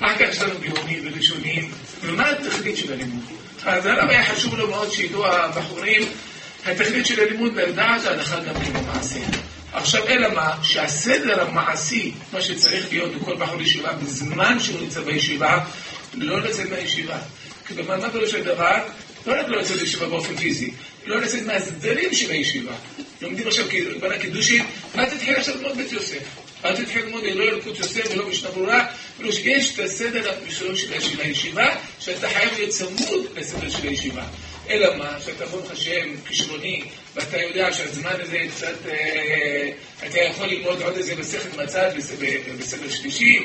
אחר 0.00 0.14
כך 0.18 0.28
יש 0.30 0.38
לנו 0.42 0.54
גאונים 0.60 1.02
וראשונים, 1.04 1.70
ומה 2.02 2.30
התכלית 2.30 2.76
של 2.76 2.92
הלימוד? 2.92 3.24
אז 3.64 3.86
הרב 3.86 4.08
היה 4.08 4.24
חשוב 4.24 4.54
לו 4.54 4.68
מאוד 4.68 4.92
שידעו 4.92 5.26
הבחורים, 5.26 6.02
התכלית 6.66 7.06
של 7.06 7.20
הלימוד 7.20 7.54
לדעת 7.54 8.04
ההלכה 8.04 8.40
גם 8.40 8.54
כן 8.54 8.72
במעשה. 8.72 9.20
עכשיו, 9.72 10.08
אלא 10.08 10.34
מה? 10.34 10.52
שהסדר 10.62 11.42
המעשי, 11.42 12.12
מה 12.32 12.40
שצריך 12.40 12.86
להיות 12.90 13.14
בכל 13.14 13.36
בחור 13.36 13.62
ישיבה, 13.62 13.92
בזמן 13.92 14.60
שהוא 14.60 14.80
נמצא 14.80 15.00
בישיבה, 15.00 15.64
לא 16.14 16.40
לצאת 16.40 16.70
מהישיבה. 16.70 17.18
כלומר, 17.66 17.96
מה 17.96 18.10
פירוש 18.10 18.34
הדבר? 18.34 18.76
לא 19.26 19.40
רק 19.40 19.48
לא 19.48 19.60
לצאת 19.60 19.76
לישיבה 19.80 20.08
באופן 20.08 20.36
פיזי, 20.36 20.72
לא 21.06 21.20
לצאת 21.20 21.42
מהסדרים 21.46 22.14
של 22.14 22.30
הישיבה. 22.30 22.72
לומדים 23.20 23.48
עכשיו 23.48 23.66
בנה 24.00 24.18
קידושין, 24.18 24.66
אל 24.98 25.04
תתחיל 25.06 25.34
עכשיו 25.34 25.54
ללמוד 25.56 25.76
בית 25.76 25.92
יוסף. 25.92 26.49
אל 26.64 26.76
תתחיל 26.76 27.04
ללמוד 27.04 27.24
לא 27.34 27.44
ילקוט 27.44 27.78
יוסף 27.78 28.10
ולא 28.10 28.28
משנה 28.28 28.50
ברורה, 28.50 28.86
כאילו 29.16 29.32
שיש 29.32 29.74
את 29.74 29.84
הסדר 29.84 30.32
המשלום 30.42 30.76
של 30.76 31.20
הישיבה, 31.20 31.74
שאתה 32.00 32.28
חייב 32.28 32.52
להיות 32.56 32.70
צמוד 32.70 33.26
לסדר 33.36 33.68
של 33.68 33.88
הישיבה. 33.88 34.22
אלא 34.70 34.96
מה, 34.96 35.16
שאתה 35.24 35.46
ברוך 35.46 35.70
השם 35.70 36.08
כישרוני, 36.28 36.82
ואתה 37.14 37.36
יודע 37.42 37.72
שהזמן 37.72 38.14
הזה 38.20 38.38
קצת, 38.50 38.86
אה, 38.88 39.70
אתה 40.06 40.18
יכול 40.18 40.46
ללמוד 40.46 40.82
עוד 40.82 40.96
איזה 40.96 41.16
מסכת 41.16 41.56
מצד 41.56 41.90
בסדר 42.58 42.90
שלישי, 42.90 43.38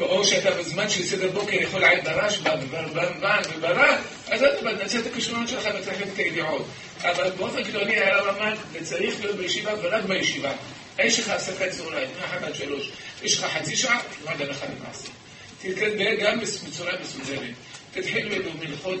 או 0.00 0.24
שאתה 0.24 0.50
בזמן 0.50 0.88
של 0.88 1.02
סדר 1.02 1.30
בוקר 1.30 1.54
יכול 1.54 1.80
לעיין 1.80 2.04
ברשב"א 2.04 2.54
וברמב"ן 2.62 3.42
וברק, 3.56 3.98
אז 4.28 4.42
אתה 4.42 4.76
תנצל 4.78 4.98
את 4.98 5.06
הכישרונות 5.06 5.48
שלך 5.48 5.68
ותרחיב 5.80 6.08
את 6.14 6.18
הידיעות. 6.18 6.66
אבל 7.02 7.30
באופן 7.30 7.64
כללי 7.64 7.96
הרב 7.96 8.36
אמר, 8.36 8.54
וצריך 8.72 9.14
להיות 9.20 9.36
בישיבה 9.36 9.72
ורק 9.82 10.04
בישיבה. 10.04 10.52
יש 10.98 11.18
לך 11.18 11.28
הפסקת 11.28 11.70
צהריים, 11.70 12.08
מאחת 12.20 12.42
עד 12.42 12.54
שלוש, 12.54 12.90
יש 13.22 13.38
לך 13.38 13.44
חצי 13.44 13.76
שעה, 13.76 14.00
תלמד 14.24 14.40
הלכה 14.40 14.66
למעשה. 14.66 15.08
תתקדם 15.62 16.16
גם 16.20 16.40
בצורה 16.40 16.92
מסודרת. 17.00 17.54
תתחיל 17.92 18.42
מלכות 18.60 19.00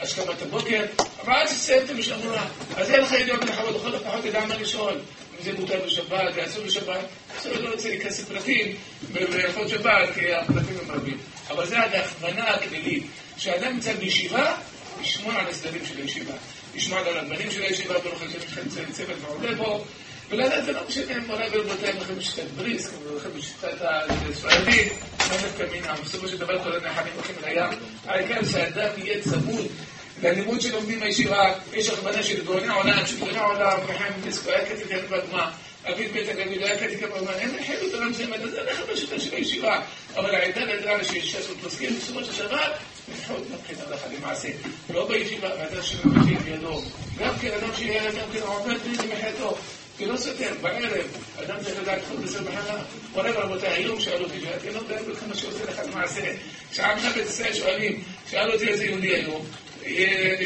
השכמת 0.00 0.42
הבוקר, 0.42 0.84
אבל 1.24 1.32
עד 1.32 1.48
שתסיים 1.48 1.84
את 1.84 1.90
המשמורה. 1.90 2.46
אז 2.76 2.90
אין 2.90 3.00
לך 3.00 3.12
ידיעות 3.12 3.40
מלחמות, 3.40 3.74
לכל 3.76 3.94
הפחות 3.94 4.24
תדע 4.24 4.46
מה 4.46 4.56
לשאול. 4.56 4.92
אם 4.92 5.44
זה 5.44 5.52
מותר 5.52 5.80
בשבת, 5.86 6.34
זה 6.34 6.44
אסור 6.46 6.64
בשבת, 6.64 7.00
אסור 7.38 7.52
לא 7.52 7.70
רוצה 7.70 7.88
להיכנס 7.88 8.20
לפרטים 8.20 8.76
בהלכות 9.12 9.68
שבת, 9.68 10.08
כי 10.14 10.32
הפרטים 10.32 10.78
הם 10.82 10.90
רבים. 10.90 11.18
אבל 11.48 11.66
זה 11.66 11.78
ההכוונה 11.78 12.44
הכללית, 12.44 13.02
שאדם 13.36 13.72
נמצא 13.72 13.92
בישיבה, 13.92 14.56
לשמור 15.02 15.32
על 15.32 15.46
הסדרים 15.46 15.86
של 15.86 16.02
הישיבה. 16.02 16.34
לשמור 16.74 16.98
על 16.98 17.16
הרבנים 17.16 17.50
של 17.50 17.62
הישיבה, 17.62 17.98
ברוך 17.98 18.22
השם, 18.22 18.38
יש 18.38 18.76
להם 18.76 18.92
צוות 18.92 19.16
ועולה 19.20 19.54
בו. 19.54 19.84
ולדעת 20.30 20.64
זה 20.64 20.72
לא 20.72 20.80
משנה 20.88 21.16
אם 21.16 21.26
מורה 21.26 21.44
ורבותיי 21.52 21.92
הולכים 21.92 22.18
בשיטת 22.18 22.50
בריסק, 22.56 22.90
הולכים 23.10 23.30
בשיטת 23.36 23.74
הספרדית, 23.80 24.92
לא 25.30 25.36
דווקא 25.36 25.64
מינם. 25.72 25.94
בסופו 26.04 26.28
של 26.28 26.38
דבר 26.38 26.64
כל 26.64 26.76
הנחלים 26.76 27.12
הולכים 27.14 27.34
לים. 27.44 27.78
העיקר 28.06 28.44
שהאדם 28.50 28.88
יהיה 28.96 29.22
צמוד 29.22 29.66
ללימוד 30.22 30.60
שלומדים 30.60 31.00
בישיבה, 31.00 31.54
יש 31.72 31.88
הכוונה 31.88 32.22
של 32.22 32.44
גאוני 32.44 32.68
העולם, 32.68 33.06
של 33.06 33.18
גאוני 33.18 33.38
העולם, 33.38 33.78
וחיים 33.84 34.12
דיסקו, 34.24 34.50
היה 34.50 34.66
כתב 34.66 34.88
כאן 34.88 34.98
בגמרא, 35.10 35.50
אביב 35.92 36.12
בית 36.12 36.28
הגביל, 36.28 36.62
היה 36.64 36.78
כתב 36.78 37.00
כאן 37.00 37.08
בגמרא, 37.08 37.34
החלו 37.34 37.88
את 37.88 37.94
העולם 37.94 38.14
שלהם, 38.14 38.32
אז 38.32 38.50
זה 38.50 38.60
הלך 38.60 38.80
בשיטה 38.92 39.20
של 39.20 39.34
הישיבה. 39.34 39.80
אבל 40.16 40.34
העידן 40.34 40.68
הדרמה 40.68 41.04
שיש 41.04 41.32
ש"ס 41.32 41.50
ופוסקים 41.50 41.96
בסופו 41.96 42.24
של 42.24 42.32
שבת, 42.32 42.72
לפחות 43.12 43.42
מבחינת 43.50 43.90
הלכה 43.90 44.06
למעשה. 44.18 44.48
לא 44.94 45.08
בישיבה, 45.08 45.48
ואדם 45.58 45.82
שמבקשים 45.82 46.38
בידו. 46.38 46.82
גם 47.18 47.34
כן 47.40 47.50
אדם 47.60 47.70
שיהיה 47.76 48.10
גם 48.10 48.28
כן 48.32 48.40
עובד 48.40 48.76
במחייתו. 48.98 49.58
כי 49.98 50.06
לא 50.06 50.16
סותר, 50.16 50.52
בערב, 50.60 51.06
אדם 51.44 51.56
צריך 51.64 51.80
לדעת 51.82 51.98
חוד 52.08 52.22
בסדר 52.22 52.42
בחנה. 52.42 52.82
מורה 53.12 53.30
רבותיי, 53.30 53.72
היום 53.72 54.00
שאלו 54.00 54.24
אותי, 54.24 54.40
שאלתי, 54.40 54.70
לא 54.70 54.78
יודע 54.78 55.02
בכמה 55.02 55.34
שעושה 55.34 55.64
לך 55.64 55.80
מעשה. 55.94 56.32
שעמך 56.72 57.02
בית 57.14 57.26
ישראל 57.26 57.54
שואלים, 57.54 58.02
שאל 58.30 58.52
אותי 58.52 58.68
איזה 58.68 58.84
יהודי 58.84 59.14
היום, 59.14 59.46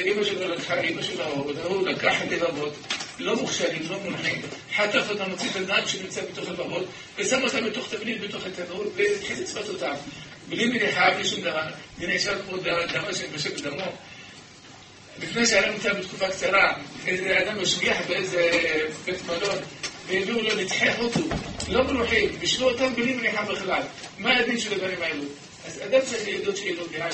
אמא 0.06 0.24
שלו 0.24 0.48
לקחה, 0.48 0.80
אמא 0.80 1.02
שלו, 1.02 1.24
הוא 1.64 1.88
לקח 1.88 2.14
לבבות, 2.30 2.74
לא 3.18 3.36
מוכשרים, 3.36 3.82
לא 3.90 3.98
מונחים, 3.98 4.42
חטף 4.76 5.10
אותם, 5.10 5.30
מוציא 5.30 5.50
את 5.50 5.56
הדעת 5.56 5.88
שנמצא 5.88 6.20
בתוך 6.32 6.48
לבבות, 6.48 6.84
ושם 7.18 7.42
אותם 7.42 7.64
בתוך 7.64 7.88
תבנית, 7.90 8.20
בתוך 8.20 8.46
התנור, 8.46 8.84
והתחיל 8.96 9.42
לצפת 9.42 9.68
אותם. 9.68 9.94
בלי 10.48 10.68
מניחה, 10.68 11.10
בלי 11.14 11.24
שום 11.24 11.40
דבר. 11.40 11.62
זה 11.98 12.06
נשאר 12.06 12.42
כמו 12.42 12.56
דבר 12.56 13.12
שמבשל 13.12 13.50
בדמו. 13.50 13.92
לפני 15.22 15.46
שהיה 15.46 15.70
נמצא 15.70 15.92
בתקופה 15.92 16.28
קצרה, 16.28 16.72
איזה 17.06 17.38
אדם 17.38 17.62
משגיח 17.62 17.96
באיזה 18.08 18.50
בית 19.04 19.26
מלון, 19.26 19.58
והביאו 20.06 20.42
לו 20.42 20.54
נתחי 20.56 20.92
חוטו, 20.92 21.20
לא 21.68 21.84
מלוחים, 21.84 22.28
בישלו 22.40 22.70
אותם 22.70 22.94
בלי 22.94 23.14
מניחה 23.14 23.42
בכלל. 23.42 23.82
מה 24.18 24.38
הדין 24.38 24.58
של 24.58 24.72
הדברים 24.72 25.02
האלו? 25.02 25.22
אז 25.66 25.80
אדם 25.84 26.00
צריך 26.06 26.28
לדעות 26.28 26.56
שיהיה 26.56 26.74
לו 26.76 26.86
דעה 26.86 27.08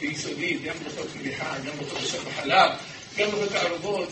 ביסודית, 0.00 0.62
גם 0.62 0.74
בחוק 0.86 1.06
מליחה, 1.20 1.54
גם 1.66 1.72
בחוק 1.78 1.98
בשם 2.02 2.18
בחלב, 2.26 2.70
גם 3.18 3.28
בחוק 3.28 3.54
הערבות, 3.54 4.08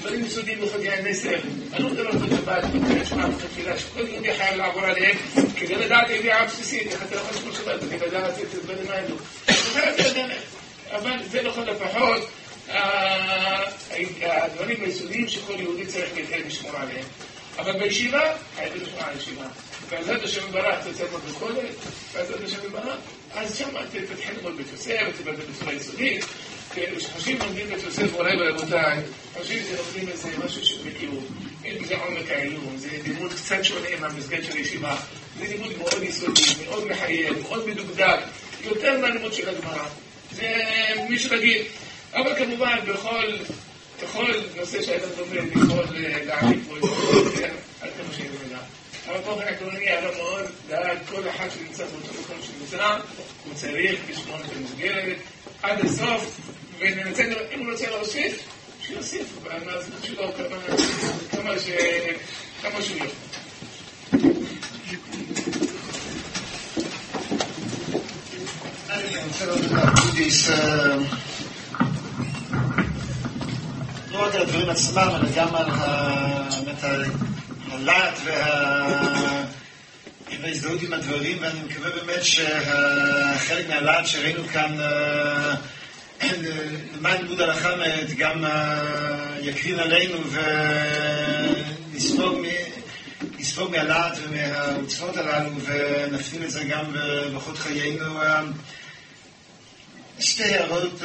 דברים 0.00 0.26
יסודיים 0.26 0.60
בכל 0.60 0.80
יין 0.80 1.06
נסר. 1.06 1.38
אני 1.72 1.82
לא 1.82 1.90
מדבר 1.90 2.08
על 2.08 2.18
שבת, 2.36 2.64
בקריאת 2.64 3.06
שמע, 3.06 3.26
בתפילה, 3.26 3.78
שכל 3.78 4.08
יהודי 4.08 4.34
חייב 4.34 4.56
לעבור 4.56 4.82
עליהם, 4.84 5.16
כדי 5.56 5.74
לדעת 5.74 6.10
ידיעה 6.10 6.46
בסיסית, 6.46 6.92
איך 6.92 7.02
אתה 7.02 7.14
לא 7.14 7.20
יכול 7.20 7.36
לשמור 7.36 7.54
שבת, 7.54 7.80
כדי 7.80 8.06
לדעת 8.06 8.34
את 8.40 8.54
הדברים 8.54 8.86
האלו. 8.88 9.16
אבל 10.96 11.22
זה 11.30 11.42
לכל 11.42 11.68
הפחות 11.68 12.28
הדברים 14.22 14.82
היסודיים 14.82 15.28
שכל 15.28 15.60
יהודי 15.60 15.86
צריך 15.86 16.10
לשמור 16.46 16.76
עליהם. 16.76 17.04
אבל 17.58 17.78
בישיבה, 17.78 18.32
חייבים 18.56 18.82
לשמור 18.82 19.00
על 19.02 19.14
הישיבה. 19.14 19.44
בעזרת 19.90 20.24
השם 20.24 20.46
יתברך 20.46 20.84
תוצא 20.84 21.04
פה 21.10 21.18
בכולל, 21.28 21.66
בעזרת 22.14 22.44
השם 22.44 22.58
יתברך, 22.66 22.96
אז 23.34 23.58
שם 23.58 23.68
תתחיל 23.92 24.34
ללמוד 24.36 24.56
בית 24.56 24.66
יוסף, 24.72 25.00
ותלמד 25.08 25.38
בצורה 25.38 25.72
יסודית. 25.72 26.24
כשחושבים 26.74 27.38
לומדים 27.38 27.66
בית 27.68 27.82
יוסף, 27.84 28.14
אולי 28.14 28.36
ברבותיי, 28.36 29.00
חושבים 29.34 29.62
שלומדים 29.64 30.08
איזה 30.08 30.28
משהו 30.44 30.64
של 30.64 30.76
בקיאות. 30.90 31.24
אם 31.64 31.84
זה 31.84 31.96
עומק 31.96 32.30
העילום, 32.30 32.76
זה 32.76 32.88
לימוד 33.06 33.32
קצת 33.32 33.58
שונה 33.62 33.88
מהמסגרת 34.00 34.44
של 34.44 34.56
הישיבה. 34.56 34.96
זה 35.38 35.44
לימוד 35.44 35.78
מאוד 35.78 36.02
יסודי, 36.02 36.42
מאוד 36.66 36.86
מחייב, 36.86 37.42
מאוד 37.42 37.68
מדוקדק, 37.68 38.18
יותר 38.64 38.98
מהלימוד 39.00 39.32
של 39.32 39.48
הגמרא. 39.48 39.86
זה 40.36 40.54
מי 41.08 41.18
שרגיל. 41.18 41.62
אבל 42.14 42.34
כמובן, 42.38 42.78
בכל, 42.86 43.36
בכל 44.02 44.32
נושא 44.56 44.82
שאדם 44.82 45.08
לומד, 45.18 45.52
יכול 45.52 45.84
להעמיד 46.26 46.58
פה 46.68 46.74
עד 47.80 47.90
כמה 47.96 48.14
שאין 48.16 48.32
מידע. 48.42 48.58
אבל 49.06 49.20
באופן 49.20 49.42
עקרוני, 49.42 49.90
הרב 49.90 50.14
מאוד 50.16 50.44
דאג 50.68 50.98
כל 51.10 51.28
אחד 51.28 51.48
שנמצא 51.54 51.84
באותו 51.84 52.20
מקום 52.20 52.36
שנמצא, 52.42 52.96
הוא 53.44 53.54
צריך 53.54 54.00
לשמור 54.08 54.36
את 54.36 54.56
המסגרת 54.56 55.16
עד 55.62 55.84
הסוף, 55.84 56.40
וננצל, 56.78 57.32
אם 57.54 57.60
הוא 57.60 57.72
רוצה 57.72 57.90
להוסיף, 57.90 58.42
שיוסיף, 58.86 59.26
מהזמן 59.44 59.96
שלו 60.02 60.32
כמה 62.62 62.82
שהוא 62.82 62.96
יכול. 62.96 63.08
לא 74.10 74.26
רק 74.26 74.34
על 74.34 74.42
הדברים 74.42 74.68
עצמם, 74.68 75.08
אלא 75.14 75.28
גם 75.36 75.54
על 75.54 75.64
הלהט 77.70 78.18
וההזדהות 80.42 80.82
עם 80.82 80.92
הדברים, 80.92 81.38
ואני 81.40 81.60
מקווה 81.68 81.90
באמת 81.90 82.24
שחלק 82.24 83.68
מהלהט 83.68 84.06
שראינו 84.06 84.42
כאן 84.52 84.76
למען 86.96 87.22
לימוד 87.22 87.40
הלכה 87.40 87.70
גם 88.18 88.44
יקרין 89.40 89.78
עלינו 89.78 90.18
ונספוג 91.92 93.70
מהלהט 93.70 94.18
ומהמצוות 94.22 95.16
הללו 95.16 95.50
ונפנים 95.64 96.42
את 96.42 96.50
זה 96.50 96.64
גם 96.64 96.92
באורחות 96.92 97.58
חיינו. 97.58 98.20
שתי 100.20 100.44
הערות 100.44 101.00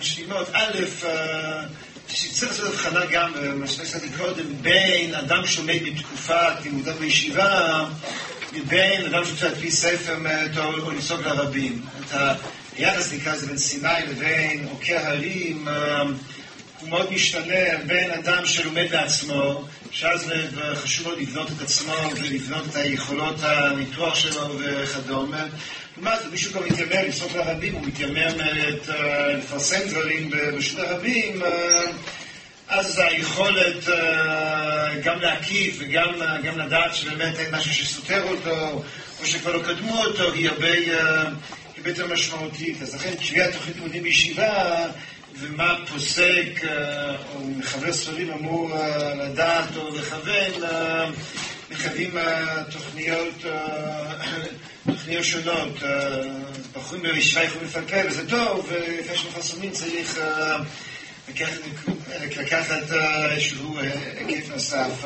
משלימות. 0.00 0.48
א', 0.52 0.78
שצריך 2.08 2.52
לעשות 2.52 2.66
הבחנה 2.74 3.06
גם, 3.06 3.32
מה 3.54 3.66
שנעשיתי 3.66 4.08
קודם, 4.18 4.44
בין 4.62 5.14
אדם 5.14 5.46
שומע 5.46 5.72
בתקופת 5.86 6.52
לימודיו 6.64 6.94
בישיבה, 6.94 7.84
לבין 8.52 9.04
אדם 9.06 9.24
שרוצה 9.24 9.48
להקריא 9.48 9.70
ספר 9.70 10.16
או 10.58 10.90
לנסוג 10.90 11.20
לרבים. 11.20 11.82
את 12.00 12.16
היחס 12.76 13.12
נקרא 13.12 13.32
לזה 13.32 13.46
בין 13.46 13.58
סיני 13.58 13.88
לבין 14.10 14.66
עוקי 14.70 14.94
ההרים, 14.94 15.68
הוא 16.80 16.88
מאוד 16.88 17.12
משתנה 17.12 17.78
בין 17.86 18.10
אדם 18.10 18.46
שלומד 18.46 18.86
לעצמו, 18.90 19.64
שאז 19.92 20.32
חשוב 20.74 21.06
מאוד 21.06 21.18
לבנות 21.18 21.48
את 21.50 21.62
עצמו 21.62 21.94
ולבנות 22.16 22.64
את 22.70 22.76
היכולות 22.76 23.36
הניתוח 23.42 24.14
שלו 24.14 24.58
וכדומה. 24.58 25.44
לעומת 25.96 26.18
זאת, 26.22 26.32
מישהו 26.32 26.52
כבר 26.52 26.60
מתיימר 26.66 27.08
לסוף 27.08 27.34
לרבים, 27.34 27.74
הוא 27.74 27.86
מתיימר 27.86 28.34
לפרסם 29.38 29.88
דברים 29.88 30.30
ברשות 30.30 30.78
הרבים, 30.78 31.42
אז 32.68 32.98
היכולת 32.98 33.84
גם 35.04 35.20
להקיף 35.20 35.76
וגם 35.78 36.58
לדעת 36.58 36.94
שבאמת 36.94 37.38
אין 37.38 37.54
משהו 37.54 37.74
שסותר 37.74 38.22
אותו, 38.22 38.82
או 39.20 39.26
שכבר 39.26 39.56
לא 39.56 39.62
קדמו 39.62 40.04
אותו, 40.04 40.32
היא 40.32 40.48
הרבה 40.48 40.68
יותר 41.86 42.06
משמעותית. 42.06 42.82
אז 42.82 42.94
לכן 42.94 43.14
קביעת 43.28 43.52
תוכנית 43.52 43.76
לימודים 43.76 44.02
בישיבה 44.02 44.86
ומה 45.40 45.76
פוסק 45.88 46.64
או 47.34 47.40
מחבר 47.40 47.92
ספרים 47.92 48.30
אמור 48.30 48.70
לדעת 49.16 49.76
או 49.76 49.96
לכוון, 49.96 50.52
מחייבים 51.70 52.14
תוכניות, 52.70 53.34
תוכניות 54.86 55.24
שונות. 55.24 55.78
בחורים 56.72 57.02
בישיבה 57.02 57.44
יכולים 57.44 57.66
לפלפל, 57.66 58.06
וזה 58.08 58.28
טוב, 58.28 58.68
ולפני 58.70 59.18
שמפרסמים 59.18 59.70
צריך 59.70 60.20
לקחת 62.36 62.92
איזשהו 63.30 63.78
היקף 64.18 64.48
נוסף. 64.48 65.04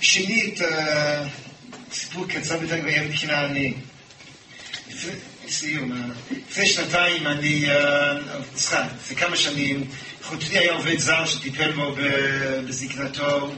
שנית, 0.00 0.60
סיפור 1.92 2.26
קצר 2.28 2.62
יותר 2.62 2.76
מבחינה 2.82 3.44
אני. 3.44 3.74
לסיום, 5.46 5.92
לפני 6.50 6.66
שנתיים 6.66 7.26
אני, 7.26 7.66
סליחה, 8.56 8.86
לפני 8.96 9.16
כמה 9.16 9.36
שנים, 9.36 9.84
חוטבי 10.22 10.58
היה 10.58 10.72
עובד 10.72 10.98
זר 10.98 11.26
שטיפל 11.26 11.72
בו 11.72 11.94
בזקנתו. 12.66 13.52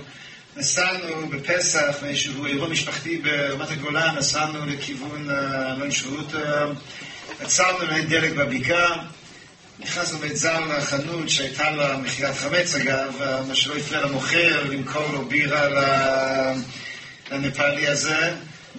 נסענו 0.57 1.29
בפסח 1.29 1.97
מאיזשהו 2.03 2.47
אירוע 2.47 2.69
משפחתי 2.69 3.19
ברמת 3.19 3.71
הגולן, 3.71 4.15
נסענו 4.19 4.67
לכיוון 4.67 5.31
אלון 5.31 5.91
שרות, 5.91 6.33
עצרנו 7.41 7.79
לנהל 7.85 8.03
דלק 8.03 8.33
בבקעה, 8.33 9.05
נכנסנו 9.79 10.19
בית 10.19 10.37
זר 10.37 10.61
לחנות 10.61 11.29
שהייתה 11.29 11.71
לה 11.71 11.97
מכירת 11.97 12.37
חמץ 12.37 12.75
אגב, 12.75 13.43
מה 13.49 13.55
שלא 13.55 13.77
הפריע 13.77 14.01
למוכר 14.01 14.65
למכור 14.71 15.13
לו 15.13 15.25
בירה 15.25 15.69
לנפאלי 17.31 17.89
הזה. 17.89 18.33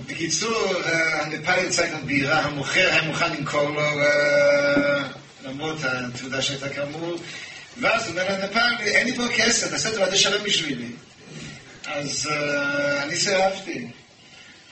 בקיצור, 0.06 0.74
הנפאלי 1.22 1.62
יצא 1.62 1.86
את 1.86 1.94
הבירה, 1.94 2.40
המוכר 2.40 2.90
היה 2.92 3.02
מוכן 3.02 3.34
למכור 3.34 3.70
לו 3.70 3.82
למרות 5.44 5.78
התעודה 5.84 6.42
שהייתה 6.42 6.70
כאמור, 6.70 7.16
ואז 7.82 8.08
הוא 8.08 8.10
אומר 8.10 8.40
לנפאלי, 8.40 8.92
אין 8.92 9.08
לי 9.08 9.16
פה 9.16 9.24
כסף, 9.38 9.70
תעשה 9.70 9.92
טובה, 9.92 10.12
תשלם 10.12 10.44
בשבילי. 10.44 10.90
אז 11.86 12.30
אני 13.04 13.16
סירבתי. 13.16 13.88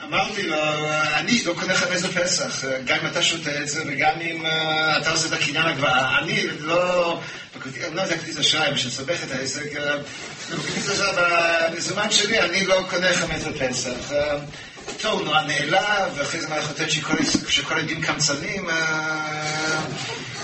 אמרתי 0.03 0.43
לו, 0.43 0.89
אני 1.15 1.43
לא 1.43 1.53
קונה 1.53 1.75
חמץ 1.75 2.01
בפסח, 2.01 2.63
גם 2.85 2.97
אם 2.99 3.07
אתה 3.07 3.23
שותה 3.23 3.61
את 3.61 3.67
זה 3.67 3.83
וגם 3.87 4.21
אם 4.21 4.45
אתה 5.01 5.11
עושה 5.11 5.27
את 5.27 5.33
הקניין 5.33 5.65
הגבוהה. 5.65 6.19
אני 6.19 6.47
לא... 6.59 7.21
לא 7.93 8.05
זה 8.05 8.17
כרטיס 8.17 8.39
אשראי, 8.39 8.73
בשביל 8.73 8.91
לסבך 8.91 9.23
את 9.23 9.31
העסק, 9.31 9.71
בכרטיס 10.51 10.89
אשראי, 10.89 11.15
במזומן 11.71 12.11
שלי, 12.11 12.41
אני 12.41 12.65
לא 12.65 12.85
קונה 12.89 13.13
חמץ 13.13 13.43
בפסח. 13.43 14.11
טוב, 15.01 15.13
הוא 15.13 15.25
נורא 15.25 15.41
נעלב, 15.41 16.11
ואחרי 16.15 16.41
זה 16.41 16.47
חוטט 16.61 16.89
שכל 17.49 17.75
הילדים 17.75 18.01
קמצנים, 18.01 18.69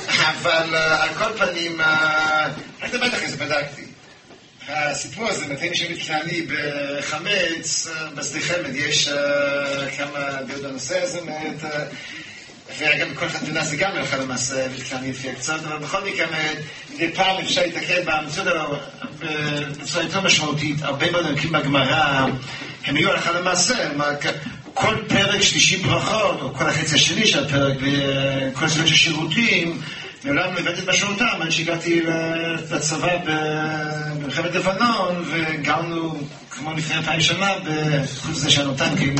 אבל 0.07 0.76
על 0.76 1.09
כל 1.18 1.45
פנים, 1.45 1.81
רק 2.81 2.91
דבר 2.91 3.07
אחרי 3.07 3.30
זה 3.30 3.38
בדקתי. 3.38 3.81
הסיפור 4.68 5.27
הזה, 5.27 5.45
שאני 5.73 5.93
מתכנני 5.93 6.41
בחמץ, 6.41 7.88
בשדה 8.15 8.39
חמד, 8.39 8.76
יש 8.76 9.09
כמה 9.97 10.19
דעות 10.47 10.61
בנושא 10.61 11.03
הזה, 11.03 11.19
ואגב, 12.77 13.07
בכל 13.13 13.30
חתונה 13.30 13.65
זה 13.65 13.76
גם 13.76 13.91
הלכה 13.91 14.18
למעשה, 14.18 14.68
מתכנני 14.77 15.11
לפי 15.11 15.30
הקצות, 15.30 15.65
אבל 15.65 15.77
בכל 15.77 16.03
מקרה, 16.03 16.26
מדי 16.93 17.11
פעם 17.11 17.38
אפשר 17.38 17.61
להתקל 17.61 18.01
במציאות 18.05 18.47
בצורה 19.80 20.03
יותר 20.03 20.22
משמעותית, 20.22 20.81
הרבה 20.81 21.11
מאוד 21.11 21.26
עמקים 21.26 21.51
בגמרא, 21.51 22.26
הם 22.85 22.95
היו 22.95 23.11
הלכה 23.11 23.31
למעשה, 23.31 23.75
כל 24.73 24.95
פרק 25.07 25.41
שלישי 25.41 25.77
ברכות, 25.77 26.41
או 26.41 26.53
כל 26.53 26.69
החצי 26.69 26.95
השני 26.95 27.27
של 27.27 27.45
הפרק, 27.45 27.77
וכל 27.81 28.67
סביבות 28.67 28.87
של 28.87 28.95
שירותים, 28.95 29.81
מעולם 30.23 30.53
לא 30.53 30.59
הבאתי 30.59 30.81
את 30.81 30.89
משמעותם, 30.89 31.41
עד 31.41 31.49
שהגעתי 31.49 32.01
לצבא 32.71 33.17
במלחמת 33.25 34.55
לבנון, 34.55 35.25
וגרנו 35.31 36.21
כמו 36.51 36.73
לפני 36.73 36.97
אלפיים 36.97 37.21
שנה, 37.21 37.53
חוץ 38.21 38.29
מזה 38.29 38.51
שהיינו 38.51 38.73
טנקים, 38.73 39.15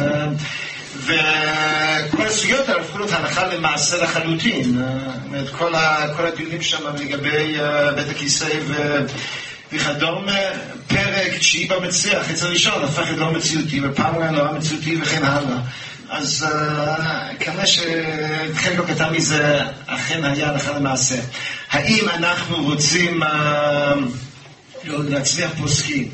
וכל 0.98 2.26
הסוגיות 2.26 2.70
האלה 2.70 2.82
הפכו 2.82 2.98
להיות 2.98 3.12
הלכה 3.12 3.48
למעשה 3.48 4.04
לחלוטין. 4.04 4.82
אומרת, 5.26 5.50
כל, 5.50 6.26
הדיונים 6.26 6.62
שם 6.62 6.96
לגבי 7.00 7.58
uh, 7.60 7.92
בית 7.96 8.10
הכיסא 8.10 8.50
ו... 8.68 9.00
וכדומה, 9.74 10.38
פרק 10.88 11.38
תשיעי 11.40 11.68
במצליח, 11.68 12.24
חץ 12.24 12.44
הראשון, 12.44 12.84
הפך 12.84 13.00
להיות 13.00 13.18
לא 13.18 13.32
מציאותי, 13.32 13.80
ופעם 13.84 14.24
נורא 14.24 14.52
מציאותי 14.52 15.02
וכן 15.02 15.24
הלאה. 15.24 15.58
אז 16.10 16.48
כנראה 17.40 17.68
שחלק 17.68 18.78
לא 18.78 18.84
קטן 18.84 19.14
מזה 19.14 19.60
אכן 19.86 20.26
היה 20.26 20.50
הלכה 20.50 20.72
למעשה. 20.72 21.16
האם 21.72 22.10
אנחנו 22.10 22.64
רוצים 22.64 23.24
uh, 23.24 23.28
להצליח 24.84 25.52
פוסקים? 25.58 26.10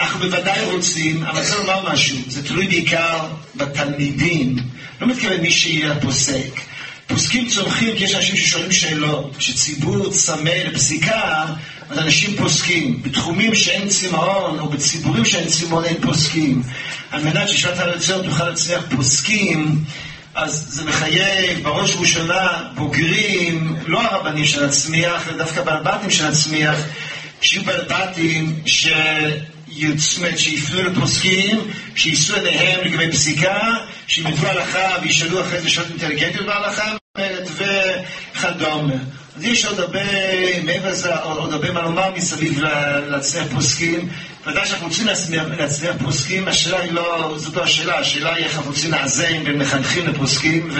אנחנו 0.00 0.20
בוודאי 0.20 0.64
רוצים, 0.64 1.24
אבל 1.24 1.42
צריך 1.42 1.60
לומר 1.60 1.92
משהו, 1.92 2.18
זה 2.28 2.48
תלוי 2.48 2.66
בעיקר 2.66 3.18
בתלמידים. 3.54 4.56
לא 5.00 5.06
מתכוון 5.06 5.40
מי 5.40 5.50
שיהיה 5.50 5.94
פוסק. 6.00 6.71
פוסקים 7.06 7.48
צורכים 7.48 7.96
כי 7.96 8.04
יש 8.04 8.14
אנשים 8.14 8.36
ששואלים 8.36 8.72
שאלות. 8.72 9.36
כשציבור 9.38 10.10
צמא 10.10 10.50
לפסיקה, 10.50 11.44
אז 11.90 11.98
אנשים 11.98 12.36
פוסקים. 12.36 13.02
בתחומים 13.02 13.54
שאין 13.54 13.88
צמאון, 13.88 14.58
או 14.58 14.68
בציבורים 14.68 15.24
שאין 15.24 15.48
צמאון, 15.48 15.84
אין 15.84 15.96
פוסקים. 16.00 16.62
על 17.10 17.24
מנת 17.24 17.48
ששעת 17.48 17.78
הרצון 17.78 18.26
תוכל 18.26 18.48
להצליח 18.48 18.82
פוסקים, 18.96 19.84
אז 20.34 20.66
זה 20.68 20.84
מחייב 20.84 21.62
בראש 21.62 21.94
ובראשונה 21.94 22.62
בוגרים, 22.74 23.76
לא 23.86 24.00
הרבנים 24.00 24.44
של 24.44 24.64
הצמיח, 24.64 25.28
אלא 25.28 25.38
דווקא 25.38 25.62
של 26.10 26.26
הצמיח, 26.26 26.76
שיהיו 27.40 27.64
בעל 27.64 27.84
ש... 28.66 28.88
שיפנו 30.36 30.82
לפוסקים, 30.82 31.60
שיישאו 31.94 32.36
עיניהם 32.36 32.80
לגבי 32.84 33.12
פסיקה, 33.12 33.76
שילמדו 34.06 34.46
הלכה 34.46 34.96
וישאלו 35.02 35.40
אחרי 35.40 35.60
זה 35.60 35.70
שאלות 35.70 35.90
אינטליגנטיות 35.90 36.46
בהלכה, 36.46 36.96
וכדומה. 38.36 38.94
אז 39.36 39.44
יש 39.44 39.64
עוד 39.64 39.80
הרבה, 39.80 40.00
מעבר 40.64 40.90
לזה, 40.90 41.16
עוד 41.16 41.52
הרבה 41.52 41.72
מה 41.72 41.82
לומר 41.82 42.10
מסביב 42.16 42.60
להצליח 43.08 43.44
פוסקים. 43.54 44.08
ודאי 44.46 44.66
שאנחנו 44.66 44.86
רוצים 44.86 45.06
להצליח 45.58 45.96
פוסקים, 46.04 46.48
השאלה 46.48 46.78
היא 46.80 46.92
לא, 46.92 47.34
זאת 47.36 47.56
לא 47.56 47.62
השאלה, 47.62 47.98
השאלה 47.98 48.34
היא 48.34 48.44
איך 48.44 48.56
אנחנו 48.56 48.70
רוצים 48.70 48.90
לאזן 48.90 49.44
בין 49.44 49.58
מחנכים 49.58 50.06
לפוסקים 50.06 50.70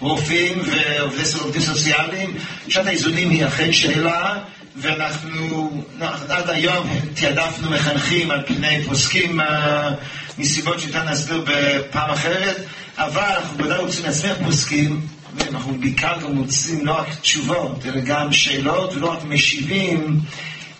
ורופאים 0.00 0.62
ועובדים 0.64 1.62
סוציאליים. 1.62 2.36
שעת 2.68 2.86
האיזונים 2.86 3.30
היא 3.30 3.46
אכן 3.46 3.72
שאלה. 3.72 4.38
ואנחנו 4.76 5.82
עד 6.28 6.50
היום 6.50 6.86
תעדפנו 7.14 7.70
מחנכים 7.70 8.30
על 8.30 8.42
פני 8.46 8.84
פוסקים 8.84 9.40
אה, 9.40 9.90
מסיבות 10.38 10.80
שניתן 10.80 11.04
להסביר 11.04 11.44
בפעם 11.46 12.10
אחרת, 12.10 12.56
אבל 12.96 13.22
אנחנו 13.22 13.56
בוודאי 13.56 13.78
רוצים 13.78 14.04
להצליח 14.04 14.36
פוסקים, 14.44 15.00
ואנחנו 15.36 15.74
בעיקר 15.80 16.16
גם 16.22 16.38
רוצים 16.38 16.86
לא 16.86 16.92
רק 16.92 17.14
תשובות, 17.20 17.86
אלא 17.86 18.00
גם 18.00 18.32
שאלות, 18.32 18.94
ולא 18.94 19.12
רק 19.12 19.24
משיבים, 19.24 20.20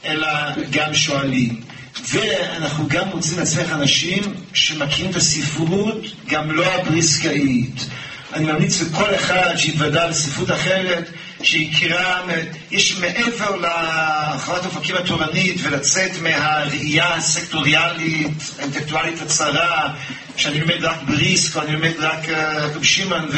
אלא 0.05 0.29
גם 0.71 0.95
שואלים. 0.95 1.61
ואנחנו 2.09 2.85
גם 2.89 3.09
רוצים 3.09 3.39
להצליח 3.39 3.73
אנשים 3.73 4.23
שמכירים 4.53 5.11
את 5.11 5.17
הספרות, 5.17 6.01
גם 6.29 6.51
לא 6.51 6.67
הבריסקאית. 6.67 7.87
אני 8.33 8.53
ממליץ 8.53 8.83
לכל 8.83 9.15
אחד 9.15 9.57
שיתוודע 9.57 10.09
לספרות 10.09 10.51
אחרת, 10.51 11.11
שהכירה, 11.43 12.23
יש 12.71 12.97
מעבר 12.97 13.57
להרחבת 13.57 14.65
אופקים 14.65 14.97
התורנית 14.97 15.57
ולצאת 15.63 16.11
מהראייה 16.23 17.15
הסקטוריאלית, 17.15 18.33
האינטלקטואלית 18.59 19.23
הצרה, 19.23 19.95
שאני 20.37 20.61
לומד 20.61 20.85
רק 20.85 21.03
בריסק 21.03 21.57
או 21.57 21.63
אני 21.63 21.73
לומד 21.73 21.93
רק 21.99 22.29
אה, 22.29 22.67
רב 22.67 22.83
שמעון 22.83 23.29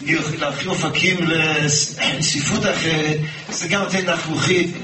ולהרחיב 0.00 0.68
אופקים 0.68 1.16
לספרות 1.28 2.64
אחרת, 2.64 3.18
זה 3.48 3.68
גם 3.68 3.82
נותן 3.82 4.10
נחלוכית. 4.10 4.74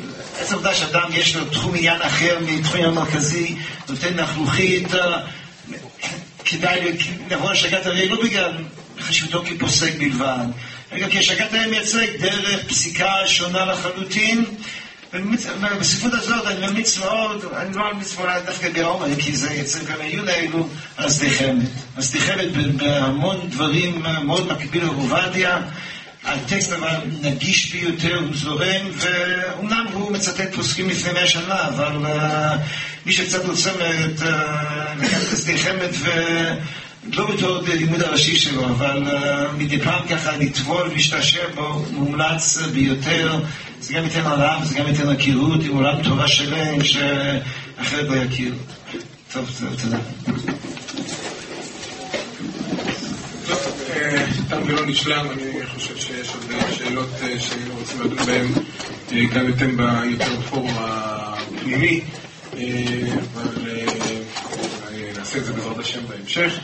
עצם 0.40 0.52
העובדה 0.52 0.74
שאדם 0.74 1.08
יש 1.12 1.36
לו 1.36 1.44
תחום 1.44 1.74
עניין 1.74 2.02
אחר 2.02 2.38
מתחום 2.46 2.76
עניין 2.76 2.94
מרכזי, 2.94 3.54
נותן 3.88 4.14
נחלוכית, 4.14 4.94
אה, 4.94 5.20
כדאי 6.44 6.80
לבוא 7.30 7.52
לשגעת 7.52 7.86
הרי 7.86 8.08
לא 8.08 8.22
בגלל 8.24 8.52
חשיבותו 9.00 9.42
כפוסק 9.46 9.98
בלבד. 9.98 10.46
רגע, 10.96 11.08
כי 11.08 11.18
השגת 11.18 11.52
האם 11.52 11.70
מייצג 11.70 12.06
דרך 12.20 12.64
פסיקה 12.68 13.14
שונה 13.26 13.64
לחלוטין. 13.64 14.44
בספרות 15.80 16.12
הזאת 16.14 16.46
אני 16.46 16.66
ממליץ 16.66 16.98
מאוד, 16.98 17.44
אני 17.56 17.76
לא 17.76 17.92
ממליץ 17.92 18.16
מאוד 18.18 18.28
דווקא 18.46 18.68
בעומר, 18.70 19.06
כי 19.18 19.36
זה 19.36 19.52
יצא 19.52 19.78
גם 19.84 20.00
העיון 20.00 20.28
האלו, 20.28 20.68
על 20.96 21.06
הסדיחמת. 21.06 21.68
הסדיחמת 21.96 22.76
בהמון 22.76 23.40
דברים 23.50 24.02
מאוד 24.24 24.52
מקביל 24.52 24.84
לעובדיה, 24.84 25.58
הטקסט 26.24 26.72
אבל 26.72 26.94
נגיש 27.22 27.72
ביותר, 27.72 28.18
הוא 28.18 28.36
זורם, 28.36 28.86
ואומנם 28.92 29.86
הוא 29.92 30.12
מצטט 30.12 30.54
פוסקים 30.54 30.88
לפני 30.88 31.12
מאה 31.12 31.26
שנה, 31.26 31.68
אבל 31.68 32.06
uh, 32.06 32.56
מי 33.06 33.12
שקצת 33.12 33.44
רוצה 33.44 33.70
את 33.70 34.22
הסדיחמת 35.32 35.90
ו... 35.92 36.10
לא 37.12 37.26
בתור 37.26 37.58
לימוד 37.62 38.02
הראשי 38.02 38.36
שלו, 38.36 38.64
אבל 38.64 39.02
uh, 39.06 39.56
מדי 39.58 39.80
פעם 39.80 40.06
ככה 40.08 40.36
לטבול 40.36 40.88
ולהשתעשע 40.90 41.48
בו 41.54 41.84
מומלץ 41.92 42.58
ביותר. 42.72 43.40
זה 43.80 43.94
גם 43.94 44.04
ייתן 44.04 44.26
עליו, 44.26 44.58
זה 44.64 44.74
גם 44.74 44.86
ייתן 44.86 45.08
הכירות 45.08 45.60
עם 45.64 45.76
עולם 45.76 46.02
תורה 46.02 46.28
שלם 46.28 46.84
שאחרת 46.84 48.08
לא 48.08 48.16
יכיר. 48.16 48.54
טוב, 49.32 49.50
תודה. 49.82 49.98
תם 54.48 54.62
ולא 54.66 54.86
נשלם, 54.86 55.26
אני 55.30 55.66
חושב 55.74 55.96
שיש 55.96 56.28
עוד 56.28 56.44
שאלות 56.78 57.08
אה, 57.22 57.40
שהיינו 57.40 57.74
רוצים 57.78 58.00
לדון 58.00 58.26
בהן 58.26 58.46
אה, 59.12 59.24
גם 59.34 59.48
אתם 59.48 59.76
ביותר 59.76 60.36
בפורום 60.40 60.74
הפנימי, 60.78 62.00
אבל 62.52 63.66
נעשה 65.18 65.38
את 65.38 65.44
זה 65.44 65.52
בעזרת 65.52 65.78
השם 65.78 66.00
בהמשך. 66.08 66.58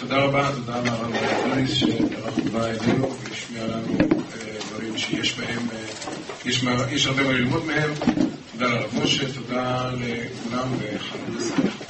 תודה 0.00 0.18
רבה, 0.18 0.50
תודה 0.54 0.80
לרב 0.82 1.12
אריס 1.52 1.70
שטרח 1.70 2.38
ובא 2.44 2.66
אלינו 2.66 3.16
והשמיע 3.22 3.66
לנו 3.66 3.98
דברים 4.70 4.98
שיש 4.98 5.34
בהם, 5.38 5.66
יש 6.90 7.06
הרבה 7.06 7.22
מה 7.22 7.32
ללמוד 7.32 7.66
מהם. 7.66 7.90
תודה 8.52 8.66
לרב 8.68 8.90
משה, 9.02 9.32
תודה 9.34 9.90
לכולם 9.92 10.68
וחנוכה. 10.78 11.87